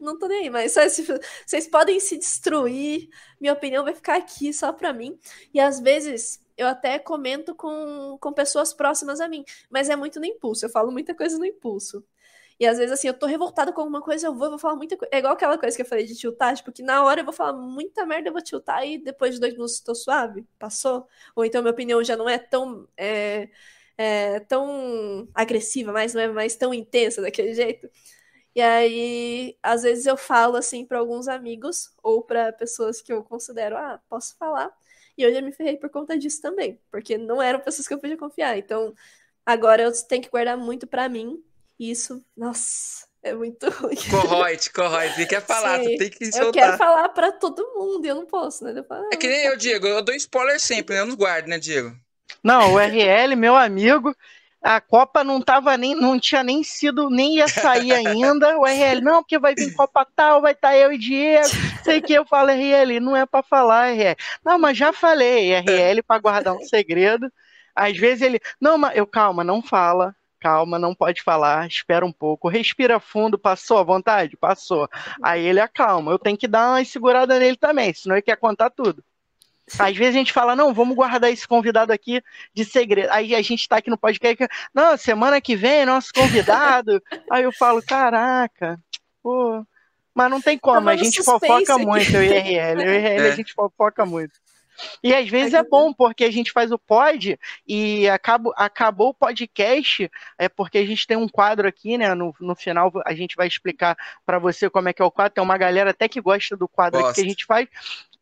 Não 0.01 0.17
tô 0.17 0.27
nem 0.27 0.43
aí, 0.43 0.49
mas 0.49 0.73
vocês 1.45 1.67
podem 1.67 1.99
se 1.99 2.17
destruir, 2.17 3.09
minha 3.39 3.53
opinião 3.53 3.83
vai 3.83 3.93
ficar 3.93 4.15
aqui 4.17 4.53
só 4.53 4.73
pra 4.73 4.93
mim. 4.93 5.19
E 5.53 5.59
às 5.59 5.79
vezes 5.79 6.39
eu 6.57 6.67
até 6.67 6.99
comento 6.99 7.55
com, 7.55 8.17
com 8.19 8.33
pessoas 8.33 8.73
próximas 8.73 9.19
a 9.21 9.27
mim, 9.27 9.43
mas 9.69 9.89
é 9.89 9.95
muito 9.95 10.19
no 10.19 10.25
impulso, 10.25 10.65
eu 10.65 10.69
falo 10.69 10.91
muita 10.91 11.15
coisa 11.15 11.37
no 11.37 11.45
impulso. 11.45 12.03
E 12.59 12.65
às 12.67 12.77
vezes, 12.77 12.91
assim, 12.93 13.07
eu 13.07 13.13
tô 13.17 13.25
revoltada 13.25 13.73
com 13.73 13.81
alguma 13.81 14.01
coisa, 14.01 14.27
eu 14.27 14.33
vou, 14.35 14.45
eu 14.45 14.51
vou 14.51 14.59
falar 14.59 14.75
muita 14.75 14.95
coisa. 14.95 15.09
É 15.13 15.17
igual 15.17 15.33
aquela 15.33 15.57
coisa 15.57 15.75
que 15.75 15.81
eu 15.81 15.85
falei 15.85 16.05
de 16.05 16.15
tiltar, 16.15 16.55
tipo, 16.55 16.71
que 16.71 16.83
na 16.83 17.03
hora 17.03 17.21
eu 17.21 17.25
vou 17.25 17.33
falar 17.33 17.53
muita 17.53 18.05
merda, 18.05 18.29
eu 18.29 18.33
vou 18.33 18.41
tiltar 18.41 18.85
e 18.87 18.99
depois 18.99 19.33
de 19.35 19.39
dois 19.39 19.53
minutos 19.53 19.79
tô 19.79 19.95
suave, 19.95 20.45
passou. 20.59 21.07
Ou 21.35 21.43
então 21.43 21.61
minha 21.63 21.71
opinião 21.73 22.03
já 22.03 22.15
não 22.15 22.29
é 22.29 22.37
tão, 22.37 22.87
é, 22.95 23.49
é, 23.97 24.39
tão 24.41 25.27
agressiva, 25.33 25.91
mas 25.91 26.13
não 26.13 26.21
é 26.21 26.27
mais 26.27 26.55
tão 26.55 26.71
intensa 26.73 27.21
daquele 27.21 27.53
jeito. 27.55 27.89
E 28.55 28.61
aí, 28.61 29.57
às 29.63 29.83
vezes 29.83 30.05
eu 30.05 30.17
falo 30.17 30.57
assim 30.57 30.85
para 30.85 30.99
alguns 30.99 31.27
amigos 31.27 31.89
ou 32.03 32.21
para 32.21 32.51
pessoas 32.51 33.01
que 33.01 33.11
eu 33.13 33.23
considero, 33.23 33.77
ah, 33.77 33.99
posso 34.09 34.35
falar. 34.37 34.71
E 35.17 35.23
eu 35.23 35.33
já 35.33 35.41
me 35.41 35.51
ferrei 35.51 35.77
por 35.77 35.89
conta 35.89 36.17
disso 36.17 36.41
também, 36.41 36.79
porque 36.91 37.17
não 37.17 37.41
eram 37.41 37.59
pessoas 37.61 37.87
que 37.87 37.93
eu 37.93 37.99
podia 37.99 38.17
confiar. 38.17 38.57
Então, 38.57 38.93
agora 39.45 39.83
eu 39.83 39.91
tenho 40.07 40.21
que 40.23 40.29
guardar 40.29 40.57
muito 40.57 40.87
pra 40.87 41.09
mim. 41.09 41.43
E 41.79 41.91
isso, 41.91 42.23
nossa, 42.35 43.07
é 43.23 43.33
muito 43.33 43.69
ruim. 43.81 43.95
Corrói, 44.09 44.57
te 44.57 44.69
corrói. 44.71 45.09
Você 45.09 45.25
quer 45.25 45.41
falar, 45.45 45.79
Sim. 45.79 45.91
tu 45.93 45.95
tem 45.97 46.09
que 46.09 46.25
Eu 46.25 46.31
soltar. 46.31 46.51
quero 46.51 46.77
falar 46.77 47.09
pra 47.09 47.31
todo 47.31 47.73
mundo 47.75 48.05
e 48.05 48.09
eu 48.09 48.15
não 48.15 48.25
posso, 48.25 48.63
né? 48.63 48.77
Eu 48.77 48.83
falo, 48.83 49.05
É 49.11 49.15
que 49.15 49.27
nem 49.27 49.45
eu, 49.45 49.55
Diego. 49.57 49.85
Eu 49.87 50.01
dou 50.01 50.15
spoiler 50.15 50.59
sempre, 50.59 50.95
né? 50.95 51.01
Eu 51.01 51.05
não 51.05 51.15
guardo, 51.15 51.47
né, 51.47 51.59
Diego? 51.59 51.95
Não, 52.43 52.73
o 52.73 52.79
RL, 52.79 53.35
meu 53.35 53.55
amigo, 53.55 54.15
a 54.61 54.79
Copa 54.79 55.23
não 55.23 55.41
tava 55.41 55.75
nem, 55.75 55.95
não 55.95 56.19
tinha 56.19 56.43
nem 56.43 56.63
sido, 56.63 57.09
nem 57.09 57.37
ia 57.37 57.47
sair 57.47 57.91
ainda. 57.93 58.57
O 58.57 58.65
RL, 58.65 59.01
não, 59.01 59.21
porque 59.23 59.39
vai 59.39 59.55
vir 59.55 59.73
Copa 59.73 60.05
tal, 60.15 60.41
vai 60.41 60.53
estar 60.53 60.75
eu 60.77 60.93
e 60.93 60.97
Diego, 60.97 61.47
sei 61.83 61.99
que 62.01 62.13
eu 62.13 62.25
falo 62.25 62.51
RL, 62.51 62.99
não 62.99 63.15
é 63.15 63.25
pra 63.25 63.41
falar 63.41 63.91
RL. 63.91 64.15
Não, 64.45 64.59
mas 64.59 64.77
já 64.77 64.93
falei, 64.93 65.53
RL 65.53 66.03
pra 66.03 66.19
guardar 66.19 66.53
um 66.53 66.61
segredo. 66.61 67.31
Às 67.75 67.97
vezes 67.97 68.21
ele, 68.21 68.39
não, 68.59 68.77
mas 68.77 68.95
eu 68.95 69.07
calma, 69.07 69.43
não 69.43 69.61
fala. 69.61 70.15
Calma, 70.39 70.79
não 70.79 70.95
pode 70.95 71.21
falar, 71.21 71.67
espera 71.67 72.03
um 72.03 72.11
pouco, 72.11 72.49
respira 72.49 72.99
fundo, 72.99 73.37
passou 73.37 73.77
à 73.77 73.83
vontade? 73.83 74.35
Passou. 74.35 74.89
Aí 75.21 75.45
ele 75.45 75.59
acalma. 75.59 76.11
Eu 76.11 76.17
tenho 76.17 76.35
que 76.35 76.47
dar 76.47 76.71
uma 76.71 76.83
segurada 76.83 77.37
nele 77.37 77.55
também, 77.55 77.93
senão 77.93 78.15
ele 78.15 78.23
quer 78.23 78.37
contar 78.37 78.71
tudo. 78.71 79.03
Às 79.79 79.95
vezes 79.95 80.15
a 80.15 80.19
gente 80.19 80.33
fala, 80.33 80.55
não, 80.55 80.73
vamos 80.73 80.95
guardar 80.95 81.31
esse 81.31 81.47
convidado 81.47 81.91
aqui 81.91 82.21
de 82.53 82.65
segredo. 82.65 83.09
Aí 83.11 83.35
a 83.35 83.41
gente 83.41 83.67
tá 83.67 83.77
aqui 83.77 83.89
no 83.89 83.97
podcast, 83.97 84.47
não, 84.73 84.97
semana 84.97 85.39
que 85.41 85.55
vem, 85.55 85.85
nosso 85.85 86.13
convidado. 86.13 87.01
Aí 87.29 87.43
eu 87.43 87.51
falo, 87.51 87.81
caraca, 87.81 88.79
pô. 89.21 89.65
Mas 90.13 90.29
não 90.29 90.41
tem 90.41 90.57
como, 90.57 90.89
a 90.89 90.95
gente 90.95 91.23
fofoca 91.23 91.75
aqui. 91.75 91.85
muito, 91.85 92.13
eu 92.13 92.23
e 92.23 92.27
RL. 92.27 92.83
Eu 92.83 92.93
e 92.93 92.97
RL 92.97 93.27
é. 93.27 93.31
a 93.31 93.35
gente 93.35 93.53
fofoca 93.53 94.05
muito. 94.05 94.33
E 95.03 95.13
às 95.13 95.27
vezes 95.29 95.53
é 95.53 95.63
bom, 95.63 95.93
porque 95.93 96.23
a 96.23 96.31
gente 96.31 96.51
faz 96.51 96.71
o 96.71 96.77
pod 96.77 97.39
e 97.67 98.09
acabou, 98.09 98.53
acabou 98.55 99.09
o 99.09 99.13
podcast, 99.13 100.09
é 100.37 100.49
porque 100.49 100.77
a 100.77 100.85
gente 100.85 101.05
tem 101.05 101.17
um 101.17 101.27
quadro 101.27 101.67
aqui, 101.67 101.97
né? 101.97 102.13
No, 102.13 102.33
no 102.39 102.55
final 102.55 102.91
a 103.05 103.13
gente 103.13 103.35
vai 103.35 103.47
explicar 103.47 103.97
para 104.25 104.39
você 104.39 104.69
como 104.69 104.89
é 104.89 104.93
que 104.93 105.01
é 105.01 105.05
o 105.05 105.11
quadro. 105.11 105.33
Tem 105.33 105.43
uma 105.43 105.57
galera 105.57 105.91
até 105.91 106.07
que 106.07 106.21
gosta 106.21 106.55
do 106.57 106.67
quadro 106.67 107.13
que 107.13 107.21
a 107.21 107.23
gente 107.23 107.45
faz. 107.45 107.67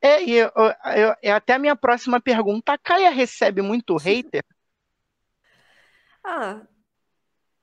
É, 0.02 0.24
e 0.24 0.32
eu, 0.34 0.52
eu, 0.56 1.16
eu, 1.22 1.36
até 1.36 1.54
a 1.54 1.60
minha 1.60 1.76
próxima 1.76 2.22
pergunta, 2.22 2.74
a 2.74 2.78
Caia 2.78 3.10
recebe 3.10 3.62
muito 3.62 3.98
hater? 3.98 4.44
Ah, 6.24 6.62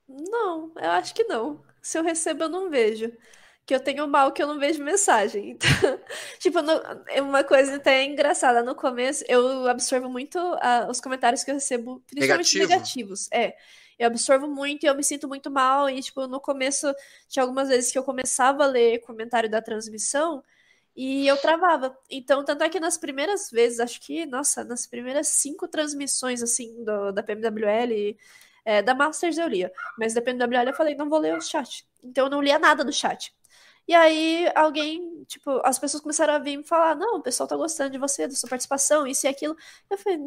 não, 0.08 0.72
eu 0.76 0.90
acho 0.90 1.14
que 1.14 1.24
não. 1.24 1.64
Se 1.80 1.98
eu 1.98 2.02
recebo, 2.02 2.44
eu 2.44 2.48
não 2.48 2.70
vejo 2.70 3.12
que 3.66 3.74
eu 3.74 3.80
tenho 3.80 4.06
mal 4.06 4.30
que 4.32 4.40
eu 4.42 4.46
não 4.46 4.58
vejo 4.58 4.82
mensagem. 4.82 5.58
Então, 5.66 6.00
tipo, 6.38 6.62
no, 6.62 6.72
é 7.08 7.20
uma 7.20 7.42
coisa 7.42 7.76
até 7.76 8.04
engraçada. 8.04 8.62
No 8.62 8.74
começo, 8.76 9.24
eu 9.28 9.66
absorvo 9.66 10.08
muito 10.08 10.38
uh, 10.38 10.88
os 10.88 11.00
comentários 11.00 11.42
que 11.42 11.50
eu 11.50 11.54
recebo, 11.56 12.00
principalmente 12.06 12.58
Negativo. 12.58 12.68
negativos. 12.68 13.28
É. 13.32 13.56
Eu 13.98 14.06
absorvo 14.08 14.46
muito 14.46 14.84
e 14.84 14.86
eu 14.86 14.94
me 14.94 15.02
sinto 15.02 15.26
muito 15.26 15.50
mal. 15.50 15.90
E, 15.90 16.00
tipo, 16.00 16.26
no 16.28 16.40
começo, 16.40 16.94
tinha 17.28 17.42
algumas 17.42 17.68
vezes 17.68 17.90
que 17.90 17.98
eu 17.98 18.04
começava 18.04 18.62
a 18.64 18.66
ler 18.66 19.00
comentário 19.00 19.50
da 19.50 19.60
transmissão 19.60 20.44
e 20.96 21.26
eu 21.26 21.36
travava. 21.36 21.96
Então, 22.10 22.44
tanto 22.44 22.64
é 22.64 22.68
que 22.68 22.80
nas 22.80 22.96
primeiras 22.96 23.50
vezes, 23.50 23.80
acho 23.80 24.00
que, 24.00 24.24
nossa, 24.26 24.64
nas 24.64 24.86
primeiras 24.86 25.28
cinco 25.28 25.68
transmissões, 25.68 26.42
assim, 26.42 26.82
do, 26.84 27.12
da 27.12 27.22
PMWL, 27.22 28.16
é, 28.64 28.82
da 28.82 28.94
Masters 28.94 29.38
eu 29.38 29.48
lia. 29.48 29.72
Mas 29.98 30.14
da 30.14 30.22
PMWL 30.22 30.68
eu 30.68 30.74
falei, 30.74 30.94
não 30.94 31.08
vou 31.08 31.18
ler 31.18 31.36
o 31.36 31.40
chat. 31.40 31.86
Então, 32.02 32.26
eu 32.26 32.30
não 32.30 32.42
lia 32.42 32.58
nada 32.58 32.84
do 32.84 32.92
chat. 32.92 33.34
E 33.88 33.94
aí 33.94 34.50
alguém, 34.54 35.24
tipo, 35.24 35.60
as 35.64 35.78
pessoas 35.78 36.02
começaram 36.02 36.34
a 36.34 36.38
vir 36.38 36.56
me 36.56 36.64
falar: 36.64 36.96
não, 36.96 37.18
o 37.18 37.22
pessoal 37.22 37.48
tá 37.48 37.56
gostando 37.56 37.90
de 37.90 37.98
você, 37.98 38.26
da 38.26 38.34
sua 38.34 38.48
participação, 38.48 39.06
isso 39.06 39.26
e 39.26 39.28
aquilo. 39.28 39.56
Eu 39.88 39.96
falei, 39.98 40.18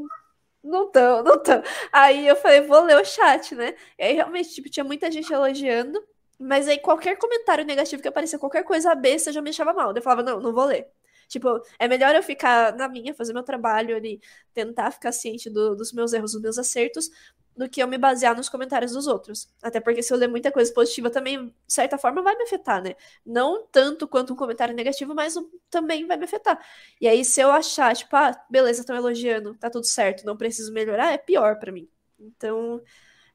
não 0.63 0.89
tão, 0.91 1.23
não 1.23 1.41
tão. 1.41 1.61
Aí 1.91 2.27
eu 2.27 2.35
falei, 2.37 2.61
vou 2.61 2.81
ler 2.83 2.97
o 3.01 3.05
chat, 3.05 3.55
né? 3.55 3.75
E 3.97 4.03
aí 4.03 4.13
realmente, 4.13 4.49
tipo, 4.53 4.69
tinha 4.69 4.83
muita 4.83 5.11
gente 5.11 5.31
elogiando, 5.31 6.01
mas 6.39 6.67
aí 6.67 6.79
qualquer 6.79 7.17
comentário 7.17 7.65
negativo 7.65 8.01
que 8.01 8.07
aparecia, 8.07 8.39
qualquer 8.39 8.63
coisa 8.63 8.95
besta 8.95 9.31
já 9.31 9.41
me 9.41 9.45
deixava 9.45 9.73
mal. 9.73 9.93
Eu 9.95 10.01
falava, 10.01 10.23
não, 10.23 10.39
não 10.39 10.53
vou 10.53 10.65
ler. 10.65 10.87
Tipo, 11.27 11.61
é 11.77 11.87
melhor 11.87 12.15
eu 12.15 12.23
ficar 12.23 12.75
na 12.75 12.87
minha, 12.89 13.13
fazer 13.13 13.33
meu 13.33 13.43
trabalho 13.43 13.95
ali, 13.95 14.19
tentar 14.53 14.91
ficar 14.91 15.11
ciente 15.11 15.49
do, 15.49 15.75
dos 15.75 15.93
meus 15.93 16.11
erros, 16.11 16.31
dos 16.31 16.41
meus 16.41 16.57
acertos, 16.57 17.11
do 17.55 17.69
que 17.69 17.83
eu 17.83 17.87
me 17.87 17.97
basear 17.97 18.35
nos 18.35 18.49
comentários 18.49 18.93
dos 18.93 19.05
outros. 19.05 19.47
Até 19.61 19.79
porque 19.79 20.01
se 20.01 20.13
eu 20.13 20.17
ler 20.17 20.27
muita 20.27 20.51
coisa 20.51 20.73
positiva 20.73 21.09
também, 21.09 21.47
de 21.47 21.53
certa 21.67 21.97
forma, 21.97 22.21
vai 22.21 22.35
me 22.35 22.43
afetar, 22.43 22.81
né? 22.81 22.95
Não 23.25 23.67
tanto 23.71 24.07
quanto 24.07 24.33
um 24.33 24.35
comentário 24.35 24.73
negativo, 24.73 25.13
mas 25.13 25.35
também 25.69 26.07
vai 26.07 26.17
me 26.17 26.23
afetar. 26.23 26.59
E 27.01 27.07
aí, 27.07 27.23
se 27.25 27.41
eu 27.41 27.51
achar, 27.51 27.95
tipo, 27.95 28.15
ah, 28.15 28.31
beleza, 28.49 28.79
estão 28.79 28.95
elogiando, 28.95 29.55
tá 29.55 29.69
tudo 29.69 29.85
certo, 29.85 30.25
não 30.25 30.37
preciso 30.37 30.71
melhorar, 30.73 31.11
é 31.11 31.17
pior 31.17 31.59
para 31.59 31.71
mim. 31.71 31.87
Então, 32.17 32.81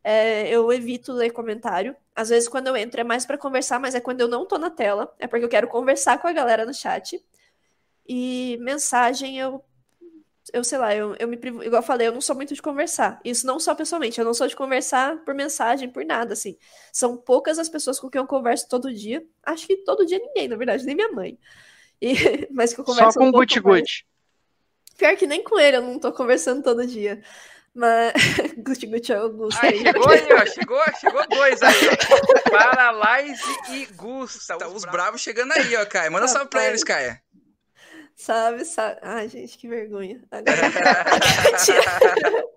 é, 0.04 0.48
eu 0.50 0.70
evito 0.70 1.12
ler 1.12 1.30
comentário. 1.30 1.96
Às 2.14 2.28
vezes, 2.28 2.48
quando 2.48 2.66
eu 2.66 2.76
entro, 2.76 3.00
é 3.00 3.04
mais 3.04 3.24
para 3.24 3.38
conversar, 3.38 3.80
mas 3.80 3.94
é 3.94 4.00
quando 4.00 4.20
eu 4.20 4.28
não 4.28 4.46
tô 4.46 4.58
na 4.58 4.70
tela, 4.70 5.12
é 5.18 5.26
porque 5.26 5.44
eu 5.44 5.48
quero 5.48 5.66
conversar 5.66 6.18
com 6.18 6.28
a 6.28 6.32
galera 6.32 6.66
no 6.66 6.74
chat. 6.74 7.24
E 8.06 8.58
mensagem 8.60 9.38
eu 9.38 9.64
eu 10.52 10.62
sei 10.62 10.76
lá, 10.76 10.94
eu, 10.94 11.16
eu 11.18 11.26
me 11.26 11.36
igual 11.36 11.80
eu 11.80 11.82
falei, 11.82 12.06
eu 12.06 12.12
não 12.12 12.20
sou 12.20 12.36
muito 12.36 12.54
de 12.54 12.60
conversar. 12.60 13.18
Isso 13.24 13.46
não 13.46 13.58
só 13.58 13.74
pessoalmente, 13.74 14.18
eu 14.18 14.24
não 14.26 14.34
sou 14.34 14.46
de 14.46 14.54
conversar 14.54 15.24
por 15.24 15.34
mensagem, 15.34 15.88
por 15.88 16.04
nada, 16.04 16.34
assim. 16.34 16.58
São 16.92 17.16
poucas 17.16 17.58
as 17.58 17.68
pessoas 17.68 17.98
com 17.98 18.10
quem 18.10 18.20
eu 18.20 18.26
converso 18.26 18.68
todo 18.68 18.92
dia. 18.92 19.24
Acho 19.42 19.66
que 19.66 19.78
todo 19.78 20.04
dia 20.04 20.18
ninguém, 20.18 20.46
na 20.46 20.56
verdade, 20.56 20.84
nem 20.84 20.94
minha 20.94 21.10
mãe. 21.12 21.38
E, 22.00 22.12
mas 22.52 22.74
que 22.74 22.80
eu 22.80 22.84
converso 22.84 23.12
Só 23.12 23.20
com 23.20 23.28
o 23.28 23.32
Guti 23.32 23.58
Guti. 23.58 24.06
Pior 24.98 25.16
que 25.16 25.26
nem 25.26 25.42
com 25.42 25.58
ele 25.58 25.78
eu 25.78 25.82
não 25.82 25.98
tô 25.98 26.12
conversando 26.12 26.62
todo 26.62 26.86
dia. 26.86 27.22
Mas. 27.74 28.12
Guti 28.58 28.86
Guti 28.86 29.12
é 29.12 29.20
o 29.20 29.30
Gusto. 29.30 29.64
Aí, 29.64 29.78
chegou 29.78 30.08
aí, 30.08 30.28
ó. 30.32 30.46
Chegou, 30.46 30.82
chegou 31.00 31.28
dois 31.28 31.62
aí, 31.62 31.88
ó. 31.88 32.50
Paralyze 32.50 33.42
e 33.70 33.86
Gusta. 33.86 34.68
Os 34.68 34.84
bravos 34.84 35.20
chegando 35.20 35.52
aí, 35.52 35.76
ó, 35.76 35.84
Caia. 35.84 36.10
Manda 36.10 36.28
salve 36.28 36.48
pra 36.48 36.66
eles, 36.66 36.84
Caia. 36.84 37.20
Sabe, 38.14 38.64
sabe. 38.64 39.00
Ai, 39.02 39.28
gente, 39.28 39.58
que 39.58 39.68
vergonha. 39.68 40.22
Agora... 40.30 40.54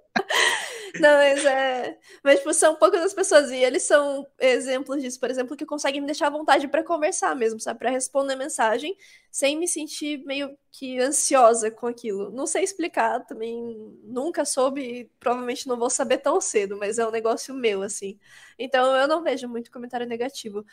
Não, 0.96 1.10
mas 1.18 1.46
é. 1.46 1.98
Mas, 2.24 2.40
tipo, 2.40 2.54
são 2.54 2.76
poucas 2.76 3.02
as 3.02 3.14
pessoas. 3.14 3.52
E 3.52 3.58
eles 3.58 3.84
são 3.84 4.26
exemplos 4.40 5.02
disso, 5.02 5.20
por 5.20 5.30
exemplo, 5.30 5.56
que 5.56 5.66
conseguem 5.66 6.02
me 6.02 6.08
deixar 6.08 6.28
à 6.28 6.30
vontade 6.30 6.68
para 6.68 6.84
conversar 6.84 7.36
mesmo, 7.36 7.60
sabe? 7.60 7.80
Para 7.80 7.90
responder 7.90 8.36
mensagem 8.36 8.96
sem 9.32 9.58
me 9.58 9.68
sentir 9.68 10.24
meio 10.26 10.58
que 10.72 11.00
ansiosa 11.00 11.70
com 11.72 11.88
aquilo. 11.88 12.32
Não 12.32 12.48
sei 12.48 12.64
explicar, 12.64 13.26
também 13.26 13.76
nunca 14.04 14.46
soube 14.46 14.82
e 14.82 15.06
provavelmente 15.20 15.68
não 15.68 15.78
vou 15.78 15.90
saber 15.90 16.20
tão 16.20 16.40
cedo, 16.42 16.78
mas 16.78 16.98
é 16.98 17.08
um 17.08 17.12
negócio 17.12 17.54
meu, 17.54 17.82
assim. 17.82 18.18
Então 18.58 18.96
eu 18.96 19.08
não 19.08 19.22
vejo 19.24 19.48
muito 19.48 19.72
comentário 19.72 20.08
negativo. 20.08 20.66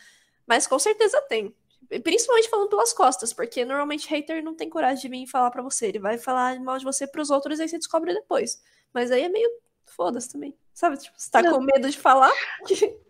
Mas 0.46 0.66
com 0.66 0.78
certeza 0.78 1.20
tem. 1.22 1.54
Principalmente 2.02 2.48
falando 2.48 2.68
pelas 2.70 2.92
costas, 2.92 3.32
porque 3.32 3.64
normalmente 3.64 4.08
hater 4.08 4.42
não 4.42 4.54
tem 4.54 4.70
coragem 4.70 5.02
de 5.02 5.08
vir 5.08 5.26
falar 5.26 5.50
para 5.50 5.62
você. 5.62 5.86
Ele 5.86 5.98
vai 5.98 6.16
falar 6.18 6.58
mal 6.60 6.78
de 6.78 6.84
você 6.84 7.06
pros 7.06 7.30
outros 7.30 7.58
e 7.58 7.62
aí 7.62 7.68
você 7.68 7.78
descobre 7.78 8.14
depois. 8.14 8.62
Mas 8.92 9.10
aí 9.10 9.22
é 9.22 9.28
meio 9.28 9.48
foda-se 9.86 10.32
também. 10.32 10.54
Sabe? 10.72 10.96
Tipo, 10.96 11.14
você 11.16 11.30
tá 11.30 11.42
não. 11.42 11.54
com 11.54 11.60
medo 11.60 11.88
de 11.88 11.98
falar. 11.98 12.32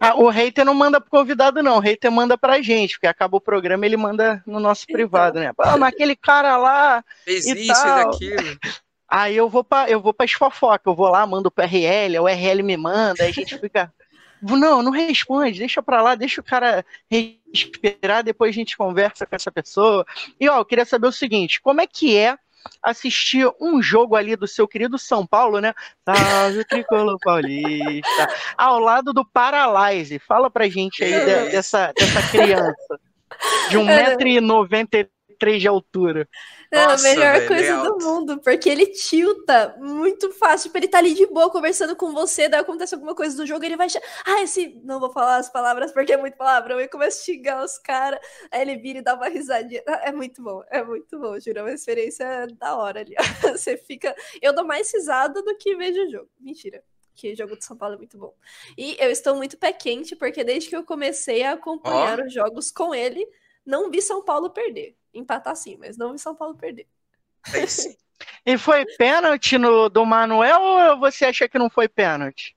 Ah, 0.00 0.14
o 0.14 0.28
hater 0.28 0.64
não 0.64 0.74
manda 0.74 1.00
pro 1.00 1.10
convidado, 1.10 1.60
não. 1.60 1.78
O 1.78 1.80
hater 1.80 2.10
manda 2.10 2.38
pra 2.38 2.62
gente, 2.62 2.92
porque 2.92 3.08
acaba 3.08 3.36
o 3.36 3.40
programa 3.40 3.84
ele 3.84 3.96
manda 3.96 4.40
no 4.46 4.60
nosso 4.60 4.84
então. 4.84 4.94
privado, 4.94 5.40
né? 5.40 5.52
Ah, 5.58 5.76
mas 5.76 5.92
aquele 5.92 6.14
cara 6.14 6.56
lá. 6.56 7.04
Fez 7.24 7.46
e 7.46 7.62
isso, 7.62 7.82
tal. 7.82 8.16
fez 8.16 8.38
aquilo. 8.38 8.58
Aí 9.08 9.34
eu 9.34 9.48
vou 9.48 9.64
pra, 9.64 9.88
eu 9.88 10.00
vou 10.00 10.12
pra 10.12 10.28
fofoca, 10.28 10.88
eu 10.88 10.94
vou 10.94 11.08
lá, 11.08 11.26
mando 11.26 11.50
pro 11.50 11.64
RL, 11.64 12.18
o 12.20 12.28
RL 12.28 12.62
me 12.62 12.76
manda, 12.76 13.22
aí 13.22 13.30
a 13.30 13.32
gente 13.32 13.58
fica. 13.58 13.90
Não, 14.40 14.82
não 14.84 14.92
responde, 14.92 15.58
deixa 15.58 15.82
pra 15.82 16.00
lá, 16.00 16.14
deixa 16.14 16.40
o 16.40 16.44
cara 16.44 16.86
respirar, 17.10 18.22
depois 18.22 18.50
a 18.50 18.52
gente 18.52 18.76
conversa 18.76 19.26
com 19.26 19.34
essa 19.34 19.50
pessoa. 19.50 20.06
E 20.38 20.48
ó, 20.48 20.58
eu 20.58 20.64
queria 20.64 20.84
saber 20.84 21.08
o 21.08 21.12
seguinte: 21.12 21.60
como 21.60 21.80
é 21.80 21.88
que 21.88 22.16
é 22.16 22.38
assistir 22.82 23.50
um 23.60 23.82
jogo 23.82 24.16
ali 24.16 24.36
do 24.36 24.46
seu 24.46 24.66
querido 24.66 24.98
São 24.98 25.26
Paulo, 25.26 25.60
né? 25.60 25.74
Salve 26.04 26.64
Tricolor 26.64 27.18
Paulista, 27.20 28.28
ao 28.56 28.78
lado 28.78 29.12
do 29.12 29.24
Paralyze. 29.24 30.18
Fala 30.18 30.50
pra 30.50 30.68
gente 30.68 31.02
aí 31.02 31.12
de, 31.12 31.50
dessa, 31.50 31.92
dessa 31.96 32.22
criança 32.30 33.00
de 33.70 33.78
1,93m 35.38 35.58
de 35.58 35.68
altura. 35.68 36.28
É 36.70 36.80
a 36.80 36.96
melhor 36.98 37.36
véio, 37.36 37.48
coisa 37.48 37.72
é 37.72 37.82
do 37.82 37.98
mundo, 37.98 38.40
porque 38.42 38.68
ele 38.68 38.86
tilta 38.86 39.74
muito 39.78 40.30
fácil. 40.32 40.68
Tipo, 40.68 40.78
ele 40.78 40.88
tá 40.88 40.98
ali 40.98 41.14
de 41.14 41.26
boa 41.26 41.50
conversando 41.50 41.96
com 41.96 42.12
você, 42.12 42.48
daí 42.48 42.60
acontece 42.60 42.94
alguma 42.94 43.14
coisa 43.14 43.36
do 43.36 43.46
jogo, 43.46 43.64
ele 43.64 43.76
vai. 43.76 43.88
Ah, 44.26 44.42
esse. 44.42 44.80
Não 44.84 45.00
vou 45.00 45.10
falar 45.10 45.36
as 45.36 45.48
palavras 45.48 45.92
porque 45.92 46.12
é 46.12 46.16
muito 46.16 46.36
palavrão. 46.36 46.80
E 46.80 46.88
começa 46.88 47.20
a 47.20 47.24
xingar 47.24 47.64
os 47.64 47.78
caras, 47.78 48.20
aí 48.50 48.60
ele 48.60 48.76
vira 48.76 48.98
e 48.98 49.02
dá 49.02 49.14
uma 49.14 49.28
risadinha. 49.28 49.82
É 49.86 50.12
muito 50.12 50.42
bom, 50.42 50.62
é 50.70 50.82
muito 50.82 51.18
bom, 51.18 51.38
juro. 51.38 51.60
É 51.60 51.62
uma 51.62 51.72
experiência 51.72 52.46
da 52.58 52.76
hora 52.76 53.00
ali. 53.00 53.14
Você 53.42 53.76
fica. 53.76 54.14
Eu 54.42 54.54
dou 54.54 54.64
mais 54.64 54.92
risada 54.92 55.42
do 55.42 55.56
que 55.56 55.76
vejo 55.76 56.02
o 56.02 56.10
jogo. 56.10 56.28
Mentira 56.38 56.82
que 57.14 57.32
o 57.32 57.36
jogo 57.36 57.58
de 57.58 57.64
São 57.64 57.76
Paulo 57.76 57.96
é 57.96 57.98
muito 57.98 58.16
bom. 58.16 58.32
E 58.76 58.96
eu 59.00 59.10
estou 59.10 59.34
muito 59.34 59.58
pé 59.58 59.72
quente, 59.72 60.14
porque 60.14 60.44
desde 60.44 60.68
que 60.70 60.76
eu 60.76 60.84
comecei 60.84 61.42
a 61.42 61.54
acompanhar 61.54 62.20
oh. 62.20 62.24
os 62.24 62.32
jogos 62.32 62.70
com 62.70 62.94
ele, 62.94 63.26
não 63.66 63.90
vi 63.90 64.00
São 64.00 64.24
Paulo 64.24 64.50
perder 64.50 64.96
empatar 65.12 65.56
sim, 65.56 65.76
mas 65.78 65.96
não 65.96 66.14
em 66.14 66.18
São 66.18 66.34
Paulo 66.34 66.54
perder. 66.54 66.86
É 67.54 67.64
isso. 67.64 67.88
e 68.44 68.58
foi 68.58 68.84
pênalti 68.96 69.58
no, 69.58 69.88
do 69.88 70.04
Manuel 70.04 70.60
ou 70.60 70.98
você 70.98 71.26
acha 71.26 71.48
que 71.48 71.58
não 71.58 71.70
foi 71.70 71.88
pênalti? 71.88 72.56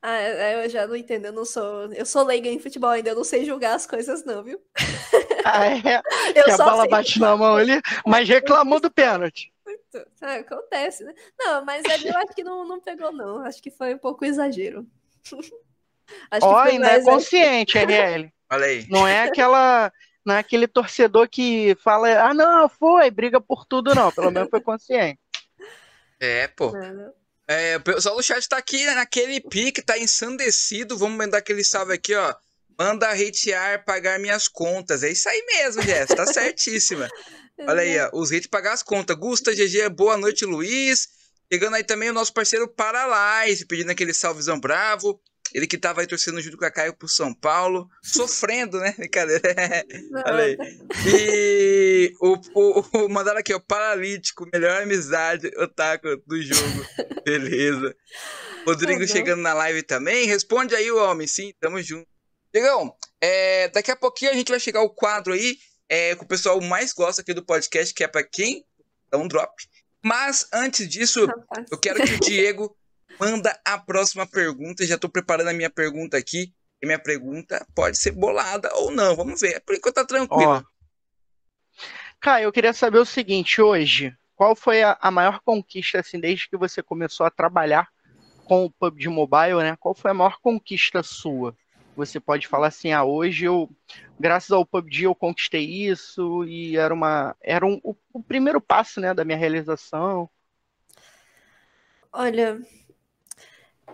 Ah, 0.00 0.16
é, 0.16 0.64
eu 0.64 0.68
já 0.68 0.86
não 0.86 0.94
entendo, 0.94 1.26
eu 1.26 1.32
não 1.32 1.44
sou. 1.44 1.92
Eu 1.92 2.06
sou 2.06 2.22
leiga 2.22 2.48
em 2.48 2.60
futebol 2.60 2.90
ainda, 2.90 3.10
eu 3.10 3.16
não 3.16 3.24
sei 3.24 3.44
julgar 3.44 3.74
as 3.74 3.84
coisas, 3.84 4.24
não, 4.24 4.44
viu? 4.44 4.60
Ah, 5.44 5.66
é? 5.66 6.00
Eu 6.36 6.44
que 6.44 6.50
a 6.52 6.56
bola 6.56 6.82
sei. 6.82 6.90
bate 6.90 7.20
na 7.20 7.36
mão 7.36 7.56
ali, 7.56 7.80
mas 8.06 8.28
reclamou 8.28 8.80
do 8.80 8.90
pênalti. 8.90 9.52
Ah, 10.20 10.34
acontece, 10.34 11.04
né? 11.04 11.14
Não, 11.38 11.64
mas 11.64 11.84
eu 12.04 12.16
acho 12.18 12.34
que 12.34 12.44
não, 12.44 12.66
não 12.66 12.80
pegou, 12.80 13.12
não. 13.12 13.38
Acho 13.38 13.62
que 13.62 13.70
foi 13.70 13.94
um 13.94 13.98
pouco 13.98 14.24
exagero. 14.24 14.86
Ó, 16.42 16.58
ainda 16.58 16.88
é 16.92 17.02
consciente, 17.02 17.78
RL. 17.78 18.32
Olha 18.50 18.66
aí. 18.66 18.86
Não 18.88 19.06
é 19.06 19.22
aquela 19.22 19.92
não 20.28 20.34
é 20.34 20.40
aquele 20.40 20.68
torcedor 20.68 21.26
que 21.26 21.74
fala, 21.82 22.08
ah, 22.22 22.34
não, 22.34 22.68
foi, 22.68 23.10
briga 23.10 23.40
por 23.40 23.64
tudo, 23.64 23.94
não. 23.94 24.12
Pelo 24.12 24.30
menos 24.30 24.50
foi 24.50 24.60
consciente. 24.60 25.18
É, 26.20 26.48
pô. 26.48 26.72
É, 27.46 27.76
o 27.76 27.80
pessoal 27.80 28.16
do 28.16 28.22
chat 28.24 28.44
tá 28.48 28.56
aqui 28.56 28.84
naquele 28.86 29.40
pique, 29.40 29.80
tá 29.80 29.96
ensandecido. 29.96 30.98
Vamos 30.98 31.16
mandar 31.16 31.38
aquele 31.38 31.62
salve 31.62 31.92
aqui, 31.92 32.12
ó. 32.12 32.34
Manda 32.76 33.08
hatear, 33.12 33.84
pagar 33.84 34.18
minhas 34.18 34.48
contas. 34.48 35.04
É 35.04 35.10
isso 35.10 35.28
aí 35.28 35.40
mesmo, 35.46 35.80
Jess. 35.80 36.08
Tá 36.08 36.26
certíssima. 36.26 37.08
Olha 37.68 37.82
aí, 37.82 38.00
ó, 38.00 38.10
os 38.14 38.32
reis 38.32 38.48
pagar 38.48 38.72
as 38.72 38.82
contas. 38.82 39.16
Gusta, 39.16 39.54
GG, 39.54 39.88
boa 39.90 40.16
noite, 40.16 40.44
Luiz. 40.44 41.06
Chegando 41.52 41.76
aí 41.76 41.84
também 41.84 42.10
o 42.10 42.12
nosso 42.12 42.34
parceiro 42.34 42.66
Paralize, 42.66 43.64
pedindo 43.64 43.92
aquele 43.92 44.12
salvezão 44.12 44.58
bravo. 44.58 45.20
Ele 45.54 45.66
que 45.66 45.78
tava 45.78 46.00
aí 46.00 46.06
torcendo 46.06 46.40
junto 46.40 46.56
com 46.56 46.64
a 46.64 46.70
Caio 46.70 46.94
pro 46.94 47.08
São 47.08 47.34
Paulo, 47.34 47.88
sofrendo, 48.02 48.78
né? 48.78 48.94
Brincadeira. 48.98 49.54
Olha 50.26 50.44
aí. 50.44 50.56
E 51.06 52.12
o, 52.20 52.36
o, 52.54 52.80
o 52.80 53.08
mandaram 53.08 53.38
aqui, 53.38 53.54
ó, 53.54 53.60
paralítico, 53.60 54.48
melhor 54.52 54.82
amizade, 54.82 55.50
otaku 55.56 56.16
do 56.26 56.42
jogo. 56.42 56.86
Beleza. 57.24 57.94
Rodrigo 58.66 59.00
uhum. 59.00 59.06
chegando 59.06 59.40
na 59.40 59.54
live 59.54 59.82
também. 59.82 60.26
Responde 60.26 60.74
aí, 60.74 60.90
o 60.90 60.98
homem. 60.98 61.26
Sim, 61.26 61.52
tamo 61.60 61.80
junto. 61.82 62.06
Digão, 62.52 62.94
é, 63.20 63.68
daqui 63.68 63.90
a 63.90 63.96
pouquinho 63.96 64.30
a 64.30 64.34
gente 64.34 64.50
vai 64.50 64.60
chegar 64.60 64.80
ao 64.80 64.90
quadro 64.90 65.32
aí 65.32 65.58
é, 65.88 66.14
que 66.14 66.24
o 66.24 66.28
pessoal 66.28 66.60
mais 66.60 66.92
gosta 66.92 67.22
aqui 67.22 67.32
do 67.32 67.44
podcast, 67.44 67.94
que 67.94 68.04
é 68.04 68.08
para 68.08 68.22
quem 68.22 68.64
dá 69.10 69.18
um 69.18 69.28
drop. 69.28 69.52
Mas 70.04 70.46
antes 70.52 70.88
disso, 70.88 71.26
eu 71.70 71.78
quero 71.78 72.02
que 72.02 72.14
o 72.14 72.20
Diego 72.20 72.76
manda 73.18 73.58
a 73.64 73.78
próxima 73.78 74.26
pergunta. 74.26 74.86
Já 74.86 74.94
estou 74.94 75.10
preparando 75.10 75.48
a 75.48 75.52
minha 75.52 75.70
pergunta 75.70 76.16
aqui. 76.16 76.52
E 76.80 76.86
minha 76.86 76.98
pergunta 76.98 77.66
pode 77.74 77.98
ser 77.98 78.12
bolada 78.12 78.70
ou 78.74 78.90
não. 78.90 79.16
Vamos 79.16 79.40
ver. 79.40 79.60
Por 79.60 79.74
enquanto 79.74 79.96
tá 79.96 80.04
tranquilo. 80.04 80.50
Ó, 80.50 80.62
Cara, 82.20 82.42
eu 82.42 82.52
queria 82.52 82.72
saber 82.72 82.98
o 82.98 83.04
seguinte, 83.04 83.60
hoje, 83.60 84.16
qual 84.34 84.56
foi 84.56 84.82
a, 84.82 84.98
a 85.00 85.10
maior 85.10 85.40
conquista, 85.40 86.00
assim, 86.00 86.18
desde 86.18 86.48
que 86.48 86.56
você 86.56 86.82
começou 86.82 87.24
a 87.24 87.30
trabalhar 87.30 87.88
com 88.44 88.64
o 88.64 88.70
PUBG 88.70 89.08
Mobile, 89.08 89.58
né? 89.58 89.76
Qual 89.78 89.94
foi 89.94 90.10
a 90.10 90.14
maior 90.14 90.38
conquista 90.40 91.02
sua? 91.02 91.56
Você 91.94 92.18
pode 92.18 92.46
falar 92.46 92.68
assim, 92.68 92.92
ah, 92.92 93.04
hoje 93.04 93.44
eu, 93.44 93.70
graças 94.18 94.50
ao 94.50 94.64
PUBG 94.64 95.04
eu 95.04 95.14
conquistei 95.14 95.64
isso 95.64 96.44
e 96.44 96.76
era 96.76 96.92
uma, 96.92 97.36
era 97.40 97.66
um, 97.66 97.80
o, 97.82 97.94
o 98.12 98.22
primeiro 98.22 98.60
passo, 98.60 99.00
né, 99.00 99.12
da 99.12 99.24
minha 99.24 99.38
realização. 99.38 100.28
Olha, 102.12 102.60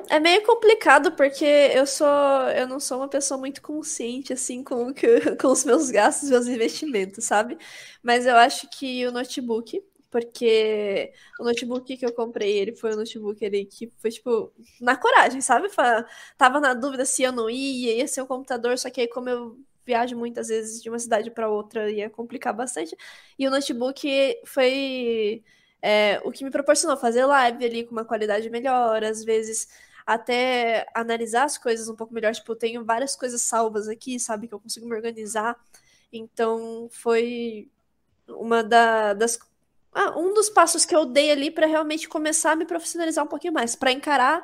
é 0.09 0.20
meio 0.20 0.45
complicado 0.45 1.12
porque 1.12 1.45
eu 1.45 1.86
sou, 1.86 2.07
eu 2.57 2.66
não 2.68 2.78
sou 2.78 2.99
uma 2.99 3.09
pessoa 3.09 3.38
muito 3.38 3.62
consciente 3.62 4.32
assim 4.32 4.62
com, 4.62 4.92
com 5.40 5.49
os 5.49 5.64
meus 5.64 5.90
gastos, 5.90 6.30
meus 6.30 6.47
investimentos, 6.47 7.24
sabe? 7.24 7.59
Mas 8.03 8.26
eu 8.26 8.36
acho 8.36 8.68
que 8.70 9.07
o 9.07 9.12
notebook, 9.12 9.82
porque 10.11 11.12
o 11.40 11.45
notebook 11.45 11.97
que 11.97 12.07
eu 12.07 12.12
comprei, 12.12 12.59
ele 12.59 12.76
foi 12.76 12.92
um 12.92 12.97
notebook 12.97 13.42
ele 13.45 13.64
que 13.64 13.90
foi 13.99 14.11
tipo 14.11 14.53
na 14.80 14.97
coragem, 14.97 15.40
sabe? 15.40 15.68
Tava 16.36 16.61
na 16.61 16.74
dúvida 16.74 17.05
se 17.05 17.22
eu 17.22 17.32
não 17.32 17.49
ia, 17.51 17.95
ia 17.97 18.09
ser 18.09 18.22
um 18.22 18.26
computador, 18.26 18.78
só 18.78 18.90
que 18.90 19.01
aí 19.03 19.09
como 19.09 19.28
eu 19.28 19.59
viajo 19.86 20.16
muitas 20.16 20.49
vezes 20.49 20.82
de 20.82 20.88
uma 20.88 20.99
cidade 20.99 21.30
para 21.30 21.49
outra 21.49 21.90
ia 21.90 22.09
complicar 22.11 22.55
bastante. 22.55 22.97
E 23.38 23.47
o 23.47 23.51
notebook 23.51 24.09
foi 24.47 25.42
é, 25.87 26.18
o 26.24 26.32
que 26.32 26.43
me 26.43 26.51
proporcionou 26.51 26.97
fazer 26.97 27.26
live 27.26 27.62
ali 27.62 27.85
com 27.85 27.93
uma 27.93 28.07
qualidade 28.07 28.49
melhor, 28.49 29.05
às 29.05 29.22
vezes 29.22 29.68
até 30.07 30.87
analisar 30.95 31.45
as 31.45 31.59
coisas 31.59 31.91
um 31.91 31.95
pouco 31.95 32.14
melhor. 32.14 32.32
Tipo, 32.32 32.53
eu 32.53 32.57
tenho 32.57 32.82
várias 32.82 33.14
coisas 33.14 33.43
salvas 33.43 33.87
aqui, 33.87 34.18
sabe, 34.18 34.49
que 34.49 34.55
eu 34.55 34.61
consigo 34.61 34.89
me 34.89 34.97
organizar. 34.97 35.55
Então, 36.11 36.89
foi 36.91 37.70
uma 38.26 38.64
da, 38.64 39.12
das. 39.12 39.39
Ah, 39.93 40.18
um 40.18 40.32
dos 40.32 40.49
passos 40.49 40.87
que 40.87 40.97
eu 40.97 41.05
dei 41.05 41.30
ali 41.30 41.51
para 41.51 41.66
realmente 41.66 42.09
começar 42.09 42.53
a 42.53 42.57
me 42.57 42.64
profissionalizar 42.64 43.22
um 43.22 43.28
pouquinho 43.28 43.53
mais, 43.53 43.76
para 43.76 43.93
encarar 43.93 44.43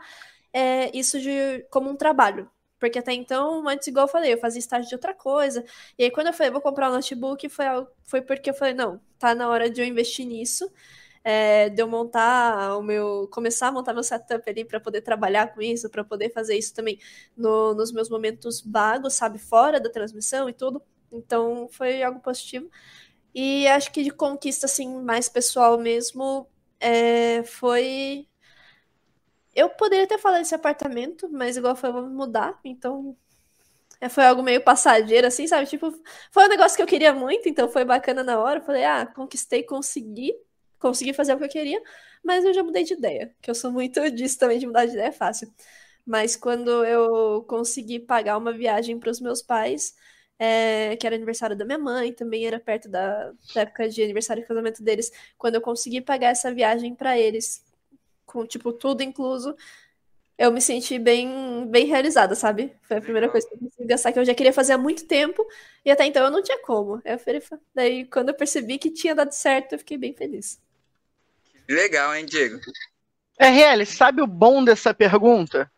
é, 0.53 0.95
isso 0.97 1.19
de, 1.19 1.67
como 1.71 1.89
um 1.89 1.97
trabalho. 1.97 2.51
Porque 2.79 2.99
até 2.99 3.15
então, 3.15 3.67
antes, 3.67 3.89
igual 3.89 4.05
eu 4.07 4.13
falei, 4.13 4.35
eu 4.35 4.39
fazia 4.39 4.59
estágio 4.59 4.89
de 4.91 4.95
outra 4.95 5.15
coisa. 5.15 5.65
E 5.99 6.05
aí, 6.05 6.11
quando 6.11 6.27
eu 6.29 6.35
falei, 6.35 6.53
vou 6.53 6.61
comprar 6.61 6.91
um 6.91 6.95
notebook, 6.95 7.49
foi, 7.49 7.65
foi 8.05 8.21
porque 8.23 8.51
eu 8.51 8.55
falei, 8.55 8.75
não, 8.75 9.01
tá 9.19 9.35
na 9.35 9.49
hora 9.49 9.71
de 9.71 9.81
eu 9.81 9.87
investir 9.87 10.27
nisso 10.27 10.71
é, 11.25 11.69
de 11.69 11.83
eu 11.83 11.89
montar 11.89 12.77
o 12.77 12.83
meu. 12.83 13.29
começar 13.33 13.69
a 13.69 13.73
montar 13.73 13.93
meu 13.95 14.03
setup 14.03 14.49
ali 14.49 14.65
para 14.65 14.81
poder 14.81 15.03
trabalhar 15.03 15.55
com 15.55 15.61
isso, 15.61 15.91
para 15.91 16.05
poder 16.05 16.31
fazer 16.33 16.57
isso 16.57 16.75
também 16.75 16.99
no, 17.37 17.75
nos 17.75 17.93
meus 17.93 18.09
momentos 18.09 18.61
vagos, 18.63 19.15
sabe, 19.15 19.39
fora 19.39 19.81
da 19.81 19.91
transmissão 19.91 20.49
e 20.49 20.53
tudo. 20.53 20.83
Então 21.13 21.69
foi 21.71 22.03
algo 22.03 22.21
positivo. 22.21 22.71
E 23.35 23.67
acho 23.69 23.93
que 23.93 24.03
de 24.03 24.11
conquista, 24.11 24.67
assim, 24.67 25.03
mais 25.03 25.29
pessoal 25.29 25.79
mesmo, 25.79 26.49
é, 26.81 27.43
foi. 27.45 28.27
Eu 29.55 29.69
poderia 29.71 30.07
ter 30.07 30.19
falado 30.19 30.43
esse 30.43 30.55
apartamento, 30.55 31.29
mas 31.31 31.57
igual 31.57 31.75
foi, 31.77 31.93
vamos 31.93 32.13
mudar, 32.13 32.59
então 32.65 33.17
é, 34.01 34.09
foi 34.09 34.25
algo 34.25 34.43
meio 34.43 34.63
passageiro, 34.65 35.27
assim, 35.27 35.47
sabe? 35.47 35.67
Tipo, 35.67 35.93
foi 36.33 36.45
um 36.47 36.49
negócio 36.49 36.77
que 36.77 36.83
eu 36.83 36.87
queria 36.87 37.13
muito, 37.13 37.49
então 37.49 37.69
foi 37.69 37.85
bacana 37.85 38.25
na 38.25 38.39
hora. 38.39 38.61
falei, 38.61 38.85
ah, 38.85 39.07
conquistei, 39.07 39.63
consegui 39.63 40.35
consegui 40.81 41.13
fazer 41.13 41.35
o 41.35 41.39
que 41.39 41.45
eu 41.45 41.49
queria, 41.49 41.81
mas 42.25 42.45
eu 42.45 42.55
já 42.55 42.63
mudei 42.65 42.85
de 42.85 42.95
ideia, 42.95 43.35
que 43.43 43.51
eu 43.51 43.55
sou 43.55 43.71
muito 43.73 44.01
disso 44.11 44.39
também, 44.39 44.59
de 44.59 44.67
mudar 44.67 44.87
de 44.87 44.93
ideia 44.93 45.09
é 45.09 45.13
fácil. 45.13 45.53
Mas 46.07 46.37
quando 46.37 46.85
eu 46.85 47.45
consegui 47.45 48.01
pagar 48.01 48.37
uma 48.39 48.53
viagem 48.53 48.99
para 48.99 49.11
os 49.11 49.21
meus 49.21 49.43
pais, 49.43 49.95
é, 50.39 50.97
que 50.97 51.07
era 51.07 51.17
aniversário 51.17 51.57
da 51.57 51.65
minha 51.65 51.79
mãe, 51.79 52.13
também 52.13 52.47
era 52.47 52.59
perto 52.59 52.89
da, 52.89 53.33
da 53.55 53.63
época 53.63 53.89
de 53.89 54.03
aniversário 54.03 54.43
de 54.43 54.49
casamento 54.49 54.83
deles, 54.83 55.13
quando 55.39 55.57
eu 55.57 55.61
consegui 55.61 56.01
pagar 56.01 56.29
essa 56.31 56.53
viagem 56.53 56.95
para 56.95 57.19
eles, 57.19 57.65
com 58.27 58.47
tipo 58.47 58.73
tudo 58.73 59.03
incluso, 59.03 59.55
eu 60.39 60.51
me 60.51 60.61
senti 60.61 60.99
bem, 60.99 61.67
bem 61.71 61.87
realizada, 61.87 62.35
sabe? 62.35 62.73
Foi 62.83 62.97
a 62.97 63.01
primeira 63.03 63.29
coisa 63.29 63.47
que 63.49 63.55
eu 63.55 63.59
consegui 63.59 63.87
gastar, 63.87 64.13
que 64.13 64.19
eu 64.19 64.25
já 64.25 64.35
queria 64.35 64.53
fazer 64.53 64.73
há 64.73 64.79
muito 64.79 65.07
tempo, 65.07 65.47
e 65.85 65.91
até 65.91 66.07
então 66.07 66.25
eu 66.25 66.31
não 66.31 66.43
tinha 66.43 66.59
como. 66.63 67.01
Eu 67.05 67.19
falei, 67.19 67.43
daí, 67.75 68.07
quando 68.07 68.31
eu 68.31 68.35
percebi 68.35 68.79
que 68.79 68.91
tinha 68.91 69.15
dado 69.15 69.33
certo, 69.33 69.75
eu 69.75 69.79
fiquei 69.79 69.99
bem 69.99 70.15
feliz. 70.15 70.59
Legal, 71.71 72.17
hein, 72.17 72.27
Diego? 72.27 72.61
RL, 73.39 73.87
sabe 73.87 74.21
o 74.21 74.27
bom 74.27 74.65
dessa 74.65 74.93
pergunta? 74.93 75.71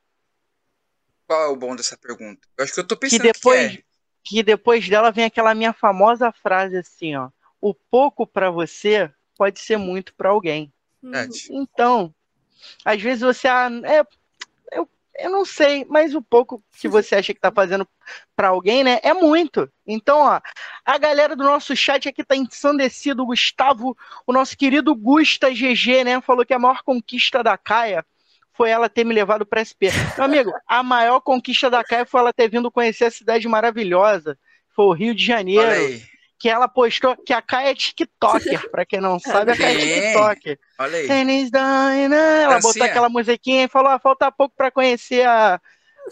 Qual 1.26 1.42
é 1.42 1.48
o 1.48 1.56
bom 1.56 1.76
dessa 1.76 1.98
pergunta? 1.98 2.40
Eu 2.56 2.64
acho 2.64 2.72
que 2.72 2.80
eu 2.80 2.86
tô 2.86 2.96
pensando 2.96 3.20
que 3.20 3.32
depois, 3.32 3.70
que, 3.70 3.78
é. 3.78 3.82
que 4.24 4.42
depois 4.42 4.88
dela 4.88 5.12
vem 5.12 5.26
aquela 5.26 5.54
minha 5.54 5.72
famosa 5.72 6.32
frase 6.32 6.78
assim, 6.78 7.14
ó. 7.14 7.30
O 7.60 7.74
pouco 7.74 8.26
para 8.26 8.50
você 8.50 9.12
pode 9.36 9.60
ser 9.60 9.76
muito 9.76 10.14
para 10.14 10.30
alguém. 10.30 10.72
Verdade. 11.02 11.48
Então, 11.50 12.14
às 12.84 13.00
vezes 13.00 13.20
você 13.20 13.46
ah, 13.46 13.68
é, 13.84 14.02
eu 15.18 15.30
não 15.30 15.44
sei, 15.44 15.84
mas 15.88 16.14
o 16.14 16.22
pouco 16.22 16.62
que 16.78 16.88
você 16.88 17.16
acha 17.16 17.34
que 17.34 17.40
tá 17.40 17.52
fazendo 17.52 17.86
para 18.34 18.48
alguém, 18.48 18.82
né, 18.84 18.98
é 19.02 19.12
muito. 19.12 19.70
Então, 19.86 20.18
ó, 20.20 20.40
a 20.84 20.98
galera 20.98 21.36
do 21.36 21.44
nosso 21.44 21.74
chat 21.76 22.08
aqui 22.08 22.24
tá 22.24 22.36
ensandecido, 22.36 23.22
o 23.22 23.26
Gustavo, 23.26 23.96
o 24.26 24.32
nosso 24.32 24.56
querido 24.56 24.94
Gusta 24.94 25.50
GG, 25.50 26.04
né, 26.04 26.20
falou 26.20 26.44
que 26.44 26.54
a 26.54 26.58
maior 26.58 26.82
conquista 26.82 27.42
da 27.42 27.56
Caia 27.56 28.04
foi 28.54 28.70
ela 28.70 28.88
ter 28.88 29.04
me 29.04 29.14
levado 29.14 29.46
para 29.46 29.64
SP. 29.64 29.88
Meu 30.16 30.24
amigo, 30.24 30.52
a 30.66 30.82
maior 30.82 31.20
conquista 31.20 31.70
da 31.70 31.82
Caia 31.82 32.04
foi 32.04 32.20
ela 32.20 32.32
ter 32.32 32.48
vindo 32.48 32.70
conhecer 32.70 33.06
a 33.06 33.10
cidade 33.10 33.48
maravilhosa, 33.48 34.38
foi 34.74 34.84
o 34.86 34.92
Rio 34.92 35.14
de 35.14 35.24
Janeiro 35.24 36.11
que 36.42 36.48
ela 36.48 36.66
postou 36.66 37.16
que 37.16 37.32
a 37.32 37.40
Kai 37.40 37.68
é 37.68 37.74
TikToker, 37.74 38.68
pra 38.72 38.84
quem 38.84 39.00
não 39.00 39.16
sabe, 39.20 39.52
a 39.52 39.56
Kai 39.56 39.76
é 39.76 40.12
TikToker. 40.12 40.58
Olha 40.76 40.98
aí. 40.98 41.06
Ela 42.42 42.58
botou 42.58 42.82
aquela 42.82 43.08
musiquinha 43.08 43.64
e 43.64 43.68
falou: 43.68 43.92
ah, 43.92 44.00
falta 44.00 44.32
pouco 44.32 44.52
pra 44.56 44.68
conhecer 44.68 45.24
a. 45.24 45.60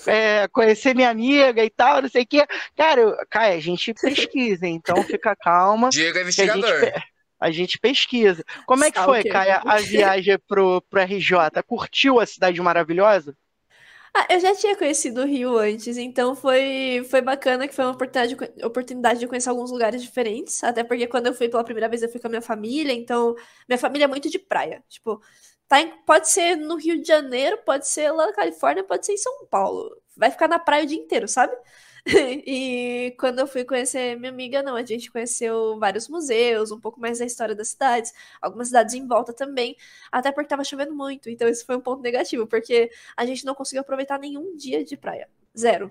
É, 0.07 0.47
conhecer 0.53 0.95
minha 0.95 1.11
amiga 1.11 1.65
e 1.65 1.69
tal, 1.69 2.01
não 2.01 2.09
sei 2.09 2.23
o 2.23 2.27
que. 2.27 2.47
Cara, 2.77 3.27
Kai, 3.29 3.55
a 3.55 3.61
gente 3.61 3.93
pesquisa, 4.01 4.69
então 4.69 5.03
fica 5.03 5.35
calma. 5.35 5.89
Diego 5.89 6.19
é 6.19 6.23
investigador. 6.23 6.65
A 6.65 6.85
gente, 6.85 7.05
a 7.41 7.51
gente, 7.51 7.79
pesquisa. 7.81 8.45
Como 8.67 8.85
é 8.85 8.93
que 8.93 9.03
foi, 9.03 9.25
Kai, 9.25 9.51
a 9.51 9.79
viagem 9.83 10.39
pro, 10.47 10.81
pro 10.89 11.03
RJ? 11.03 11.61
Curtiu 11.67 12.21
a 12.21 12.27
cidade 12.27 12.61
maravilhosa? 12.63 13.37
Ah, 14.15 14.27
eu 14.31 14.41
já 14.41 14.55
tinha 14.57 14.77
conhecido 14.77 15.21
o 15.23 15.25
Rio 15.27 15.57
antes, 15.57 15.97
então 15.97 16.35
foi, 16.35 17.07
foi 17.09 17.21
bacana 17.23 17.69
que 17.69 17.75
foi 17.75 17.85
uma 17.85 17.93
oportunidade, 17.93 18.37
oportunidade 18.65 19.21
de 19.21 19.29
conhecer 19.29 19.49
alguns 19.49 19.71
lugares 19.71 20.03
diferentes. 20.03 20.63
Até 20.65 20.83
porque 20.83 21.07
quando 21.07 21.29
eu 21.29 21.35
fui 21.35 21.49
pela 21.49 21.63
primeira 21.65 21.89
vez, 21.89 22.03
eu 22.03 22.09
fui 22.11 22.21
com 22.21 22.27
a 22.27 22.31
minha 22.31 22.43
família, 22.43 22.93
então 22.93 23.37
minha 23.69 23.79
família 23.79 24.05
é 24.05 24.09
muito 24.09 24.29
de 24.29 24.39
praia. 24.39 24.83
Tipo, 24.89 25.23
tá 25.69 25.81
em, 25.81 25.91
pode 26.05 26.29
ser 26.29 26.57
no 26.57 26.75
Rio 26.77 27.01
de 27.01 27.07
Janeiro, 27.07 27.59
pode 27.65 27.87
ser 27.87 28.11
lá 28.11 28.27
na 28.27 28.33
Califórnia, 28.33 28.83
pode 28.85 29.07
ser 29.07 29.13
em 29.13 29.17
São 29.17 29.47
Paulo. 29.47 29.97
Vai 30.17 30.31
ficar 30.31 30.49
na 30.49 30.59
praia 30.59 30.83
o 30.85 30.87
dia 30.87 30.99
inteiro, 30.99 31.29
sabe? 31.29 31.55
e 32.47 33.15
quando 33.19 33.41
eu 33.41 33.47
fui 33.47 33.65
conhecer 33.65 34.17
minha 34.19 34.31
amiga, 34.31 34.63
não, 34.63 34.77
a 34.77 34.85
gente 34.85 35.11
conheceu 35.11 35.79
vários 35.79 36.09
museus, 36.09 36.71
um 36.71 36.81
pouco 36.81 37.01
mais 37.01 37.19
da 37.19 37.25
história 37.25 37.55
das 37.55 37.69
cidades, 37.69 38.13
algumas 38.41 38.69
cidades 38.69 38.95
em 38.95 39.07
volta 39.07 39.33
também, 39.33 39.77
até 40.11 40.33
porque 40.33 40.49
tava 40.49 40.65
chovendo 40.65 40.95
muito, 40.95 41.29
então 41.29 41.49
isso 41.49 41.65
foi 41.67 41.77
um 41.77 41.81
ponto 41.81 42.03
negativo, 42.03 42.47
porque 42.47 42.91
a 43.17 43.27
gente 43.27 43.45
não 43.45 43.55
conseguiu 43.55 43.83
aproveitar 43.83 44.19
nenhum 44.19 44.57
dia 44.57 44.85
de 44.85 44.97
praia. 44.97 45.29
Zero. 45.57 45.91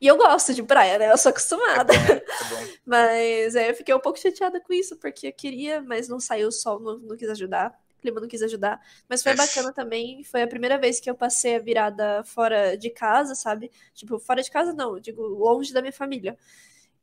E 0.00 0.06
eu 0.06 0.16
gosto 0.16 0.54
de 0.54 0.62
praia, 0.62 0.96
né? 0.96 1.10
Eu 1.10 1.18
sou 1.18 1.30
acostumada. 1.30 1.92
É 1.92 1.98
bom, 1.98 2.12
é 2.12 2.20
bom. 2.66 2.72
mas 2.86 3.56
é, 3.56 3.70
eu 3.70 3.74
fiquei 3.74 3.92
um 3.94 4.00
pouco 4.00 4.18
chateada 4.18 4.60
com 4.60 4.72
isso, 4.72 4.96
porque 4.96 5.28
eu 5.28 5.32
queria, 5.32 5.80
mas 5.82 6.08
não 6.08 6.20
saiu 6.20 6.48
o 6.48 6.52
sol, 6.52 6.78
não, 6.78 6.98
não 6.98 7.16
quis 7.16 7.28
ajudar 7.28 7.76
clima 7.98 8.20
não 8.20 8.28
quis 8.28 8.42
ajudar. 8.42 8.80
Mas 9.08 9.22
foi 9.22 9.34
bacana 9.34 9.72
também. 9.72 10.24
Foi 10.24 10.42
a 10.42 10.48
primeira 10.48 10.78
vez 10.78 11.00
que 11.00 11.10
eu 11.10 11.14
passei 11.14 11.56
a 11.56 11.58
virada 11.58 12.22
fora 12.24 12.76
de 12.76 12.90
casa, 12.90 13.34
sabe? 13.34 13.70
Tipo, 13.94 14.18
fora 14.18 14.42
de 14.42 14.50
casa 14.50 14.72
não, 14.72 14.98
digo, 14.98 15.22
longe 15.22 15.72
da 15.72 15.80
minha 15.80 15.92
família. 15.92 16.36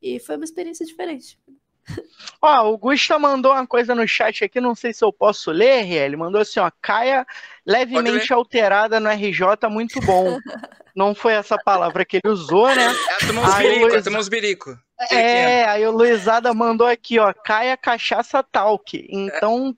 E 0.02 0.20
foi 0.20 0.36
uma 0.36 0.46
experiência 0.46 0.86
diferente. 0.86 1.40
Ó, 2.42 2.72
o 2.72 2.78
Gusta 2.78 3.18
mandou 3.20 3.52
uma 3.52 3.66
coisa 3.68 3.94
no 3.94 4.08
chat 4.08 4.44
aqui, 4.44 4.60
não 4.60 4.76
sei 4.76 4.92
se 4.94 5.04
eu 5.04 5.14
posso 5.14 5.52
ler, 5.52 5.88
Ele 5.92 6.18
mandou 6.18 6.42
assim, 6.42 6.60
ó, 6.60 6.72
Caia 6.82 7.26
levemente 7.66 8.34
alterada 8.34 9.00
no 9.00 9.10
RJ, 9.10 9.70
muito 9.70 10.00
bom. 10.02 10.38
Não 10.96 11.14
foi 11.14 11.34
essa 11.34 11.58
palavra 11.58 12.06
que 12.06 12.22
ele 12.24 12.32
usou, 12.32 12.74
né? 12.74 12.88
É, 13.10 13.28
tomou 13.28 13.44
uns 13.44 13.58
birico, 13.58 13.86
Luiz... 13.88 14.04
tomou 14.06 14.20
uns 14.22 14.30
birico. 14.30 14.80
É, 15.12 15.66
aí 15.66 15.86
o 15.86 15.92
Luizada 15.92 16.54
mandou 16.54 16.88
aqui, 16.88 17.20
ó, 17.20 17.34
Caia 17.34 17.76
Cachaça 17.76 18.42
Talk. 18.42 19.06
Então, 19.10 19.76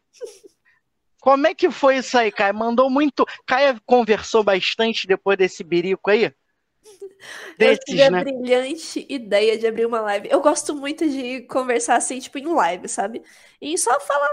como 1.28 1.46
é 1.46 1.54
que 1.54 1.70
foi 1.70 1.98
isso 1.98 2.18
aí, 2.18 2.32
Caia? 2.32 2.54
Mandou 2.54 2.90
muito. 2.90 3.26
Caia 3.46 3.78
conversou 3.86 4.46
bastante 4.46 5.06
depois 5.06 5.38
desse 5.38 5.62
birico 5.62 6.10
aí? 6.10 6.34
Desses, 7.58 7.80
eu 7.80 7.86
tive 7.86 8.04
a 8.04 8.10
né? 8.10 8.24
brilhante 8.24 9.06
ideia 9.10 9.58
de 9.58 9.68
abrir 9.68 9.86
uma 9.86 10.00
live. 10.00 10.30
Eu 10.32 10.40
gosto 10.40 10.74
muito 10.74 11.06
de 11.10 11.42
conversar 11.42 11.98
assim, 11.98 12.18
tipo, 12.18 12.38
em 12.38 12.48
live, 12.48 12.88
sabe? 12.88 13.22
E 13.60 13.78
só 13.78 14.00
falar 14.00 14.30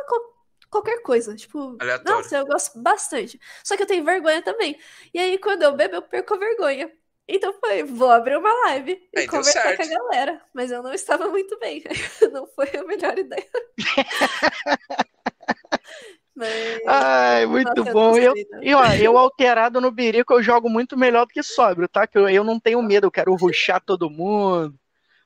qualquer 0.70 1.02
coisa. 1.02 1.34
Tipo, 1.34 1.76
Aleatório. 1.80 2.22
nossa, 2.22 2.36
eu 2.36 2.46
gosto 2.46 2.80
bastante. 2.80 3.40
Só 3.64 3.76
que 3.76 3.82
eu 3.82 3.88
tenho 3.88 4.04
vergonha 4.04 4.40
também. 4.40 4.78
E 5.12 5.18
aí, 5.18 5.36
quando 5.38 5.64
eu 5.64 5.74
bebo, 5.74 5.96
eu 5.96 6.02
perco 6.02 6.34
a 6.34 6.38
vergonha. 6.38 6.92
Então 7.26 7.52
foi, 7.54 7.82
vou 7.82 8.12
abrir 8.12 8.36
uma 8.36 8.52
live 8.66 9.02
e 9.12 9.18
aí 9.18 9.26
conversar 9.26 9.76
com 9.76 9.82
a 9.82 9.86
galera. 9.86 10.40
Mas 10.54 10.70
eu 10.70 10.80
não 10.80 10.94
estava 10.94 11.26
muito 11.26 11.58
bem. 11.58 11.82
não 12.30 12.46
foi 12.46 12.70
a 12.76 12.84
melhor 12.84 13.18
ideia. 13.18 13.48
Mas... 16.36 16.80
Ai, 16.86 17.46
muito 17.46 17.84
bom. 17.84 18.16
Eu, 18.18 18.34
e, 18.60 18.74
ó, 18.74 18.92
eu 18.94 19.16
alterado 19.16 19.80
no 19.80 19.90
birico, 19.90 20.32
eu 20.32 20.42
jogo 20.42 20.68
muito 20.68 20.96
melhor 20.96 21.26
do 21.26 21.32
que 21.32 21.42
sóbrio, 21.42 21.88
tá? 21.88 22.06
Que 22.06 22.18
eu, 22.18 22.28
eu 22.28 22.42
não 22.42 22.58
tenho 22.58 22.82
medo, 22.82 23.06
eu 23.06 23.10
quero 23.10 23.34
ruxar 23.34 23.80
todo 23.80 24.10
mundo. 24.10 24.74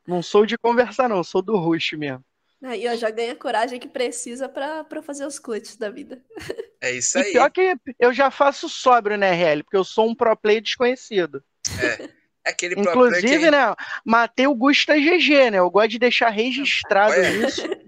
Não 0.07 0.23
sou 0.23 0.47
de 0.47 0.57
conversar, 0.57 1.09
não, 1.09 1.23
sou 1.25 1.43
do 1.43 1.57
rush 1.57 1.93
mesmo. 1.93 2.25
Aí, 2.63 2.89
ó, 2.89 2.97
já 2.97 3.09
ganha 3.11 3.33
a 3.33 3.37
coragem 3.37 3.79
que 3.79 3.87
precisa 3.87 4.49
pra, 4.49 4.83
pra 4.83 5.01
fazer 5.01 5.25
os 5.25 5.39
clutches 5.39 5.77
da 5.77 5.91
vida. 5.91 6.23
É 6.81 6.93
isso 6.93 7.19
aí. 7.19 7.31
E 7.31 7.33
pior 7.33 7.51
que 7.51 7.75
eu 7.99 8.13
já 8.13 8.31
faço 8.31 8.69
sóbrio, 8.69 9.19
né, 9.19 9.33
RL? 9.33 9.65
Porque 9.65 9.77
eu 9.77 9.83
sou 9.83 10.09
um 10.09 10.15
pro 10.15 10.37
play 10.37 10.61
desconhecido. 10.61 11.43
É. 11.83 12.05
é 12.05 12.11
aquele 12.45 12.81
Inclusive, 12.81 13.47
que... 13.47 13.51
né, 13.51 13.75
matei 14.05 14.47
o 14.47 14.55
Gusta 14.55 14.95
GG, 14.95 15.51
né? 15.51 15.59
Eu 15.59 15.69
gosto 15.73 15.89
de 15.89 15.99
deixar 15.99 16.29
registrado 16.29 17.21
isso. 17.21 17.63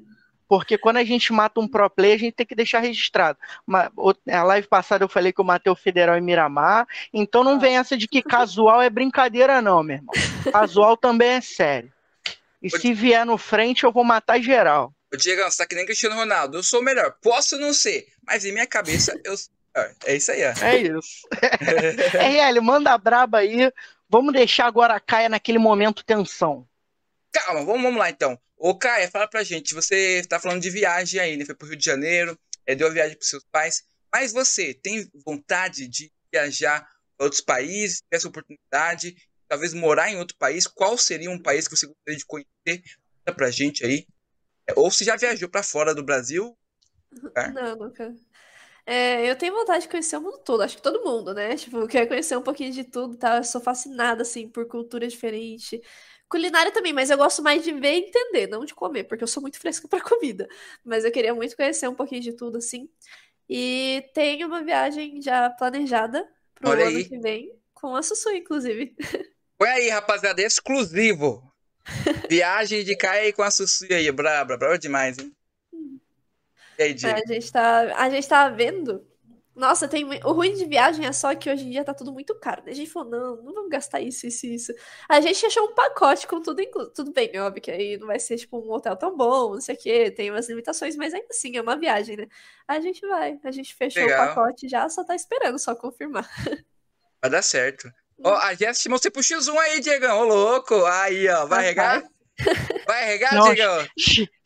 Porque 0.51 0.77
quando 0.77 0.97
a 0.97 1.05
gente 1.05 1.33
mata 1.33 1.61
um 1.61 1.69
pro 1.69 1.89
player, 1.89 2.17
a 2.17 2.19
gente 2.19 2.35
tem 2.35 2.45
que 2.45 2.57
deixar 2.57 2.81
registrado. 2.81 3.39
A 4.29 4.43
live 4.43 4.67
passada 4.67 5.05
eu 5.05 5.09
falei 5.09 5.33
que 5.33 5.41
eu 5.41 5.45
matei 5.45 5.71
o 5.71 5.77
Federal 5.77 6.19
em 6.19 6.21
Miramar, 6.21 6.89
então 7.15 7.45
não 7.45 7.61
vem 7.61 7.79
essa 7.79 7.97
de 7.97 8.09
que 8.09 8.21
casual 8.21 8.83
é 8.83 8.91
brincadeira, 8.91 9.63
não, 9.63 9.81
meu 9.85 9.99
irmão. 9.99 10.13
Casual 10.53 10.97
também 10.97 11.35
é 11.35 11.41
sério. 11.41 11.93
E 12.61 12.67
o 12.67 12.71
se 12.77 12.93
vier 12.93 13.25
no 13.25 13.39
frente, 13.39 13.85
eu 13.85 13.93
vou 13.93 14.03
matar 14.03 14.43
geral. 14.43 14.93
O 15.15 15.17
Diego, 15.17 15.41
você 15.45 15.59
tá 15.59 15.67
que 15.67 15.77
nem 15.77 15.87
Cristiano 15.87 16.17
Ronaldo. 16.17 16.57
Eu 16.57 16.65
sou 16.65 16.81
o 16.81 16.85
melhor. 16.85 17.15
Posso 17.23 17.57
não 17.57 17.73
ser, 17.73 18.09
mas 18.27 18.45
em 18.45 18.51
minha 18.51 18.67
cabeça 18.67 19.17
eu 19.25 19.37
sou 19.37 19.53
É 20.05 20.17
isso 20.17 20.33
aí, 20.33 20.43
ó. 20.45 20.65
É 20.65 20.79
isso. 20.79 21.29
RL, 22.19 22.61
manda 22.61 22.99
braba 22.99 23.39
aí. 23.39 23.73
Vamos 24.09 24.33
deixar 24.33 24.67
agora 24.67 24.95
a 24.95 25.01
Caia 25.01 25.29
naquele 25.29 25.61
momento 25.61 26.05
tensão. 26.05 26.67
Calma, 27.33 27.65
vamos, 27.65 27.83
vamos 27.83 27.99
lá 27.99 28.11
então. 28.11 28.39
Ô, 28.57 28.77
Caia, 28.77 29.11
fala 29.11 29.27
pra 29.29 29.43
gente, 29.43 29.75
você 29.75 30.23
tá 30.29 30.39
falando 30.39 30.61
de 30.61 30.71
viagem 30.71 31.21
aí, 31.21 31.37
né? 31.37 31.45
Foi 31.45 31.55
pro 31.55 31.67
Rio 31.69 31.77
de 31.77 31.85
Janeiro, 31.85 32.39
é, 32.67 32.75
deu 32.75 32.89
a 32.89 32.91
viagem 32.91 33.17
pros 33.17 33.29
seus 33.29 33.45
pais, 33.51 33.85
mas 34.13 34.33
você 34.33 34.75
tem 34.75 35.11
vontade 35.25 35.89
de 35.89 36.13
viajar 36.33 36.87
para 37.17 37.25
outros 37.25 37.41
países, 37.41 38.03
ter 38.09 38.17
essa 38.17 38.29
oportunidade, 38.29 39.17
talvez 39.49 39.73
morar 39.73 40.11
em 40.11 40.17
outro 40.17 40.37
país? 40.37 40.67
Qual 40.67 40.97
seria 40.99 41.31
um 41.31 41.41
país 41.41 41.67
que 41.67 41.77
você 41.77 41.87
gostaria 41.87 42.19
de 42.19 42.27
conhecer? 42.27 42.83
Conta 43.19 43.37
pra 43.37 43.51
gente 43.51 43.85
aí. 43.85 44.07
É, 44.67 44.73
ou 44.77 44.91
se 44.91 45.05
já 45.05 45.17
viajou 45.17 45.49
para 45.49 45.63
fora 45.63 45.95
do 45.95 46.03
Brasil? 46.03 46.57
É. 47.37 47.49
Não, 47.49 47.77
nunca. 47.77 48.15
É, 48.87 49.31
eu 49.31 49.37
tenho 49.37 49.55
vontade 49.55 49.85
de 49.85 49.89
conhecer 49.89 50.17
o 50.17 50.21
mundo 50.21 50.39
todo, 50.39 50.63
acho 50.63 50.77
que 50.77 50.83
todo 50.83 51.05
mundo, 51.05 51.35
né? 51.35 51.57
Tipo, 51.57 51.87
quer 51.87 52.07
conhecer 52.07 52.37
um 52.37 52.43
pouquinho 52.43 52.73
de 52.73 52.85
tudo, 52.85 53.17
tá? 53.17 53.37
Eu 53.37 53.45
sou 53.45 53.61
fascinada, 53.61 54.23
assim, 54.23 54.49
por 54.49 54.67
cultura 54.67 55.07
diferente. 55.07 55.81
Culinária 56.31 56.71
também, 56.71 56.93
mas 56.93 57.11
eu 57.11 57.19
gosto 57.19 57.43
mais 57.43 57.65
de 57.65 57.73
ver 57.73 57.93
e 57.95 58.09
entender, 58.09 58.47
não 58.47 58.65
de 58.65 58.73
comer, 58.73 59.03
porque 59.03 59.25
eu 59.25 59.29
sou 59.29 59.43
muito 59.43 59.59
fresca 59.59 59.87
para 59.91 60.01
comida. 60.01 60.49
Mas 60.85 61.05
eu 61.05 61.11
queria 61.11 61.35
muito 61.35 61.57
conhecer 61.57 61.89
um 61.89 61.95
pouquinho 61.95 62.23
de 62.23 62.33
tudo, 62.33 62.59
assim. 62.59 62.89
E 63.49 64.09
tenho 64.15 64.47
uma 64.47 64.63
viagem 64.63 65.21
já 65.21 65.51
planejada 65.51 66.25
pro 66.55 66.71
Olha 66.71 66.87
ano 66.87 66.99
aí. 66.99 67.05
que 67.05 67.19
vem, 67.19 67.53
com 67.75 67.97
a 67.97 68.03
Sussu, 68.03 68.31
inclusive. 68.31 68.95
Põe 69.59 69.69
aí, 69.69 69.89
rapaziada, 69.89 70.41
exclusivo. 70.41 71.53
viagem 72.31 72.85
de 72.85 72.97
Caia 72.97 73.33
com 73.33 73.43
a 73.43 73.51
Sussu 73.51 73.87
aí, 73.91 74.11
braba, 74.13 74.57
braba 74.57 74.79
demais, 74.79 75.19
hein? 75.19 75.35
Hum. 75.75 75.99
E 76.79 76.83
aí, 76.85 76.95
Diego? 76.95 77.21
A 77.21 77.27
gente 77.27 77.51
tá, 77.51 77.81
a 77.97 78.09
gente 78.09 78.29
tá 78.29 78.49
vendo 78.49 79.05
nossa, 79.61 79.87
tem 79.87 80.05
o 80.25 80.33
ruim 80.33 80.55
de 80.55 80.65
viagem 80.65 81.07
é 81.07 81.13
só 81.13 81.35
que 81.35 81.51
hoje 81.51 81.67
em 81.67 81.71
dia 81.71 81.85
tá 81.85 81.93
tudo 81.93 82.11
muito 82.11 82.35
caro. 82.35 82.63
Né? 82.65 82.73
A 82.73 82.75
gente 82.75 82.91
falou, 82.91 83.11
não, 83.11 83.37
não 83.43 83.55
vamos 83.55 83.71
gastar 83.71 84.01
isso, 84.01 84.27
isso, 84.27 84.47
isso. 84.47 84.73
A 85.09 85.21
gente 85.21 85.45
achou 85.45 85.65
um 85.65 85.75
pacote 85.75 86.27
com 86.27 86.41
tudo 86.41 86.63
incluso. 86.63 86.91
Tudo 86.91 87.13
bem, 87.13 87.31
né? 87.31 87.43
Óbvio 87.43 87.63
que 87.63 87.71
aí 87.71 87.99
não 87.99 88.07
vai 88.07 88.19
ser 88.19 88.39
tipo 88.39 88.59
um 88.59 88.73
hotel 88.73 88.97
tão 88.97 89.15
bom, 89.15 89.55
não 89.55 89.61
sei 89.61 89.75
o 89.75 89.79
quê, 89.79 90.11
tem 90.11 90.31
umas 90.31 90.49
limitações, 90.49 90.97
mas 90.97 91.13
ainda 91.13 91.29
assim 91.31 91.57
é 91.57 91.61
uma 91.61 91.77
viagem, 91.77 92.17
né? 92.17 92.27
A 92.67 92.81
gente 92.81 93.07
vai, 93.07 93.39
a 93.45 93.51
gente 93.51 93.75
fechou 93.75 94.03
Legal. 94.03 94.25
o 94.25 94.29
pacote 94.29 94.67
já, 94.67 94.89
só 94.89 95.05
tá 95.05 95.15
esperando 95.15 95.59
só 95.59 95.75
confirmar. 95.75 96.29
Vai 97.21 97.31
dar 97.31 97.43
certo. 97.43 97.93
Ó, 98.25 98.33
oh, 98.33 98.37
a 98.37 98.55
gente 98.55 98.89
você 98.89 99.11
pro 99.11 99.21
X1 99.21 99.57
aí, 99.59 99.81
Diegão, 99.81 100.21
ô 100.21 100.25
louco. 100.25 100.75
Aí, 100.87 101.29
ó, 101.29 101.45
vai 101.45 101.65
regar? 101.67 102.01
Vai 102.01 102.11
regar, 103.05 103.35
não, 103.35 103.55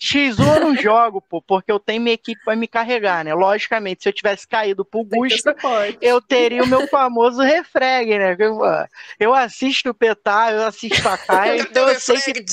X1 0.01 0.39
eu 0.39 0.61
não 0.61 0.77
jogo, 0.77 1.21
pô, 1.21 1.41
porque 1.41 1.71
eu 1.71 1.79
tenho 1.79 2.03
minha 2.03 2.15
equipe 2.15 2.43
para 2.45 2.57
me 2.57 2.67
carregar, 2.67 3.25
né? 3.25 3.35
Logicamente, 3.35 4.03
se 4.03 4.09
eu 4.09 4.13
tivesse 4.13 4.47
caído 4.47 4.85
pro 4.85 5.05
Gusta, 5.05 5.55
eu 6.01 6.21
teria 6.21 6.63
o 6.63 6.67
meu 6.67 6.87
famoso 6.89 7.43
refreg, 7.43 8.19
né? 8.19 8.37
Eu, 8.39 8.61
eu 9.19 9.35
assisto 9.35 9.91
o 9.91 9.95
Petar, 9.95 10.53
eu 10.53 10.65
assisto 10.65 11.09
a 11.09 11.17
Caia, 11.17 11.61
então 11.63 11.89
eu 11.89 11.99
sei 11.99 12.17
que 12.21 12.45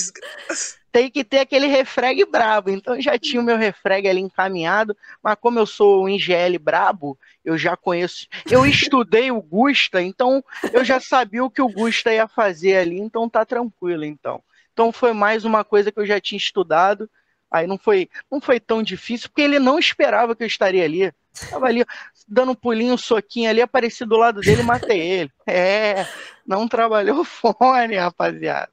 tem 0.91 1.09
que 1.09 1.23
ter 1.23 1.39
aquele 1.39 1.67
refreg 1.67 2.25
brabo. 2.25 2.69
Então 2.69 2.95
eu 2.95 3.01
já 3.01 3.17
tinha 3.17 3.41
o 3.41 3.45
meu 3.45 3.57
refreg 3.57 4.07
ali 4.07 4.19
encaminhado, 4.19 4.95
mas 5.23 5.37
como 5.39 5.57
eu 5.57 5.65
sou 5.65 6.03
um 6.03 6.09
IGL 6.09 6.59
brabo, 6.59 7.17
eu 7.45 7.57
já 7.57 7.77
conheço. 7.77 8.27
Eu 8.49 8.65
estudei 8.65 9.31
o 9.31 9.41
Gusta, 9.41 10.01
então 10.01 10.43
eu 10.73 10.83
já 10.83 10.99
sabia 10.99 11.43
o 11.43 11.49
que 11.49 11.61
o 11.61 11.69
Gusta 11.69 12.13
ia 12.13 12.27
fazer 12.27 12.77
ali, 12.77 12.99
então 12.99 13.29
tá 13.29 13.45
tranquilo, 13.45 14.03
então. 14.03 14.43
Então 14.81 14.91
foi 14.91 15.13
mais 15.13 15.45
uma 15.45 15.63
coisa 15.63 15.91
que 15.91 15.99
eu 15.99 16.07
já 16.07 16.19
tinha 16.19 16.39
estudado. 16.39 17.07
Aí 17.51 17.67
não 17.67 17.77
foi, 17.77 18.09
não 18.31 18.41
foi 18.41 18.59
tão 18.59 18.81
difícil, 18.81 19.29
porque 19.29 19.43
ele 19.43 19.59
não 19.59 19.77
esperava 19.77 20.35
que 20.35 20.41
eu 20.41 20.47
estaria 20.47 20.83
ali. 20.83 21.13
Estava 21.31 21.67
ali 21.67 21.85
dando 22.27 22.53
um 22.53 22.55
pulinho, 22.55 22.95
um 22.95 22.97
soquinho 22.97 23.47
ali, 23.47 23.61
apareci 23.61 24.03
do 24.05 24.17
lado 24.17 24.41
dele 24.41 24.61
e 24.61 24.65
matei 24.65 24.99
ele. 24.99 25.31
É, 25.45 26.07
não 26.47 26.67
trabalhou 26.67 27.23
fone, 27.23 27.95
rapaziada. 27.95 28.71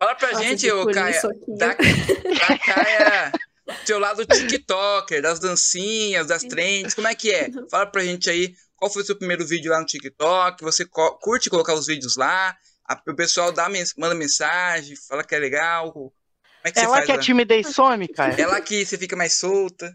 Fala 0.00 0.14
pra 0.16 0.32
Nossa, 0.32 0.42
gente, 0.42 0.68
ô 0.72 0.90
Caia, 0.90 1.22
da, 1.46 1.68
da 1.68 2.58
Caia, 2.58 3.32
seu 3.84 4.00
lado 4.00 4.26
TikToker, 4.26 5.22
das 5.22 5.38
dancinhas, 5.38 6.26
das 6.26 6.42
trends, 6.42 6.94
como 6.94 7.06
é 7.06 7.14
que 7.14 7.30
é? 7.30 7.50
Fala 7.70 7.86
pra 7.86 8.02
gente 8.02 8.28
aí, 8.28 8.52
qual 8.74 8.90
foi 8.90 9.02
o 9.02 9.06
seu 9.06 9.14
primeiro 9.14 9.46
vídeo 9.46 9.70
lá 9.70 9.78
no 9.78 9.86
TikTok? 9.86 10.64
Você 10.64 10.84
curte 10.84 11.48
colocar 11.48 11.74
os 11.74 11.86
vídeos 11.86 12.16
lá? 12.16 12.56
O 13.06 13.14
pessoal 13.14 13.52
dá, 13.52 13.68
manda 13.96 14.14
mensagem, 14.14 14.96
fala 14.96 15.24
que 15.24 15.34
é 15.34 15.38
legal. 15.38 15.92
Como 15.92 16.12
é 16.64 16.70
que 16.72 16.78
Ela 16.78 16.96
faz, 16.96 17.06
que 17.06 17.12
é 17.12 17.16
né? 17.16 17.22
timidez 17.22 17.68
some, 17.68 18.08
cara. 18.08 18.40
Ela 18.40 18.60
que 18.60 18.84
você 18.84 18.98
fica 18.98 19.16
mais 19.16 19.34
solta. 19.34 19.94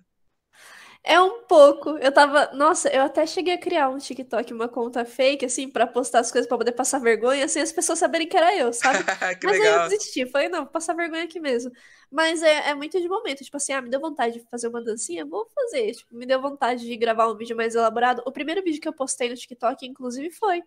É 1.08 1.22
um 1.22 1.44
pouco. 1.44 2.00
Eu 2.00 2.12
tava. 2.12 2.52
Nossa, 2.54 2.90
eu 2.90 3.04
até 3.04 3.28
cheguei 3.28 3.54
a 3.54 3.60
criar 3.60 3.90
um 3.90 3.98
TikTok, 4.00 4.52
uma 4.52 4.68
conta 4.68 5.06
fake, 5.06 5.46
assim, 5.46 5.70
para 5.70 5.86
postar 5.86 6.20
as 6.20 6.32
coisas 6.32 6.48
pra 6.48 6.58
poder 6.58 6.72
passar 6.72 6.98
vergonha, 7.00 7.46
assim, 7.46 7.60
as 7.60 7.72
pessoas 7.72 8.00
saberem 8.00 8.28
que 8.28 8.36
era 8.36 8.58
eu, 8.58 8.74
sabe? 8.74 9.04
que 9.40 9.46
Mas 9.46 9.60
legal. 9.60 9.82
aí 9.82 9.86
eu 9.86 9.90
desisti. 9.90 10.26
Falei, 10.26 10.50
não, 10.50 10.64
vou 10.64 10.72
passar 10.72 10.96
vergonha 10.96 11.26
aqui 11.26 11.40
mesmo. 11.40 11.72
Mas 12.10 12.42
é, 12.42 12.70
é 12.70 12.74
muito 12.74 13.00
de 13.00 13.08
momento. 13.08 13.44
Tipo 13.44 13.58
assim, 13.58 13.74
ah, 13.74 13.82
me 13.84 13.90
deu 13.90 14.00
vontade 14.00 14.40
de 14.40 14.48
fazer 14.50 14.68
uma 14.68 14.84
dancinha, 14.84 15.24
vou 15.26 15.48
fazer. 15.54 15.92
Tipo, 15.92 16.16
me 16.16 16.26
deu 16.26 16.42
vontade 16.42 16.84
de 16.84 16.98
gravar 16.98 17.28
um 17.32 17.38
vídeo 17.38 17.56
mais 17.56 17.76
elaborado. 17.76 18.24
O 18.26 18.32
primeiro 18.32 18.64
vídeo 18.64 18.82
que 18.82 18.88
eu 18.88 18.94
postei 18.94 19.30
no 19.30 19.36
TikTok, 19.36 19.86
inclusive, 19.86 20.32
foi 20.32 20.64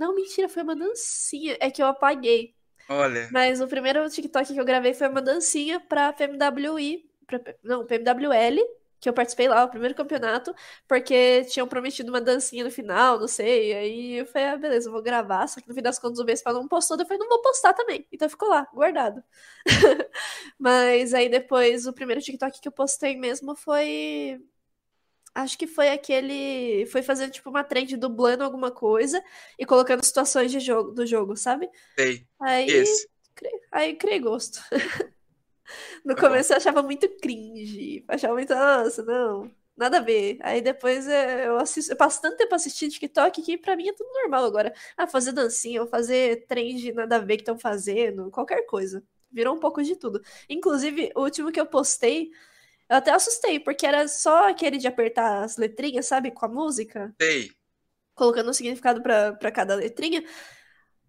não, 0.00 0.14
mentira, 0.14 0.48
foi 0.48 0.62
uma 0.62 0.74
dancinha. 0.74 1.58
É 1.60 1.70
que 1.70 1.82
eu 1.82 1.86
apaguei. 1.86 2.54
Olha. 2.88 3.28
Mas 3.30 3.60
o 3.60 3.68
primeiro 3.68 4.08
TikTok 4.08 4.54
que 4.54 4.58
eu 4.58 4.64
gravei 4.64 4.94
foi 4.94 5.08
uma 5.08 5.20
dancinha 5.20 5.78
pra 5.78 6.10
PMWI. 6.10 7.04
Pra, 7.26 7.38
não, 7.62 7.84
PMWL, 7.84 8.58
que 8.98 9.10
eu 9.10 9.12
participei 9.12 9.46
lá, 9.46 9.62
o 9.62 9.68
primeiro 9.68 9.94
campeonato, 9.94 10.54
porque 10.88 11.44
tinham 11.44 11.68
prometido 11.68 12.10
uma 12.10 12.20
dancinha 12.20 12.64
no 12.64 12.70
final, 12.70 13.20
não 13.20 13.28
sei. 13.28 13.74
Aí 13.74 14.12
eu 14.20 14.26
falei, 14.26 14.48
ah, 14.48 14.56
beleza, 14.56 14.90
vou 14.90 15.02
gravar. 15.02 15.46
Só 15.46 15.60
que 15.60 15.68
no 15.68 15.74
fim 15.74 15.82
das 15.82 15.98
contas 15.98 16.18
o 16.18 16.24
Vespa 16.24 16.50
não 16.50 16.66
postou. 16.66 16.98
Eu 16.98 17.04
falei, 17.04 17.18
não 17.18 17.28
vou 17.28 17.42
postar 17.42 17.74
também. 17.74 18.06
Então 18.10 18.28
ficou 18.28 18.48
lá, 18.48 18.66
guardado. 18.72 19.22
Mas 20.58 21.12
aí 21.12 21.28
depois, 21.28 21.86
o 21.86 21.92
primeiro 21.92 22.22
TikTok 22.22 22.58
que 22.58 22.68
eu 22.68 22.72
postei 22.72 23.16
mesmo 23.16 23.54
foi 23.54 24.40
Acho 25.34 25.56
que 25.56 25.66
foi 25.66 25.90
aquele. 25.90 26.86
Foi 26.86 27.02
fazendo 27.02 27.30
tipo 27.30 27.50
uma 27.50 27.64
trend 27.64 27.96
dublando 27.96 28.42
alguma 28.44 28.70
coisa 28.70 29.22
e 29.58 29.64
colocando 29.64 30.04
situações 30.04 30.50
de 30.50 30.60
jogo, 30.60 30.92
do 30.92 31.06
jogo, 31.06 31.36
sabe? 31.36 31.68
Sei. 31.98 32.26
Aí. 32.40 32.66
Esse. 32.68 33.08
Aí 33.72 33.96
criei 33.96 34.20
gosto. 34.20 34.60
No 36.04 36.16
Tá 36.16 36.22
bom. 36.22 36.28
começo 36.28 36.52
eu 36.52 36.56
achava 36.56 36.82
muito 36.82 37.08
cringe. 37.20 38.04
Achava 38.08 38.34
muito, 38.34 38.54
nossa, 38.54 39.04
não, 39.04 39.50
nada 39.76 39.98
a 39.98 40.00
ver. 40.00 40.38
Aí 40.42 40.60
depois 40.60 41.06
eu 41.06 41.56
assisto, 41.58 41.92
eu 41.92 41.96
passo 41.96 42.20
tanto 42.20 42.36
tempo 42.36 42.54
assistindo 42.54 42.90
TikTok 42.90 43.40
que 43.42 43.56
pra 43.58 43.76
mim 43.76 43.88
é 43.88 43.92
tudo 43.92 44.10
normal 44.14 44.44
agora. 44.44 44.74
Ah, 44.96 45.06
fazer 45.06 45.32
dancinha, 45.32 45.82
ou 45.82 45.88
fazer 45.88 46.46
trend 46.46 46.92
nada 46.92 47.16
a 47.16 47.18
ver 47.20 47.36
que 47.36 47.42
estão 47.42 47.58
fazendo, 47.58 48.30
qualquer 48.30 48.66
coisa. 48.66 49.02
Virou 49.30 49.54
um 49.54 49.60
pouco 49.60 49.82
de 49.82 49.94
tudo. 49.96 50.20
Inclusive, 50.48 51.12
o 51.14 51.20
último 51.22 51.52
que 51.52 51.60
eu 51.60 51.66
postei, 51.66 52.30
eu 52.90 52.96
até 52.96 53.10
assustei, 53.12 53.58
porque 53.60 53.86
era 53.86 54.06
só 54.08 54.48
aquele 54.50 54.76
de 54.76 54.86
apertar 54.88 55.44
as 55.44 55.56
letrinhas, 55.56 56.06
sabe, 56.06 56.30
com 56.32 56.44
a 56.44 56.48
música 56.48 57.14
Sei. 57.20 57.50
colocando 58.14 58.50
um 58.50 58.52
significado 58.52 59.00
pra 59.02 59.32
pra 59.32 59.50
cada 59.52 59.74
letrinha. 59.76 60.22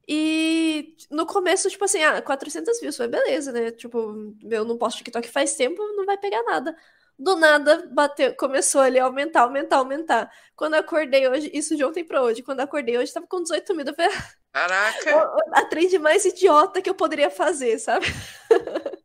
E 0.08 0.96
no 1.10 1.26
começo, 1.26 1.70
tipo 1.70 1.86
assim, 1.86 2.02
ah, 2.04 2.22
400 2.22 2.80
views, 2.80 2.98
foi 2.98 3.08
beleza, 3.08 3.52
né? 3.52 3.72
Tipo, 3.72 4.14
eu 4.50 4.66
não 4.66 4.78
posto 4.78 4.98
TikTok 4.98 5.28
faz 5.30 5.56
tempo, 5.56 5.82
não 5.96 6.06
vai 6.06 6.18
pegar 6.18 6.44
nada. 6.44 6.76
Do 7.18 7.36
nada, 7.36 7.88
bateu, 7.94 8.36
começou 8.36 8.82
ali 8.82 8.98
a 9.00 9.06
aumentar, 9.06 9.42
aumentar, 9.42 9.78
aumentar. 9.78 10.32
Quando 10.56 10.74
eu 10.74 10.80
acordei 10.80 11.28
hoje, 11.28 11.52
isso 11.54 11.76
de 11.78 11.84
ontem 11.86 12.04
pra 12.04 12.22
hoje, 12.24 12.42
quando 12.42 12.60
eu 12.60 12.66
acordei 12.66 12.98
hoje, 12.98 13.14
tava 13.14 13.28
com 13.28 13.42
18 13.44 13.76
mil. 13.76 13.86
Eu 13.86 13.94
falei, 13.94 14.12
Caraca. 14.52 15.16
"Ah, 15.16 15.60
a 15.62 15.66
trend 15.66 15.98
mais 16.00 16.26
idiota 16.26 16.82
que 16.82 16.90
eu 16.90 16.96
poderia 16.96 17.30
fazer, 17.30 17.78
sabe? 17.80 18.06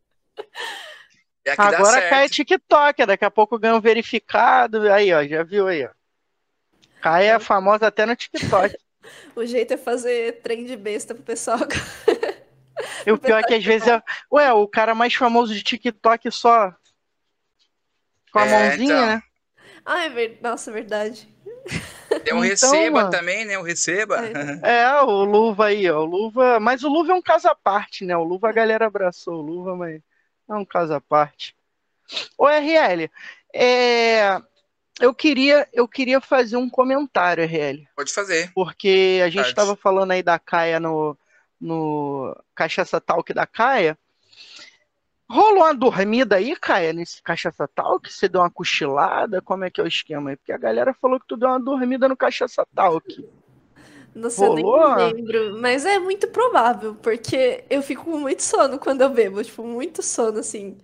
É 1.47 1.55
Agora 1.56 2.01
cai 2.09 2.28
certo. 2.28 2.32
TikTok, 2.32 3.06
daqui 3.06 3.24
a 3.24 3.31
pouco 3.31 3.59
ganha 3.59 3.74
um 3.77 3.81
verificado. 3.81 4.90
Aí, 4.93 5.12
ó, 5.14 5.24
já 5.24 5.43
viu 5.43 5.68
aí, 5.68 5.85
ó. 5.86 5.90
Cai 7.01 7.28
é 7.28 7.39
famosa 7.39 7.86
até 7.86 8.05
no 8.06 8.16
TikTok. 8.16 8.77
O 9.36 9.47
jeito 9.47 9.73
é 9.73 9.77
fazer 9.77 10.40
trend 10.43 10.74
besta 10.77 11.14
pro 11.14 11.23
pessoal. 11.23 11.60
E 13.06 13.12
o 13.12 13.16
pior 13.16 13.39
é 13.39 13.43
que 13.44 13.55
às 13.55 13.64
vezes 13.64 13.86
é. 13.86 14.02
Ué, 14.32 14.52
o 14.52 14.66
cara 14.66 14.97
mais 14.97 15.14
famoso 15.14 15.55
de 15.55 15.62
TikTok 15.62 16.28
só. 16.32 16.74
Com 18.32 18.40
a 18.40 18.47
É, 18.47 18.51
mãozinha, 18.51 18.85
então. 18.94 19.06
né? 19.06 19.23
Ah, 19.85 20.05
é 20.06 20.09
verdade. 20.09 20.43
Nossa, 20.43 20.70
é 20.70 20.74
verdade. 20.74 21.28
Tem 22.24 22.35
um 22.35 22.39
Então, 22.44 22.70
receba 22.73 22.90
mano. 23.02 23.10
também, 23.10 23.44
né? 23.44 23.56
O 23.59 23.62
receba. 23.62 24.16
É. 24.27 24.32
É, 24.82 25.01
o 25.02 25.24
Luva 25.24 25.66
aí, 25.66 25.89
ó. 25.89 26.01
O 26.01 26.05
Luva. 26.05 26.59
Mas 26.59 26.82
o 26.82 26.89
Luva 26.89 27.12
é 27.12 27.14
um 27.14 27.23
caso 27.23 27.47
à 27.47 27.55
parte, 27.55 28.05
né? 28.05 28.16
O 28.16 28.24
Luva 28.24 28.48
a 28.48 28.52
galera 28.52 28.86
abraçou 28.86 29.35
o 29.35 29.43
Luva, 29.43 29.77
mas 29.77 30.01
é 30.48 30.55
um 30.55 30.64
caso 30.64 30.94
à 30.94 31.01
parte. 31.01 31.55
Ô, 32.39 32.47
RL, 32.47 33.10
é... 33.55 34.40
eu 35.01 35.14
queria, 35.14 35.68
eu 35.73 35.89
queria 35.89 36.20
fazer 36.20 36.56
um 36.56 36.70
comentário, 36.70 37.44
RL. 37.44 37.86
Pode 37.97 38.12
fazer. 38.12 38.52
Porque 38.55 39.20
a 39.24 39.28
gente 39.28 39.48
estava 39.48 39.74
falando 39.74 40.12
aí 40.12 40.23
da 40.23 40.39
Caia 40.39 40.78
no, 40.78 41.16
no 41.60 42.36
Cachaça 42.55 43.01
Talk 43.01 43.32
da 43.32 43.47
Caia. 43.47 43.98
Rolou 45.28 45.64
uma 45.64 45.74
dormida 45.74 46.36
aí, 46.36 46.55
Caia, 46.55 46.93
nesse 46.93 47.20
Cachaça 47.20 47.66
Talk? 47.66 48.12
Você 48.12 48.28
deu 48.28 48.40
uma 48.40 48.51
cochilada? 48.51 49.43
Como 49.43 49.64
é 49.64 49.70
que 49.70 49.81
é 49.81 49.85
o 49.85 49.89
esquema 49.89 50.31
aí? 50.31 50.36
Porque 50.36 50.52
a 50.52 50.59
galera 50.59 50.94
falou 50.94 51.18
que 51.18 51.27
tu 51.27 51.36
deu 51.36 51.48
uma 51.48 51.59
dormida 51.59 52.09
no 52.09 52.16
Cachaça 52.16 52.64
Talk. 52.74 53.28
Nossa, 54.16 54.47
eu 54.47 54.55
nem 54.55 54.64
Rolou? 54.64 54.94
lembro, 54.97 55.60
mas 55.60 55.84
é 55.84 55.98
muito 55.98 56.26
provável, 56.28 56.94
porque 56.94 57.64
eu 57.68 57.82
fico 57.82 58.05
com 58.05 58.18
muito 58.18 58.43
sono 58.43 58.78
quando 58.78 59.02
eu 59.02 59.10
bebo, 59.10 59.44
tipo, 59.44 59.62
muito 59.62 60.02
sono, 60.02 60.38
assim. 60.38 60.78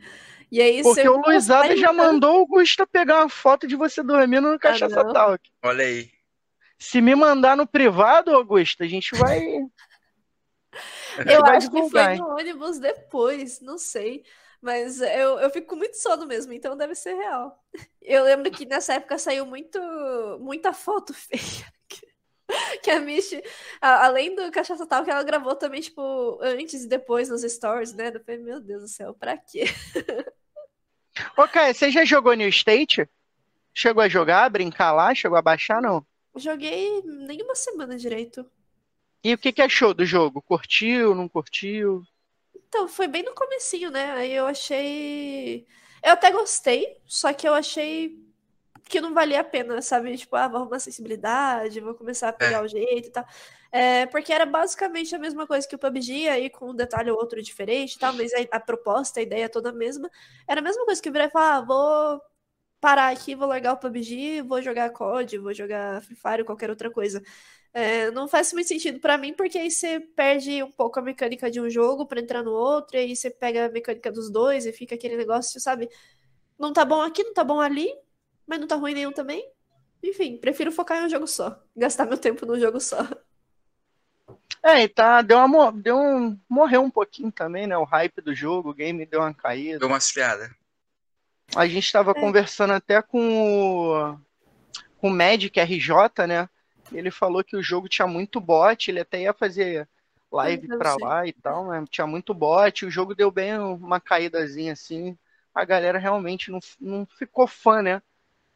E 0.51 0.61
aí, 0.61 0.83
Porque 0.83 1.01
eu 1.01 1.15
o 1.15 1.23
Luizada 1.23 1.75
já 1.75 1.95
mandou 1.95 2.35
o 2.35 2.39
Augusta 2.41 2.87
pegar 2.87 3.21
uma 3.21 3.31
foto 3.31 3.67
de 3.67 3.75
você 3.75 4.03
dormindo 4.03 4.53
no 4.53 4.59
Cachaça 4.59 5.01
Ah. 5.01 5.11
Talk. 5.11 5.51
Olha 5.63 5.83
aí. 5.83 6.11
Se 6.79 7.01
me 7.01 7.15
mandar 7.15 7.57
no 7.57 7.67
privado, 7.67 8.35
Augusta, 8.35 8.85
a 8.85 8.87
gente 8.87 9.17
vai. 9.17 9.41
Eu 11.27 11.41
vai 11.41 11.57
acho 11.57 11.71
que 11.71 11.73
foi 11.73 11.83
divulgar, 11.83 12.13
hein? 12.13 12.19
no 12.19 12.29
ônibus 12.29 12.79
depois, 12.79 13.61
não 13.61 13.79
sei. 13.79 14.25
Mas 14.61 15.01
eu, 15.01 15.41
eu 15.41 15.51
fico 15.51 15.67
com 15.67 15.77
muito 15.77 15.97
sono 15.97 16.25
mesmo, 16.25 16.53
então 16.53 16.77
deve 16.77 16.95
ser 16.95 17.15
real. 17.15 17.59
Eu 18.01 18.23
lembro 18.25 18.51
que 18.51 18.65
nessa 18.65 18.95
época 18.95 19.19
saiu 19.19 19.45
muito, 19.45 19.79
muita 20.41 20.73
foto 20.73 21.13
feia. 21.15 21.67
Que 22.83 22.91
a 22.91 23.01
Michi, 23.01 23.43
a- 23.81 24.07
além 24.07 24.35
do 24.35 24.51
Cachaça 24.51 24.87
Tal, 24.87 25.05
que 25.05 25.11
ela 25.11 25.23
gravou 25.23 25.55
também, 25.55 25.81
tipo, 25.81 26.39
antes 26.43 26.85
e 26.85 26.89
depois 26.89 27.29
nos 27.29 27.43
stories, 27.43 27.93
né? 27.95 28.09
Eu 28.15 28.21
falei, 28.25 28.41
meu 28.41 28.61
Deus 28.61 28.83
do 28.83 28.89
céu, 28.89 29.15
pra 29.15 29.37
quê? 29.37 29.65
Ô, 31.37 31.47
Caia, 31.47 31.75
você 31.75 31.91
já 31.91 32.05
jogou 32.07 32.33
New 32.35 32.49
State? 32.49 33.07
Chegou 33.75 34.03
a 34.03 34.09
jogar, 34.09 34.49
brincar 34.51 34.93
lá? 34.93 35.15
Chegou 35.15 35.39
a 35.39 35.43
baixar, 35.43 35.83
não? 35.83 36.07
Joguei 36.37 37.03
nem 37.03 37.41
uma 37.43 37.55
semana 37.55 37.97
direito. 37.97 38.45
E 39.25 39.35
o 39.35 39.39
que 39.39 39.53
que 39.53 39.61
achou 39.63 39.93
do 39.93 40.05
jogo? 40.07 40.41
Curtiu, 40.41 41.13
não 41.13 41.29
curtiu? 41.29 42.05
Então, 42.55 42.89
foi 42.89 43.07
bem 43.07 43.23
no 43.23 43.35
comecinho, 43.35 43.91
né? 43.91 44.13
Aí 44.13 44.33
eu 44.33 44.47
achei. 44.47 45.67
Eu 46.03 46.13
até 46.13 46.31
gostei, 46.31 47.01
só 47.07 47.33
que 47.33 47.47
eu 47.47 47.55
achei 47.55 48.19
que 48.89 49.01
não 49.01 49.15
valia 49.15 49.41
a 49.41 49.45
pena, 49.45 49.81
sabe? 49.83 50.17
Tipo, 50.17 50.37
ah, 50.37 50.49
vou 50.49 50.61
arrumar 50.61 50.79
sensibilidade, 50.79 51.81
vou 51.81 51.95
começar 51.95 52.29
a 52.29 52.33
pegar 52.33 52.63
o 52.63 52.69
jeito 52.69 53.09
e 53.09 53.11
tal. 53.13 53.25
É, 53.71 54.07
porque 54.07 54.33
era 54.33 54.45
basicamente 54.47 55.15
a 55.15 55.19
mesma 55.19 55.47
coisa 55.47 55.67
que 55.67 55.75
o 55.75 55.79
PUBG, 55.79 56.29
aí 56.29 56.51
com 56.51 56.71
um 56.71 56.75
detalhe 56.75 57.11
ou 57.11 57.17
outro 57.19 57.43
diferente 57.43 57.95
e 57.95 57.99
tal, 57.99 58.13
mas 58.13 58.33
a, 58.35 58.57
a 58.57 58.61
proposta, 58.61 59.21
a 59.21 59.23
ideia 59.23 59.45
é 59.47 59.49
toda 59.49 59.71
a 59.71 59.73
mesma. 59.73 60.11
Era 60.47 60.61
a 60.61 60.65
mesma 60.65 60.85
coisa 60.85 61.01
que 61.03 61.11
virar 61.11 61.27
e 61.27 61.31
falar, 61.31 61.57
ah, 61.57 61.61
vou 61.63 62.21
parar 62.81 63.13
aqui, 63.13 63.35
vou 63.35 63.49
largar 63.49 63.75
o 63.75 63.79
PUBG, 63.79 64.43
vou 64.43 64.61
jogar 64.61 64.91
COD, 64.91 65.39
vou 65.39 65.55
jogar 65.55 66.03
Free 66.03 66.17
Fire 66.17 66.41
ou 66.41 66.47
qualquer 66.47 66.69
outra 66.71 66.91
coisa. 66.91 67.23
É, 67.73 68.11
não 68.11 68.29
faz 68.29 68.53
muito 68.53 68.69
sentido 68.69 69.01
pra 69.01 69.17
mim, 69.17 69.33
porque 69.35 69.57
aí 69.59 69.71
você 69.71 70.01
perde 70.01 70.63
um 70.63 70.71
pouco 70.71 70.99
a 70.99 71.03
mecânica 71.03 71.51
de 71.51 71.61
um 71.61 71.71
jogo 71.71 72.07
pra 72.07 72.21
entrar 72.21 72.43
no 72.43 72.53
outro, 72.53 72.97
e 72.97 73.01
aí 73.01 73.17
você 73.17 73.31
pega 73.31 73.67
a 73.67 73.69
mecânica 73.71 74.13
dos 74.13 74.31
dois 74.31 74.67
e 74.67 74.73
fica 74.73 74.95
aquele 74.95 75.17
negócio, 75.17 75.59
sabe? 75.61 75.89
Não 76.59 76.73
tá 76.73 76.85
bom 76.85 77.01
aqui, 77.03 77.25
não 77.25 77.35
tá 77.35 77.45
bom 77.45 77.61
ali, 77.61 77.91
mas 78.47 78.61
não 78.61 78.67
tá 78.67 78.77
ruim 78.77 78.95
nenhum 78.95 79.13
também. 79.13 79.45
Enfim, 80.03 80.37
prefiro 80.39 80.73
focar 80.73 81.01
em 81.03 81.07
um 81.07 81.11
jogo 81.11 81.27
só. 81.27 81.63
Gastar 81.77 82.07
meu 82.07 82.19
tempo 82.19 82.45
num 82.47 82.59
jogo 82.59 82.81
só. 82.81 82.99
É, 84.63 84.83
e 84.83 84.89
tá, 84.89 85.23
deu 85.23 85.39
uma, 85.39 85.73
deu 85.73 85.97
um, 85.97 86.39
morreu 86.49 86.83
um 86.83 86.91
pouquinho 86.91 87.33
também, 87.33 87.67
né? 87.67 87.77
O 87.77 87.85
hype 87.85 88.21
do 88.21 88.35
jogo, 88.35 88.71
o 88.71 88.75
game 88.75 89.05
deu 89.07 89.21
uma 89.21 89.35
caída. 89.35 89.79
Deu 89.81 89.89
uma 89.89 89.99
esfriada. 89.99 90.55
A 91.55 91.67
gente 91.67 91.85
estava 91.85 92.13
É. 92.13 92.15
conversando 92.15 92.73
até 92.73 93.03
com 93.03 93.19
o, 93.21 94.19
com 94.99 95.09
o 95.09 95.11
Magic 95.11 95.59
RJ, 95.61 96.27
né? 96.27 96.49
Ele 96.93 97.11
falou 97.11 97.43
que 97.43 97.57
o 97.57 97.63
jogo 97.63 97.89
tinha 97.89 98.07
muito 98.07 98.41
bot, 98.41 98.91
ele 98.91 99.01
até 99.01 99.23
ia 99.23 99.33
fazer 99.33 99.89
live 100.31 100.69
Eu 100.69 100.79
pra 100.79 100.93
sei. 100.93 101.05
lá 101.05 101.27
e 101.27 101.33
tal, 101.33 101.69
né? 101.69 101.85
Tinha 101.91 102.07
muito 102.07 102.33
bot, 102.35 102.87
o 102.87 102.91
jogo 102.91 103.15
deu 103.15 103.31
bem 103.31 103.59
uma 103.59 104.01
caídazinha 104.01 104.73
assim. 104.73 105.17
A 105.55 105.65
galera 105.65 105.99
realmente 105.99 106.51
não, 106.51 106.61
não 106.81 107.07
ficou 107.19 107.47
fã, 107.47 107.83
né? 107.83 108.03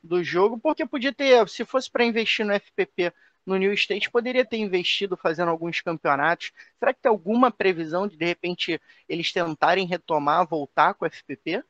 Do 0.07 0.23
jogo, 0.23 0.59
porque 0.59 0.87
podia 0.87 1.13
ter, 1.13 1.49
se 1.49 1.65
fosse 1.65 1.91
para 1.91 2.05
investir 2.05 2.47
no 2.47 2.53
FPP 2.53 3.13
no 3.45 3.57
New 3.57 3.73
State, 3.73 4.11
poderia 4.11 4.45
ter 4.45 4.57
investido 4.59 5.17
fazendo 5.17 5.51
alguns 5.51 5.81
campeonatos. 5.81 6.53
Será 6.79 6.95
que 6.95 7.01
tem 7.01 7.11
alguma 7.11 7.51
previsão 7.51 8.07
de 8.07 8.17
de 8.17 8.25
repente 8.25 8.81
eles 9.09 9.33
tentarem 9.33 9.87
retomar, 9.87 10.47
voltar 10.47 10.95
com 10.95 11.05
o 11.05 11.09
FPP? 11.09 11.63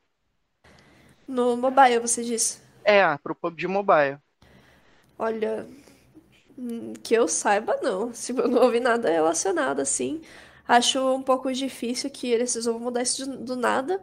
No 1.27 1.57
mobile, 1.57 1.99
você 1.99 2.23
disse. 2.23 2.59
É, 2.83 3.17
pro 3.17 3.35
PUBG 3.35 3.67
Mobile. 3.67 4.17
Olha, 5.19 5.67
hum, 6.57 6.93
que 7.03 7.13
eu 7.13 7.27
saiba, 7.27 7.77
não. 7.81 8.13
Se 8.15 8.31
eu 8.31 8.47
não 8.47 8.63
ouvi 8.63 8.79
nada 8.79 9.09
relacionado 9.09 9.79
assim. 9.79 10.21
Acho 10.67 11.15
um 11.15 11.23
pouco 11.23 11.51
difícil 11.53 12.09
que 12.09 12.27
eles 12.27 12.55
vão 12.65 12.79
mudar 12.79 13.01
isso 13.01 13.25
do 13.37 13.55
nada. 13.55 14.01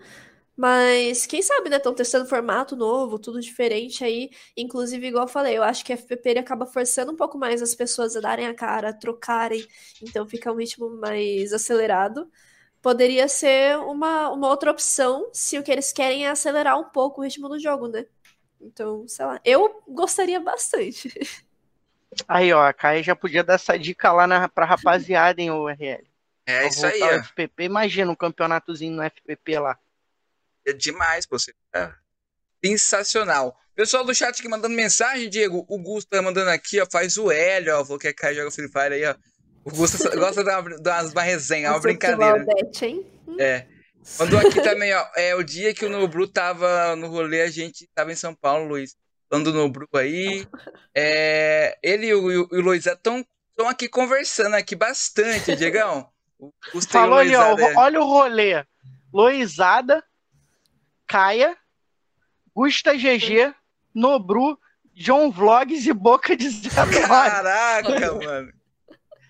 Mas 0.57 1.27
quem 1.27 1.43
sabe, 1.43 1.69
né? 1.69 1.77
Estão 1.77 1.95
testando 1.95 2.29
formato 2.29 2.77
novo, 2.77 3.19
tudo 3.19 3.41
diferente 3.41 4.05
aí. 4.05 4.31
Inclusive, 4.57 5.09
igual 5.09 5.25
eu 5.25 5.29
falei, 5.29 5.57
eu 5.57 5.63
acho 5.63 5.85
que 5.85 5.93
a 5.93 5.97
FPP 5.97 6.31
ele 6.31 6.39
acaba 6.39 6.65
forçando 6.67 7.13
um 7.13 7.17
pouco 7.17 7.37
mais 7.37 7.61
as 7.61 7.75
pessoas 7.75 8.15
a 8.17 8.21
darem 8.21 8.47
a 8.47 8.55
cara, 8.55 8.91
a 8.91 8.93
trocarem. 8.93 9.67
Então 10.03 10.27
fica 10.27 10.53
um 10.53 10.57
ritmo 10.57 10.89
mais 10.91 11.53
acelerado. 11.53 12.31
Poderia 12.81 13.27
ser 13.29 13.79
uma, 13.79 14.31
uma 14.31 14.49
outra 14.49 14.71
opção 14.71 15.29
se 15.33 15.59
o 15.59 15.63
que 15.63 15.73
eles 15.73 15.93
querem 15.93 16.27
é 16.27 16.31
acelerar 16.31 16.79
um 16.79 16.85
pouco 16.85 17.21
o 17.21 17.25
ritmo 17.25 17.49
do 17.49 17.59
jogo, 17.59 17.89
né? 17.89 18.07
Então, 18.61 19.07
sei 19.09 19.25
lá. 19.27 19.41
Eu 19.45 19.83
gostaria 19.89 20.39
bastante. 20.39 21.13
Aí, 22.29 22.53
ó, 22.53 22.65
a 22.65 22.73
Caia 22.73 23.03
já 23.03 23.17
podia 23.17 23.43
dar 23.43 23.55
essa 23.55 23.77
dica 23.77 24.13
lá 24.13 24.27
na, 24.27 24.49
pra 24.49 24.65
rapaziada 24.65 25.43
em 25.43 25.51
URL. 25.51 26.07
É 26.47 26.69
isso 26.69 26.87
aí. 26.87 27.03
FPP. 27.03 27.65
Imagina 27.65 28.13
um 28.13 28.15
campeonatozinho 28.15 28.95
no 28.95 29.03
FPP 29.03 29.59
lá. 29.59 29.79
É 30.67 30.73
demais, 30.73 31.27
pô. 31.27 31.39
Você 31.39 31.53
sensacional. 32.65 33.57
Pessoal 33.75 34.05
do 34.05 34.15
chat 34.15 34.39
aqui 34.39 34.49
mandando 34.49 34.75
mensagem, 34.75 35.29
Diego. 35.29 35.65
O 35.69 35.79
Gusto 35.79 36.09
tá 36.09 36.23
mandando 36.23 36.51
aqui, 36.51 36.81
ó. 36.81 36.87
Faz 36.91 37.19
o 37.19 37.31
L, 37.31 37.71
ó. 37.71 37.85
Falou 37.85 37.99
que 37.99 38.09
é 38.09 38.13
Kai 38.13 38.35
joga 38.35 38.51
Free 38.51 38.69
Fire 38.69 38.95
aí, 38.95 39.05
ó. 39.05 39.15
O 39.65 39.71
Gusto 39.71 39.99
gosta 40.17 40.43
de 40.43 40.45
dar 40.49 40.61
uma, 40.61 40.77
umas- 40.77 41.13
uma 41.13 41.23
resenha, 41.23 41.71
uma 41.71 41.81
brincadeira. 41.81 42.37
maldete, 42.45 42.85
hein? 42.87 43.07
É. 43.39 43.67
Mandou 44.19 44.39
aqui 44.39 44.61
também, 44.63 44.95
ó. 44.95 45.07
É 45.17 45.35
o 45.35 45.43
dia 45.43 45.75
que 45.75 45.85
o 45.85 45.91
Nobru 45.91 46.29
tava 46.29 46.95
no 46.97 47.09
rolê, 47.09 47.41
a 47.43 47.51
gente 47.51 47.89
tava 47.95 48.13
em 48.13 48.17
São 48.17 48.35
Paulo, 48.35 48.69
Luiz. 48.69 48.95
Falando 49.29 49.51
do 49.53 49.59
Nobru 49.59 49.89
aí. 49.95 50.47
É, 50.95 51.77
ele 51.83 52.07
e 52.09 52.15
o, 52.15 52.31
e 52.31 52.59
o 52.59 52.61
Luiz 52.61 52.87
estão 52.87 53.25
aqui 53.69 53.89
conversando 53.89 54.55
aqui 54.55 54.77
bastante, 54.77 55.57
Diegão. 55.57 56.09
O 56.39 56.53
Gusto 56.73 56.93
Falou 56.93 57.19
ali, 57.19 57.35
ó, 57.35 57.53
Luizada, 57.55 57.73
é. 57.73 57.77
olha 57.77 58.01
o 58.01 58.05
rolê. 58.05 58.65
Loizada, 59.13 60.05
Caia, 61.07 61.57
Gusta 62.55 62.95
GG, 62.95 63.55
Nobru, 63.95 64.59
John 64.95 65.31
Vlogs 65.31 65.87
e 65.87 65.93
Boca 65.93 66.37
de 66.37 66.49
Zero 66.51 66.91
Caraca, 67.07 68.13
mano. 68.15 68.53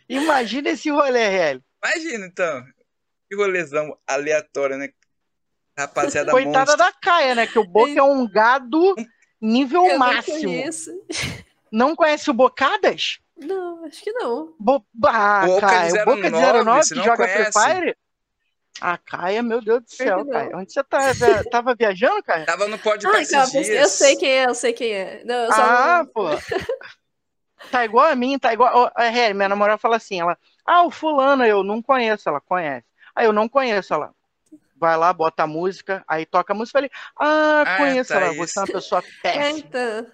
Imagina 0.09 0.71
esse 0.71 0.91
rolê, 0.91 1.27
RL. 1.29 1.63
Imagina, 1.83 2.27
então. 2.27 2.65
Que 3.29 3.37
rolezão 3.37 3.97
aleatório, 4.07 4.77
né? 4.77 4.91
Rapaziada 5.77 6.31
Coitada 6.31 6.73
monstro. 6.73 6.77
da 6.77 6.93
Caia, 6.93 7.35
né? 7.35 7.47
Que 7.47 7.59
o 7.59 7.65
Boca 7.67 7.99
é 7.99 8.03
um 8.03 8.29
gado 8.29 8.95
nível 9.41 9.85
Eu 9.87 9.99
máximo. 9.99 10.37
não 10.37 10.43
conheço. 10.45 10.91
Não 11.73 11.97
conhece 11.97 12.31
o 12.31 12.35
Bocadas? 12.35 13.19
Não, 13.37 13.85
acho 13.85 14.03
que 14.03 14.13
não. 14.13 14.55
Bo... 14.61 14.85
Ah, 15.07 15.47
Boca 15.47 15.67
de 15.67 15.73
Caia, 15.73 16.05
Boca 16.05 16.23
de 16.23 16.31
09, 16.31 16.65
09 16.65 16.83
você 16.83 16.95
que 16.95 17.03
joga 17.03 17.17
conhece? 17.17 17.53
Free 17.53 17.75
Fire? 17.75 17.97
Ah, 18.81 18.99
Caia, 18.99 19.43
meu 19.43 19.61
Deus 19.63 19.83
do 19.83 19.91
céu. 19.91 20.25
Caia. 20.27 20.57
Onde 20.57 20.73
você 20.73 20.83
tá, 20.85 21.15
tá- 21.15 21.45
tava 21.51 21.75
viajando, 21.75 22.23
Caia? 22.23 22.45
Tava 22.45 22.67
no 22.69 22.79
pódio 22.79 23.09
Ah, 23.09 23.25
calma, 23.31 23.47
dias. 23.51 23.69
eu 23.69 23.89
sei 23.89 24.17
quem 24.17 24.31
é, 24.31 24.47
eu 24.47 24.55
sei 24.55 24.73
quem 24.73 24.93
é. 24.93 25.23
Não, 25.25 25.35
eu 25.45 25.53
só 25.53 25.63
Ah, 25.63 25.99
não- 25.99 26.07
pô. 26.07 26.25
Tá 27.71 27.85
igual 27.85 28.07
a 28.07 28.15
mim, 28.15 28.39
tá 28.39 28.53
igual. 28.53 28.71
Ó, 28.75 29.01
É, 29.01 29.33
minha 29.33 29.49
namorada 29.49 29.79
fala 29.79 29.97
assim, 29.97 30.21
ela, 30.21 30.39
ah, 30.67 30.85
o 30.85 30.91
fulano 30.91 31.45
eu 31.45 31.63
não 31.63 31.81
conheço, 31.83 32.29
ela 32.29 32.41
conhece. 32.41 32.85
Aí 33.15 33.27
eu 33.27 33.33
não 33.33 33.49
conheço, 33.49 33.95
ela 33.95 34.13
vai 34.77 34.97
lá, 34.97 35.13
bota 35.13 35.45
a 35.45 35.47
música, 35.47 36.05
aí 36.07 36.27
toca 36.27 36.53
a 36.53 36.57
música, 36.57 36.79
falei, 36.79 36.91
ah, 37.19 37.63
Ah, 37.67 37.79
conheço, 37.79 38.13
tá 38.13 38.21
ela, 38.21 38.33
isso. 38.33 38.37
você 38.39 38.59
é 38.59 38.63
uma 38.63 38.69
pessoa 38.69 39.03
É, 39.25 39.33
péssima. 39.33 39.59
então. 39.69 40.07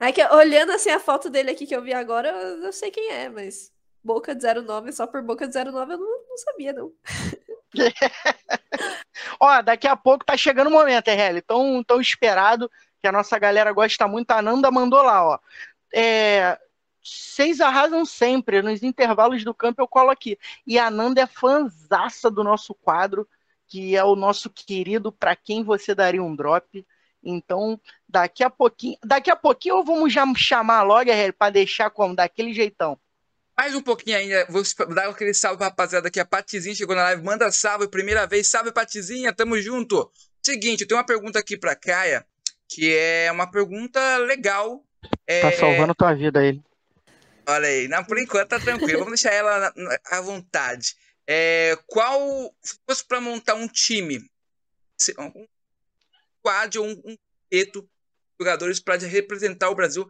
É 0.00 0.12
que 0.12 0.22
olhando 0.26 0.72
assim 0.72 0.90
a 0.90 0.98
foto 1.00 1.30
dele 1.30 1.52
aqui 1.52 1.66
que 1.66 1.74
eu 1.74 1.80
vi 1.82 1.94
agora, 1.94 2.28
eu, 2.28 2.64
eu 2.64 2.72
sei 2.72 2.90
quem 2.90 3.10
é, 3.10 3.28
mas 3.28 3.72
Boca 4.02 4.34
de 4.34 4.44
09, 4.62 4.92
só 4.92 5.06
por 5.06 5.22
Boca 5.22 5.48
de 5.48 5.54
09 5.64 5.94
eu 5.94 5.98
não, 5.98 6.28
não 6.28 6.36
sabia, 6.36 6.72
não. 6.72 6.92
Ó, 9.40 9.62
daqui 9.62 9.86
a 9.86 9.96
pouco 9.96 10.24
tá 10.24 10.36
chegando 10.36 10.68
o 10.68 10.70
momento, 10.70 11.08
RL, 11.08 11.42
tão, 11.42 11.82
tão 11.84 12.00
esperado, 12.00 12.70
que 13.00 13.08
a 13.08 13.12
nossa 13.12 13.38
galera 13.38 13.72
gosta 13.72 14.08
muito, 14.08 14.30
a 14.30 14.40
Nanda 14.40 14.70
mandou 14.70 15.02
lá, 15.02 15.26
ó. 15.26 15.38
É, 15.94 16.58
vocês 17.02 17.60
arrasam 17.60 18.04
sempre, 18.06 18.62
nos 18.62 18.82
intervalos 18.82 19.44
do 19.44 19.52
campo 19.52 19.82
eu 19.82 19.86
colo 19.86 20.10
aqui. 20.10 20.38
E 20.66 20.78
a 20.78 20.90
Nanda 20.90 21.20
é 21.20 21.26
fanzaça 21.26 22.30
do 22.30 22.42
nosso 22.42 22.74
quadro, 22.74 23.28
que 23.66 23.94
é 23.94 24.02
o 24.02 24.16
nosso 24.16 24.48
querido 24.48 25.12
Pra 25.12 25.36
Quem 25.36 25.62
Você 25.62 25.94
Daria 25.94 26.22
um 26.22 26.34
Drop. 26.34 26.86
Então, 27.22 27.80
daqui 28.08 28.42
a 28.42 28.50
pouquinho, 28.50 28.96
daqui 29.04 29.30
a 29.30 29.36
pouquinho 29.36 29.76
ou 29.76 29.84
vamos 29.84 30.12
já 30.12 30.24
chamar 30.34 30.82
logo, 30.82 31.10
RL, 31.10 31.32
pra 31.32 31.50
deixar 31.50 31.90
como? 31.90 32.14
Daquele 32.14 32.52
jeitão. 32.54 32.98
Mais 33.56 33.74
um 33.74 33.80
pouquinho 33.82 34.16
ainda, 34.16 34.46
vou 34.48 34.62
dar 34.94 35.08
aquele 35.08 35.32
salve 35.32 35.58
pra 35.58 35.68
rapaziada 35.68 36.08
aqui. 36.08 36.18
A 36.18 36.24
Patizinha 36.24 36.74
chegou 36.74 36.96
na 36.96 37.02
live, 37.04 37.22
manda 37.22 37.50
salve, 37.52 37.86
primeira 37.88 38.26
vez. 38.26 38.48
Salve, 38.48 38.72
Patizinha, 38.72 39.32
tamo 39.32 39.60
junto. 39.60 40.10
Seguinte, 40.44 40.82
eu 40.82 40.88
tenho 40.88 40.98
uma 40.98 41.06
pergunta 41.06 41.38
aqui 41.38 41.56
pra 41.56 41.76
Caia, 41.76 42.26
que 42.68 42.92
é 42.96 43.30
uma 43.30 43.48
pergunta 43.50 44.16
legal. 44.18 44.84
É, 45.26 45.40
Tá 45.40 45.52
salvando 45.52 45.94
tua 45.94 46.12
vida 46.14 46.44
ele. 46.44 46.62
Olha 47.46 47.68
aí, 47.68 47.86
não, 47.88 48.02
por 48.04 48.18
enquanto 48.18 48.48
tá 48.48 48.58
tranquilo, 48.58 49.04
vamos 49.04 49.20
deixar 49.20 49.32
ela 49.34 49.58
na- 49.60 49.72
na- 49.76 49.98
à 50.10 50.20
vontade. 50.20 50.96
É, 51.26 51.78
qual, 51.86 52.20
se 52.62 52.76
fosse 52.86 53.04
pra 53.06 53.20
montar 53.20 53.54
um 53.54 53.68
time, 53.68 54.18
um 55.18 55.46
quad 56.42 56.78
ou 56.78 56.86
um, 56.86 57.02
um 57.04 57.16
de 57.52 57.70
jogadores 58.40 58.80
para 58.80 58.96
representar 58.98 59.70
o 59.70 59.74
Brasil, 59.74 60.06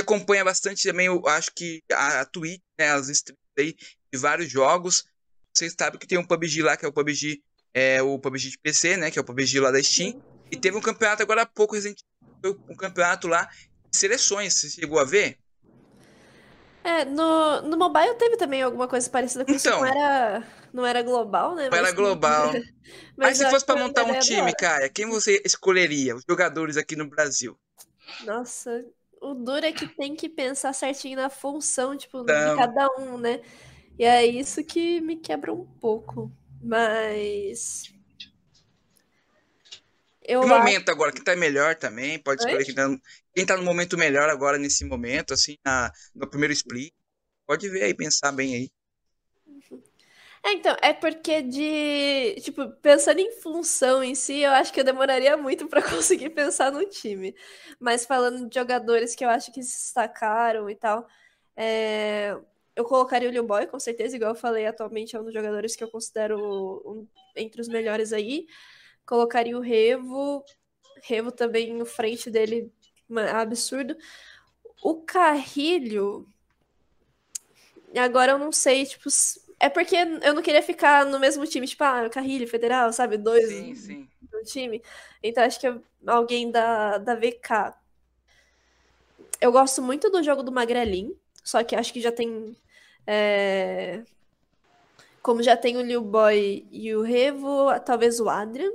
acompanha 0.00 0.44
bastante 0.44 0.86
também, 0.86 1.06
eu 1.06 1.26
acho 1.26 1.50
que 1.54 1.82
a, 1.92 2.20
a 2.20 2.24
Twitch, 2.24 2.60
né, 2.78 2.90
as 2.90 3.08
streams 3.08 3.40
aí 3.58 3.74
de 4.12 4.18
vários 4.18 4.50
jogos. 4.50 5.04
Vocês 5.54 5.74
sabem 5.78 5.98
que 5.98 6.06
tem 6.06 6.18
um 6.18 6.26
PUBG 6.26 6.62
lá, 6.62 6.76
que 6.76 6.84
é 6.84 6.88
o 6.88 6.92
PUBG, 6.92 7.42
é, 7.72 8.02
o 8.02 8.18
PUBG 8.18 8.50
de 8.50 8.58
PC, 8.58 8.96
né, 8.96 9.10
que 9.10 9.18
é 9.18 9.22
o 9.22 9.24
PUBG 9.24 9.60
lá 9.60 9.70
da 9.70 9.82
Steam. 9.82 10.20
E 10.50 10.56
teve 10.56 10.76
um 10.76 10.80
campeonato 10.80 11.22
agora 11.22 11.42
há 11.42 11.46
pouco, 11.46 11.74
recentemente, 11.74 12.04
um 12.68 12.76
campeonato 12.76 13.26
lá 13.26 13.48
de 13.90 13.96
seleções, 13.96 14.54
você 14.54 14.68
chegou 14.68 14.98
a 14.98 15.04
ver? 15.04 15.38
É, 16.84 17.04
no, 17.04 17.62
no 17.62 17.76
mobile 17.76 18.14
teve 18.14 18.36
também 18.36 18.62
alguma 18.62 18.86
coisa 18.86 19.10
parecida 19.10 19.44
com 19.44 19.50
isso. 19.50 19.66
Então. 19.66 19.80
Não 19.80 19.86
era, 19.86 20.44
não 20.72 20.86
era 20.86 21.02
global, 21.02 21.56
né? 21.56 21.68
Não 21.68 21.78
era 21.78 21.90
global. 21.90 22.52
Mas, 23.16 23.38
se 23.38 23.44
eu 23.44 23.50
fosse 23.50 23.66
pra 23.66 23.74
montar 23.74 24.04
um 24.04 24.18
time, 24.20 24.54
cara, 24.54 24.88
quem 24.88 25.06
você 25.06 25.42
escolheria? 25.44 26.14
Os 26.14 26.22
jogadores 26.28 26.76
aqui 26.76 26.94
no 26.94 27.08
Brasil. 27.08 27.58
Nossa, 28.24 28.84
o 29.30 29.34
duro 29.34 29.66
é 29.66 29.72
que 29.72 29.86
tem 29.86 30.14
que 30.16 30.28
pensar 30.28 30.72
certinho 30.72 31.16
na 31.16 31.30
função, 31.30 31.96
tipo, 31.96 32.24
de 32.34 32.50
Então. 32.50 32.52
cada 32.52 32.88
um, 32.98 33.18
né? 33.18 33.40
E 33.98 34.04
é 34.04 34.24
isso 34.26 34.64
que 34.64 35.00
me 35.00 35.16
quebra 35.16 35.52
um 35.52 35.66
pouco. 35.80 36.30
Mas. 36.62 37.84
Eu 40.22 40.42
Que 40.42 40.46
acho. 40.52 40.76
momento 40.76 40.90
agora, 40.90 41.12
quem 41.12 41.24
tá 41.24 41.34
melhor 41.36 41.76
também, 41.76 42.18
pode 42.22 42.40
escolher 42.42 42.64
quem 42.64 42.74
tá, 42.74 42.86
no- 42.88 43.00
quem 43.34 43.46
tá 43.46 43.56
no 43.56 43.62
momento 43.64 43.96
melhor 43.96 44.28
agora 44.28 44.58
nesse 44.58 44.84
momento, 44.84 45.32
assim, 45.34 45.56
na, 45.64 45.90
no 46.14 46.28
primeiro 46.28 46.52
split. 46.52 46.92
Pode 47.46 47.68
ver 47.70 47.84
aí, 47.84 47.94
pensar 47.94 48.32
bem 48.32 48.54
aí. 48.56 48.70
É, 50.46 50.52
então, 50.52 50.76
é 50.80 50.92
porque 50.92 51.42
de. 51.42 52.40
Tipo, 52.40 52.70
pensando 52.80 53.18
em 53.18 53.32
função 53.32 54.02
em 54.02 54.14
si, 54.14 54.38
eu 54.40 54.52
acho 54.52 54.72
que 54.72 54.78
eu 54.80 54.84
demoraria 54.84 55.36
muito 55.36 55.66
pra 55.68 55.82
conseguir 55.82 56.30
pensar 56.30 56.70
no 56.70 56.84
time. 56.88 57.34
Mas 57.80 58.06
falando 58.06 58.48
de 58.48 58.54
jogadores 58.54 59.14
que 59.16 59.24
eu 59.24 59.28
acho 59.28 59.50
que 59.52 59.60
se 59.62 59.76
destacaram 59.84 60.70
e 60.70 60.76
tal, 60.76 61.04
é, 61.56 62.36
eu 62.76 62.84
colocaria 62.84 63.28
o 63.28 63.32
Liu 63.32 63.42
Boy, 63.44 63.66
com 63.66 63.80
certeza, 63.80 64.14
igual 64.16 64.32
eu 64.32 64.34
falei, 64.36 64.66
atualmente 64.66 65.16
é 65.16 65.20
um 65.20 65.24
dos 65.24 65.34
jogadores 65.34 65.74
que 65.74 65.82
eu 65.82 65.90
considero 65.90 66.38
um- 66.86 67.08
entre 67.34 67.60
os 67.60 67.66
melhores 67.68 68.12
aí. 68.12 68.46
Colocaria 69.06 69.56
o 69.58 69.60
Revo. 69.60 70.44
Revo 71.02 71.32
também 71.32 71.74
no 71.74 71.86
frente 71.86 72.30
dele, 72.30 72.72
absurdo. 73.34 73.96
O 74.82 75.02
Carrilho. 75.02 76.26
Agora 77.96 78.32
eu 78.32 78.38
não 78.38 78.52
sei, 78.52 78.84
tipo. 78.84 79.08
É 79.66 79.68
porque 79.68 79.96
eu 79.96 80.32
não 80.32 80.42
queria 80.42 80.62
ficar 80.62 81.04
no 81.04 81.18
mesmo 81.18 81.44
time, 81.44 81.66
tipo, 81.66 81.82
ah, 81.82 82.08
Carrilho, 82.08 82.46
Federal, 82.46 82.92
sabe? 82.92 83.18
Dois 83.18 83.48
Sim, 83.48 83.74
sim. 83.74 84.08
no 84.32 84.40
time. 84.44 84.80
Então 85.20 85.42
acho 85.42 85.58
que 85.58 85.66
é 85.66 85.74
alguém 86.06 86.52
da, 86.52 86.98
da 86.98 87.16
VK. 87.16 87.74
Eu 89.40 89.50
gosto 89.50 89.82
muito 89.82 90.08
do 90.08 90.22
jogo 90.22 90.44
do 90.44 90.52
Magrelin, 90.52 91.12
só 91.42 91.64
que 91.64 91.74
acho 91.74 91.92
que 91.92 92.00
já 92.00 92.12
tem. 92.12 92.56
é, 93.08 94.04
Como 95.20 95.42
já 95.42 95.56
tem 95.56 95.76
o 95.76 95.82
Liu 95.82 96.00
Boy 96.00 96.64
e 96.70 96.94
o 96.94 97.02
Revo, 97.02 97.66
talvez 97.84 98.20
o 98.20 98.28
Adrian. 98.28 98.70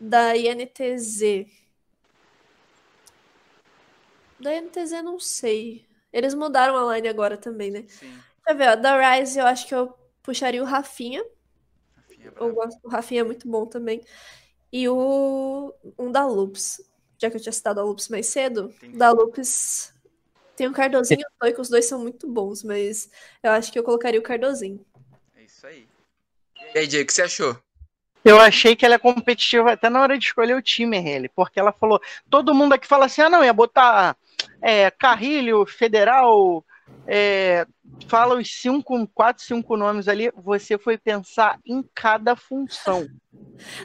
Da 0.00 0.36
INTZ. 0.36 1.46
Da 4.40 4.52
INTZ 4.52 5.00
não 5.04 5.20
sei. 5.20 5.86
Eles 6.12 6.34
mudaram 6.34 6.76
a 6.76 6.96
line 6.96 7.06
agora 7.08 7.36
também, 7.36 7.70
né? 7.70 7.84
sim. 7.86 8.18
Deixa 8.48 8.52
eu 8.52 8.56
ver, 8.56 8.68
ó. 8.70 8.76
Da 8.76 9.14
Rise 9.14 9.38
eu 9.38 9.46
acho 9.46 9.66
que 9.66 9.74
eu 9.74 9.92
puxaria 10.22 10.62
o 10.62 10.66
Rafinha. 10.66 11.22
Rafinha 11.94 12.32
é 12.34 12.42
Eu 12.42 12.54
gosto, 12.54 12.80
o 12.82 12.88
Rafinha 12.88 13.20
é 13.20 13.24
muito 13.24 13.46
bom 13.46 13.66
também. 13.66 14.02
E 14.72 14.88
o 14.88 15.74
um 15.98 16.10
da 16.10 16.26
Loops. 16.26 16.80
Já 17.18 17.30
que 17.30 17.36
eu 17.36 17.40
tinha 17.40 17.52
citado 17.52 17.80
a 17.80 17.84
Loops 17.84 18.08
mais 18.08 18.26
cedo, 18.26 18.72
Entendi. 18.76 18.96
da 18.96 19.10
Loops 19.10 19.92
tem 20.56 20.66
o 20.66 20.72
Cardozinho 20.72 21.20
e 21.20 21.50
o 21.50 21.54
que 21.54 21.60
os 21.60 21.68
dois 21.68 21.86
são 21.86 22.00
muito 22.00 22.26
bons, 22.26 22.62
mas 22.64 23.10
eu 23.42 23.52
acho 23.52 23.70
que 23.70 23.78
eu 23.78 23.84
colocaria 23.84 24.18
o 24.18 24.22
Cardozinho. 24.22 24.84
É 25.36 25.42
isso 25.42 25.66
aí. 25.66 25.86
E 26.74 26.78
aí, 26.78 26.86
Diego, 26.86 27.04
o 27.04 27.06
que 27.06 27.12
você 27.12 27.22
achou? 27.22 27.60
Eu 28.24 28.40
achei 28.40 28.74
que 28.74 28.84
ela 28.84 28.94
é 28.94 28.98
competitiva 28.98 29.72
até 29.72 29.88
na 29.88 30.00
hora 30.00 30.18
de 30.18 30.24
escolher 30.24 30.54
o 30.54 30.62
time, 30.62 30.98
RL, 30.98 31.28
porque 31.28 31.60
ela 31.60 31.72
falou, 31.72 32.00
todo 32.28 32.54
mundo 32.54 32.72
aqui 32.72 32.86
fala 32.86 33.06
assim, 33.06 33.22
ah 33.22 33.30
não, 33.30 33.44
ia 33.44 33.52
botar 33.52 34.16
é, 34.60 34.90
Carrilho, 34.90 35.64
Federal, 35.66 36.64
é, 37.10 37.66
fala 38.06 38.34
os 38.34 38.60
cinco, 38.60 39.08
quatro, 39.08 39.42
cinco 39.42 39.78
nomes 39.78 40.08
ali, 40.08 40.30
você 40.36 40.76
foi 40.76 40.98
pensar 40.98 41.58
em 41.64 41.82
cada 41.94 42.36
função. 42.36 43.06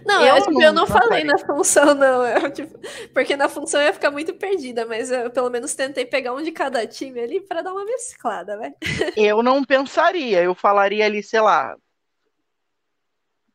Não, 0.06 0.22
Eu 0.22 0.36
eu, 0.36 0.41
tipo, 0.41 0.52
não 0.52 0.62
eu 0.62 0.74
não 0.74 0.86
falei 0.86 1.24
na 1.24 1.38
função, 1.38 1.95
não. 1.95 2.26
Eu, 2.26 2.52
tipo, 2.52 2.78
porque 3.14 3.38
na 3.38 3.48
função 3.48 3.80
eu 3.80 3.88
ia 3.88 3.94
ficar 3.94 4.12
muito 4.12 4.34
perdida, 4.34 4.86
mas 4.86 5.10
eu 5.10 5.32
pelo 5.32 5.50
menos 5.50 5.74
tentei 5.74 6.06
pegar 6.06 6.34
um 6.34 6.41
de 6.41 6.52
cada 6.52 6.86
time 6.86 7.18
ali 7.22 7.40
pra 7.40 7.62
dar 7.62 7.72
uma 7.72 7.86
mesclada, 7.86 8.58
vai. 8.58 8.74
Eu 9.16 9.41
não 9.41 9.64
pensaria, 9.64 10.44
eu 10.44 10.54
falaria 10.54 11.06
ali, 11.06 11.24
sei 11.24 11.40
lá, 11.40 11.78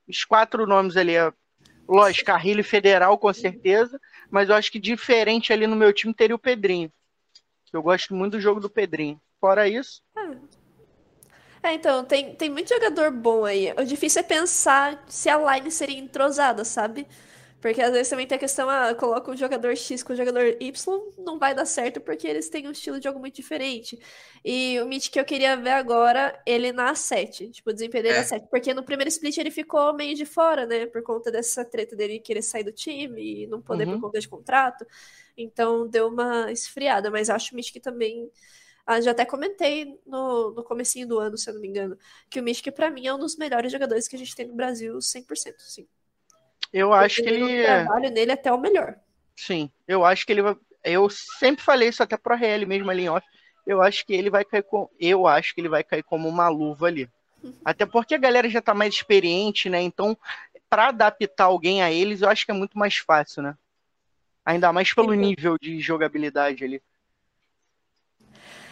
os 0.09 0.24
quatro 0.24 0.66
nomes 0.66 0.97
ali, 0.97 1.15
é, 1.15 1.31
lógico, 1.86 2.27
Carrilho 2.27 2.65
Federal, 2.65 3.19
com 3.19 3.32
certeza, 3.35 4.01
mas 4.31 4.49
eu 4.49 4.55
acho 4.55 4.73
que 4.73 4.78
diferente 4.78 5.53
ali 5.53 5.66
no 5.66 5.77
meu 5.77 5.93
time 5.93 6.15
teria 6.15 6.36
o 6.36 6.39
Pedrinho. 6.39 6.90
Eu 7.73 7.82
gosto 7.82 8.15
muito 8.15 8.32
do 8.32 8.40
jogo 8.40 8.61
do 8.61 8.70
Pedrinho. 8.70 9.20
Fora 9.40 9.69
isso, 9.69 10.02
É, 11.62 11.74
então, 11.74 12.05
tem, 12.05 12.35
tem 12.35 12.48
muito 12.48 12.69
jogador 12.69 13.10
bom 13.10 13.44
aí. 13.44 13.73
O 13.73 13.85
difícil 13.85 14.20
é 14.20 14.23
pensar 14.23 15.05
se 15.09 15.28
a 15.28 15.36
line 15.56 15.70
seria 15.70 15.98
entrosada, 15.98 16.65
sabe? 16.65 17.06
Porque 17.60 17.82
às 17.82 17.90
vezes 17.90 18.09
também 18.09 18.27
tem 18.27 18.36
a 18.36 18.39
questão, 18.39 18.70
ah, 18.70 18.94
coloca 18.94 19.32
o 19.32 19.36
jogador 19.36 19.77
X 19.77 20.02
com 20.05 20.12
o 20.12 20.16
jogador 20.16 20.56
Y, 20.60 21.01
não 21.19 21.39
vai 21.40 21.55
dar 21.55 21.66
certo 21.66 22.01
porque 22.01 22.27
eles 22.27 22.48
têm 22.48 22.69
um 22.69 22.70
estilo 22.70 22.98
de 23.01 23.05
jogo 23.05 23.19
muito 23.19 23.35
diferente. 23.35 23.98
E 24.44 24.81
o 24.81 24.86
Mitch 24.86 25.10
que 25.10 25.19
eu 25.19 25.24
queria 25.24 25.56
ver 25.56 25.70
agora, 25.70 26.40
ele 26.47 26.70
na 26.73 26.94
7, 26.94 27.51
tipo, 27.51 27.70
o 27.70 27.73
desempenho 27.73 28.05
dele 28.05 28.15
é. 28.16 28.19
na 28.20 28.24
7. 28.24 28.47
Porque 28.48 28.73
no 28.73 28.85
primeiro 28.85 29.09
split 29.09 29.39
ele 29.39 29.51
ficou 29.51 29.93
meio 29.93 30.15
de 30.15 30.24
fora, 30.24 30.66
né? 30.66 30.86
Por 30.86 31.02
conta 31.02 31.32
dessa 31.32 31.65
treta 31.65 31.97
dele 31.97 32.20
querer 32.20 32.43
sair 32.43 32.62
do 32.62 32.70
time 32.70 33.43
e 33.43 33.47
não 33.48 33.60
poder 33.60 33.89
uhum. 33.89 33.94
por 33.94 34.02
conta 34.02 34.20
de 34.20 34.28
contrato. 34.28 34.86
Então 35.36 35.89
deu 35.89 36.09
uma 36.09 36.52
esfriada, 36.52 37.10
mas 37.10 37.28
acho 37.28 37.52
o 37.52 37.56
Mitch 37.56 37.73
que 37.73 37.81
também. 37.81 38.31
Ah, 38.89 39.02
já 39.02 39.10
até 39.10 39.23
comentei 39.27 40.01
no, 40.06 40.51
no 40.52 40.65
comecinho 40.65 41.06
do 41.06 41.19
ano, 41.19 41.36
se 41.36 41.51
eu 41.51 41.52
não 41.52 41.60
me 41.60 41.69
engano, 41.69 41.98
que 42.31 42.40
o 42.40 42.43
Mystic, 42.43 42.74
para 42.74 42.89
mim, 42.89 43.06
é 43.06 43.12
um 43.12 43.19
dos 43.19 43.36
melhores 43.36 43.70
jogadores 43.70 44.09
que 44.09 44.16
a 44.16 44.19
gente 44.19 44.35
tem 44.35 44.47
no 44.47 44.55
Brasil, 44.55 44.97
100%, 44.97 45.56
sim. 45.59 45.86
Eu 46.73 46.94
acho 46.94 47.23
que 47.23 47.28
ele. 47.28 47.60
O 47.60 47.65
trabalho 47.65 48.10
nele 48.10 48.31
é 48.31 48.35
até 48.35 48.51
o 48.51 48.59
melhor. 48.59 48.97
Sim, 49.36 49.70
eu 49.86 50.06
acho 50.06 50.24
que 50.24 50.32
ele 50.32 50.40
vai. 50.40 50.56
Eu 50.82 51.10
sempre 51.10 51.62
falei 51.62 51.90
isso 51.90 52.02
até 52.02 52.16
pro 52.16 52.35
RL 52.35 52.65
mesmo 52.65 52.90
ali 52.90 53.02
em 53.02 53.10
off. 53.10 53.27
Eu 53.66 53.82
acho 53.82 54.06
que 54.06 54.15
ele 54.15 54.31
vai 54.31 54.43
cair 54.43 54.62
com. 54.62 54.89
Eu 54.98 55.27
acho 55.27 55.55
que 55.55 55.60
ele 55.60 55.69
vai 55.69 55.85
cair 55.85 56.02
como 56.02 56.27
uma 56.27 56.48
luva 56.48 56.86
ali. 56.86 57.10
Uhum. 57.44 57.52
Até 57.62 57.85
porque 57.85 58.15
a 58.15 58.19
galera 58.19 58.48
já 58.48 58.62
tá 58.62 58.73
mais 58.73 58.94
experiente, 58.94 59.69
né? 59.69 59.82
Então, 59.82 60.16
para 60.70 60.89
adaptar 60.89 61.44
alguém 61.44 61.82
a 61.82 61.93
eles, 61.93 62.23
eu 62.23 62.31
acho 62.31 62.47
que 62.47 62.52
é 62.52 62.55
muito 62.55 62.78
mais 62.78 62.97
fácil, 62.97 63.43
né? 63.43 63.55
Ainda 64.47 64.73
mais 64.73 64.94
pelo 64.94 65.12
nível 65.12 65.59
de 65.60 65.78
jogabilidade 65.78 66.65
ali. 66.65 66.82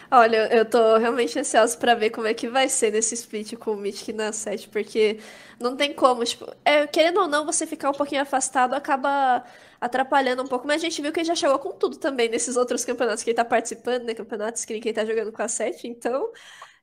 Olha, 0.09 0.47
eu 0.53 0.63
tô 0.63 0.97
realmente 0.97 1.37
ansiosa 1.37 1.77
para 1.77 1.93
ver 1.93 2.11
como 2.11 2.27
é 2.27 2.33
que 2.33 2.47
vai 2.47 2.69
ser 2.69 2.91
nesse 2.91 3.13
split 3.13 3.55
com 3.57 3.71
o 3.71 3.77
Mythic 3.77 4.13
na 4.13 4.31
7, 4.31 4.69
porque 4.69 5.19
não 5.59 5.75
tem 5.75 5.93
como, 5.93 6.23
tipo, 6.23 6.49
é, 6.63 6.87
querendo 6.87 7.19
ou 7.19 7.27
não, 7.27 7.45
você 7.45 7.67
ficar 7.67 7.89
um 7.89 7.93
pouquinho 7.93 8.21
afastado 8.21 8.73
acaba 8.73 9.43
atrapalhando 9.81 10.43
um 10.43 10.47
pouco, 10.47 10.65
mas 10.65 10.81
a 10.81 10.85
gente 10.85 11.01
viu 11.01 11.11
que 11.11 11.19
ele 11.19 11.27
já 11.27 11.35
chegou 11.35 11.59
com 11.59 11.73
tudo 11.73 11.97
também 11.97 12.29
nesses 12.29 12.55
outros 12.55 12.85
campeonatos 12.85 13.21
que 13.21 13.31
ele 13.31 13.35
tá 13.35 13.43
participando, 13.43 14.03
né? 14.03 14.13
Campeonatos 14.13 14.63
que 14.63 14.73
ninguém 14.73 14.93
tá 14.93 15.03
jogando 15.03 15.31
com 15.31 15.41
a 15.41 15.47
7, 15.47 15.87
então 15.87 16.31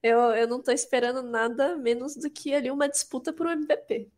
eu, 0.02 0.18
eu 0.32 0.46
não 0.46 0.62
tô 0.62 0.70
esperando 0.70 1.22
nada 1.22 1.76
menos 1.76 2.14
do 2.16 2.30
que 2.30 2.54
ali 2.54 2.70
uma 2.70 2.88
disputa 2.88 3.32
por 3.32 3.46
um 3.46 3.50
MVP. 3.50 4.08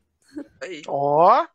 Ó, 0.89 1.43
oh, 1.43 1.47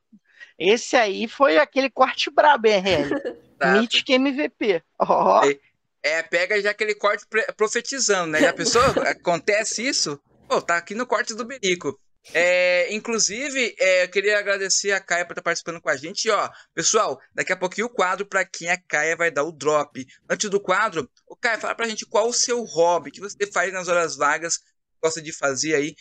esse 0.58 0.96
aí 0.96 1.28
foi 1.28 1.58
aquele 1.58 1.90
corte 1.90 2.30
brabo, 2.32 2.68
hein, 2.68 2.82
Mythic 3.62 4.14
MVP. 4.14 4.82
Ó. 4.98 5.42
Oh. 5.42 5.71
É, 6.04 6.24
pega 6.24 6.62
já 6.62 6.72
aquele 6.72 6.96
corte 6.96 7.26
profetizando, 7.56 8.32
né? 8.32 8.42
Já 8.42 8.54
pensou? 8.54 8.82
Acontece 9.06 9.86
isso? 9.86 10.20
Pô, 10.48 10.62
tá 10.62 10.78
aqui 10.78 10.96
no 10.96 11.06
corte 11.06 11.34
do 11.34 11.46
Berico. 11.46 12.00
É, 12.34 12.94
inclusive, 12.94 13.76
é, 13.80 14.04
eu 14.04 14.10
queria 14.10 14.38
agradecer 14.38 14.92
a 14.92 15.00
Caia 15.00 15.26
por 15.26 15.34
estar 15.34 15.42
participando 15.42 15.82
com 15.82 15.90
a 15.90 15.98
gente. 15.98 16.26
E, 16.26 16.30
ó, 16.30 16.50
pessoal, 16.74 17.20
daqui 17.34 17.52
a 17.52 17.58
pouquinho 17.58 17.88
o 17.88 17.90
quadro 17.90 18.26
para 18.26 18.46
quem 18.46 18.70
a 18.70 18.78
Caia 18.78 19.16
vai 19.16 19.32
dar 19.32 19.44
o 19.44 19.52
drop. 19.52 20.06
Antes 20.30 20.50
do 20.50 20.60
quadro, 20.60 21.10
o 21.28 21.36
Caia, 21.36 21.58
fala 21.58 21.76
pra 21.76 21.88
gente 21.88 22.06
qual 22.06 22.28
o 22.28 22.34
seu 22.34 22.64
hobby, 22.64 23.12
que 23.12 23.20
você 23.20 23.48
faz 23.52 23.74
nas 23.74 23.88
horas 23.88 24.16
vagas, 24.16 24.60
gosta 25.02 25.22
de 25.22 25.32
fazer 25.32 25.74
aí, 25.74 25.96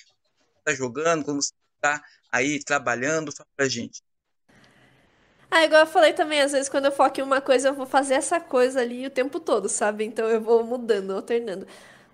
tá 0.64 0.74
jogando, 0.74 1.24
quando 1.24 1.43
você 1.43 1.52
tá 1.81 2.02
aí 2.31 2.62
trabalhando, 2.62 3.32
fala 3.32 3.48
pra 3.56 3.68
gente. 3.68 4.02
Ah, 5.51 5.64
igual 5.64 5.81
eu 5.82 5.86
falei 5.86 6.12
também, 6.12 6.40
às 6.40 6.52
vezes 6.52 6.68
quando 6.68 6.85
eu 6.86 6.93
foco 6.93 7.18
em 7.20 7.22
uma 7.24 7.40
coisa, 7.40 7.68
eu 7.68 7.74
vou 7.74 7.86
fazer 7.86 8.14
essa 8.14 8.40
coisa 8.40 8.81
ali 8.81 9.06
o 9.06 9.10
tempo 9.10 9.40
todo, 9.40 9.68
sabe? 9.68 10.05
Então 10.05 10.28
eu 10.28 10.40
vou 10.40 10.62
mudando, 10.64 11.10
alternando. 11.12 11.66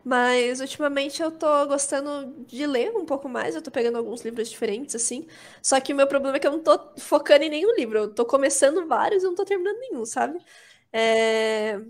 Mas 0.05 0.61
ultimamente 0.61 1.21
eu 1.21 1.31
tô 1.33 1.67
gostando 1.67 2.33
de 2.47 2.65
ler 2.67 2.93
um 2.97 3.05
pouco 3.05 3.29
mais, 3.29 3.55
eu 3.55 3.61
tô 3.63 3.71
pegando 3.71 3.99
alguns 3.99 4.23
livros 4.25 4.49
diferentes, 4.49 4.95
assim. 4.95 5.27
Só 5.63 5.81
que 5.81 5.93
o 5.93 5.97
meu 5.97 6.07
problema 6.07 6.37
é 6.37 6.41
que 6.41 6.47
eu 6.47 6.53
não 6.53 6.63
tô 6.63 6.79
focando 6.99 7.45
em 7.45 7.51
nenhum 7.51 7.75
livro. 7.75 7.99
Eu 7.99 8.15
tô 8.15 8.25
começando 8.25 8.87
vários 8.87 9.23
e 9.23 9.27
não 9.27 9.35
tô 9.35 9.45
terminando 9.45 9.79
nenhum, 9.81 10.05
sabe? 10.07 10.39
É... 10.93 11.81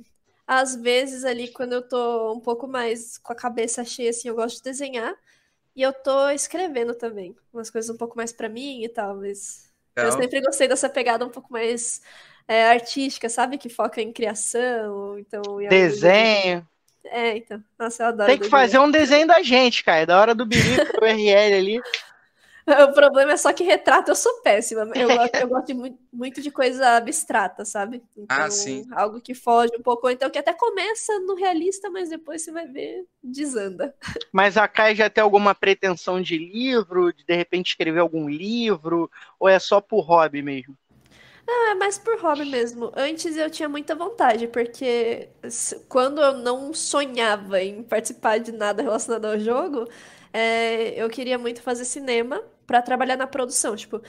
Às 0.46 0.76
vezes 0.76 1.24
ali, 1.24 1.48
quando 1.52 1.74
eu 1.74 1.82
tô 1.88 2.32
um 2.34 2.40
pouco 2.40 2.66
mais 2.68 3.18
com 3.18 3.32
a 3.32 3.36
cabeça 3.36 3.84
cheia, 3.84 4.10
assim, 4.10 4.28
eu 4.28 4.34
gosto 4.36 4.56
de 4.58 4.62
desenhar. 4.64 5.14
E 5.76 5.82
eu 5.82 5.92
tô 5.92 6.30
escrevendo 6.30 6.94
também. 6.94 7.36
Umas 7.52 7.70
coisas 7.70 7.90
um 7.94 7.96
pouco 7.98 8.16
mais 8.16 8.32
para 8.32 8.48
mim 8.48 8.82
e 8.84 8.88
tal, 8.88 9.16
mas 9.16 9.65
eu 9.96 10.12
sempre 10.12 10.40
gostei 10.40 10.68
dessa 10.68 10.88
pegada 10.88 11.24
um 11.24 11.30
pouco 11.30 11.52
mais 11.52 12.00
é, 12.46 12.68
artística, 12.68 13.28
sabe? 13.28 13.58
Que 13.58 13.68
foca 13.68 14.00
em 14.00 14.12
criação, 14.12 15.18
então... 15.18 15.42
Desenho. 15.68 16.66
É, 17.04 17.36
então. 17.36 17.62
Nossa, 17.78 18.02
eu 18.02 18.06
adoro. 18.08 18.28
Tem 18.28 18.38
que 18.38 18.48
fazer 18.48 18.78
um 18.78 18.90
desenho 18.90 19.26
da 19.26 19.42
gente, 19.42 19.84
cara. 19.84 20.06
Da 20.06 20.20
hora 20.20 20.34
do 20.34 20.44
Birico, 20.44 21.00
do 21.00 21.06
RL 21.06 21.54
ali. 21.54 21.80
O 22.88 22.92
problema 22.92 23.32
é 23.32 23.36
só 23.36 23.52
que 23.52 23.62
retrato 23.62 24.10
eu 24.10 24.16
sou 24.16 24.40
péssima. 24.42 24.90
Eu 24.94 25.08
gosto, 25.08 25.34
eu 25.36 25.48
gosto 25.48 25.66
de 25.66 25.74
muito, 25.74 25.98
muito, 26.12 26.42
de 26.42 26.50
coisa 26.50 26.96
abstrata, 26.96 27.64
sabe? 27.64 28.02
Ah, 28.16 28.20
então, 28.20 28.44
ah, 28.44 28.50
sim. 28.50 28.84
Algo 28.90 29.20
que 29.20 29.34
foge 29.34 29.72
um 29.78 29.82
pouco. 29.82 30.10
Então, 30.10 30.28
que 30.28 30.38
até 30.38 30.52
começa 30.52 31.18
no 31.20 31.34
realista, 31.34 31.88
mas 31.90 32.08
depois 32.08 32.42
você 32.42 32.50
vai 32.50 32.66
ver, 32.66 33.04
desanda. 33.22 33.94
Mas 34.32 34.56
a 34.56 34.68
Kai 34.68 34.94
já 34.94 35.08
tem 35.08 35.22
alguma 35.22 35.54
pretensão 35.54 36.20
de 36.20 36.36
livro? 36.36 37.12
De, 37.12 37.24
de 37.24 37.34
repente 37.34 37.68
escrever 37.68 38.00
algum 38.00 38.28
livro? 38.28 39.10
Ou 39.38 39.48
é 39.48 39.58
só 39.58 39.80
por 39.80 40.00
hobby 40.00 40.42
mesmo? 40.42 40.76
Ah, 41.48 41.70
é 41.70 41.74
mais 41.74 41.96
por 41.96 42.18
hobby 42.20 42.44
mesmo. 42.44 42.92
Antes 42.94 43.36
eu 43.36 43.48
tinha 43.48 43.68
muita 43.68 43.94
vontade, 43.94 44.48
porque 44.48 45.28
quando 45.88 46.20
eu 46.20 46.34
não 46.34 46.74
sonhava 46.74 47.62
em 47.62 47.82
participar 47.82 48.38
de 48.38 48.52
nada 48.52 48.82
relacionado 48.82 49.24
ao 49.26 49.38
jogo, 49.38 49.88
é, 50.32 51.00
eu 51.00 51.08
queria 51.08 51.38
muito 51.38 51.62
fazer 51.62 51.84
cinema 51.84 52.42
para 52.66 52.82
trabalhar 52.82 53.16
na 53.16 53.26
produção, 53.26 53.76
tipo, 53.76 54.00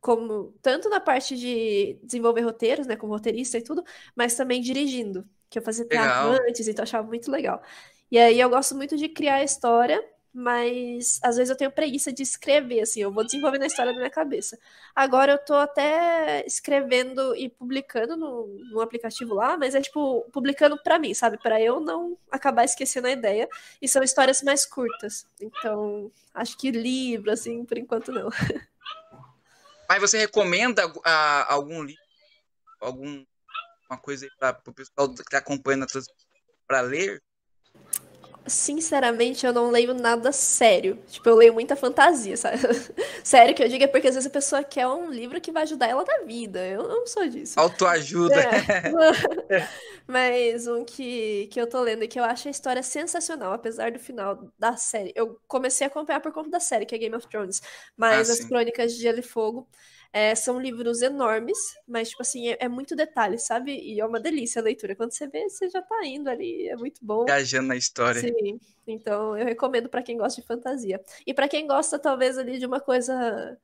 como 0.00 0.52
tanto 0.62 0.88
na 0.88 1.00
parte 1.00 1.36
de 1.36 1.98
desenvolver 2.02 2.42
roteiros, 2.42 2.86
né, 2.86 2.96
como 2.96 3.12
roteirista 3.12 3.58
e 3.58 3.62
tudo, 3.62 3.84
mas 4.16 4.34
também 4.34 4.60
dirigindo, 4.60 5.28
que 5.48 5.58
eu 5.58 5.62
fazia 5.62 5.84
teatro 5.86 6.28
antes, 6.28 6.66
então 6.68 6.82
eu 6.82 6.84
achava 6.84 7.06
muito 7.06 7.30
legal. 7.30 7.62
E 8.10 8.18
aí 8.18 8.40
eu 8.40 8.50
gosto 8.50 8.74
muito 8.74 8.96
de 8.96 9.08
criar 9.08 9.36
a 9.36 9.44
história 9.44 10.02
mas 10.32 11.20
às 11.22 11.36
vezes 11.36 11.50
eu 11.50 11.56
tenho 11.56 11.70
preguiça 11.70 12.10
de 12.10 12.22
escrever, 12.22 12.80
assim, 12.80 13.02
eu 13.02 13.12
vou 13.12 13.24
desenvolvendo 13.24 13.64
a 13.64 13.66
história 13.66 13.92
na 13.92 13.98
minha 13.98 14.10
cabeça. 14.10 14.58
Agora 14.94 15.32
eu 15.32 15.38
tô 15.38 15.54
até 15.54 16.44
escrevendo 16.46 17.36
e 17.36 17.50
publicando 17.50 18.16
no, 18.16 18.46
no 18.70 18.80
aplicativo 18.80 19.34
lá, 19.34 19.58
mas 19.58 19.74
é 19.74 19.82
tipo, 19.82 20.22
publicando 20.32 20.80
para 20.82 20.98
mim, 20.98 21.12
sabe? 21.12 21.36
para 21.42 21.60
eu 21.60 21.80
não 21.80 22.16
acabar 22.30 22.64
esquecendo 22.64 23.08
a 23.08 23.10
ideia. 23.10 23.48
E 23.80 23.88
são 23.88 24.02
histórias 24.02 24.42
mais 24.42 24.64
curtas. 24.64 25.26
Então, 25.40 26.10
acho 26.32 26.56
que 26.56 26.70
livro, 26.70 27.30
assim, 27.30 27.64
por 27.64 27.76
enquanto 27.76 28.12
não. 28.12 28.30
Mas 29.88 30.00
você 30.00 30.18
recomenda 30.18 30.86
uh, 30.86 31.02
algum 31.48 31.82
livro, 31.82 32.02
alguma 32.80 33.26
coisa 34.00 34.26
para 34.38 34.58
o 34.66 34.72
pessoal 34.72 35.12
que 35.12 35.20
está 35.20 35.38
acompanhando 35.38 35.86
para 36.66 36.80
ler? 36.80 37.22
Sinceramente, 38.46 39.46
eu 39.46 39.52
não 39.52 39.70
leio 39.70 39.94
nada 39.94 40.32
sério. 40.32 40.98
Tipo, 41.08 41.28
eu 41.28 41.36
leio 41.36 41.54
muita 41.54 41.76
fantasia, 41.76 42.36
sabe? 42.36 42.58
sério 43.22 43.54
que 43.54 43.62
eu 43.62 43.68
digo 43.68 43.84
é 43.84 43.86
porque 43.86 44.08
às 44.08 44.14
vezes 44.14 44.28
a 44.28 44.32
pessoa 44.32 44.64
quer 44.64 44.86
um 44.86 45.10
livro 45.10 45.40
que 45.40 45.52
vai 45.52 45.62
ajudar 45.62 45.86
ela 45.86 46.04
na 46.04 46.24
vida. 46.24 46.66
Eu 46.66 46.88
não 46.88 47.06
sou 47.06 47.28
disso. 47.28 47.58
Autoajuda. 47.58 48.34
É. 48.34 49.68
Mas 50.06 50.66
um 50.66 50.84
que, 50.84 51.48
que 51.52 51.60
eu 51.60 51.66
tô 51.66 51.80
lendo 51.80 52.02
e 52.02 52.08
que 52.08 52.18
eu 52.18 52.24
acho 52.24 52.48
a 52.48 52.50
história 52.50 52.82
sensacional, 52.82 53.52
apesar 53.52 53.92
do 53.92 53.98
final 53.98 54.52
da 54.58 54.76
série. 54.76 55.12
Eu 55.14 55.40
comecei 55.46 55.86
a 55.86 55.90
acompanhar 55.90 56.20
por 56.20 56.32
conta 56.32 56.50
da 56.50 56.60
série, 56.60 56.84
que 56.84 56.94
é 56.94 56.98
Game 56.98 57.14
of 57.14 57.28
Thrones. 57.28 57.62
Mas 57.96 58.28
ah, 58.28 58.32
as 58.32 58.40
Crônicas 58.40 58.94
de 58.94 59.02
Gelo 59.02 59.20
e 59.20 59.22
Fogo 59.22 59.68
é, 60.12 60.34
são 60.34 60.60
livros 60.60 61.00
enormes, 61.00 61.56
mas, 61.88 62.10
tipo 62.10 62.20
assim, 62.20 62.48
é, 62.48 62.58
é, 62.60 62.68
muito 62.68 62.94
detalhe, 62.94 63.38
sabe? 63.38 63.72
E 63.72 63.98
é 63.98 64.04
uma 64.04 64.20
delícia 64.20 64.60
a 64.60 64.64
leitura. 64.64 64.94
Quando 64.94 65.12
você 65.12 65.26
vê, 65.26 65.48
você 65.48 65.70
já 65.70 65.80
tá 65.80 66.04
indo 66.04 66.28
ali, 66.28 66.68
é 66.68 66.76
muito 66.76 67.02
bom. 67.02 67.24
Viajando 67.24 67.68
na 67.68 67.76
história. 67.76 68.20
Sim, 68.20 68.60
então 68.86 69.36
eu 69.38 69.46
recomendo 69.46 69.88
para 69.88 70.02
quem 70.02 70.18
gosta 70.18 70.38
de 70.40 70.46
fantasia. 70.46 71.00
E 71.26 71.32
para 71.32 71.48
quem 71.48 71.66
gosta, 71.66 71.98
talvez, 71.98 72.36
ali 72.36 72.58
de 72.58 72.66
uma 72.66 72.78
coisa 72.78 73.58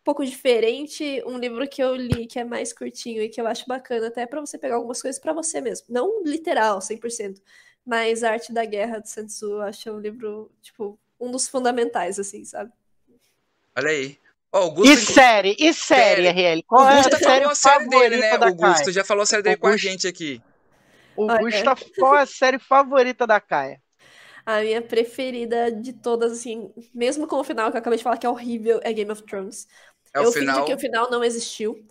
um 0.00 0.04
pouco 0.04 0.24
diferente, 0.24 1.22
um 1.26 1.36
livro 1.36 1.68
que 1.68 1.82
eu 1.82 1.94
li 1.96 2.26
que 2.26 2.38
é 2.38 2.44
mais 2.44 2.72
curtinho 2.72 3.22
e 3.22 3.28
que 3.28 3.40
eu 3.40 3.46
acho 3.46 3.66
bacana, 3.66 4.06
até 4.06 4.24
para 4.26 4.40
você 4.40 4.56
pegar 4.56 4.76
algumas 4.76 5.02
coisas 5.02 5.20
para 5.20 5.32
você 5.32 5.60
mesmo. 5.60 5.86
Não 5.90 6.22
literal, 6.22 6.80
100%, 6.80 7.42
mas 7.84 8.22
A 8.22 8.30
Arte 8.30 8.52
da 8.52 8.64
Guerra 8.64 9.00
de 9.00 9.10
Sun 9.10 9.26
Tzu, 9.26 9.46
eu 9.54 9.62
acho 9.62 9.90
um 9.90 9.98
livro, 9.98 10.50
tipo, 10.62 10.96
um 11.18 11.32
dos 11.32 11.48
fundamentais, 11.48 12.18
assim, 12.18 12.44
sabe? 12.44 12.72
Olha 13.76 13.90
aí. 13.90 14.19
Oh, 14.52 14.58
Augusto, 14.58 14.92
e 14.92 14.96
série, 14.96 15.56
e 15.60 15.72
série, 15.72 16.28
RL? 16.28 16.62
Qual 16.64 16.88
é 16.88 16.98
a 16.98 17.02
série, 17.04 17.44
a 17.44 17.54
série 17.54 17.88
dele, 17.88 18.16
né? 18.16 18.36
O 18.36 18.44
Augusto 18.44 18.84
Caia? 18.84 18.92
já 18.92 19.04
falou 19.04 19.22
a 19.22 19.26
série 19.26 19.42
dele 19.42 19.54
Augusto, 19.54 19.70
com 19.70 19.74
a 19.74 19.90
gente 19.90 20.08
aqui. 20.08 20.42
Augusto, 21.16 21.68
ah, 21.68 21.76
é. 21.80 22.00
qual 22.00 22.16
é 22.16 22.22
a 22.22 22.26
série 22.26 22.58
favorita 22.58 23.26
da 23.28 23.40
Caia? 23.40 23.80
A 24.44 24.60
minha 24.60 24.82
preferida 24.82 25.70
de 25.70 25.92
todas, 25.92 26.32
assim, 26.32 26.72
mesmo 26.92 27.28
com 27.28 27.36
o 27.36 27.44
final 27.44 27.70
que 27.70 27.76
eu 27.76 27.80
acabei 27.80 27.96
de 27.96 28.02
falar 28.02 28.16
que 28.16 28.26
é 28.26 28.30
horrível, 28.30 28.80
é 28.82 28.92
Game 28.92 29.10
of 29.12 29.22
Thrones. 29.22 29.68
É 30.12 30.20
o 30.20 30.24
eu 30.24 30.32
final... 30.32 30.64
que 30.64 30.74
o 30.74 30.78
final 30.78 31.08
não 31.08 31.22
existiu. 31.22 31.86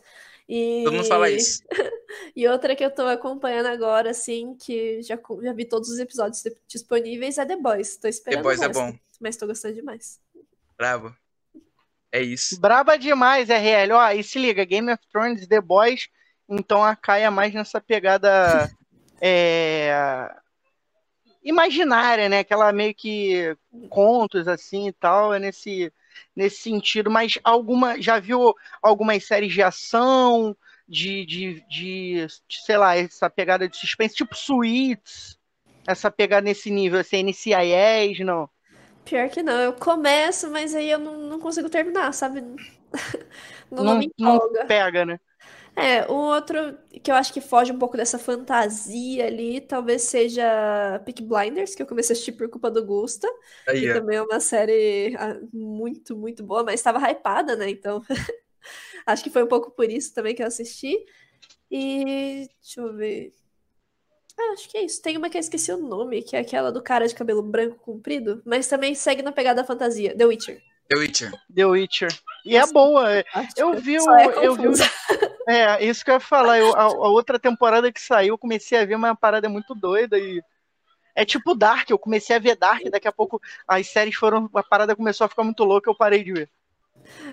E... 0.48 0.82
Todo 0.84 0.96
mundo 0.96 1.08
fala 1.08 1.30
isso. 1.30 1.64
e 2.36 2.46
outra 2.46 2.76
que 2.76 2.84
eu 2.84 2.92
tô 2.92 3.04
acompanhando 3.04 3.68
agora, 3.68 4.10
assim, 4.10 4.56
que 4.56 5.02
já, 5.02 5.18
já 5.44 5.54
vi 5.54 5.64
todos 5.64 5.90
os 5.90 6.00
episódios 6.00 6.44
disponíveis, 6.68 7.38
é 7.38 7.46
The 7.46 7.56
Boys. 7.56 7.96
Tô 7.96 8.10
esperando 8.10 8.40
The 8.40 8.44
Boys 8.44 8.62
é 8.62 8.68
bom. 8.68 8.98
Mas 9.22 9.38
tô 9.38 9.48
gostando 9.48 9.76
demais. 9.76 10.20
Bravo. 10.78 11.16
É 12.12 12.22
isso. 12.22 12.60
Braba 12.60 12.98
demais, 12.98 13.50
RL. 13.50 13.94
Ó, 13.94 14.12
e 14.12 14.24
se 14.24 14.40
liga, 14.40 14.66
Game 14.66 14.92
of 14.92 15.02
Thrones, 15.12 15.48
The 15.48 15.62
Boys, 15.62 16.08
então 16.48 16.84
a 16.84 16.96
Kai 16.96 17.24
é 17.24 17.30
mais 17.30 17.54
nessa 17.54 17.80
pegada 17.80 18.70
é, 19.22 19.94
imaginária, 21.44 22.28
né? 22.28 22.40
Aquela 22.40 22.72
meio 22.72 22.96
que 22.96 23.56
contos 23.90 24.48
assim 24.48 24.88
e 24.88 24.94
tal, 24.94 25.34
é 25.34 25.40
nesse, 25.40 25.94
nesse 26.36 26.62
sentido. 26.62 27.12
Mas 27.12 27.38
alguma. 27.44 28.02
Já 28.02 28.20
viu 28.20 28.56
algumas 28.82 29.24
séries 29.26 29.54
de 29.54 29.62
ação, 29.62 30.56
de, 30.88 31.24
de, 31.26 31.64
de, 31.70 32.28
de 32.48 32.66
sei 32.66 32.78
lá, 32.78 32.98
essa 32.98 33.30
pegada 33.30 33.70
de 33.70 33.78
suspense, 33.78 34.16
tipo 34.16 34.36
Suits, 34.36 35.38
essa 35.86 36.10
pegada 36.10 36.42
nesse 36.46 36.72
nível, 36.72 37.00
assim, 37.00 37.24
NCIS, 37.24 38.20
não? 38.26 38.50
Pior 39.10 39.28
que 39.30 39.42
não, 39.42 39.60
eu 39.60 39.74
começo, 39.74 40.52
mas 40.52 40.76
aí 40.76 40.92
eu 40.92 41.00
não, 41.00 41.18
não 41.18 41.40
consigo 41.40 41.68
terminar, 41.68 42.14
sabe? 42.14 42.42
Não, 43.72 43.84
não, 43.84 44.02
não 44.18 44.68
pega, 44.68 45.06
né? 45.06 45.20
É, 45.76 46.12
um 46.12 46.16
outro 46.16 46.76
que 47.04 47.12
eu 47.12 47.16
acho 47.16 47.32
que 47.32 47.40
foge 47.40 47.72
um 47.72 47.78
pouco 47.78 47.96
dessa 47.96 48.18
fantasia 48.18 49.28
ali, 49.28 49.62
talvez 49.62 50.02
seja 50.02 51.00
Peak 51.06 51.22
Blinders, 51.24 51.76
que 51.76 51.82
eu 51.84 51.86
comecei 51.86 52.14
a 52.14 52.16
assistir 52.16 52.32
por 52.32 52.50
culpa 52.50 52.72
do 52.72 52.84
Gusta. 52.84 53.28
Aí, 53.68 53.82
que 53.82 53.88
é. 53.90 53.94
também 53.94 54.18
é 54.18 54.22
uma 54.22 54.40
série 54.40 55.16
ah, 55.18 55.40
muito, 55.54 56.18
muito 56.18 56.44
boa, 56.44 56.64
mas 56.64 56.80
estava 56.80 57.00
hypada, 57.10 57.56
né? 57.56 57.70
Então, 57.70 58.02
acho 59.06 59.24
que 59.24 59.30
foi 59.30 59.44
um 59.44 59.48
pouco 59.48 59.72
por 59.72 59.90
isso 59.90 60.14
também 60.14 60.34
que 60.34 60.42
eu 60.42 60.48
assisti. 60.48 60.98
E 61.72 62.48
deixa 62.62 62.82
eu 62.82 62.94
ver. 62.96 63.32
Ah, 64.40 64.54
acho 64.54 64.70
que 64.70 64.78
é 64.78 64.86
isso. 64.86 65.02
Tem 65.02 65.18
uma 65.18 65.30
que 65.30 65.36
eu 65.36 65.42
esqueci 65.42 65.70
o 65.70 65.78
nome, 65.78 66.24
que 66.24 66.34
é 66.34 66.40
aquela 66.40 66.72
do 66.72 66.82
cara 66.82 67.06
de 67.06 67.14
cabelo 67.14 67.44
branco 67.44 67.76
comprido, 67.84 68.42
mas 68.46 68.68
também 68.68 68.96
segue 68.96 69.22
na 69.22 69.34
pegada 69.34 69.62
da 69.62 69.68
fantasia, 69.68 70.16
The 70.16 70.26
Witcher. 70.26 70.62
The 70.88 70.96
Witcher. 70.96 71.32
The 71.54 71.66
Witcher. 71.66 72.20
E 72.46 72.56
é 72.56 72.66
boa. 72.68 73.24
Eu 73.58 73.74
vi 73.74 74.00
o. 74.00 74.16
É 74.16 74.48
eu 74.48 74.56
vi 74.56 74.68
o, 74.70 74.74
É, 75.48 75.84
isso 75.84 76.06
que 76.06 76.12
eu 76.12 76.16
ia 76.16 76.20
falar. 76.20 76.58
Eu, 76.58 76.74
a, 76.74 76.84
a, 76.84 77.10
outra 77.10 77.38
temporada 77.38 77.92
que 77.92 78.00
saiu, 78.00 78.34
eu 78.34 78.38
comecei 78.38 78.78
a 78.78 78.86
ver 78.86 78.96
uma 78.96 79.16
parada 79.16 79.50
muito 79.50 79.76
doida 79.76 80.18
e. 80.18 80.42
É 81.16 81.26
tipo 81.26 81.54
Dark, 81.54 81.90
eu 81.90 82.00
comecei 82.00 82.36
a 82.36 82.40
ver 82.40 82.56
Dark, 82.56 82.84
daqui 82.90 83.08
a 83.08 83.12
pouco 83.12 83.42
as 83.68 83.88
séries 83.88 84.16
foram. 84.16 84.50
A 84.54 84.64
parada 84.64 84.96
começou 84.96 85.26
a 85.26 85.28
ficar 85.28 85.44
muito 85.44 85.64
louca, 85.66 85.90
eu 85.90 85.96
parei 85.96 86.24
de 86.24 86.32
ver. 86.32 86.50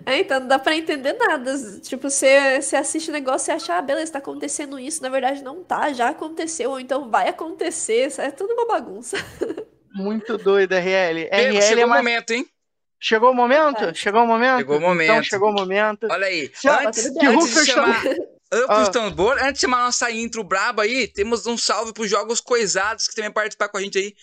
É, 0.05 0.19
então 0.19 0.40
não 0.40 0.48
dá 0.48 0.59
pra 0.59 0.77
entender 0.77 1.12
nada. 1.15 1.53
Tipo, 1.81 2.11
você, 2.11 2.61
você 2.61 2.77
assiste 2.77 3.09
o 3.09 3.12
negócio 3.12 3.51
e 3.51 3.55
acha, 3.55 3.74
ah, 3.74 3.82
beleza, 3.82 4.12
tá 4.12 4.19
acontecendo 4.19 4.78
isso. 4.78 5.03
Na 5.03 5.09
verdade, 5.09 5.43
não 5.43 5.62
tá, 5.62 5.93
já 5.93 6.11
aconteceu, 6.11 6.70
ou 6.70 6.81
então 6.81 7.11
vai 7.11 7.28
acontecer. 7.28 8.12
É 8.19 8.31
tudo 8.31 8.53
uma 8.53 8.66
bagunça. 8.66 9.16
Muito 9.94 10.36
doida, 10.36 10.78
RL. 10.78 11.28
RL 11.31 11.62
chegou 11.62 11.82
é 11.82 11.86
o 11.86 11.89
momento, 11.89 12.31
hein? 12.32 12.47
Chegou 13.01 13.31
o 13.31 13.35
momento? 13.35 13.85
É. 13.85 13.94
Chegou 13.94 14.23
o 14.23 14.27
momento? 14.27 14.59
Chegou 14.59 14.77
o 14.77 14.81
momento. 14.81 15.11
Então 15.11 15.23
chegou 15.23 15.51
o 15.51 15.55
momento. 15.55 16.07
Olha 16.11 16.27
aí. 16.27 16.51
Se, 16.55 16.69
antes, 16.69 17.11
que 17.11 17.27
antes 17.27 17.55
de 17.55 17.66
chamar... 17.66 18.03
Antes, 18.53 18.89
tambor, 18.90 19.36
antes 19.39 19.55
de 19.55 19.61
chamar 19.61 19.85
nossa 19.85 20.09
intro 20.11 20.44
braba 20.44 20.85
aí, 20.85 21.09
temos 21.09 21.47
um 21.48 21.59
salve 21.59 21.93
pros 21.93 22.09
Jogos 22.09 22.40
Coisados, 22.40 23.09
que 23.09 23.15
também 23.16 23.31
participar 23.31 23.69
com 23.69 23.77
a 23.77 23.81
gente 23.81 23.98
aí 23.98 24.15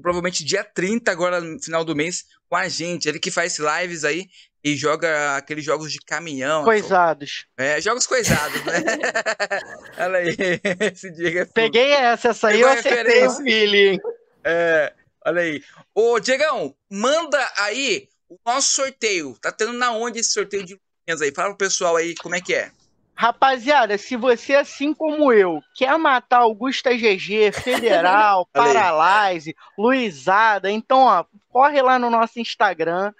provavelmente 0.00 0.44
dia 0.44 0.62
30, 0.62 1.10
agora 1.10 1.40
no 1.40 1.60
final 1.60 1.84
do 1.84 1.96
mês, 1.96 2.24
com 2.48 2.56
a 2.56 2.68
gente. 2.68 3.08
Ele 3.08 3.18
que 3.18 3.30
faz 3.30 3.58
lives 3.58 4.04
aí 4.04 4.28
e 4.64 4.74
joga 4.74 5.36
aqueles 5.36 5.62
jogos 5.62 5.92
de 5.92 5.98
caminhão. 5.98 6.64
Coisados. 6.64 7.46
É, 7.58 7.78
jogos 7.82 8.06
coisados, 8.06 8.64
né? 8.64 8.82
Olha 9.98 10.18
aí, 10.20 10.36
esse 10.80 11.10
Diego 11.12 11.40
é 11.40 11.44
Peguei 11.44 11.92
essa, 11.92 12.28
essa 12.28 12.48
aí 12.48 12.62
eu 12.62 12.68
acertei 12.68 13.26
o 13.26 13.30
feeling. 13.30 14.00
É, 14.42 14.92
olha 15.24 15.42
aí. 15.42 15.62
Ô, 15.94 16.18
Diegão, 16.18 16.74
manda 16.90 17.38
aí 17.58 18.08
o 18.28 18.36
nosso 18.44 18.72
sorteio. 18.72 19.36
Tá 19.40 19.52
tendo 19.52 19.72
na 19.74 19.92
onde 19.92 20.20
esse 20.20 20.32
sorteio 20.32 20.64
de 20.64 20.80
aí? 21.08 21.32
Fala 21.34 21.48
pro 21.48 21.58
pessoal 21.58 21.96
aí 21.96 22.14
como 22.14 22.34
é 22.34 22.40
que 22.40 22.54
é. 22.54 22.70
Rapaziada, 23.16 23.96
se 23.96 24.16
você, 24.16 24.54
assim 24.54 24.92
como 24.92 25.32
eu, 25.32 25.60
quer 25.76 25.96
matar 25.96 26.38
Augusta 26.38 26.92
GG, 26.92 27.52
Federal, 27.52 28.44
Paralyze, 28.52 29.54
Luizada, 29.78 30.68
então, 30.68 31.02
ó, 31.02 31.24
corre 31.48 31.80
lá 31.80 31.96
no 31.96 32.10
nosso 32.10 32.40
Instagram, 32.40 33.12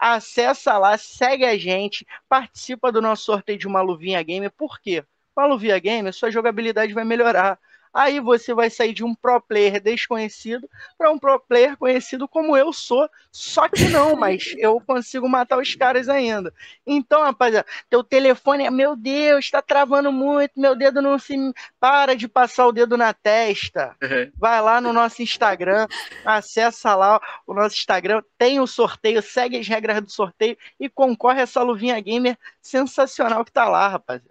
acessa 0.00 0.78
lá, 0.78 0.96
segue 0.96 1.44
a 1.44 1.56
gente, 1.58 2.06
participa 2.28 2.90
do 2.90 3.02
nosso 3.02 3.24
sorteio 3.24 3.58
de 3.58 3.66
uma 3.66 3.82
luvinha 3.82 4.22
game. 4.22 4.48
Por 4.50 4.80
quê? 4.80 5.04
Com 5.34 5.42
a 5.42 5.46
luvinha 5.46 5.78
game, 5.78 6.12
sua 6.12 6.30
jogabilidade 6.30 6.94
vai 6.94 7.04
melhorar. 7.04 7.58
Aí 7.92 8.20
você 8.20 8.54
vai 8.54 8.70
sair 8.70 8.92
de 8.92 9.02
um 9.02 9.14
pro 9.14 9.40
player 9.40 9.80
desconhecido 9.82 10.68
para 10.96 11.10
um 11.10 11.18
pro 11.18 11.40
player 11.40 11.76
conhecido 11.76 12.28
como 12.28 12.56
eu 12.56 12.72
sou. 12.72 13.08
Só 13.32 13.68
que 13.68 13.88
não, 13.88 14.14
mas 14.14 14.54
eu 14.58 14.80
consigo 14.80 15.28
matar 15.28 15.58
os 15.58 15.74
caras 15.74 16.08
ainda. 16.08 16.52
Então, 16.86 17.22
rapaziada, 17.22 17.66
teu 17.88 18.04
telefone 18.04 18.64
é, 18.64 18.70
meu 18.70 18.94
Deus, 18.94 19.44
está 19.46 19.60
travando 19.60 20.12
muito, 20.12 20.52
meu 20.56 20.76
dedo 20.76 21.02
não 21.02 21.18
se 21.18 21.36
para 21.78 22.14
de 22.14 22.28
passar 22.28 22.66
o 22.66 22.72
dedo 22.72 22.96
na 22.96 23.12
testa. 23.12 23.96
Uhum. 24.02 24.30
Vai 24.36 24.60
lá 24.60 24.80
no 24.80 24.92
nosso 24.92 25.22
Instagram, 25.22 25.86
acessa 26.24 26.94
lá 26.94 27.20
o 27.46 27.54
nosso 27.54 27.76
Instagram, 27.76 28.22
tem 28.38 28.60
o 28.60 28.66
sorteio, 28.66 29.22
segue 29.22 29.58
as 29.58 29.66
regras 29.66 30.00
do 30.00 30.10
sorteio 30.10 30.56
e 30.78 30.88
concorre 30.88 31.40
a 31.40 31.42
essa 31.42 31.62
luvinha 31.62 31.98
gamer 32.00 32.38
sensacional 32.60 33.44
que 33.44 33.52
tá 33.52 33.68
lá, 33.68 33.88
rapaziada 33.88 34.29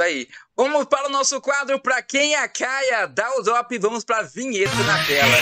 aí. 0.00 0.28
Vamos 0.56 0.86
para 0.86 1.08
o 1.08 1.10
nosso 1.10 1.40
quadro 1.40 1.80
Pra 1.80 2.02
Quem 2.02 2.34
a 2.34 2.48
Caia 2.48 3.06
dá 3.06 3.30
o 3.36 3.42
drop 3.42 3.74
e 3.74 3.78
vamos 3.78 4.04
para 4.04 4.18
a 4.18 4.22
vinheta 4.22 4.74
na 4.84 5.04
tela. 5.04 5.36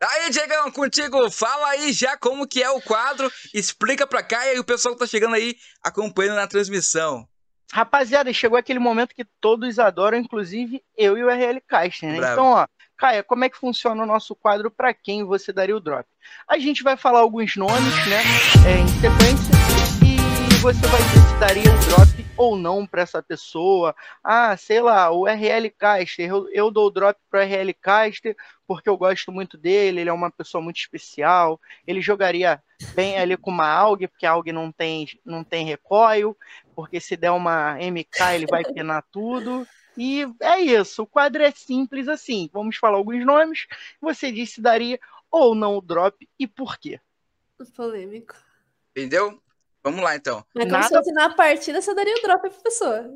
Aí, 0.00 0.30
Diegão, 0.30 0.70
contigo, 0.70 1.28
fala 1.28 1.70
aí 1.70 1.92
já 1.92 2.16
como 2.16 2.46
que 2.46 2.62
é 2.62 2.70
o 2.70 2.80
quadro, 2.80 3.32
explica 3.52 4.06
pra 4.06 4.22
Caia 4.22 4.54
e 4.54 4.60
o 4.60 4.64
pessoal 4.64 4.94
que 4.94 5.00
tá 5.00 5.06
chegando 5.06 5.34
aí 5.34 5.56
acompanhando 5.82 6.36
na 6.36 6.46
transmissão. 6.46 7.26
Rapaziada, 7.72 8.32
chegou 8.32 8.56
aquele 8.56 8.78
momento 8.78 9.14
que 9.14 9.26
todos 9.40 9.78
adoram, 9.78 10.18
inclusive 10.18 10.82
eu 10.96 11.18
e 11.18 11.24
o 11.24 11.28
RL 11.28 11.60
Caster, 11.66 12.10
né? 12.10 12.16
Então, 12.16 12.46
ó, 12.46 12.66
Caia, 12.98 13.22
como 13.22 13.44
é 13.44 13.48
que 13.48 13.56
funciona 13.56 14.02
o 14.02 14.06
nosso 14.06 14.34
quadro 14.34 14.72
para 14.72 14.92
quem 14.92 15.22
você 15.22 15.52
daria 15.52 15.76
o 15.76 15.80
drop? 15.80 16.04
A 16.48 16.58
gente 16.58 16.82
vai 16.82 16.96
falar 16.96 17.20
alguns 17.20 17.54
nomes, 17.54 17.94
né, 18.08 18.22
é, 18.66 18.78
em 18.80 18.88
sequência, 18.88 19.54
e 20.04 20.54
você 20.56 20.84
vai 20.88 21.00
dizer 21.02 21.28
se 21.28 21.34
daria 21.38 21.72
o 21.72 21.78
drop 21.88 22.26
ou 22.36 22.56
não 22.56 22.84
para 22.84 23.02
essa 23.02 23.22
pessoa. 23.22 23.94
Ah, 24.22 24.56
sei 24.56 24.80
lá, 24.80 25.12
o 25.12 25.26
RL 25.28 25.70
Caster, 25.78 26.28
eu, 26.28 26.48
eu 26.52 26.72
dou 26.72 26.88
o 26.88 26.90
drop 26.90 27.16
para 27.30 27.44
RL 27.44 27.72
Caster 27.80 28.36
porque 28.66 28.88
eu 28.88 28.96
gosto 28.96 29.30
muito 29.30 29.56
dele, 29.56 30.00
ele 30.00 30.10
é 30.10 30.12
uma 30.12 30.30
pessoa 30.30 30.60
muito 30.60 30.78
especial, 30.78 31.60
ele 31.86 32.02
jogaria 32.02 32.60
bem 32.94 33.16
ali 33.16 33.36
com 33.36 33.50
uma 33.50 33.66
AUG, 33.66 34.08
porque 34.08 34.26
a 34.26 34.32
AUG 34.32 34.52
não 34.52 34.72
tem, 34.72 35.06
não 35.24 35.42
tem 35.44 35.64
recoil, 35.64 36.36
porque 36.74 37.00
se 37.00 37.16
der 37.16 37.30
uma 37.30 37.78
MK 37.78 38.34
ele 38.34 38.46
vai 38.46 38.64
penar 38.64 39.04
tudo. 39.10 39.66
E 39.98 40.24
é 40.40 40.60
isso, 40.60 41.02
o 41.02 41.06
quadro 41.06 41.42
é 41.42 41.50
simples 41.50 42.06
assim. 42.06 42.48
Vamos 42.52 42.76
falar 42.76 42.96
alguns 42.96 43.26
nomes. 43.26 43.66
Você 44.00 44.30
disse 44.30 44.54
se 44.54 44.60
daria 44.60 45.00
ou 45.28 45.56
não 45.56 45.76
o 45.76 45.80
drop 45.80 46.28
e 46.38 46.46
por 46.46 46.78
quê. 46.78 47.00
Polêmico. 47.74 48.34
Entendeu? 48.92 49.42
Vamos 49.82 50.02
lá, 50.02 50.14
então. 50.14 50.44
Mas 50.54 50.64
como 50.64 50.78
Nada... 50.78 51.02
se 51.02 51.12
na 51.12 51.24
a 51.26 51.34
partida, 51.34 51.80
você 51.80 51.94
daria 51.94 52.14
o 52.14 52.22
drop 52.22 52.40
pra 52.40 52.50
pessoa. 52.50 53.10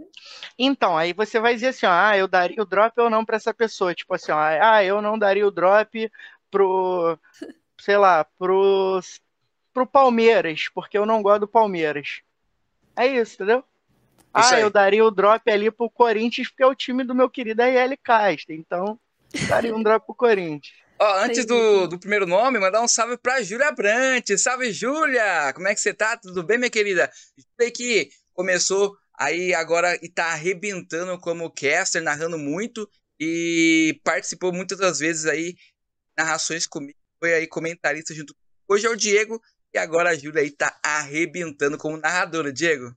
Então, 0.59 0.96
aí 0.96 1.12
você 1.12 1.38
vai 1.38 1.54
dizer 1.54 1.68
assim, 1.68 1.86
ó, 1.86 1.90
ah, 1.92 2.16
eu 2.16 2.26
daria 2.26 2.60
o 2.62 2.66
drop 2.66 3.00
ou 3.00 3.10
não 3.10 3.24
pra 3.24 3.36
essa 3.36 3.54
pessoa. 3.54 3.94
Tipo 3.94 4.14
assim, 4.14 4.32
ó, 4.32 4.38
ah, 4.38 4.82
eu 4.82 5.00
não 5.00 5.16
daria 5.18 5.46
o 5.46 5.50
drop 5.50 6.10
pro, 6.50 7.18
sei 7.80 7.96
lá, 7.96 8.24
pro, 8.24 9.00
pro 9.72 9.86
Palmeiras, 9.86 10.68
porque 10.74 10.98
eu 10.98 11.06
não 11.06 11.22
gosto 11.22 11.40
do 11.40 11.48
Palmeiras. 11.48 12.22
É 12.96 13.06
isso, 13.06 13.34
entendeu? 13.34 13.64
Ah, 14.32 14.60
eu 14.60 14.70
daria 14.70 15.04
o 15.04 15.10
drop 15.10 15.50
ali 15.50 15.70
pro 15.70 15.90
Corinthians, 15.90 16.48
porque 16.48 16.62
é 16.62 16.66
o 16.66 16.74
time 16.74 17.04
do 17.04 17.14
meu 17.14 17.28
querido 17.28 17.62
RL 17.62 17.96
Castro. 18.02 18.54
Então, 18.54 18.98
daria 19.48 19.74
um 19.74 19.82
drop 19.84 20.06
pro 20.06 20.14
Corinthians. 20.14 20.82
Ó, 20.98 21.18
antes 21.24 21.44
do, 21.44 21.88
do 21.88 21.98
primeiro 21.98 22.26
nome, 22.26 22.60
mandar 22.60 22.80
um 22.80 22.86
salve 22.86 23.16
pra 23.16 23.42
Júlia 23.42 23.72
Brant. 23.72 24.24
Salve, 24.38 24.72
Júlia! 24.72 25.52
Como 25.52 25.66
é 25.66 25.74
que 25.74 25.80
você 25.80 25.92
tá? 25.92 26.16
Tudo 26.16 26.44
bem, 26.44 26.59
minha 26.59 26.70
querida? 26.70 27.10
Júlia 27.59 27.72
que 27.72 28.09
começou 28.32 28.96
aí 29.18 29.52
agora 29.52 29.98
e 30.00 30.09
tá 30.09 30.26
arrebentando 30.26 31.18
como 31.18 31.50
caster, 31.50 32.02
narrando 32.02 32.38
muito 32.38 32.88
e 33.18 34.00
participou 34.04 34.52
muitas 34.52 34.78
das 34.78 35.00
vezes 35.00 35.26
aí 35.26 35.56
narrações 36.16 36.66
comigo. 36.66 36.98
Foi 37.18 37.34
aí 37.34 37.46
comentarista 37.46 38.14
junto. 38.14 38.34
Hoje 38.68 38.86
é 38.86 38.90
o 38.90 38.96
Diego 38.96 39.42
e 39.74 39.78
agora 39.78 40.10
a 40.10 40.14
Júlia 40.14 40.42
aí 40.42 40.50
tá 40.50 40.78
arrebentando 40.84 41.76
como 41.76 41.96
narradora. 41.96 42.52
Diego, 42.52 42.94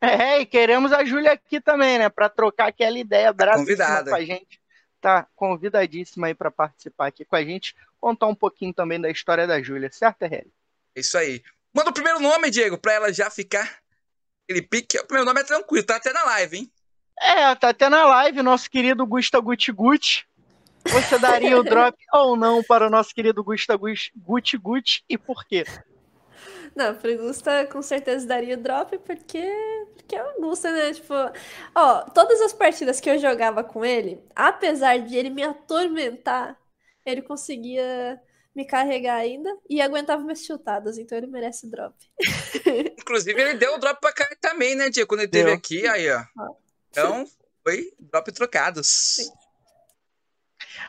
é, 0.00 0.40
e 0.40 0.46
queremos 0.46 0.92
a 0.92 1.04
Júlia 1.04 1.32
aqui 1.32 1.60
também, 1.60 1.98
né? 1.98 2.08
Para 2.08 2.28
trocar 2.28 2.68
aquela 2.68 2.98
ideia 2.98 3.34
tá 3.34 3.54
convidada 3.54 4.10
com 4.10 4.16
a 4.16 4.24
gente. 4.24 4.60
Tá 5.00 5.26
convidadíssima 5.34 6.26
aí 6.28 6.34
para 6.34 6.50
participar 6.50 7.06
aqui 7.06 7.24
com 7.24 7.36
a 7.36 7.44
gente, 7.44 7.74
contar 8.00 8.26
um 8.26 8.34
pouquinho 8.34 8.74
também 8.74 9.00
da 9.00 9.10
história 9.10 9.46
da 9.46 9.62
Júlia, 9.62 9.90
certo, 9.92 10.22
Hélio? 10.22 10.52
Isso 10.94 11.16
aí. 11.16 11.42
Manda 11.72 11.90
o 11.90 11.94
primeiro 11.94 12.18
nome, 12.18 12.50
Diego, 12.50 12.76
para 12.76 12.94
ela 12.94 13.12
já 13.12 13.30
ficar 13.30 13.78
aquele 14.44 14.62
pique. 14.62 14.98
O 14.98 15.06
primeiro 15.06 15.26
nome 15.26 15.40
é 15.40 15.44
tranquilo, 15.44 15.86
tá 15.86 15.96
até 15.96 16.12
na 16.12 16.24
live, 16.24 16.58
hein? 16.58 16.72
É, 17.20 17.54
tá 17.54 17.70
até 17.70 17.88
na 17.88 18.04
live, 18.06 18.42
nosso 18.42 18.70
querido 18.70 19.06
Gusta 19.06 19.38
Guti 19.40 19.70
Guti. 19.70 20.26
Você 20.84 21.18
daria 21.18 21.58
o 21.58 21.62
drop 21.62 21.96
ou 22.14 22.36
não 22.36 22.62
para 22.62 22.86
o 22.86 22.90
nosso 22.90 23.14
querido 23.14 23.42
Gusta 23.44 23.76
Gucci 23.76 24.56
Gucci 24.56 25.02
e 25.08 25.18
por 25.18 25.44
quê? 25.44 25.64
Não, 26.78 26.94
pro 26.94 27.18
Gusta 27.18 27.66
com 27.66 27.82
certeza 27.82 28.24
daria 28.24 28.54
o 28.54 28.62
drop 28.62 28.96
porque, 28.98 29.44
porque 29.96 30.14
é 30.14 30.24
o 30.24 30.40
Gusta, 30.40 30.70
né? 30.70 30.94
Tipo, 30.94 31.12
ó, 31.74 32.02
todas 32.10 32.40
as 32.40 32.52
partidas 32.52 33.00
que 33.00 33.10
eu 33.10 33.18
jogava 33.18 33.64
com 33.64 33.84
ele, 33.84 34.22
apesar 34.32 34.96
de 35.00 35.16
ele 35.16 35.28
me 35.28 35.42
atormentar, 35.42 36.56
ele 37.04 37.20
conseguia 37.20 38.22
me 38.54 38.64
carregar 38.64 39.16
ainda 39.16 39.50
e 39.68 39.82
aguentava 39.82 40.22
minhas 40.22 40.44
chutadas, 40.44 40.98
então 40.98 41.18
ele 41.18 41.26
merece 41.26 41.68
drop. 41.68 41.96
Inclusive, 42.96 43.40
ele 43.40 43.54
deu 43.54 43.74
o 43.74 43.78
drop 43.78 44.00
pra 44.00 44.12
cá 44.12 44.28
também, 44.40 44.76
né, 44.76 44.88
Tia? 44.88 45.04
Quando 45.04 45.22
ele 45.22 45.30
teve 45.32 45.50
aqui, 45.50 45.84
aí, 45.88 46.08
ó. 46.12 46.22
Então, 46.92 47.26
foi 47.64 47.92
drop 47.98 48.30
trocados. 48.30 48.86
Sim. 48.86 49.32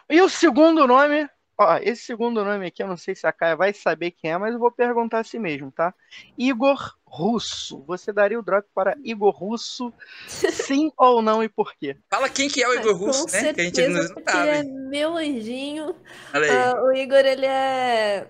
E 0.07 0.21
o 0.21 0.29
segundo 0.29 0.85
nome 0.85 1.27
Ó, 1.61 1.77
esse 1.81 2.03
segundo 2.03 2.45
nome 2.45 2.67
aqui, 2.67 2.81
eu 2.81 2.87
não 2.87 2.95
sei 2.95 3.13
se 3.13 3.27
a 3.27 3.33
Caia 3.33 3.53
vai 3.53 3.73
saber 3.73 4.11
quem 4.11 4.31
é, 4.31 4.37
mas 4.37 4.53
eu 4.53 4.59
vou 4.59 4.71
perguntar 4.71 5.19
a 5.19 5.23
si 5.25 5.37
mesmo, 5.37 5.69
tá? 5.69 5.93
Igor 6.37 6.97
Russo. 7.03 7.83
Você 7.85 8.13
daria 8.13 8.39
o 8.39 8.41
drop 8.41 8.65
para 8.73 8.95
Igor 9.03 9.31
Russo, 9.31 9.91
sim 10.25 10.89
ou 10.95 11.21
não 11.21 11.43
e 11.43 11.49
por 11.49 11.75
quê? 11.75 11.97
Fala 12.09 12.29
quem 12.29 12.47
que 12.47 12.63
é 12.63 12.69
o 12.69 12.75
Igor 12.75 12.95
Russo, 12.95 13.25
né? 13.33 13.53
Que 13.53 13.59
a 13.59 13.63
gente 13.65 13.87
não, 13.89 14.15
tá, 14.23 14.47
Ele 14.47 14.49
é 14.57 14.63
meu 14.63 15.17
anjinho. 15.17 15.89
Uh, 15.89 16.85
o 16.85 16.93
Igor, 16.93 17.17
ele 17.17 17.45
é. 17.45 18.29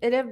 Ele 0.00 0.16
é. 0.16 0.26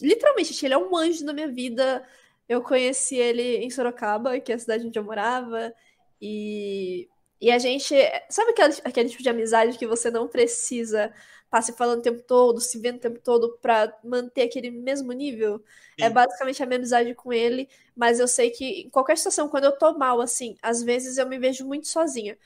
Literalmente, 0.00 0.64
ele 0.64 0.72
é 0.72 0.78
um 0.78 0.96
anjo 0.96 1.26
na 1.26 1.34
minha 1.34 1.48
vida. 1.48 2.02
Eu 2.48 2.62
conheci 2.62 3.16
ele 3.16 3.58
em 3.58 3.68
Sorocaba, 3.68 4.40
que 4.40 4.50
é 4.50 4.54
a 4.54 4.58
cidade 4.58 4.86
onde 4.86 4.98
eu 4.98 5.04
morava. 5.04 5.74
E, 6.22 7.06
e 7.38 7.50
a 7.50 7.58
gente. 7.58 7.94
Sabe 8.30 8.52
aquele, 8.52 8.74
aquele 8.82 9.08
tipo 9.10 9.22
de 9.22 9.28
amizade 9.28 9.76
que 9.76 9.86
você 9.86 10.10
não 10.10 10.26
precisa 10.26 11.12
tá 11.56 11.62
se 11.62 11.72
falando 11.72 12.00
o 12.00 12.02
tempo 12.02 12.22
todo, 12.22 12.60
se 12.60 12.78
vendo 12.78 12.96
o 12.96 13.00
tempo 13.00 13.18
todo 13.18 13.58
para 13.62 13.98
manter 14.04 14.42
aquele 14.42 14.70
mesmo 14.70 15.12
nível. 15.12 15.56
É 15.98 16.02
Sim. 16.02 16.06
É 16.06 16.10
basicamente 16.10 16.62
a 16.62 16.66
minha 16.66 16.78
amizade 16.78 17.14
com 17.14 17.32
ele, 17.32 17.68
mas 17.94 18.20
eu 18.20 18.28
sei 18.28 18.50
que 18.50 18.82
em 18.82 18.90
qualquer 18.90 19.16
situação, 19.16 19.48
quando 19.48 19.64
eu 19.64 19.72
tô 19.72 19.96
mal, 19.96 20.20
assim, 20.20 20.56
às 20.60 20.82
vezes 20.82 21.16
eu 21.16 21.26
me 21.26 21.38
vejo 21.38 21.64
muito 21.64 21.88
sozinha. 21.88 22.36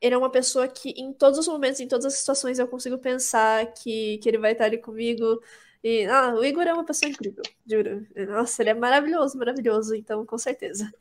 Ele 0.00 0.14
é 0.14 0.18
uma 0.18 0.30
pessoa 0.30 0.66
que 0.66 0.90
em 0.90 1.12
todos 1.12 1.38
os 1.38 1.46
momentos, 1.46 1.78
em 1.78 1.86
todas 1.86 2.06
as 2.06 2.14
situações, 2.14 2.58
eu 2.58 2.66
consigo 2.66 2.98
pensar 2.98 3.72
que, 3.72 4.18
que 4.18 4.28
ele 4.28 4.38
vai 4.38 4.52
estar 4.52 4.64
ali 4.64 4.78
comigo. 4.78 5.40
E, 5.84 6.04
ah, 6.06 6.34
o 6.34 6.44
Igor 6.44 6.66
é 6.66 6.72
uma 6.72 6.84
pessoa 6.84 7.10
incrível, 7.10 7.42
juro. 7.64 8.06
Nossa, 8.28 8.62
ele 8.62 8.70
é 8.70 8.74
maravilhoso, 8.74 9.38
maravilhoso, 9.38 9.94
então 9.94 10.26
com 10.26 10.38
certeza. 10.38 10.92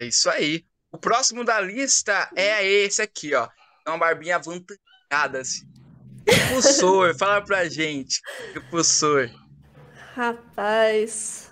É 0.00 0.06
isso 0.06 0.28
aí. 0.28 0.64
O 0.90 0.98
próximo 0.98 1.44
da 1.44 1.60
lista 1.60 2.30
é 2.34 2.64
esse 2.64 3.02
aqui, 3.02 3.34
ó. 3.34 3.48
É 3.86 3.90
uma 3.90 3.98
barbinha 3.98 4.36
avantajada, 4.36 5.40
assim. 5.40 5.66
Repulsor, 6.28 7.16
fala 7.16 7.42
pra 7.42 7.68
gente. 7.68 8.20
Repulsor. 8.54 9.30
Rapaz. 10.14 11.50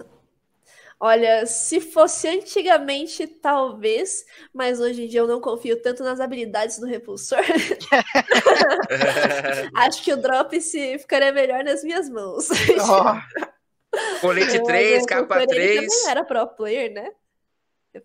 Olha, 0.98 1.44
se 1.44 1.80
fosse 1.80 2.26
antigamente, 2.26 3.26
talvez, 3.26 4.24
mas 4.52 4.80
hoje 4.80 5.04
em 5.04 5.08
dia 5.08 5.20
eu 5.20 5.26
não 5.26 5.40
confio 5.40 5.80
tanto 5.82 6.02
nas 6.02 6.20
habilidades 6.20 6.78
do 6.78 6.86
repulsor. 6.86 7.40
Acho 9.76 10.02
que 10.02 10.12
o 10.12 10.16
drop 10.16 10.58
se 10.60 10.98
ficaria 10.98 11.32
melhor 11.32 11.62
nas 11.62 11.84
minhas 11.84 12.08
mãos. 12.08 12.48
Oh. 12.50 14.20
Colete 14.20 14.62
3, 14.62 15.04
capa 15.04 15.46
3. 15.46 15.50
Ele 15.50 15.86
também 15.86 16.10
era 16.10 16.24
pro 16.24 16.46
player, 16.48 16.92
né? 16.92 17.10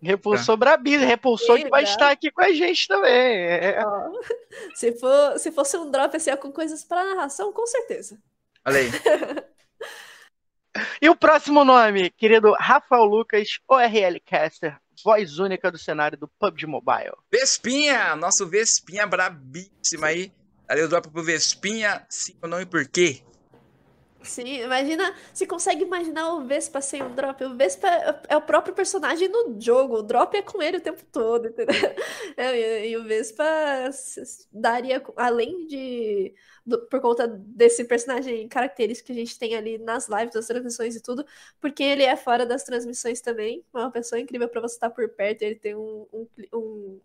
Repulsor 0.00 0.56
tá. 0.56 0.56
Brabilo, 0.56 1.04
repulsor 1.04 1.58
que 1.58 1.68
vai 1.68 1.84
estar 1.84 2.10
aqui 2.10 2.30
com 2.30 2.42
a 2.42 2.52
gente 2.52 2.86
também. 2.86 3.12
É. 3.12 3.78
se, 4.74 4.92
for, 4.92 5.38
se 5.38 5.50
fosse 5.50 5.76
um 5.76 5.90
drop 5.90 6.16
assim, 6.16 6.34
com 6.36 6.52
coisas 6.52 6.84
para 6.84 7.14
narração, 7.14 7.52
com 7.52 7.66
certeza. 7.66 8.18
Olha 8.64 8.78
aí. 8.78 8.90
e 11.02 11.08
o 11.08 11.16
próximo 11.16 11.64
nome, 11.64 12.10
querido 12.10 12.54
Rafael 12.58 13.04
Lucas, 13.04 13.58
ORL 13.68 14.20
Caster, 14.24 14.78
voz 15.04 15.38
única 15.38 15.70
do 15.70 15.78
cenário 15.78 16.16
do 16.16 16.28
PUBG 16.38 16.66
Mobile. 16.66 17.16
Vespinha, 17.30 18.16
nosso 18.16 18.46
Vespinha 18.46 19.06
brabíssima 19.06 20.08
aí. 20.08 20.32
Ali 20.68 20.82
o 20.82 20.88
drop 20.88 21.10
pro 21.10 21.22
Vespinha, 21.22 22.06
sim 22.08 22.34
ou 22.40 22.48
não 22.48 22.60
e 22.60 22.64
por 22.64 22.86
quê? 22.88 23.22
Sim, 24.24 24.62
imagina, 24.62 25.14
se 25.34 25.46
consegue 25.46 25.82
imaginar 25.82 26.34
o 26.34 26.44
Vespa 26.46 26.80
sem 26.80 27.02
o 27.02 27.08
Drop. 27.10 27.42
O 27.44 27.56
Vespa 27.56 27.88
é, 27.88 28.22
é 28.28 28.36
o 28.36 28.40
próprio 28.42 28.72
personagem 28.72 29.28
no 29.28 29.60
jogo, 29.60 29.96
o 29.96 30.02
Drop 30.02 30.36
é 30.36 30.42
com 30.42 30.62
ele 30.62 30.76
o 30.76 30.80
tempo 30.80 31.02
todo, 31.10 31.48
entendeu? 31.48 31.74
É, 32.36 32.88
e, 32.88 32.96
o 32.96 33.04
Vespa 33.04 33.44
daria, 34.52 35.02
além 35.16 35.66
de, 35.66 36.34
do, 36.64 36.86
por 36.86 37.00
conta 37.00 37.26
desse 37.28 37.84
personagem 37.84 38.48
característico 38.48 39.08
que 39.08 39.12
a 39.12 39.16
gente 39.16 39.38
tem 39.38 39.54
ali 39.54 39.76
nas 39.76 40.08
lives, 40.08 40.32
das 40.34 40.46
transmissões 40.46 40.96
e 40.96 41.02
tudo, 41.02 41.26
porque 41.60 41.82
ele 41.82 42.04
é 42.04 42.16
fora 42.16 42.46
das 42.46 42.64
transmissões 42.64 43.20
também, 43.20 43.64
é 43.74 43.78
uma 43.78 43.90
pessoa 43.90 44.20
incrível 44.20 44.48
para 44.48 44.60
você 44.62 44.74
estar 44.76 44.90
por 44.90 45.08
perto, 45.10 45.42
ele 45.42 45.56
tem 45.56 45.74
um, 45.74 46.06
um, 46.12 46.26
um, 46.54 47.00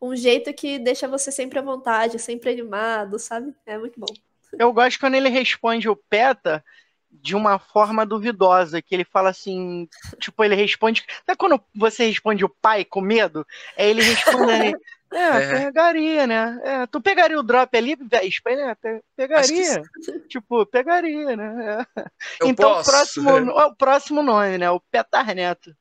um 0.00 0.16
jeito 0.16 0.52
que 0.54 0.78
deixa 0.78 1.08
você 1.08 1.30
sempre 1.32 1.58
à 1.58 1.62
vontade, 1.62 2.18
sempre 2.18 2.50
animado, 2.50 3.18
sabe? 3.18 3.54
É 3.66 3.76
muito 3.78 3.98
bom. 4.00 4.29
Eu 4.58 4.72
gosto 4.72 4.98
quando 4.98 5.14
ele 5.14 5.28
responde 5.28 5.88
o 5.88 5.96
PETA 5.96 6.64
de 7.10 7.34
uma 7.34 7.58
forma 7.58 8.06
duvidosa, 8.06 8.80
que 8.80 8.94
ele 8.94 9.04
fala 9.04 9.30
assim, 9.30 9.88
tipo, 10.18 10.44
ele 10.44 10.54
responde. 10.54 11.04
Sabe 11.26 11.36
quando 11.36 11.60
você 11.74 12.06
responde 12.06 12.44
o 12.44 12.48
pai 12.48 12.84
com 12.84 13.00
medo? 13.00 13.46
É 13.76 13.88
ele 13.88 14.02
respondendo. 14.02 14.78
É, 15.12 15.16
é, 15.16 15.64
pegaria, 15.64 16.24
né? 16.24 16.60
É, 16.62 16.86
tu 16.86 17.00
pegaria 17.00 17.36
o 17.36 17.42
drop 17.42 17.76
ali, 17.76 17.96
Vespa, 17.96 18.50
né? 18.50 18.76
Pegaria. 19.16 19.82
Que... 19.82 20.20
Tipo, 20.28 20.64
pegaria, 20.64 21.36
né? 21.36 21.84
É. 21.98 22.04
Então, 22.44 22.74
posso. 22.74 22.88
o 22.88 22.92
próximo, 22.92 23.50
o 23.50 23.74
próximo 23.74 24.22
nome, 24.22 24.56
né? 24.56 24.70
O 24.70 24.78
Petar 24.78 25.34
Neto. 25.34 25.74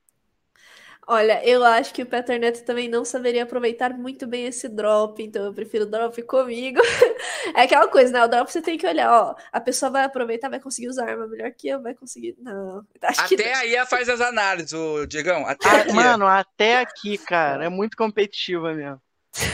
Olha, 1.12 1.44
eu 1.44 1.66
acho 1.66 1.92
que 1.92 2.04
o 2.04 2.06
Peternet 2.06 2.62
também 2.62 2.88
não 2.88 3.04
saberia 3.04 3.42
aproveitar 3.42 3.98
muito 3.98 4.28
bem 4.28 4.46
esse 4.46 4.70
drop, 4.70 5.20
então 5.24 5.44
eu 5.44 5.52
prefiro 5.52 5.88
drop 5.88 6.22
comigo. 6.22 6.80
é 7.56 7.64
aquela 7.64 7.88
coisa, 7.88 8.14
né? 8.14 8.24
O 8.24 8.28
drop 8.28 8.52
você 8.52 8.62
tem 8.62 8.78
que 8.78 8.86
olhar, 8.86 9.12
ó, 9.12 9.36
a 9.52 9.60
pessoa 9.60 9.90
vai 9.90 10.04
aproveitar, 10.04 10.50
vai 10.50 10.60
conseguir 10.60 10.88
usar 10.88 11.10
arma 11.10 11.26
melhor 11.26 11.52
que 11.52 11.68
eu, 11.68 11.82
vai 11.82 11.96
conseguir. 11.96 12.36
Não. 12.38 12.86
Acho 13.02 13.34
até 13.34 13.56
aí 13.56 13.74
ela 13.74 13.88
faz 13.88 14.08
as 14.08 14.22
análises, 14.22 14.72
o 14.74 15.08
Diegão. 15.08 15.48
Até 15.48 15.68
ah, 15.68 15.82
aqui. 15.82 15.94
Mano, 15.94 16.28
até 16.28 16.78
aqui, 16.78 17.18
cara, 17.18 17.66
é 17.66 17.70
muito 17.70 17.98
competitiva 17.98 18.72
mesmo. 18.76 19.02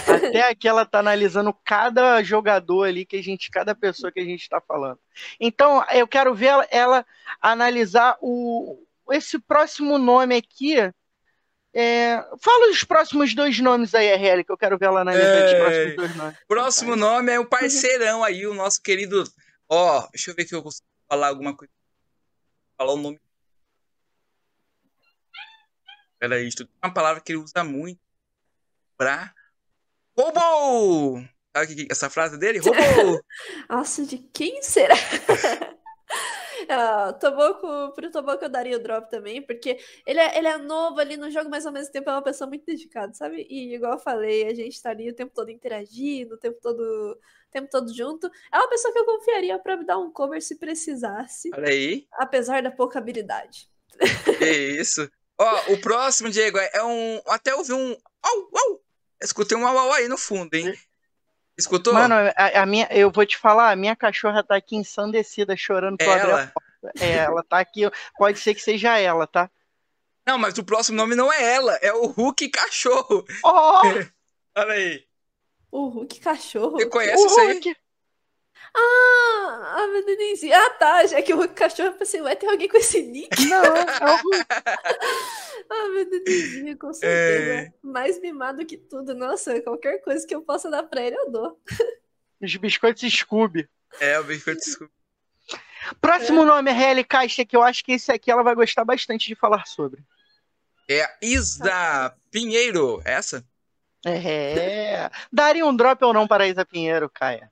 Até 0.06 0.42
aqui 0.52 0.68
ela 0.68 0.86
tá 0.86 1.00
analisando 1.00 1.56
cada 1.64 2.22
jogador 2.22 2.84
ali 2.84 3.06
que 3.06 3.16
a 3.16 3.24
gente, 3.24 3.50
cada 3.50 3.74
pessoa 3.74 4.12
que 4.12 4.20
a 4.20 4.26
gente 4.26 4.50
tá 4.50 4.60
falando. 4.60 5.00
Então, 5.40 5.82
eu 5.94 6.06
quero 6.06 6.36
ver 6.36 6.48
ela, 6.48 6.68
ela 6.70 7.06
analisar 7.42 8.18
o 8.20 8.78
esse 9.10 9.40
próximo 9.40 9.98
nome 9.98 10.36
aqui 10.36 10.76
é, 11.78 12.26
fala 12.40 12.72
os 12.72 12.86
próximos 12.86 13.36
dois 13.36 13.60
nomes 13.60 13.94
aí, 13.94 14.08
RL, 14.16 14.46
que 14.46 14.52
eu 14.52 14.58
quero 14.58 14.78
ver 14.78 14.86
ela 14.86 15.04
na 15.04 15.14
é... 15.14 15.42
dos 15.44 15.60
próximos 15.60 15.96
dois 15.98 16.16
nomes. 16.16 16.38
Próximo 16.48 16.96
nome 16.96 17.34
é 17.34 17.40
o 17.40 17.46
parceirão 17.46 18.24
aí, 18.24 18.48
o 18.48 18.54
nosso 18.54 18.82
querido. 18.82 19.26
Ó, 19.68 20.08
deixa 20.14 20.32
eu 20.32 20.36
ver 20.36 20.48
se 20.48 20.56
eu 20.56 20.64
consigo 20.64 20.88
falar 21.10 21.28
alguma 21.28 21.54
coisa. 21.54 21.74
Falar 22.78 22.94
o 22.94 22.98
nome. 22.98 23.20
Peraí, 26.18 26.48
isso 26.48 26.64
é 26.64 26.88
uma 26.88 26.94
palavra 26.94 27.22
que 27.22 27.34
ele 27.34 27.40
usa 27.40 27.62
muito 27.62 28.00
pra. 28.98 29.34
Roubou! 30.18 31.28
Sabe 31.54 31.88
essa 31.92 32.10
frase 32.10 32.38
dele? 32.38 32.60
Roubou! 32.60 33.22
Nossa, 33.70 34.06
de 34.06 34.18
quem 34.18 34.64
será? 34.64 34.96
Uh, 36.66 37.18
Toboco, 37.20 37.94
pro 37.94 38.12
Toboco 38.12 38.44
eu 38.44 38.50
daria 38.50 38.78
o 38.78 38.80
drop 38.82 39.10
também, 39.10 39.42
porque 39.42 39.80
ele 40.06 40.20
é, 40.20 40.38
ele 40.38 40.48
é 40.48 40.58
novo 40.58 41.00
ali 41.00 41.16
no 41.18 41.30
jogo, 41.30 41.50
mas 41.50 41.66
ao 41.66 41.72
mesmo 41.72 41.92
tempo 41.92 42.10
é 42.10 42.14
uma 42.14 42.22
pessoa 42.22 42.48
muito 42.48 42.66
dedicada, 42.66 43.14
sabe? 43.14 43.46
E 43.50 43.76
igual 43.76 43.94
eu 43.94 44.00
falei, 44.00 44.48
a 44.48 44.54
gente 44.54 44.82
tá 44.82 44.90
ali 44.90 45.10
o 45.10 45.16
tempo 45.16 45.34
todo 45.34 45.50
interagindo, 45.50 46.36
o 46.36 46.38
tempo 46.38 46.60
todo, 46.62 46.80
o 46.80 47.52
tempo 47.52 47.70
todo 47.70 47.96
junto. 47.96 48.30
É 48.52 48.58
uma 48.58 48.70
pessoa 48.70 48.92
que 48.92 49.00
eu 49.00 49.06
confiaria 49.06 49.58
para 49.60 49.78
me 49.78 49.86
dar 49.86 49.98
um 49.98 50.12
cover 50.12 50.42
se 50.42 50.56
precisasse. 50.56 51.50
Olha 51.54 51.70
aí. 51.70 52.08
Apesar 52.14 52.62
da 52.62 52.72
pouca 52.72 53.00
habilidade. 53.00 53.70
Que 54.40 54.80
isso. 54.80 55.10
Ó, 55.38 55.74
o 55.74 55.82
próximo, 55.82 56.30
Diego, 56.30 56.58
é 56.58 56.84
um. 56.84 57.22
Até 57.28 57.54
ouvi 57.54 57.74
um. 57.74 57.96
Au, 58.22 58.50
au! 58.54 58.84
Escutei 59.22 59.58
um 59.58 59.68
au, 59.68 59.78
au 59.78 59.94
aí 59.94 60.08
no 60.08 60.18
fundo, 60.18 60.54
hein? 60.54 60.74
Escutou? 61.58 61.94
Mano, 61.94 62.16
a, 62.36 62.62
a, 62.62 62.66
minha, 62.66 62.88
eu 62.92 63.10
vou 63.10 63.26
te 63.26 63.38
falar, 63.38 63.72
a 63.72 63.76
minha 63.76 63.96
cachorra 63.96 64.44
tá 64.44 64.56
aqui 64.56 64.76
ensandecida, 64.76 65.56
chorando 65.56 65.98
pra 65.98 66.16
abrir 66.16 66.32
a 66.32 66.48
porta. 66.48 67.04
É, 67.04 67.16
ela 67.16 67.44
tá 67.44 67.60
aqui, 67.60 67.82
pode 68.18 68.40
ser 68.40 68.54
que 68.54 68.62
seja 68.62 68.98
ela, 68.98 69.26
tá? 69.26 69.50
Não, 70.26 70.38
mas 70.38 70.58
o 70.58 70.64
próximo 70.64 70.98
nome 70.98 71.16
não 71.16 71.32
é 71.32 71.54
ela, 71.54 71.74
é 71.82 71.94
o 71.94 72.08
Hulk 72.08 72.50
Cachorro. 72.50 73.26
Oh! 73.44 73.82
Olha 74.58 74.74
aí. 74.74 75.06
O 75.72 75.88
Hulk 75.88 76.20
Cachorro? 76.20 76.78
Você 76.78 76.88
conhece 76.88 77.24
o 77.24 77.26
isso 77.28 77.40
Hulk. 77.40 77.70
aí? 77.70 77.76
Ah, 78.74 79.76
a 79.78 80.02
Denise. 80.06 80.52
Ah, 80.52 80.70
tá. 80.72 81.06
Já 81.06 81.22
que 81.22 81.34
o 81.34 81.50
Cachorro, 81.50 81.90
eu 81.90 81.94
pensei, 81.94 82.22
vai 82.22 82.36
ter 82.36 82.48
alguém 82.48 82.68
com 82.68 82.78
esse 82.78 83.02
nick? 83.02 83.46
Não, 83.46 83.64
é 83.64 83.72
o 83.72 83.86
ah, 85.70 85.90
meu 85.90 86.10
Deus, 86.10 86.78
com 86.80 86.94
certeza. 86.94 87.52
É... 87.54 87.74
Mais 87.82 88.20
mimado 88.20 88.66
que 88.66 88.78
tudo. 88.78 89.14
Nossa, 89.14 89.62
qualquer 89.62 90.00
coisa 90.02 90.26
que 90.26 90.36
eu 90.36 90.42
possa 90.42 90.70
dar 90.70 90.84
pra 90.84 91.02
ele, 91.02 91.16
eu 91.16 91.32
dou. 91.32 91.62
Os 92.42 92.56
biscoitos 92.56 93.12
Scooby. 93.12 93.68
É, 94.00 94.20
o 94.20 94.24
biscoito 94.24 94.64
Scooby. 94.64 94.92
Próximo 96.02 96.42
é. 96.44 96.46
nome 96.46 96.72
é 96.72 96.74
RL 96.74 97.04
Caixa, 97.04 97.46
que 97.46 97.56
eu 97.56 97.62
acho 97.62 97.84
que 97.84 97.94
esse 97.94 98.12
aqui 98.12 98.32
ela 98.32 98.44
vai 98.44 98.56
gostar 98.56 98.84
bastante 98.84 99.28
de 99.28 99.36
falar 99.36 99.66
sobre. 99.66 100.04
É 100.88 101.04
a 101.04 101.18
Isa 101.22 102.16
Pinheiro, 102.32 103.02
essa? 103.06 103.46
É. 104.06 105.10
Daria 105.32 105.66
um 105.66 105.76
drop 105.76 106.04
ou 106.04 106.14
não 106.14 106.28
para 106.28 106.44
a 106.44 106.48
Isa 106.48 106.66
Pinheiro, 106.66 107.10
Caia? 107.10 107.52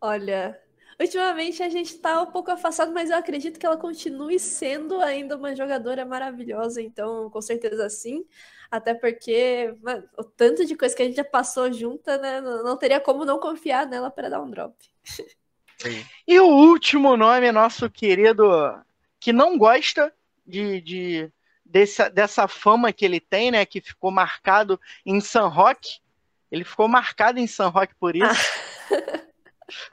Olha, 0.00 0.58
ultimamente 1.00 1.62
a 1.62 1.68
gente 1.68 1.98
tá 1.98 2.22
um 2.22 2.26
pouco 2.26 2.50
afastado, 2.50 2.92
mas 2.92 3.10
eu 3.10 3.16
acredito 3.16 3.58
que 3.58 3.66
ela 3.66 3.76
continue 3.76 4.38
sendo 4.38 5.00
ainda 5.00 5.36
uma 5.36 5.54
jogadora 5.54 6.04
maravilhosa, 6.04 6.80
então 6.82 7.30
com 7.30 7.40
certeza 7.40 7.88
sim. 7.88 8.24
Até 8.70 8.94
porque 8.94 9.74
mano, 9.82 10.08
o 10.18 10.24
tanto 10.24 10.64
de 10.64 10.76
coisa 10.76 10.94
que 10.94 11.02
a 11.02 11.04
gente 11.06 11.16
já 11.16 11.24
passou 11.24 11.72
junta, 11.72 12.18
né? 12.18 12.40
Não 12.40 12.76
teria 12.76 13.00
como 13.00 13.24
não 13.24 13.38
confiar 13.38 13.86
nela 13.86 14.10
para 14.10 14.28
dar 14.28 14.42
um 14.42 14.50
drop. 14.50 14.74
E 16.26 16.40
o 16.40 16.46
último 16.46 17.16
nome, 17.16 17.52
nosso 17.52 17.88
querido, 17.90 18.44
que 19.20 19.32
não 19.32 19.58
gosta 19.58 20.12
de, 20.46 20.80
de 20.80 21.32
dessa, 21.64 22.08
dessa 22.08 22.48
fama 22.48 22.92
que 22.92 23.04
ele 23.04 23.20
tem, 23.20 23.50
né? 23.50 23.64
Que 23.66 23.80
ficou 23.80 24.10
marcado 24.10 24.80
em 25.04 25.20
San 25.20 25.48
Roque. 25.48 26.00
Ele 26.50 26.64
ficou 26.64 26.88
marcado 26.88 27.38
em 27.38 27.46
San 27.46 27.68
Roque 27.68 27.94
por 27.94 28.16
isso. 28.16 28.26
Ah. 28.90 29.26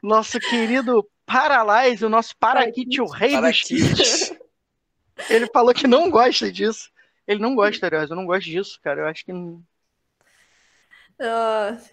Nosso 0.01 0.39
querido 0.39 1.07
Paralyze, 1.25 2.05
o 2.05 2.09
nosso 2.09 2.35
Parakit, 2.37 3.01
o 3.01 3.07
rei 3.07 3.39
dos 3.39 3.61
kits. 3.61 4.33
Ele 5.29 5.47
falou 5.47 5.73
que 5.73 5.87
não 5.87 6.09
gosta 6.09 6.51
disso. 6.51 6.91
Ele 7.27 7.39
não 7.39 7.55
gosta, 7.55 7.85
aliás, 7.87 8.09
eu 8.09 8.15
não 8.15 8.25
gosto 8.25 8.45
disso, 8.45 8.79
cara. 8.81 9.01
Eu 9.01 9.07
acho 9.07 9.23
que. 9.23 9.31
Uh, 9.31 9.63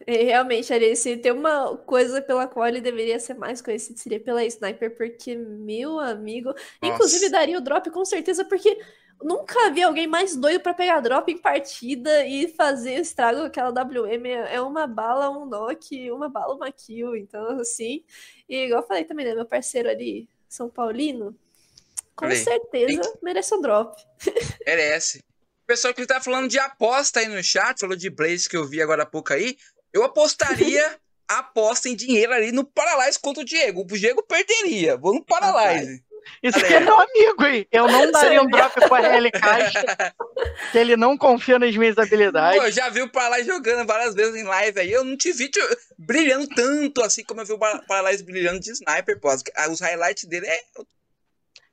realmente, 0.06 0.72
ali, 0.72 0.96
se 0.96 1.16
tem 1.18 1.30
uma 1.30 1.76
coisa 1.76 2.20
pela 2.20 2.48
qual 2.48 2.66
ele 2.66 2.80
deveria 2.80 3.20
ser 3.20 3.34
mais 3.34 3.62
conhecido, 3.62 3.98
seria 3.98 4.18
pela 4.18 4.44
Sniper, 4.44 4.96
porque, 4.96 5.36
meu 5.36 6.00
amigo. 6.00 6.48
Nossa. 6.48 6.66
Inclusive, 6.82 7.28
daria 7.28 7.58
o 7.58 7.60
drop 7.60 7.88
com 7.90 8.04
certeza, 8.04 8.44
porque 8.44 8.80
nunca 9.22 9.70
vi 9.70 9.82
alguém 9.82 10.06
mais 10.06 10.36
doido 10.36 10.60
para 10.60 10.74
pegar 10.74 11.00
drop 11.00 11.30
em 11.30 11.38
partida 11.38 12.26
e 12.26 12.48
fazer 12.48 12.94
estrago 12.94 13.40
com 13.40 13.46
aquela 13.46 13.70
WM. 13.70 14.26
É 14.26 14.60
uma 14.60 14.86
bala, 14.86 15.30
um 15.30 15.46
knock, 15.46 16.10
uma 16.10 16.28
bala, 16.28 16.54
uma 16.54 16.70
kill. 16.72 17.16
Então, 17.16 17.60
assim. 17.60 18.04
E 18.48 18.66
igual 18.66 18.82
eu 18.82 18.86
falei 18.86 19.04
também, 19.04 19.26
né? 19.26 19.34
Meu 19.34 19.46
parceiro 19.46 19.88
ali, 19.88 20.28
São 20.48 20.68
Paulino, 20.68 21.36
com 22.16 22.26
falei, 22.26 22.38
certeza 22.38 23.00
que... 23.00 23.24
merece 23.24 23.54
um 23.54 23.60
drop. 23.60 24.00
Merece. 24.66 25.18
O 25.18 25.66
pessoal 25.66 25.94
que 25.94 26.04
tá 26.04 26.20
falando 26.20 26.48
de 26.48 26.58
aposta 26.58 27.20
aí 27.20 27.28
no 27.28 27.42
chat, 27.42 27.78
falou 27.78 27.96
de 27.96 28.10
Blaze 28.10 28.48
que 28.48 28.56
eu 28.56 28.66
vi 28.66 28.82
agora 28.82 29.04
há 29.04 29.06
pouco 29.06 29.32
aí. 29.32 29.56
Eu 29.92 30.02
apostaria 30.02 30.98
aposta 31.28 31.88
em 31.88 31.94
dinheiro 31.94 32.32
ali 32.32 32.50
no 32.50 32.64
Paralyze 32.64 33.18
contra 33.18 33.42
o 33.42 33.46
Diego. 33.46 33.82
O 33.82 33.86
Diego 33.86 34.22
perderia. 34.22 34.96
Vou 34.96 35.14
no 35.14 35.24
Paralyze. 35.24 36.04
Isso 36.42 36.58
aqui 36.58 36.74
é 36.74 36.80
meu 36.80 36.98
amigo, 36.98 37.44
hein? 37.44 37.66
Eu 37.70 37.86
não 37.86 38.10
daria 38.10 38.42
um 38.42 38.46
drop 38.46 38.88
com 38.88 38.94
a 38.94 39.00
RL 39.00 39.30
Caixa, 39.30 40.14
que 40.72 40.78
ele 40.78 40.96
não 40.96 41.16
confia 41.16 41.58
nas 41.58 41.76
minhas 41.76 41.98
habilidades. 41.98 42.62
Pô, 42.62 42.70
já 42.70 42.88
vi 42.88 43.02
o 43.02 43.10
Paralyze 43.10 43.48
jogando 43.48 43.86
várias 43.86 44.14
vezes 44.14 44.36
em 44.36 44.44
live 44.44 44.80
aí. 44.80 44.92
Eu 44.92 45.04
não 45.04 45.16
te 45.16 45.32
vi 45.32 45.48
te... 45.48 45.60
brilhando 45.98 46.48
tanto 46.48 47.02
assim 47.02 47.24
como 47.24 47.40
eu 47.40 47.46
vi 47.46 47.52
o 47.52 47.58
Paralyze 47.58 48.24
brilhando 48.24 48.60
de 48.60 48.70
sniper, 48.70 49.18
pô. 49.20 49.28
Os 49.70 49.80
highlights 49.80 50.24
dele 50.24 50.46
é. 50.46 50.60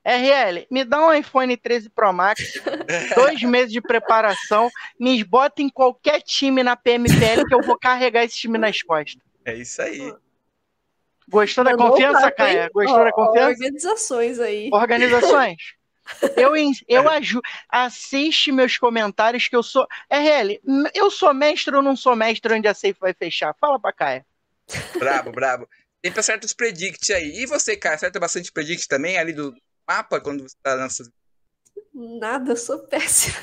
RL, 0.08 0.66
me 0.72 0.86
dá 0.86 1.06
um 1.06 1.14
iPhone 1.14 1.58
13 1.58 1.90
Pro 1.90 2.14
Max, 2.14 2.42
dois 3.14 3.42
meses 3.44 3.74
de 3.74 3.82
preparação, 3.82 4.70
me 4.98 5.22
bota 5.22 5.62
em 5.62 5.68
qualquer 5.68 6.22
time 6.22 6.64
na 6.64 6.78
PMPL 6.78 7.46
que 7.46 7.54
eu 7.54 7.62
vou 7.62 7.78
carregar 7.78 8.24
esse 8.24 8.38
time 8.38 8.58
nas 8.58 8.82
costas. 8.82 9.22
É 9.44 9.54
isso 9.54 9.82
aí. 9.82 10.14
Gostou 11.30 11.64
da 11.64 11.76
confiança, 11.76 12.32
Caia? 12.32 12.70
Gostou 12.74 13.04
da 13.04 13.12
confiança? 13.12 13.50
Organizações 13.50 14.40
aí. 14.40 14.70
Organizações. 14.72 15.58
Eu, 16.38 16.54
eu 16.88 17.10
ajudo. 17.10 17.42
Assiste 17.68 18.50
meus 18.50 18.78
comentários 18.78 19.50
que 19.50 19.56
eu 19.58 19.62
sou. 19.62 19.86
RL, 20.10 20.58
eu 20.94 21.12
sou 21.12 21.34
mestre 21.34 21.76
ou 21.76 21.82
não 21.82 21.98
sou 21.98 22.16
mestre 22.16 22.54
onde 22.54 22.66
a 22.66 22.74
safe 22.74 22.96
vai 22.98 23.14
fechar? 23.14 23.54
Fala 23.60 23.78
pra 23.78 23.92
Caia. 23.92 24.26
Brabo, 24.98 25.34
brabo. 25.34 25.68
Tem 26.02 26.10
pra 26.10 26.24
certos 26.24 26.54
predicts 26.54 27.10
aí. 27.10 27.42
E 27.42 27.46
você, 27.46 27.76
Caia, 27.76 27.96
acerta 27.96 28.22
bastante 28.22 28.54
predict 28.54 28.88
também 28.88 29.18
ali 29.18 29.34
do 29.34 29.54
mapa 29.86 30.22
quando 30.22 30.44
você 30.48 30.56
tá 30.64 30.76
lançando? 30.76 31.12
Nada, 31.94 32.54
eu 32.54 32.56
sou 32.56 32.80
péssima. 32.88 33.36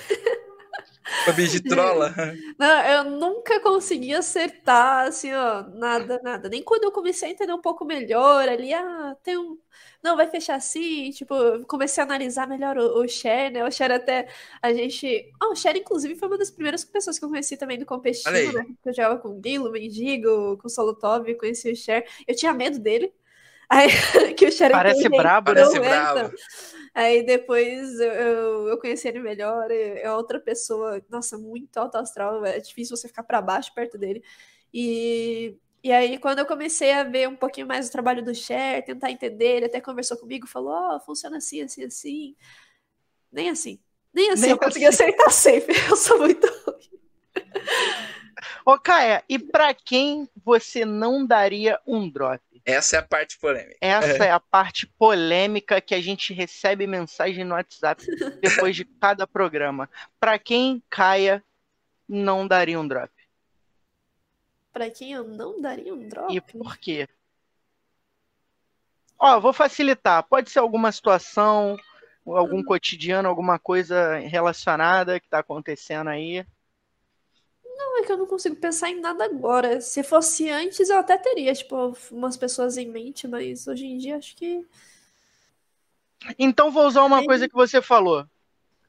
De 1.50 1.62
trola. 1.62 2.14
Não, 2.58 2.80
eu 2.86 3.04
nunca 3.04 3.60
consegui 3.60 4.14
acertar, 4.14 5.06
assim, 5.08 5.32
ó, 5.32 5.62
nada, 5.74 6.20
nada. 6.22 6.48
Nem 6.48 6.62
quando 6.62 6.84
eu 6.84 6.92
comecei 6.92 7.28
a 7.28 7.32
entender 7.32 7.52
um 7.52 7.60
pouco 7.60 7.84
melhor 7.84 8.48
ali, 8.48 8.72
ah, 8.72 9.16
tem 9.22 9.36
um. 9.36 9.58
Não, 10.02 10.16
vai 10.16 10.26
fechar 10.26 10.56
assim, 10.56 11.10
tipo, 11.10 11.34
comecei 11.66 12.02
a 12.02 12.06
analisar 12.06 12.46
melhor 12.46 12.76
o, 12.76 13.02
o 13.02 13.08
Cher, 13.08 13.50
né? 13.50 13.64
O 13.64 13.70
Cher 13.70 13.90
até, 13.90 14.28
a 14.60 14.72
gente... 14.72 15.32
Ah, 15.40 15.48
o 15.48 15.56
Cher, 15.56 15.76
inclusive, 15.76 16.14
foi 16.14 16.28
uma 16.28 16.38
das 16.38 16.50
primeiras 16.50 16.84
pessoas 16.84 17.18
que 17.18 17.24
eu 17.24 17.28
conheci 17.30 17.56
também 17.56 17.78
do 17.78 17.86
competitivo, 17.86 18.52
né? 18.52 18.66
Eu 18.84 18.92
jogava 18.92 19.18
com 19.18 19.30
o 19.30 19.40
Guilo, 19.40 19.72
Mendigo, 19.72 20.58
com 20.58 20.66
o 20.66 20.70
Solotov, 20.70 21.34
conheci 21.36 21.72
o 21.72 21.76
Cher. 21.76 22.06
Eu 22.26 22.36
tinha 22.36 22.52
medo 22.52 22.78
dele. 22.78 23.12
Aí, 23.68 23.88
que 24.36 24.46
o 24.46 24.52
Cher 24.52 24.70
Parece 24.70 25.08
brabo, 25.08 25.52
né? 25.52 25.62
Parece 25.62 25.80
brabo. 25.80 26.34
Aí 26.94 27.24
depois 27.26 27.98
eu, 27.98 28.68
eu 28.68 28.78
conheci 28.78 29.08
ele 29.08 29.18
melhor, 29.18 29.68
é 29.70 30.12
outra 30.12 30.38
pessoa, 30.38 31.04
nossa, 31.10 31.36
muito 31.36 31.76
alto 31.76 31.96
astral, 31.96 32.44
é 32.44 32.60
difícil 32.60 32.96
você 32.96 33.08
ficar 33.08 33.24
para 33.24 33.42
baixo 33.42 33.74
perto 33.74 33.98
dele. 33.98 34.22
E, 34.72 35.56
e 35.82 35.92
aí, 35.92 36.18
quando 36.18 36.38
eu 36.38 36.46
comecei 36.46 36.92
a 36.92 37.02
ver 37.02 37.28
um 37.28 37.36
pouquinho 37.36 37.66
mais 37.66 37.88
o 37.88 37.92
trabalho 37.92 38.24
do 38.24 38.34
Cher, 38.34 38.84
tentar 38.84 39.10
entender, 39.10 39.56
ele 39.56 39.66
até 39.66 39.80
conversou 39.80 40.16
comigo, 40.16 40.46
falou: 40.46 40.72
Ó, 40.72 40.96
oh, 40.96 41.00
funciona 41.00 41.38
assim, 41.38 41.62
assim, 41.62 41.84
assim. 41.84 42.36
Nem 43.30 43.50
assim. 43.50 43.80
Nem 44.12 44.30
assim 44.30 44.42
Nem 44.42 44.50
eu 44.52 44.58
consegui 44.58 44.86
assim. 44.86 45.02
acertar 45.04 45.30
sempre. 45.30 45.74
Eu 45.90 45.96
sou 45.96 46.18
muito 46.18 46.46
ruim. 46.46 47.00
Ô, 48.64 48.78
Caia, 48.78 49.24
e 49.28 49.38
para 49.38 49.74
quem 49.74 50.28
você 50.44 50.84
não 50.84 51.26
daria 51.26 51.80
um 51.86 52.08
drop? 52.08 52.53
Essa 52.64 52.96
é 52.96 52.98
a 52.98 53.02
parte 53.02 53.38
polêmica. 53.38 53.78
Essa 53.80 54.24
é. 54.24 54.28
é 54.28 54.30
a 54.30 54.40
parte 54.40 54.86
polêmica 54.86 55.80
que 55.80 55.94
a 55.94 56.00
gente 56.00 56.32
recebe 56.32 56.86
mensagem 56.86 57.44
no 57.44 57.54
WhatsApp 57.54 58.02
depois 58.40 58.74
de 58.74 58.84
cada 58.84 59.26
programa. 59.26 59.88
Para 60.18 60.38
quem 60.38 60.82
Caia 60.88 61.44
não 62.08 62.46
daria 62.46 62.80
um 62.80 62.88
drop? 62.88 63.12
Para 64.72 64.90
quem 64.90 65.12
eu 65.12 65.24
não 65.24 65.60
daria 65.60 65.94
um 65.94 66.08
drop? 66.08 66.34
E 66.34 66.40
por 66.40 66.78
quê? 66.78 67.06
Ó, 69.18 69.38
vou 69.40 69.52
facilitar. 69.52 70.22
Pode 70.24 70.50
ser 70.50 70.58
alguma 70.58 70.90
situação, 70.90 71.76
algum 72.26 72.58
hum. 72.58 72.64
cotidiano, 72.64 73.28
alguma 73.28 73.58
coisa 73.58 74.16
relacionada 74.18 75.20
que 75.20 75.26
está 75.26 75.38
acontecendo 75.40 76.08
aí. 76.08 76.44
Não, 77.94 78.02
é 78.02 78.06
que 78.06 78.10
eu 78.10 78.16
não 78.16 78.26
consigo 78.26 78.56
pensar 78.56 78.90
em 78.90 79.00
nada 79.00 79.24
agora. 79.24 79.80
Se 79.80 80.02
fosse 80.02 80.50
antes, 80.50 80.90
eu 80.90 80.98
até 80.98 81.16
teria, 81.16 81.54
tipo, 81.54 81.96
umas 82.10 82.36
pessoas 82.36 82.76
em 82.76 82.88
mente, 82.88 83.28
mas 83.28 83.68
hoje 83.68 83.86
em 83.86 83.96
dia 83.98 84.16
acho 84.16 84.34
que. 84.34 84.66
Então 86.36 86.72
vou 86.72 86.88
usar 86.88 87.04
uma 87.04 87.24
coisa 87.24 87.48
que 87.48 87.54
você 87.54 87.80
falou. 87.80 88.26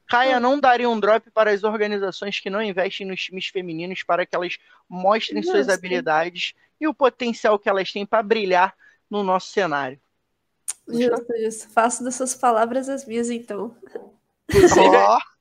Caia 0.08 0.40
não 0.40 0.58
daria 0.58 0.90
um 0.90 0.98
drop 0.98 1.30
para 1.30 1.52
as 1.52 1.62
organizações 1.62 2.40
que 2.40 2.50
não 2.50 2.60
investem 2.60 3.06
nos 3.06 3.22
times 3.22 3.46
femininos 3.46 4.02
para 4.02 4.26
que 4.26 4.34
elas 4.34 4.58
mostrem 4.88 5.40
Nossa. 5.40 5.52
suas 5.52 5.68
habilidades 5.68 6.54
e 6.80 6.88
o 6.88 6.94
potencial 6.94 7.58
que 7.60 7.68
elas 7.68 7.92
têm 7.92 8.04
para 8.04 8.24
brilhar 8.24 8.74
no 9.08 9.22
nosso 9.22 9.52
cenário. 9.52 10.00
Justo, 10.88 11.26
justo. 11.38 11.68
Faço 11.68 12.02
dessas 12.02 12.34
palavras 12.34 12.88
as 12.88 13.06
minhas, 13.06 13.30
então. 13.30 13.76
Oh. 14.52 15.35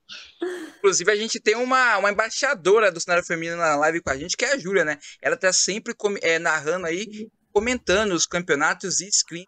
Inclusive, 0.77 1.11
a 1.11 1.15
gente 1.15 1.39
tem 1.39 1.55
uma, 1.55 1.97
uma 1.97 2.11
embaixadora 2.11 2.91
do 2.91 2.99
cenário 2.99 3.25
feminino 3.25 3.57
na 3.57 3.75
live 3.75 4.01
com 4.01 4.09
a 4.09 4.17
gente, 4.17 4.37
que 4.37 4.45
é 4.45 4.53
a 4.53 4.57
Júlia, 4.57 4.85
né? 4.85 4.97
Ela 5.21 5.35
tá 5.35 5.51
sempre 5.51 5.95
é, 6.21 6.37
narrando 6.37 6.85
aí, 6.85 7.29
comentando 7.51 8.11
os 8.13 8.25
campeonatos 8.25 8.99
e 9.01 9.09
screen. 9.11 9.47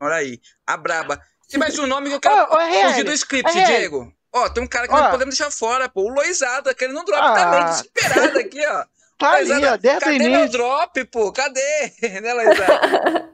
Olha 0.00 0.16
aí, 0.16 0.40
a 0.66 0.76
braba. 0.76 1.20
Tem 1.48 1.60
mais 1.60 1.78
um 1.78 1.86
nome 1.86 2.08
que 2.08 2.14
eu 2.14 2.20
quero 2.20 2.48
oh, 2.50 2.56
oh, 2.56 2.88
fugir 2.88 3.04
do 3.04 3.12
script, 3.12 3.52
Diego. 3.52 4.12
Ó, 4.32 4.48
tem 4.48 4.62
um 4.62 4.66
cara 4.66 4.88
que 4.88 4.94
oh. 4.94 4.96
não 4.96 5.10
podemos 5.10 5.36
deixar 5.36 5.50
fora, 5.50 5.88
pô. 5.88 6.02
O 6.02 6.14
Loizada, 6.14 6.74
querendo 6.74 7.00
um 7.00 7.04
drop 7.04 7.22
ah. 7.22 7.34
também, 7.34 7.64
desesperado 7.66 8.38
aqui, 8.38 8.66
ó. 8.66 8.84
Tá 9.18 9.32
Loizada, 9.32 9.74
ali, 9.74 9.88
ó, 9.88 10.00
cadê 10.00 10.28
meu 10.28 10.48
drop, 10.48 11.04
pô? 11.04 11.32
Cadê? 11.32 11.92
né, 12.22 12.32
Loizada? 12.32 13.28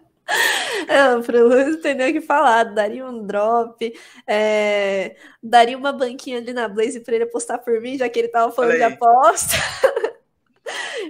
Pro 1.24 1.48
Luiz 1.48 1.66
não 1.68 1.80
tem 1.80 1.94
nem 1.94 2.10
o 2.10 2.12
que 2.12 2.20
falar. 2.20 2.64
Daria 2.64 3.06
um 3.06 3.24
drop, 3.26 3.92
é... 4.26 5.16
daria 5.42 5.76
uma 5.76 5.92
banquinha 5.92 6.38
ali 6.38 6.52
na 6.52 6.68
Blaze 6.68 7.00
para 7.00 7.14
ele 7.14 7.24
apostar 7.24 7.62
por 7.62 7.80
mim, 7.80 7.96
já 7.98 8.08
que 8.08 8.18
ele 8.18 8.28
tava 8.28 8.52
falando 8.52 8.76
de 8.76 8.82
aposta. 8.82 9.56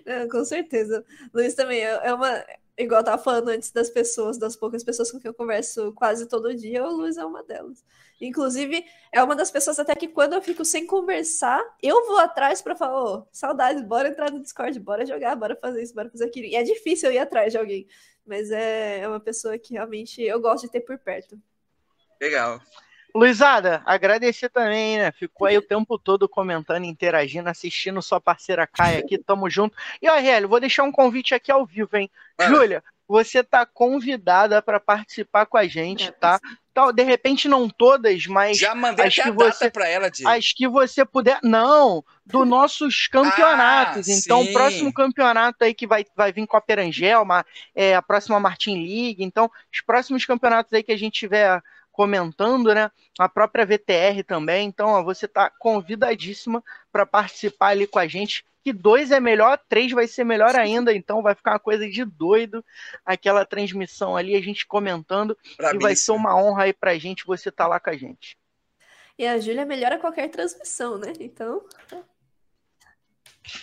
não, 0.06 0.28
com 0.30 0.44
certeza. 0.44 1.04
Luiz 1.32 1.54
também 1.54 1.84
é, 1.84 2.00
é 2.04 2.14
uma. 2.14 2.44
igual 2.76 3.00
eu 3.00 3.04
tava 3.04 3.22
falando 3.22 3.48
antes 3.48 3.70
das 3.70 3.90
pessoas, 3.90 4.38
das 4.38 4.56
poucas 4.56 4.84
pessoas 4.84 5.10
com 5.10 5.18
quem 5.18 5.28
eu 5.28 5.34
converso 5.34 5.92
quase 5.92 6.26
todo 6.28 6.54
dia, 6.54 6.84
o 6.84 6.90
Luiz 6.90 7.16
é 7.16 7.24
uma 7.24 7.42
delas. 7.42 7.84
Inclusive, 8.20 8.84
é 9.12 9.22
uma 9.22 9.36
das 9.36 9.50
pessoas 9.50 9.78
até 9.78 9.94
que 9.94 10.08
quando 10.08 10.32
eu 10.32 10.42
fico 10.42 10.64
sem 10.64 10.84
conversar, 10.84 11.62
eu 11.80 12.04
vou 12.06 12.18
atrás 12.18 12.60
para 12.60 12.74
falar, 12.74 13.00
ô, 13.00 13.18
oh, 13.18 13.26
saudades, 13.30 13.82
bora 13.82 14.08
entrar 14.08 14.32
no 14.32 14.42
Discord, 14.42 14.78
bora 14.80 15.06
jogar, 15.06 15.36
bora 15.36 15.56
fazer 15.56 15.82
isso, 15.82 15.94
bora 15.94 16.10
fazer 16.10 16.24
aquilo. 16.24 16.46
E 16.46 16.56
é 16.56 16.62
difícil 16.64 17.10
eu 17.10 17.14
ir 17.14 17.18
atrás 17.18 17.52
de 17.52 17.58
alguém, 17.58 17.86
mas 18.28 18.50
é, 18.50 19.00
é 19.00 19.08
uma 19.08 19.18
pessoa 19.18 19.58
que 19.58 19.74
realmente 19.74 20.22
eu 20.22 20.40
gosto 20.40 20.66
de 20.66 20.72
ter 20.72 20.80
por 20.80 20.98
perto. 20.98 21.40
Legal. 22.20 22.60
Luizada, 23.14 23.82
agradecer 23.86 24.50
também, 24.50 24.98
né? 24.98 25.10
Ficou 25.12 25.46
aí 25.46 25.56
o 25.56 25.62
tempo 25.62 25.98
todo 25.98 26.28
comentando, 26.28 26.84
interagindo, 26.84 27.48
assistindo 27.48 28.02
sua 28.02 28.20
parceira 28.20 28.66
Caia 28.66 28.98
aqui, 28.98 29.16
tamo 29.16 29.48
junto. 29.48 29.76
E, 30.00 30.08
ó, 30.08 30.16
Hélio, 30.16 30.48
vou 30.48 30.60
deixar 30.60 30.82
um 30.82 30.92
convite 30.92 31.34
aqui 31.34 31.50
ao 31.50 31.64
vivo, 31.64 31.96
hein? 31.96 32.10
Júlia, 32.40 32.84
você 33.08 33.42
tá 33.42 33.64
convidada 33.64 34.60
para 34.60 34.78
participar 34.78 35.46
com 35.46 35.56
a 35.56 35.66
gente, 35.66 36.12
tá? 36.12 36.38
Então, 36.70 36.92
de 36.92 37.02
repente 37.02 37.48
não 37.48 37.68
todas, 37.68 38.26
mas 38.26 38.58
já 38.58 38.74
mandei 38.74 39.06
acho 39.06 39.22
que 39.22 39.30
você 39.32 39.70
para 39.70 39.88
ela, 39.88 40.10
Diego. 40.10 40.30
Acho 40.30 40.54
que 40.54 40.68
você 40.68 41.04
puder, 41.04 41.40
não, 41.42 42.04
do 42.24 42.44
nossos 42.44 43.08
campeonatos. 43.08 44.08
Ah, 44.08 44.12
então, 44.12 44.44
sim. 44.44 44.50
o 44.50 44.52
próximo 44.52 44.92
campeonato 44.92 45.64
aí 45.64 45.74
que 45.74 45.86
vai, 45.86 46.04
vai 46.14 46.32
vir 46.32 46.46
com 46.46 46.56
a 46.56 46.60
Perangel, 46.60 47.22
uma, 47.22 47.44
é, 47.74 47.96
a 47.96 48.02
próxima 48.02 48.38
Martin 48.38 48.74
League. 48.74 49.24
Então, 49.24 49.50
os 49.72 49.80
próximos 49.80 50.24
campeonatos 50.26 50.72
aí 50.72 50.82
que 50.82 50.92
a 50.92 50.98
gente 50.98 51.18
tiver 51.18 51.60
comentando, 51.90 52.72
né? 52.72 52.92
A 53.18 53.28
própria 53.28 53.66
VTR 53.66 54.22
também. 54.24 54.68
Então, 54.68 54.90
ó, 54.90 55.02
você 55.02 55.26
está 55.26 55.50
convidadíssima 55.50 56.62
para 56.92 57.04
participar 57.04 57.70
ali 57.70 57.88
com 57.88 57.98
a 57.98 58.06
gente. 58.06 58.44
Que 58.64 58.72
dois 58.72 59.10
é 59.10 59.20
melhor, 59.20 59.58
três 59.68 59.92
vai 59.92 60.06
ser 60.06 60.24
melhor 60.24 60.54
ainda. 60.56 60.92
Então, 60.92 61.22
vai 61.22 61.34
ficar 61.34 61.52
uma 61.52 61.58
coisa 61.60 61.88
de 61.88 62.04
doido 62.04 62.64
aquela 63.04 63.44
transmissão 63.46 64.16
ali, 64.16 64.34
a 64.34 64.42
gente 64.42 64.66
comentando. 64.66 65.36
E 65.74 65.78
vai 65.78 65.94
ser 65.94 66.12
uma 66.12 66.36
honra 66.36 66.64
aí 66.64 66.72
para 66.72 66.92
a 66.92 66.98
gente 66.98 67.24
você 67.24 67.48
estar 67.48 67.64
tá 67.64 67.68
lá 67.68 67.80
com 67.80 67.90
a 67.90 67.96
gente. 67.96 68.36
E 69.18 69.26
a 69.26 69.38
Júlia 69.38 69.66
melhora 69.66 69.98
qualquer 69.98 70.28
transmissão, 70.28 70.96
né? 70.96 71.12
Então. 71.18 71.64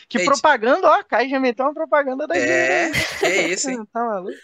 Que 0.10 0.20
Gente. 0.20 0.28
propaganda, 0.28 0.88
ó, 0.88 1.00
a 1.00 1.04
Kai 1.04 1.30
já 1.30 1.40
meteu 1.40 1.66
uma 1.66 1.74
propaganda 1.74 2.28
da 2.28 2.36
É, 2.36 2.92
é 3.24 3.48
isso, 3.48 3.70
hein? 3.70 3.86
tá 3.94 4.04
maluco? 4.04 4.38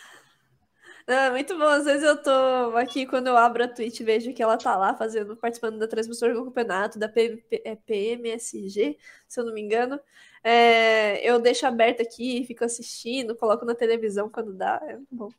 É 1.08 1.30
muito 1.32 1.58
bom. 1.58 1.66
Às 1.66 1.84
vezes 1.86 2.04
eu 2.04 2.22
tô 2.22 2.78
aqui, 2.78 3.06
quando 3.06 3.28
eu 3.28 3.36
abro 3.36 3.64
a 3.64 3.68
Twitch, 3.68 4.02
vejo 4.02 4.34
que 4.34 4.42
ela 4.42 4.56
tá 4.56 4.78
lá 4.78 4.96
fazendo, 4.96 5.36
participando 5.36 5.78
da 5.80 5.88
transmissão 5.88 6.32
do 6.32 6.46
campeonato, 6.46 7.00
da 7.00 7.10
PMSG, 7.10 8.82
é 8.82 8.96
se 9.28 9.40
eu 9.40 9.46
não 9.46 9.54
me 9.54 9.62
engano. 9.62 10.00
É, 10.44 11.28
eu 11.28 11.40
deixo 11.40 11.66
aberto 11.66 12.02
aqui, 12.02 12.44
fico 12.46 12.66
assistindo, 12.66 13.36
coloco 13.36 13.66
na 13.66 13.76
televisão 13.76 14.30
quando 14.30 14.54
dá. 14.54 14.82
É 14.84 14.96
muito 14.96 15.08
bom. 15.16 15.30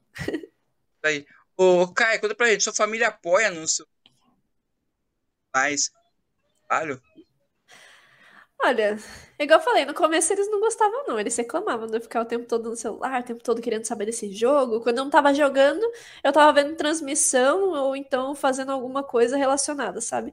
Aí. 1.05 1.27
Ô, 1.57 1.87
Caio, 1.93 2.21
conta 2.21 2.35
pra 2.35 2.49
gente, 2.49 2.65
sua 2.65 2.75
família 2.75 3.09
apoia 3.09 3.67
seu. 3.67 3.87
Mas. 5.55 5.91
Olha. 6.71 7.01
Olha, 8.65 8.97
igual 9.41 9.59
eu 9.59 9.65
falei, 9.65 9.85
no 9.85 9.93
começo 9.93 10.33
eles 10.33 10.49
não 10.49 10.61
gostavam, 10.61 11.05
não. 11.07 11.19
Eles 11.19 11.37
reclamavam 11.37 11.89
de 11.89 11.97
eu 11.97 12.01
ficar 12.01 12.21
o 12.23 12.25
tempo 12.25 12.47
todo 12.47 12.71
no 12.71 12.77
celular, 12.77 13.21
o 13.21 13.25
tempo 13.25 13.43
todo 13.43 13.61
querendo 13.61 13.85
saber 13.85 14.07
desse 14.07 14.33
jogo. 14.33 14.81
Quando 14.81 14.99
eu 14.99 15.05
não 15.05 15.11
tava 15.11 15.35
jogando, 15.35 15.83
eu 16.23 16.33
tava 16.33 16.53
vendo 16.53 16.77
transmissão 16.77 17.71
ou 17.71 17.97
então 17.97 18.37
fazendo 18.37 18.71
alguma 18.71 19.03
coisa 19.03 19.37
relacionada, 19.37 20.01
sabe? 20.01 20.33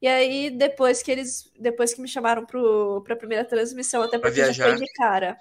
E 0.00 0.08
aí, 0.08 0.50
depois 0.50 1.02
que 1.02 1.10
eles. 1.10 1.50
Depois 1.58 1.92
que 1.92 2.00
me 2.00 2.08
chamaram 2.08 2.46
pro, 2.46 3.02
pra 3.02 3.16
primeira 3.16 3.44
transmissão, 3.44 4.02
até 4.02 4.18
porque 4.18 4.52
já 4.52 4.64
foi 4.64 4.76
de 4.76 4.92
cara. 4.94 5.38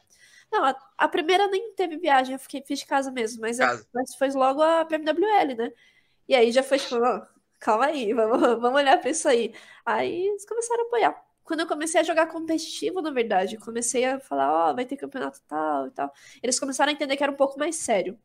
Não, 0.52 0.66
a, 0.66 0.76
a, 0.98 1.08
primeira 1.08 1.48
nem 1.48 1.74
teve 1.74 1.98
viagem, 1.98 2.34
eu 2.34 2.40
fiquei, 2.40 2.64
fiz 2.66 2.80
de 2.80 2.86
casa 2.86 3.12
mesmo, 3.12 3.40
mas, 3.42 3.60
a, 3.60 3.80
mas 3.94 4.16
foi 4.16 4.30
logo 4.32 4.64
a 4.64 4.84
PMWL, 4.84 5.56
né? 5.56 5.72
E 6.28 6.36
aí 6.36 6.52
já 6.52 6.64
foi 6.64 6.80
tipo, 6.80 6.96
oh, 6.96 7.22
calma 7.60 7.86
aí, 7.86 8.14
vamos, 8.14 8.40
vamos 8.60 8.80
olhar 8.80 9.00
pra 9.00 9.12
isso 9.12 9.28
aí. 9.28 9.54
Aí 9.86 10.28
eles 10.28 10.46
começaram 10.46 10.84
a 10.84 10.88
apoiar 10.88 11.30
quando 11.50 11.62
eu 11.62 11.68
comecei 11.68 12.00
a 12.00 12.04
jogar 12.04 12.28
competitivo, 12.28 13.02
na 13.02 13.10
verdade, 13.10 13.58
comecei 13.58 14.06
a 14.06 14.20
falar, 14.20 14.52
ó, 14.52 14.72
oh, 14.72 14.76
vai 14.76 14.86
ter 14.86 14.96
campeonato 14.96 15.42
tal 15.48 15.88
e 15.88 15.92
tal. 15.92 16.14
Eles 16.44 16.60
começaram 16.60 16.92
a 16.92 16.94
entender 16.94 17.18
que 17.18 17.24
era 17.24 17.32
um 17.32 17.36
pouco 17.36 17.58
mais 17.58 17.76
sério. 17.76 18.20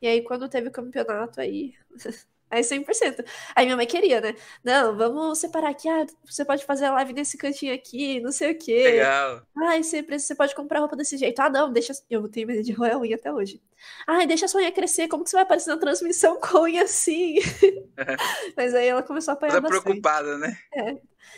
E 0.00 0.06
aí, 0.06 0.22
quando 0.22 0.48
teve 0.48 0.68
o 0.68 0.72
campeonato, 0.72 1.40
aí. 1.40 1.74
aí 2.50 2.62
100%. 2.62 3.24
Aí 3.54 3.64
minha 3.64 3.76
mãe 3.76 3.86
queria, 3.86 4.20
né? 4.20 4.34
Não, 4.64 4.96
vamos 4.96 5.38
separar 5.38 5.70
aqui. 5.70 5.88
Ah, 5.88 6.06
você 6.24 6.44
pode 6.44 6.64
fazer 6.64 6.86
a 6.86 6.92
live 6.92 7.12
nesse 7.12 7.38
cantinho 7.38 7.74
aqui, 7.74 8.20
não 8.20 8.32
sei 8.32 8.52
o 8.52 8.58
quê. 8.58 8.84
Legal. 8.84 9.42
Ai, 9.56 9.82
você, 9.82 10.02
você 10.02 10.34
pode 10.34 10.54
comprar 10.54 10.80
roupa 10.80 10.96
desse 10.96 11.16
jeito. 11.16 11.40
Ah, 11.40 11.48
não, 11.48 11.72
deixa. 11.72 11.92
Eu 12.10 12.28
tenho 12.28 12.46
medo 12.48 12.62
de 12.62 12.72
roer 12.72 12.98
unha 12.98 13.16
até 13.16 13.32
hoje. 13.32 13.62
Ai, 14.06 14.26
deixa 14.26 14.46
a 14.46 14.48
sua 14.48 14.60
unha 14.60 14.72
crescer. 14.72 15.08
Como 15.08 15.24
que 15.24 15.30
você 15.30 15.36
vai 15.36 15.44
aparecer 15.44 15.70
na 15.70 15.78
transmissão 15.78 16.38
com 16.40 16.62
unha 16.62 16.82
assim? 16.82 17.36
Mas 18.56 18.74
aí 18.74 18.88
ela 18.88 19.02
começou 19.02 19.32
a 19.32 19.34
apanhar 19.34 19.52
Toda 19.52 19.62
bastante. 19.62 19.82
preocupada, 19.84 20.36
né? 20.38 20.58
É. 20.74 20.96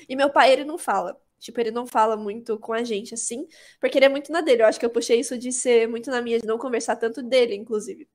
E 0.09 0.17
meu 0.17 0.31
pai, 0.31 0.53
ele 0.53 0.65
não 0.65 0.79
fala. 0.79 1.21
Tipo, 1.39 1.61
ele 1.61 1.73
não 1.73 1.87
fala 1.87 2.17
muito 2.17 2.57
com 2.57 2.73
a 2.73 2.85
gente 2.85 3.15
assim, 3.15 3.49
porque 3.81 3.99
ele 3.99 4.05
é 4.05 4.09
muito 4.09 4.31
na 4.31 4.41
dele. 4.41 4.63
Eu 4.63 4.67
acho 4.67 4.79
que 4.79 4.87
eu 4.87 4.91
puxei 4.91 5.19
isso 5.19 5.37
de 5.37 5.53
ser 5.53 5.89
muito 5.89 6.09
na 6.09 6.23
minha, 6.23 6.39
de 6.39 6.47
não 6.47 6.57
conversar 6.57 6.95
tanto 6.95 7.21
dele, 7.21 7.57
inclusive. 7.57 8.09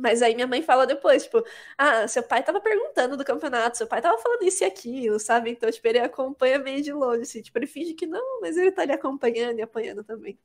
Mas 0.00 0.22
aí 0.22 0.34
minha 0.34 0.46
mãe 0.46 0.62
fala 0.62 0.86
depois, 0.86 1.24
tipo, 1.24 1.44
ah, 1.76 2.08
seu 2.08 2.22
pai 2.22 2.42
tava 2.42 2.60
perguntando 2.60 3.16
do 3.16 3.24
campeonato, 3.24 3.76
seu 3.76 3.86
pai 3.86 4.00
tava 4.00 4.18
falando 4.18 4.42
isso 4.42 4.64
e 4.64 4.66
aquilo, 4.66 5.20
sabe? 5.20 5.50
Então, 5.50 5.70
tipo, 5.70 5.86
ele 5.86 5.98
acompanha 5.98 6.58
meio 6.58 6.82
de 6.82 6.92
longe, 6.92 7.22
assim, 7.22 7.42
tipo, 7.42 7.58
ele 7.58 7.66
finge 7.66 7.94
que 7.94 8.06
não, 8.06 8.40
mas 8.40 8.56
ele 8.56 8.72
tá 8.72 8.82
ali 8.82 8.92
acompanhando 8.92 9.58
e 9.58 9.62
apanhando 9.62 10.02
também. 10.02 10.38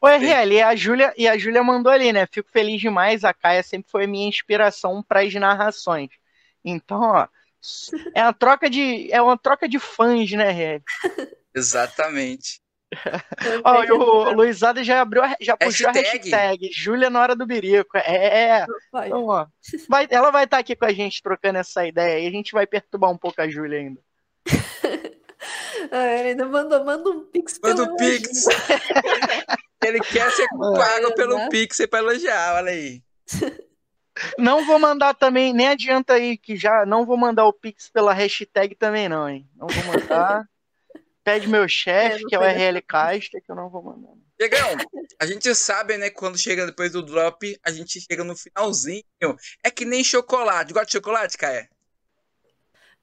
O 0.00 0.08
RL, 0.08 0.52
e 0.52 0.62
a 0.62 0.74
Júlia, 0.74 1.14
e 1.16 1.28
a 1.28 1.38
Júlia 1.38 1.62
mandou 1.62 1.92
ali, 1.92 2.12
né? 2.12 2.26
Fico 2.26 2.50
feliz 2.50 2.80
demais, 2.80 3.24
a 3.24 3.32
Caia 3.32 3.62
sempre 3.62 3.90
foi 3.90 4.06
minha 4.06 4.28
inspiração 4.28 5.02
para 5.02 5.20
as 5.22 5.32
narrações. 5.34 6.10
Então, 6.64 7.00
ó, 7.00 7.28
é 8.14 8.22
uma 8.22 8.32
troca 8.32 8.68
de, 8.68 9.12
é 9.12 9.22
uma 9.22 9.38
troca 9.38 9.68
de 9.68 9.78
fãs, 9.78 10.30
né, 10.32 10.50
Ré? 10.50 10.82
Exatamente. 11.54 12.60
Ó, 13.64 14.30
o 14.30 14.32
Luizada 14.32 14.82
já 14.82 15.00
abriu, 15.00 15.22
já 15.40 15.56
puxou 15.56 15.86
hashtag. 15.88 16.34
a 16.34 16.38
hashtag 16.38 16.70
Júlia 16.72 17.08
na 17.08 17.20
hora 17.20 17.36
do 17.36 17.46
birico. 17.46 17.96
É, 17.96 18.66
então, 19.06 19.26
ó, 19.26 19.46
vai, 19.88 20.08
ela 20.10 20.30
vai 20.30 20.44
estar 20.44 20.56
tá 20.56 20.60
aqui 20.60 20.74
com 20.74 20.84
a 20.84 20.92
gente 20.92 21.22
trocando 21.22 21.58
essa 21.58 21.86
ideia 21.86 22.20
e 22.20 22.26
a 22.26 22.30
gente 22.30 22.52
vai 22.52 22.66
perturbar 22.66 23.10
um 23.10 23.18
pouco 23.18 23.40
a 23.40 23.48
Júlia 23.48 23.78
ainda. 23.78 24.00
ah, 25.92 26.06
ele 26.06 26.28
ainda 26.30 26.46
mandou, 26.46 26.84
manda 26.84 27.08
um 27.10 27.24
pix 27.26 27.60
Manda 27.62 27.84
um 27.84 27.96
pix. 27.96 28.46
ele 29.84 30.00
quer 30.00 30.30
ser 30.32 30.48
pago 30.58 31.14
pelo 31.14 31.48
pix 31.48 31.78
para 31.88 32.00
elogiar, 32.00 32.56
olha 32.56 32.72
aí. 32.72 33.02
Não 34.38 34.66
vou 34.66 34.78
mandar 34.78 35.14
também, 35.14 35.52
nem 35.52 35.68
adianta 35.68 36.14
aí 36.14 36.36
que 36.36 36.56
já 36.56 36.84
não 36.84 37.06
vou 37.06 37.16
mandar 37.16 37.46
o 37.46 37.52
Pix 37.52 37.88
pela 37.88 38.12
hashtag 38.12 38.74
também, 38.74 39.08
não, 39.08 39.28
hein? 39.28 39.48
Não 39.56 39.66
vou 39.66 39.84
mandar. 39.84 40.46
Pede 41.22 41.48
meu 41.48 41.68
chefe, 41.68 42.24
é, 42.24 42.28
que 42.28 42.34
é 42.34 42.38
o 42.38 42.42
RL 42.42 42.80
Casta, 42.82 43.40
que 43.40 43.50
eu 43.50 43.54
não 43.54 43.68
vou 43.68 43.82
mandar. 43.82 44.12
Chegão, 44.40 44.68
a 45.20 45.26
gente 45.26 45.54
sabe, 45.54 45.98
né, 45.98 46.08
quando 46.08 46.38
chega 46.38 46.64
depois 46.64 46.92
do 46.92 47.02
drop, 47.02 47.58
a 47.62 47.70
gente 47.70 48.00
chega 48.00 48.24
no 48.24 48.34
finalzinho. 48.34 49.04
É 49.62 49.70
que 49.70 49.84
nem 49.84 50.02
chocolate. 50.02 50.72
Gosta 50.72 50.86
de 50.86 50.92
chocolate, 50.92 51.36
Caia? 51.36 51.68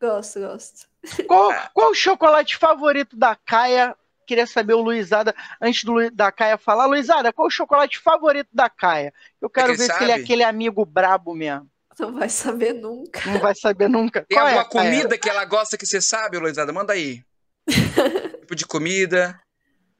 Gosto, 0.01 0.39
gosto. 0.39 0.87
Qual, 1.27 1.51
ah. 1.51 1.69
qual 1.73 1.91
o 1.91 1.95
chocolate 1.95 2.57
favorito 2.57 3.15
da 3.15 3.35
Caia 3.35 3.95
queria 4.27 4.45
saber 4.45 4.73
o 4.73 4.81
Luizada, 4.81 5.33
antes 5.61 5.83
do, 5.83 6.11
da 6.11 6.31
Caia 6.31 6.57
falar. 6.57 6.85
Luizada, 6.85 7.31
qual 7.31 7.47
o 7.47 7.51
chocolate 7.51 7.97
favorito 7.97 8.49
da 8.51 8.69
Caia? 8.69 9.13
Eu 9.41 9.49
quero 9.49 9.75
ver 9.75 9.85
sabe? 9.85 9.97
se 9.97 10.03
ele 10.03 10.11
é 10.11 10.15
aquele 10.15 10.43
amigo 10.43 10.85
brabo 10.85 11.33
mesmo. 11.33 11.69
Não 11.97 12.13
vai 12.13 12.29
saber 12.29 12.73
nunca. 12.73 13.21
Não 13.25 13.39
vai 13.39 13.55
saber 13.55 13.89
nunca. 13.89 14.23
Tem 14.23 14.37
qual 14.37 14.47
é, 14.47 14.57
alguma 14.57 14.83
é, 14.83 14.85
comida 14.85 15.17
que 15.17 15.29
ela 15.29 15.45
gosta 15.45 15.77
que 15.77 15.85
você 15.85 15.99
sabe, 15.99 16.37
Luizada? 16.37 16.71
Manda 16.71 16.93
aí. 16.93 17.23
tipo 18.41 18.55
de 18.55 18.65
comida, 18.65 19.39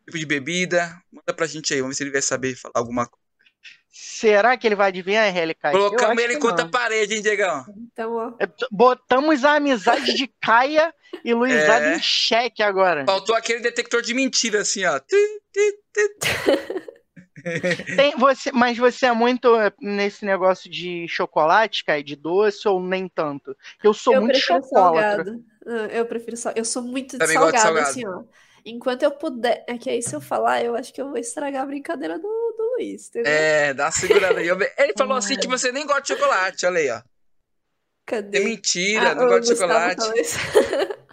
tipo 0.06 0.18
de 0.18 0.26
bebida. 0.26 1.02
Manda 1.12 1.34
pra 1.34 1.46
gente 1.46 1.74
aí, 1.74 1.82
vamos 1.82 1.96
ver 1.96 1.98
se 1.98 2.04
ele 2.04 2.12
vai 2.12 2.22
saber 2.22 2.56
falar 2.56 2.74
alguma 2.76 3.06
coisa. 3.06 3.28
Será 4.00 4.56
que 4.56 4.68
ele 4.68 4.76
vai 4.76 4.90
adivinhar, 4.90 5.28
RLK? 5.28 5.72
Colocamos 5.72 6.24
ele 6.24 6.38
contra 6.38 6.66
a 6.66 6.70
parede, 6.70 7.16
hein, 7.16 7.22
Diegão? 7.22 7.66
Então, 7.92 8.38
Botamos 8.72 9.44
a 9.44 9.56
amizade 9.56 10.14
de 10.14 10.28
Caia 10.40 10.94
e 11.24 11.34
Luizada 11.34 11.94
é. 11.94 11.96
em 11.96 12.00
xeque 12.00 12.62
agora. 12.62 13.06
Faltou 13.06 13.36
aquele 13.36 13.60
detector 13.60 14.04
de 14.04 14.14
mentira, 14.14 14.62
assim, 14.62 14.86
ó. 14.86 15.00
Tem, 17.96 18.16
você, 18.18 18.52
mas 18.52 18.78
você 18.78 19.06
é 19.08 19.12
muito 19.14 19.50
nesse 19.80 20.26
negócio 20.26 20.70
de 20.70 21.08
chocolate, 21.08 21.84
Caia, 21.84 22.04
de 22.04 22.16
doce 22.16 22.68
ou 22.68 22.82
nem 22.82 23.08
tanto? 23.08 23.56
Eu 23.84 23.94
sou 23.94 24.14
eu 24.16 24.22
muito 24.22 24.40
chocolate. 24.40 25.32
Ah, 25.68 25.88
eu 25.92 26.06
prefiro 26.06 26.38
sal. 26.38 26.54
Eu 26.56 26.64
sou 26.64 26.82
muito 26.82 27.18
de 27.18 27.28
salgado, 27.28 27.60
salgado, 27.60 27.90
assim, 27.90 28.08
ó. 28.08 28.24
Enquanto 28.66 29.04
eu 29.04 29.12
puder. 29.12 29.64
É 29.68 29.78
que 29.78 29.90
aí, 29.90 30.02
se 30.02 30.16
eu 30.16 30.22
falar, 30.22 30.64
eu 30.64 30.76
acho 30.76 30.94
que 30.94 31.02
eu 31.02 31.10
vou 31.10 31.18
estragar 31.18 31.64
a 31.64 31.66
brincadeira 31.66 32.18
do, 32.18 32.28
do 32.58 32.76
Luiz, 32.76 33.10
entendeu? 33.10 33.32
É, 33.32 33.74
dá 33.74 33.86
uma 33.86 33.92
segurada 33.92 34.40
aí. 34.40 34.48
Ele 34.48 34.94
falou 34.98 35.18
assim 35.18 35.36
que 35.38 35.48
você 35.48 35.72
nem 35.72 35.86
gosta 35.86 36.02
de 36.02 36.08
chocolate, 36.08 36.66
olha 36.66 36.80
aí, 36.80 36.90
ó. 36.90 37.02
Cadê? 38.06 38.38
É 38.38 38.42
mentira, 38.42 39.12
ah, 39.12 39.16
não 39.16 39.28
gosta 39.28 39.54
de 39.54 39.60
chocolate. 39.60 40.02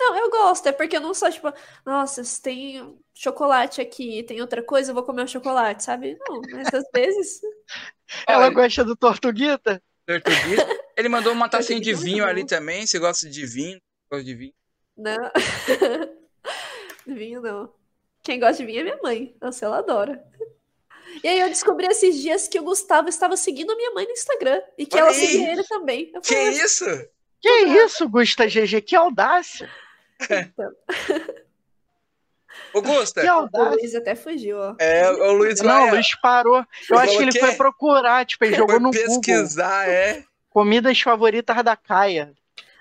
Não, 0.00 0.16
eu 0.16 0.30
gosto, 0.30 0.66
é 0.66 0.72
porque 0.72 0.96
eu 0.96 1.00
não 1.02 1.12
sou 1.12 1.30
tipo, 1.30 1.52
nossa, 1.84 2.24
se 2.24 2.40
tem 2.40 2.98
chocolate 3.12 3.82
aqui, 3.82 4.22
tem 4.22 4.40
outra 4.40 4.62
coisa, 4.62 4.90
eu 4.90 4.94
vou 4.94 5.04
comer 5.04 5.20
o 5.20 5.24
um 5.24 5.28
chocolate, 5.28 5.84
sabe? 5.84 6.16
Não, 6.26 6.40
mas 6.50 6.72
às 6.72 6.84
vezes. 6.94 7.42
Ela 8.26 8.46
Olha, 8.46 8.54
gosta 8.54 8.82
do 8.82 8.96
Tortuguita? 8.96 9.82
Tortuguita. 10.06 10.66
Ele 10.96 11.08
mandou 11.10 11.34
uma 11.34 11.50
tacinha 11.50 11.78
de 11.78 11.92
vinho 11.92 12.24
ali 12.24 12.46
também. 12.46 12.86
Você 12.86 12.98
gosta 12.98 13.28
de 13.28 13.44
vinho? 13.44 13.78
Gosta 14.10 14.24
de 14.24 14.34
vinho? 14.34 14.54
Não. 14.96 15.30
vinho 17.06 17.40
não. 17.40 17.72
Quem 18.22 18.40
gosta 18.40 18.56
de 18.56 18.66
vinho 18.66 18.80
é 18.80 18.84
minha 18.84 18.98
mãe. 19.02 19.36
Nossa, 19.40 19.64
ela 19.64 19.78
adora. 19.78 20.22
E 21.22 21.28
aí 21.28 21.40
eu 21.40 21.48
descobri 21.48 21.86
esses 21.86 22.20
dias 22.20 22.48
que 22.48 22.58
o 22.58 22.62
Gustavo 22.62 23.08
estava 23.08 23.36
seguindo 23.36 23.72
a 23.72 23.76
minha 23.76 23.92
mãe 23.92 24.04
no 24.06 24.12
Instagram. 24.12 24.60
E 24.76 24.84
que 24.84 24.96
Olha 24.96 25.02
ela 25.02 25.10
aí. 25.10 25.26
seguia 25.26 25.52
ele 25.52 25.64
também. 25.64 26.10
Eu 26.14 26.20
que 26.20 26.34
falei, 26.34 26.50
isso? 26.50 26.84
Que 27.40 27.48
isso, 27.50 28.08
Gusta 28.08 28.46
GG? 28.46 28.82
Que 28.82 28.96
audácia! 28.96 29.70
Então. 30.22 30.70
Ô, 32.74 32.82
Gusta. 32.82 33.22
Que 33.22 33.26
audácia. 33.26 33.70
O 33.70 33.74
Luiz 33.74 33.94
até 33.94 34.14
fugiu, 34.14 34.58
ó. 34.58 34.74
É, 34.78 35.10
o 35.10 35.32
Luiz 35.32 35.60
Não, 35.60 35.88
o 35.88 35.90
Luiz 35.90 36.14
parou. 36.20 36.64
Eu 36.88 36.98
acho 36.98 37.16
que 37.16 37.22
ele 37.22 37.38
foi 37.38 37.54
procurar, 37.54 38.26
tipo, 38.26 38.44
ele 38.44 38.54
jogou 38.56 38.78
no 38.78 38.90
pesquisar, 38.90 39.08
Google. 39.08 39.22
pesquisar, 39.22 39.88
é. 39.88 40.24
Comidas 40.50 41.00
favoritas 41.00 41.64
da 41.64 41.76
Caia. 41.76 42.34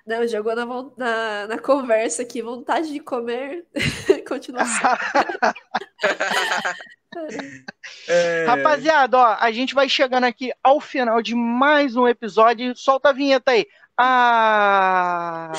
Não, 0.10 0.27
jogou 0.27 0.56
na, 0.56 0.65
na, 0.98 1.48
na 1.49 1.60
conversa 1.60 2.23
aqui, 2.23 2.41
vontade 2.41 2.91
de 2.91 2.99
comer. 2.99 3.64
Continuação. 4.27 4.90
é... 8.10 8.45
Rapaziada, 8.48 9.15
ó, 9.15 9.38
a 9.40 9.52
gente 9.52 9.76
vai 9.76 9.88
chegando 9.88 10.23
aqui 10.23 10.52
ao 10.64 10.81
final 10.81 11.22
de 11.22 11.36
mais 11.36 11.95
um 11.95 12.07
episódio. 12.07 12.76
Solta 12.76 13.10
a 13.10 13.14
vinheta 13.14 13.52
aí. 13.52 13.68
Ah! 13.95 15.52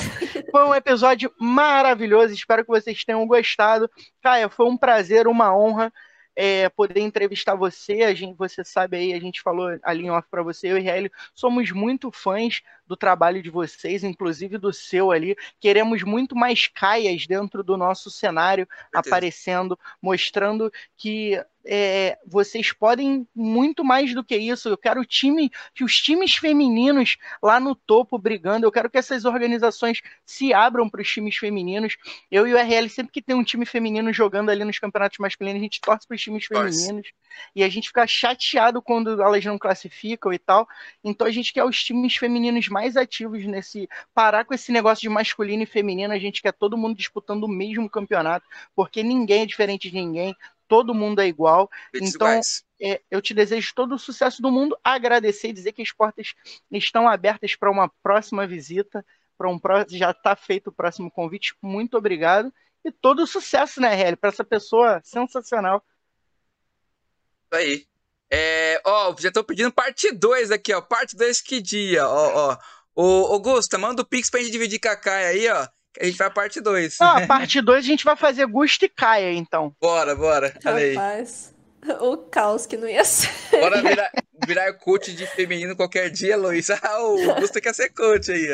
Foi 0.51 0.65
um 0.65 0.75
episódio 0.75 1.33
maravilhoso. 1.39 2.33
Espero 2.33 2.65
que 2.65 2.71
vocês 2.71 3.05
tenham 3.05 3.25
gostado. 3.25 3.89
Caia, 4.21 4.49
foi 4.49 4.65
um 4.65 4.75
prazer, 4.75 5.27
uma 5.27 5.55
honra 5.55 5.93
é, 6.35 6.69
poder 6.69 7.01
entrevistar 7.01 7.55
você. 7.55 8.03
A 8.03 8.13
gente, 8.13 8.37
você 8.37 8.63
sabe 8.63 8.97
aí, 8.97 9.13
a 9.13 9.19
gente 9.19 9.41
falou 9.41 9.77
ali 9.83 10.05
em 10.05 10.11
off 10.11 10.27
para 10.29 10.43
você, 10.43 10.71
eu 10.71 10.77
e 10.77 10.87
Hélio 10.87 11.11
somos 11.33 11.71
muito 11.71 12.11
fãs 12.11 12.61
do 12.91 12.97
trabalho 12.97 13.41
de 13.41 13.49
vocês, 13.49 14.03
inclusive 14.03 14.57
do 14.57 14.73
seu 14.73 15.11
ali. 15.11 15.33
Queremos 15.61 16.03
muito 16.03 16.35
mais 16.35 16.67
caias 16.67 17.25
dentro 17.25 17.63
do 17.63 17.77
nosso 17.77 18.11
cenário 18.11 18.67
aparecendo, 18.93 19.79
mostrando 20.01 20.69
que 20.97 21.41
é, 21.65 22.17
vocês 22.25 22.71
podem 22.71 23.27
muito 23.35 23.83
mais 23.83 24.13
do 24.13 24.23
que 24.23 24.35
isso. 24.35 24.69
Eu 24.69 24.77
quero 24.77 25.05
time, 25.05 25.51
que 25.73 25.83
os 25.83 25.95
times 25.97 26.35
femininos 26.35 27.17
lá 27.41 27.59
no 27.59 27.75
topo 27.75 28.17
brigando. 28.17 28.65
Eu 28.65 28.71
quero 28.71 28.89
que 28.89 28.97
essas 28.97 29.25
organizações 29.25 30.01
se 30.25 30.53
abram 30.53 30.89
para 30.89 31.01
os 31.01 31.09
times 31.09 31.37
femininos. 31.37 31.97
Eu 32.29 32.47
e 32.47 32.53
o 32.53 32.57
RL, 32.57 32.89
sempre 32.89 33.11
que 33.11 33.21
tem 33.21 33.35
um 33.35 33.43
time 33.43 33.65
feminino 33.65 34.11
jogando 34.11 34.49
ali 34.49 34.63
nos 34.63 34.79
campeonatos 34.79 35.19
masculinos, 35.19 35.59
a 35.59 35.63
gente 35.63 35.81
torce 35.81 36.07
para 36.07 36.15
os 36.15 36.21
times 36.21 36.45
femininos. 36.45 37.11
E 37.55 37.63
a 37.63 37.69
gente 37.69 37.87
fica 37.87 38.05
chateado 38.07 38.81
quando 38.81 39.21
elas 39.21 39.45
não 39.45 39.57
classificam 39.57 40.33
e 40.33 40.39
tal. 40.39 40.67
Então 41.03 41.27
a 41.27 41.31
gente 41.31 41.53
quer 41.53 41.63
os 41.63 41.83
times 41.83 42.15
femininos 42.15 42.67
mais 42.67 42.80
ativos 42.97 43.45
nesse. 43.45 43.87
Parar 44.13 44.45
com 44.45 44.53
esse 44.53 44.71
negócio 44.71 45.01
de 45.01 45.09
masculino 45.09 45.63
e 45.63 45.65
feminino. 45.65 46.13
A 46.13 46.19
gente 46.19 46.41
quer 46.41 46.53
todo 46.53 46.77
mundo 46.77 46.97
disputando 46.97 47.43
o 47.43 47.47
mesmo 47.47 47.89
campeonato, 47.89 48.45
porque 48.75 49.03
ninguém 49.03 49.43
é 49.43 49.45
diferente 49.45 49.89
de 49.89 49.95
ninguém 49.95 50.35
todo 50.67 50.95
mundo 50.95 51.19
é 51.19 51.27
igual. 51.27 51.69
então, 51.93 52.39
é, 52.81 53.01
eu 53.11 53.21
te 53.21 53.33
desejo 53.33 53.75
todo 53.75 53.95
o 53.95 53.99
sucesso 53.99 54.41
do 54.41 54.49
mundo, 54.49 54.79
agradecer 54.81 55.49
e 55.49 55.53
dizer 55.53 55.73
que 55.73 55.81
as 55.81 55.91
portas 55.91 56.33
estão 56.71 57.09
abertas 57.09 57.57
para 57.57 57.69
uma 57.69 57.89
próxima 58.01 58.47
visita, 58.47 59.05
para 59.37 59.49
um 59.49 59.59
já 59.89 60.11
está 60.11 60.33
feito 60.33 60.67
o 60.67 60.71
próximo 60.71 61.11
convite. 61.11 61.53
Muito 61.61 61.97
obrigado 61.97 62.53
e 62.85 62.89
todo 62.91 63.23
o 63.23 63.27
sucesso, 63.27 63.81
né, 63.81 63.99
Helly, 63.99 64.15
para 64.15 64.29
essa 64.29 64.45
pessoa 64.45 65.01
sensacional. 65.03 65.83
Isso 67.51 67.55
aí. 67.55 67.90
É, 68.33 68.81
ó, 68.85 69.13
já 69.19 69.27
estou 69.27 69.43
pedindo 69.43 69.71
parte 69.73 70.09
2 70.11 70.51
aqui, 70.51 70.73
ó. 70.73 70.79
Parte 70.81 71.17
2 71.17 71.41
que 71.41 71.61
dia, 71.61 72.07
ó, 72.07 72.51
ó. 72.51 72.57
Ô, 72.95 73.33
Augusta, 73.33 73.77
manda 73.77 74.01
o 74.01 74.05
Pix 74.05 74.29
pra 74.29 74.39
gente 74.39 74.51
dividir 74.51 74.79
com 74.79 74.87
a 74.87 74.95
Caia 74.95 75.27
aí, 75.27 75.49
ó. 75.49 75.67
A 75.99 76.05
gente 76.05 76.17
vai 76.17 76.27
a 76.27 76.31
parte 76.31 76.61
2. 76.61 77.01
Ah, 77.01 77.17
a 77.17 77.27
parte 77.27 77.59
2 77.61 77.79
a 77.83 77.87
gente 77.87 78.05
vai 78.05 78.15
fazer 78.15 78.45
Gusto 78.45 78.85
e 78.85 78.89
Caia, 78.89 79.33
então. 79.33 79.75
Bora, 79.81 80.15
bora. 80.15 80.57
Rapaz, 80.63 81.53
o 81.99 82.17
caos 82.17 82.65
que 82.65 82.77
não 82.77 82.87
ia 82.87 83.03
ser. 83.03 83.29
Bora 83.51 83.81
virar, 83.81 84.11
virar 84.47 84.73
coach 84.73 85.13
de 85.13 85.27
feminino 85.27 85.75
qualquer 85.75 86.09
dia, 86.09 86.37
Luiz. 86.37 86.69
Ah, 86.81 87.03
o 87.03 87.35
Gusto 87.35 87.59
quer 87.59 87.75
ser 87.75 87.89
coach 87.89 88.31
aí, 88.31 88.47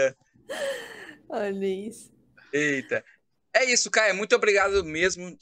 ó. 1.29 1.37
Olha 1.37 1.65
isso. 1.65 2.11
Eita. 2.51 3.03
É 3.53 3.65
isso, 3.65 3.91
Caia. 3.91 4.13
Muito 4.13 4.35
obrigado 4.35 4.83
mesmo 4.83 5.37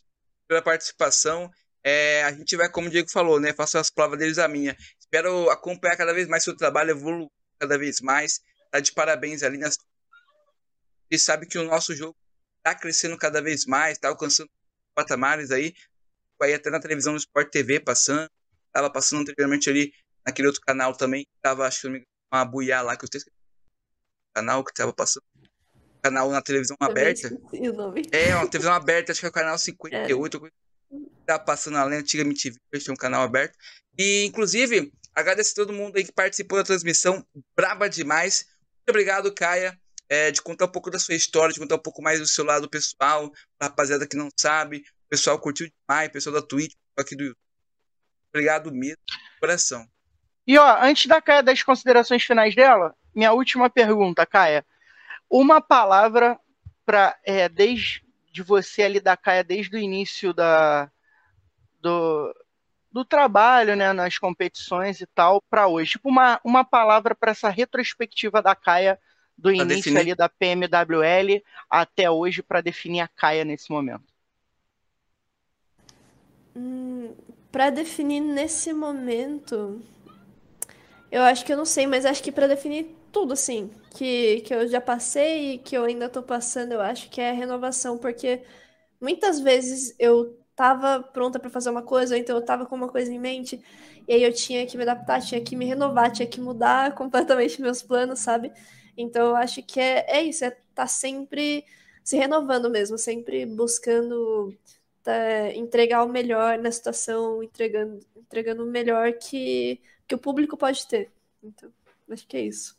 pela 0.48 0.62
participação. 0.62 1.50
É, 1.88 2.24
a 2.24 2.32
gente 2.32 2.58
vai, 2.58 2.68
como 2.68 2.88
o 2.88 2.90
Diego 2.90 3.12
falou, 3.12 3.40
né? 3.40 3.54
Faço 3.54 3.78
as 3.78 3.92
provas 3.92 4.18
deles 4.18 4.40
a 4.40 4.48
minha. 4.48 4.76
Espero 5.00 5.52
acompanhar 5.52 5.96
cada 5.96 6.16
vez 6.16 6.28
mais 6.28 6.44
seu 6.44 6.58
trabalho, 6.58 6.90
evoluir 6.90 7.30
cada 7.60 7.78
vez 7.78 8.02
mais. 8.02 8.42
Tá 8.72 8.80
de 8.80 8.92
parabéns 8.92 9.44
ali 9.44 9.60
nas 9.60 9.78
e 11.12 11.20
sabe 11.20 11.46
que 11.46 11.60
o 11.60 11.64
nosso 11.64 11.96
jogo 11.96 12.16
está 12.58 12.74
crescendo 12.74 13.16
cada 13.16 13.40
vez 13.40 13.68
mais, 13.68 13.94
está 13.94 14.08
alcançando 14.08 14.50
patamares 14.96 15.52
aí. 15.52 15.76
Vai 16.40 16.56
até 16.56 16.72
na 16.72 16.80
televisão 16.80 17.14
no 17.14 17.20
Sport 17.20 17.52
TV 17.52 17.80
passando. 17.80 18.28
Tava 18.72 18.90
passando 18.90 19.22
anteriormente 19.22 19.70
ali 19.70 19.94
naquele 20.26 20.48
outro 20.48 20.62
canal 20.62 20.96
também. 20.96 21.28
Tava, 21.40 21.68
acho 21.68 21.82
que 21.82 22.04
uma 22.34 22.44
buiá 22.44 22.82
lá 22.82 22.98
que 22.98 23.06
eu 23.06 23.08
esqueci. 23.08 23.32
Canal 24.34 24.64
que 24.64 24.74
tava 24.74 24.92
passando. 24.92 25.24
Canal 26.02 26.32
na 26.32 26.42
televisão 26.42 26.76
aberta. 26.80 27.30
É, 28.12 28.36
uma 28.36 28.50
televisão 28.50 28.74
aberta, 28.74 29.12
acho 29.12 29.22
que 29.22 29.28
é 29.28 29.30
o 29.30 29.32
canal 29.32 29.58
58. 29.58 30.46
É. 30.46 30.65
Tá 31.26 31.40
passando 31.40 31.78
além 31.78 32.00
antiga 32.00 32.24
MTV, 32.24 32.58
tinha 32.80 32.94
um 32.94 32.98
canal 32.98 33.24
aberto. 33.24 33.58
E, 33.98 34.26
inclusive, 34.26 34.92
agradeço 35.14 35.52
a 35.52 35.56
todo 35.56 35.74
mundo 35.74 35.98
aí 35.98 36.04
que 36.04 36.12
participou 36.12 36.58
da 36.58 36.64
transmissão. 36.64 37.26
Braba 37.56 37.90
demais. 37.90 38.46
Muito 38.78 38.90
obrigado, 38.90 39.34
Caia 39.34 39.78
é, 40.10 40.32
de 40.32 40.42
contar 40.42 40.66
um 40.66 40.72
pouco 40.72 40.90
da 40.90 41.00
sua 41.00 41.16
história, 41.16 41.54
de 41.54 41.60
contar 41.60 41.76
um 41.76 41.80
pouco 41.80 42.02
mais 42.02 42.20
do 42.20 42.28
seu 42.28 42.46
lado 42.46 42.70
pessoal, 42.70 43.32
rapaziada 43.62 44.08
que 44.08 44.16
não 44.16 44.30
sabe. 44.38 44.78
O 45.06 45.10
pessoal 45.10 45.40
curtiu 45.40 45.68
demais, 45.68 46.10
o 46.10 46.12
pessoal 46.12 46.36
da 46.36 46.42
Twitch, 46.42 46.74
aqui 46.98 47.16
do 47.16 47.24
YouTube. 47.24 47.40
Obrigado 48.30 48.72
mesmo, 48.72 48.98
coração. 49.40 49.88
E 50.46 50.58
ó, 50.58 50.84
antes 50.84 51.08
da 51.08 51.22
Caia 51.22 51.42
das 51.42 51.64
considerações 51.64 52.24
finais 52.24 52.54
dela, 52.54 52.94
minha 53.16 53.34
última 53.34 53.70
pergunta, 53.70 54.26
Caia. 54.26 54.66
Uma 55.30 55.60
palavra 55.60 56.40
para 56.86 57.18
é, 57.24 57.50
desde 57.50 58.04
de 58.32 58.44
você 58.44 58.84
ali 58.84 59.00
da 59.00 59.16
Caia 59.16 59.44
desde 59.44 59.76
o 59.76 59.80
início 59.80 60.34
da 60.34 60.92
do, 61.86 62.36
do 62.92 63.06
trabalho, 63.06 63.76
né, 63.76 63.94
nas 63.94 64.18
competições 64.18 65.00
e 65.02 65.06
tal, 65.06 65.40
para 65.48 65.68
hoje. 65.68 65.92
Tipo 65.92 66.10
uma, 66.10 66.42
uma 66.44 66.66
palavra 66.66 67.14
para 67.14 67.30
essa 67.30 67.48
retrospectiva 67.50 68.42
da 68.42 68.56
Caia 68.56 69.00
do 69.38 69.52
início 69.52 69.68
definir... 69.68 70.00
ali 70.00 70.16
da 70.16 70.28
PMWL 70.28 71.44
até 71.70 72.10
hoje 72.10 72.42
para 72.42 72.62
definir 72.62 73.02
a 73.02 73.08
Caia 73.08 73.46
nesse 73.46 73.72
momento? 73.72 74.04
Hum, 76.56 77.14
para 77.52 77.70
definir 77.70 78.22
nesse 78.22 78.74
momento, 78.74 79.80
eu 81.12 81.22
acho 81.22 81.46
que 81.46 81.54
eu 81.54 81.58
não 81.58 81.66
sei, 81.66 81.86
mas 81.86 82.04
acho 82.04 82.24
que 82.24 82.32
para 82.32 82.48
definir 82.48 82.96
tudo 83.12 83.34
assim, 83.34 83.70
que, 83.92 84.42
que 84.42 84.56
eu 84.56 84.68
já 84.68 84.82
passei 84.82 85.54
e 85.54 85.58
que 85.60 85.78
eu 85.78 85.84
ainda 85.84 86.10
tô 86.10 86.24
passando, 86.24 86.72
eu 86.72 86.82
acho 86.82 87.10
que 87.10 87.22
é 87.22 87.32
renovação, 87.32 87.98
porque 87.98 88.42
muitas 89.00 89.40
vezes 89.40 89.94
eu 90.00 90.45
tava 90.56 91.02
pronta 91.02 91.40
para 91.40 91.50
fazer 91.50 91.70
uma 91.70 91.82
coisa, 91.82 92.16
ou 92.16 92.22
então 92.22 92.36
eu 92.36 92.42
tava 92.42 92.66
com 92.66 92.76
uma 92.76 92.88
coisa 92.88 93.12
em 93.12 93.20
mente, 93.20 93.62
e 94.08 94.14
aí 94.14 94.24
eu 94.24 94.34
tinha 94.34 94.66
que 94.66 94.78
me 94.78 94.84
adaptar, 94.84 95.22
tinha 95.22 95.42
que 95.42 95.56
me 95.56 95.66
renovar, 95.66 96.12
tinha 96.12 96.28
que 96.28 96.40
mudar 96.40 96.94
completamente 96.96 97.62
meus 97.62 97.82
planos, 97.82 98.20
sabe? 98.20 98.52
Então, 98.98 99.28
eu 99.28 99.36
acho 99.36 99.62
que 99.62 99.80
é, 99.80 100.06
é 100.08 100.24
isso, 100.24 100.46
é 100.46 100.48
estar 100.48 100.60
tá 100.74 100.88
sempre 100.88 101.66
se 102.04 102.16
renovando 102.16 102.70
mesmo, 102.70 102.98
sempre 102.98 103.46
buscando 103.46 104.56
tá, 105.04 105.52
entregar 105.54 106.04
o 106.04 106.10
melhor 106.10 106.58
na 106.60 106.72
situação, 106.72 107.44
entregando, 107.44 108.00
entregando 108.16 108.64
o 108.64 108.68
melhor 108.68 109.14
que, 109.14 109.82
que 110.08 110.16
o 110.16 110.20
público 110.20 110.56
pode 110.56 110.88
ter. 110.88 111.12
Então, 111.44 111.70
acho 112.10 112.26
que 112.28 112.38
é 112.38 112.42
isso. 112.42 112.78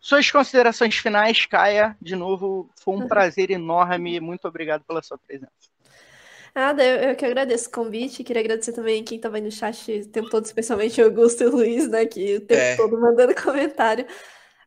Suas 0.00 0.30
considerações 0.30 0.96
finais, 0.96 1.46
Caia, 1.46 1.96
de 2.00 2.14
novo, 2.14 2.70
foi 2.76 2.94
um 2.94 3.08
prazer 3.08 3.50
enorme. 3.50 4.20
Muito 4.20 4.46
obrigado 4.46 4.84
pela 4.84 5.02
sua 5.02 5.18
presença. 5.18 5.75
Nada, 6.56 6.82
eu, 6.82 7.10
eu 7.10 7.16
que 7.16 7.26
agradeço 7.26 7.68
o 7.68 7.70
convite. 7.70 8.24
Queria 8.24 8.40
agradecer 8.40 8.72
também 8.72 9.04
quem 9.04 9.16
estava 9.16 9.36
aí 9.36 9.42
no 9.42 9.52
chat 9.52 9.92
o 9.92 10.08
tempo 10.08 10.30
todo, 10.30 10.46
especialmente 10.46 11.02
o 11.02 11.04
Augusto 11.04 11.42
e 11.42 11.46
o 11.46 11.50
Luiz, 11.50 11.86
né? 11.86 12.06
Que 12.06 12.36
o 12.36 12.40
tempo 12.40 12.54
é. 12.62 12.76
todo 12.76 12.98
mandando 12.98 13.34
comentário. 13.36 14.06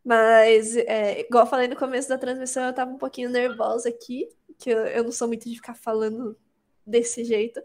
Mas, 0.06 0.78
é, 0.78 1.22
igual 1.22 1.46
eu 1.46 1.50
falei 1.50 1.68
no 1.68 1.76
começo 1.76 2.08
da 2.08 2.16
transmissão, 2.16 2.64
eu 2.68 2.74
tava 2.74 2.92
um 2.92 2.98
pouquinho 3.00 3.28
nervosa 3.32 3.90
aqui, 3.90 4.30
que 4.60 4.70
eu, 4.70 4.86
eu 4.86 5.04
não 5.04 5.12
sou 5.12 5.28
muito 5.28 5.50
de 5.50 5.56
ficar 5.56 5.74
falando 5.74 6.38
desse 6.86 7.24
jeito. 7.24 7.60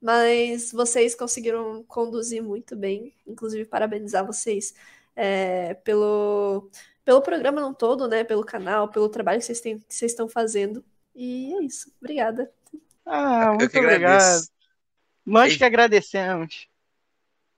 Mas 0.00 0.70
vocês 0.70 1.16
conseguiram 1.16 1.82
conduzir 1.88 2.40
muito 2.44 2.76
bem, 2.76 3.16
inclusive 3.26 3.64
parabenizar 3.64 4.24
vocês 4.24 4.74
é, 5.16 5.74
pelo, 5.74 6.70
pelo 7.04 7.20
programa 7.20 7.60
não 7.60 7.74
todo, 7.74 8.06
né? 8.06 8.22
Pelo 8.22 8.44
canal, 8.44 8.88
pelo 8.92 9.08
trabalho 9.08 9.40
que 9.40 9.46
vocês, 9.46 9.60
têm, 9.60 9.80
que 9.80 9.92
vocês 9.92 10.12
estão 10.12 10.28
fazendo. 10.28 10.84
E 11.16 11.52
é 11.54 11.64
isso. 11.64 11.92
Obrigada. 12.00 12.48
Ah, 13.06 13.52
muito 13.52 13.78
obrigado. 13.78 14.42
Nós 15.24 15.54
e... 15.54 15.58
que 15.58 15.64
agradecemos. 15.64 16.66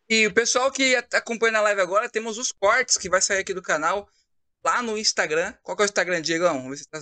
E 0.09 0.27
o 0.27 0.33
pessoal 0.33 0.71
que 0.71 0.97
acompanha 1.13 1.53
na 1.53 1.61
live 1.63 1.81
agora, 1.81 2.09
temos 2.09 2.39
os 2.39 2.53
cortes 2.53 2.97
que 2.97 3.09
vai 3.09 3.21
sair 3.21 3.39
aqui 3.39 3.53
do 3.53 3.63
canal 3.63 4.09
lá 4.65 4.83
no 4.83 4.97
Instagram. 4.97 5.55
Qual 5.63 5.77
que 5.77 5.83
é 5.83 5.85
o 5.85 5.87
Instagram, 5.87 6.23
Diegão? 6.23 6.71
Tá... 6.91 7.01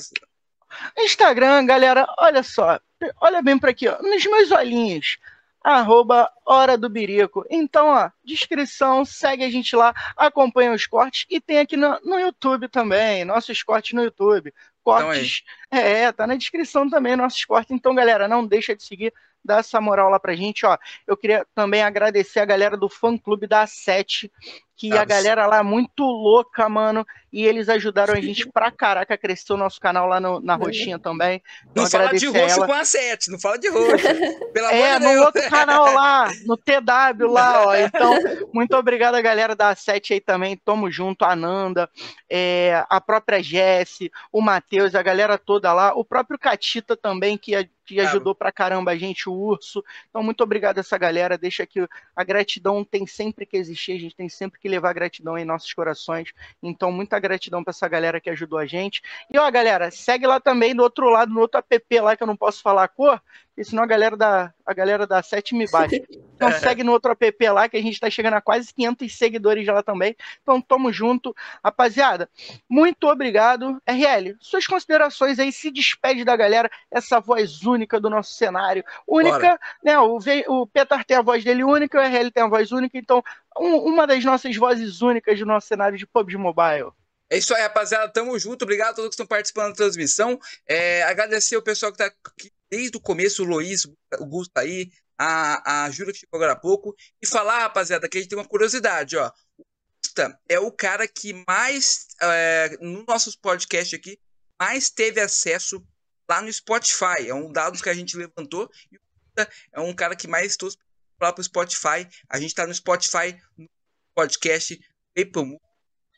Instagram, 0.99 1.67
galera, 1.67 2.07
olha 2.19 2.43
só. 2.43 2.81
Olha 3.21 3.43
bem 3.43 3.59
para 3.59 3.71
aqui, 3.71 3.89
ó, 3.89 4.01
nos 4.03 4.25
meus 4.25 4.51
olhinhos 4.51 5.19
arroba 5.67 6.31
Hora 6.45 6.79
do 6.79 6.89
Birico. 6.89 7.45
Então, 7.51 7.89
ó, 7.89 8.09
descrição, 8.25 9.05
segue 9.05 9.43
a 9.43 9.51
gente 9.51 9.75
lá, 9.75 9.93
acompanha 10.17 10.73
os 10.73 10.87
cortes 10.87 11.27
e 11.29 11.41
tem 11.41 11.59
aqui 11.59 11.77
no, 11.77 11.99
no 12.05 12.21
YouTube 12.21 12.69
também, 12.69 13.25
nossos 13.25 13.65
cortes 13.65 13.93
no 13.93 14.05
YouTube. 14.05 14.55
Cortes, 14.87 15.43
então 15.67 15.81
é, 15.81 16.03
é, 16.03 16.13
tá 16.13 16.29
na 16.29 16.37
descrição 16.37 16.89
também 16.89 17.17
nossos 17.17 17.45
cortes. 17.45 17.73
Então, 17.73 17.93
galera, 17.93 18.29
não 18.29 18.47
deixa 18.47 18.77
de 18.77 18.85
seguir, 18.85 19.13
dá 19.45 19.57
essa 19.59 19.81
moral 19.81 20.09
lá 20.09 20.21
pra 20.21 20.37
gente, 20.37 20.65
ó. 20.65 20.79
Eu 21.05 21.17
queria 21.17 21.45
também 21.57 21.83
agradecer 21.83 22.39
a 22.39 22.45
galera 22.45 22.77
do 22.77 22.89
fã 22.89 23.19
clube 23.19 23.49
da 23.49 23.65
A7, 23.65 24.31
que 24.77 24.93
a 24.93 25.05
galera 25.05 25.47
lá 25.47 25.59
é 25.59 25.63
muito 25.63 26.03
louca, 26.03 26.69
mano, 26.69 27.07
e 27.33 27.47
eles 27.47 27.69
ajudaram 27.69 28.13
a 28.13 28.21
gente 28.21 28.47
pra 28.49 28.71
caraca 28.71 29.15
a 29.15 29.19
crescer 29.19 29.55
o 29.55 29.57
nosso 29.57 29.81
canal 29.81 30.07
lá 30.07 30.21
no, 30.21 30.39
na 30.41 30.55
roxinha 30.55 30.99
também. 30.99 31.43
Então, 31.71 31.85
não 31.85 31.91
fala 31.91 32.13
de 32.13 32.27
roxo 32.27 32.67
com 32.67 32.73
a 32.73 32.85
7, 32.85 33.31
não 33.31 33.39
fala 33.39 33.59
de 33.59 33.69
roxo. 33.69 34.07
Pela 34.53 34.73
é, 34.73 34.99
no 34.99 35.23
outro 35.25 35.43
canal 35.49 35.93
lá, 35.95 36.31
no 36.45 36.57
TW 36.57 37.27
lá, 37.27 37.67
ó. 37.67 37.77
Então, 37.87 38.13
muito 38.53 38.77
obrigado 38.77 39.15
a 39.15 39.21
galera 39.23 39.57
da 39.57 39.75
7 39.75 40.13
aí 40.13 40.21
também, 40.21 40.57
tamo 40.57 40.91
junto, 40.91 41.25
a 41.25 41.35
Nanda, 41.35 41.89
é, 42.29 42.85
a 42.91 43.01
própria 43.01 43.43
Jesse, 43.43 44.11
o 44.31 44.43
Matheus, 44.43 44.95
a 44.95 45.03
galera 45.03 45.39
toda 45.39 45.73
lá, 45.73 45.95
o 45.95 46.05
próprio 46.05 46.39
Catita 46.39 46.97
também, 46.97 47.39
que 47.39 47.55
que 47.87 48.01
ajudou 48.01 48.35
pra 48.35 48.51
caramba 48.51 48.91
a 48.91 48.97
gente, 48.97 49.29
o 49.29 49.33
Urso. 49.33 49.83
Então, 50.11 50.23
muito 50.23 50.43
obrigado 50.43 50.79
a 50.79 50.81
essa 50.81 50.99
galera. 50.99 51.39
Deixa 51.39 51.65
que 51.65 51.87
a 52.15 52.25
gratidão 52.25 52.85
tem 52.85 53.07
sempre 53.07 53.47
que 53.47 53.57
existir, 53.57 53.93
a 53.93 54.01
gente 54.01 54.17
tem 54.17 54.29
sempre 54.29 54.61
que 54.61 54.66
levar 54.69 54.93
gratidão 54.93 55.37
em 55.37 55.45
nossos 55.45 55.73
corações. 55.73 56.33
Então, 56.63 56.91
muita 56.93 57.19
gratidão 57.19 57.63
para 57.63 57.71
essa 57.71 57.89
galera 57.89 58.21
que 58.21 58.31
ajudou 58.31 58.59
a 58.59 58.67
gente. 58.67 59.03
E 59.31 59.39
ó, 59.39 59.51
galera, 59.51 59.91
segue 59.91 60.27
lá 60.27 60.41
também 60.41 60.75
do 60.75 60.83
outro 60.83 61.09
lado, 61.09 61.33
no 61.33 61.41
outro 61.41 61.59
app 61.59 62.01
lá 62.01 62.17
que 62.17 62.23
eu 62.23 62.27
não 62.27 62.37
posso 62.37 62.63
falar 62.63 62.85
a 62.85 62.89
cor, 62.89 63.21
porque 63.57 63.65
senão 63.65 63.83
a 63.83 63.87
galera 63.87 64.15
da, 64.19 64.53
a 64.67 64.75
galera 64.75 65.07
da 65.07 65.23
7 65.23 65.55
me 65.55 65.67
bate. 65.67 66.05
Então 66.35 66.53
segue 66.53 66.85
no 66.85 66.93
outro 66.93 67.13
app 67.19 67.49
lá, 67.49 67.67
que 67.67 67.79
a 67.79 67.81
gente 67.81 67.95
está 67.95 68.11
chegando 68.11 68.35
a 68.35 68.41
quase 68.43 68.75
500 68.75 69.17
seguidores 69.17 69.67
lá 69.67 69.83
também. 69.83 70.15
Então 70.43 70.61
tamo 70.61 70.93
junto. 70.93 71.35
Rapaziada, 71.65 72.29
muito 72.69 73.09
obrigado. 73.09 73.81
RL, 73.87 74.37
suas 74.41 74.67
considerações 74.67 75.39
aí, 75.39 75.51
se 75.51 75.71
despede 75.71 76.23
da 76.23 76.37
galera, 76.37 76.71
essa 76.91 77.19
voz 77.19 77.63
única 77.63 77.99
do 77.99 78.11
nosso 78.11 78.35
cenário. 78.35 78.85
Única, 79.09 79.39
Bora. 79.39 79.61
né? 79.83 79.99
O, 79.99 80.19
o 80.49 80.67
Petar 80.67 81.03
tem 81.07 81.17
a 81.17 81.23
voz 81.23 81.43
dele 81.43 81.65
única, 81.65 81.99
o 81.99 82.03
RL 82.03 82.31
tem 82.31 82.43
a 82.43 82.49
voz 82.49 82.73
única, 82.73 82.99
então 82.99 83.25
um, 83.59 83.77
uma 83.77 84.07
das 84.07 84.23
nossas 84.23 84.55
vozes 84.55 85.01
únicas 85.01 85.39
do 85.39 85.47
nosso 85.47 85.67
cenário 85.67 85.97
de 85.97 86.07
PUBG 86.07 86.37
Mobile. 86.37 86.93
É 87.31 87.39
isso 87.39 87.55
aí, 87.55 87.63
rapaziada. 87.63 88.13
Tamo 88.13 88.39
junto. 88.39 88.65
Obrigado 88.65 88.91
a 88.91 88.95
todos 88.95 89.09
que 89.09 89.15
estão 89.15 89.27
participando 89.27 89.71
da 89.71 89.77
transmissão. 89.77 90.39
É, 90.67 91.03
agradecer 91.05 91.57
o 91.57 91.63
pessoal 91.63 91.91
que 91.91 91.99
tá 91.99 92.05
aqui 92.05 92.51
desde 92.77 92.97
o 92.99 93.01
começo, 93.01 93.43
o 93.43 93.47
Luiz, 93.47 93.87
o 94.19 94.27
Gusto 94.27 94.53
tá 94.53 94.61
aí, 94.61 94.91
a, 95.19 95.85
a 95.85 95.91
Júlia 95.91 96.13
que 96.13 96.19
chegou 96.19 96.37
agora 96.37 96.53
há 96.53 96.57
pouco. 96.61 96.95
E 97.23 97.27
falar, 97.27 97.61
rapaziada, 97.61 98.09
que 98.09 98.19
a 98.19 98.21
gente 98.21 98.29
tem 98.29 98.39
uma 98.39 98.47
curiosidade, 98.47 99.17
ó. 99.17 99.33
O 99.59 99.65
Gusta 100.03 100.39
é 100.47 100.61
o 100.61 100.71
cara 100.71 101.09
que 101.09 101.33
mais, 101.49 102.07
é, 102.21 102.77
no 102.83 103.03
nossos 103.07 103.35
podcast 103.35 103.97
aqui, 103.97 104.21
mais 104.61 104.91
teve 104.91 105.21
acesso 105.21 105.83
lá 106.29 106.43
no 106.43 106.53
Spotify. 106.53 107.27
É 107.27 107.35
um 107.35 107.51
dado 107.51 107.83
que 107.83 107.89
a 107.89 107.95
gente 107.95 108.17
levantou. 108.17 108.71
E 108.93 108.97
o 108.97 109.01
Gusta 109.01 109.51
é 109.73 109.81
um 109.81 109.95
cara 109.95 110.15
que 110.15 110.29
mais 110.29 110.57
trouxe 110.57 110.77
para 111.19 111.41
o 111.41 111.43
Spotify. 111.43 112.07
A 112.29 112.39
gente 112.39 112.55
tá 112.55 112.67
no 112.67 112.75
Spotify, 112.75 113.41
no 113.57 113.67
podcast, 114.15 114.79
Apple 115.19 115.59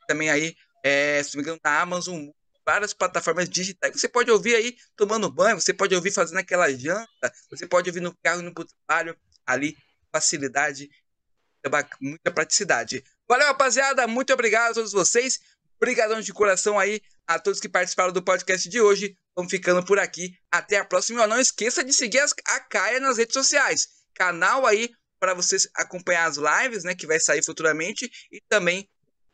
também 0.08 0.30
aí 0.30 0.56
é, 0.82 1.22
se 1.22 1.36
não 1.36 1.42
me 1.42 1.42
engano, 1.42 1.60
na 1.62 1.80
Amazon, 1.80 2.28
várias 2.68 2.92
plataformas 2.92 3.48
digitais. 3.48 3.98
Você 3.98 4.06
pode 4.06 4.30
ouvir 4.30 4.54
aí 4.54 4.76
tomando 4.94 5.32
banho, 5.32 5.58
você 5.58 5.72
pode 5.72 5.94
ouvir 5.94 6.12
fazendo 6.12 6.36
aquela 6.36 6.70
janta, 6.70 7.32
você 7.50 7.66
pode 7.66 7.88
ouvir 7.88 8.00
no 8.00 8.14
carro 8.22 8.52
pro 8.52 8.66
trabalho, 8.86 9.16
ali, 9.46 9.74
facilidade, 10.12 10.90
muita 11.98 12.30
praticidade. 12.30 13.02
Valeu, 13.26 13.46
rapaziada, 13.46 14.06
muito 14.06 14.34
obrigado 14.34 14.72
a 14.72 14.74
todos 14.74 14.92
vocês. 14.92 15.40
Obrigadão 15.76 16.20
de 16.20 16.30
coração 16.30 16.78
aí 16.78 17.00
a 17.26 17.38
todos 17.38 17.58
que 17.58 17.70
participaram 17.70 18.12
do 18.12 18.22
podcast 18.22 18.68
de 18.68 18.82
hoje. 18.82 19.16
Vamos 19.34 19.50
ficando 19.50 19.82
por 19.82 19.98
aqui. 19.98 20.34
Até 20.50 20.76
a 20.76 20.84
próxima. 20.84 21.26
Não 21.26 21.40
esqueça 21.40 21.82
de 21.82 21.94
seguir 21.94 22.20
a 22.20 22.60
Caia 22.60 23.00
nas 23.00 23.16
redes 23.16 23.32
sociais. 23.32 23.88
Canal 24.14 24.66
aí 24.66 24.90
para 25.18 25.32
vocês 25.32 25.66
acompanhar 25.74 26.26
as 26.26 26.36
lives, 26.36 26.84
né, 26.84 26.94
que 26.94 27.06
vai 27.06 27.18
sair 27.18 27.42
futuramente 27.42 28.10
e 28.30 28.42
também 28.46 28.86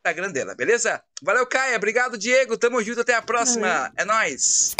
Instagram 0.05 0.31
dela, 0.31 0.53
beleza? 0.53 1.01
Valeu, 1.23 1.47
Caia. 1.47 1.77
Obrigado, 1.77 2.15
Diego. 2.17 2.57
Tamo 2.57 2.81
junto. 2.83 3.01
Até 3.01 3.15
a 3.15 3.21
próxima. 3.23 3.91
É, 3.97 4.03
é 4.03 4.05
nóis. 4.05 4.75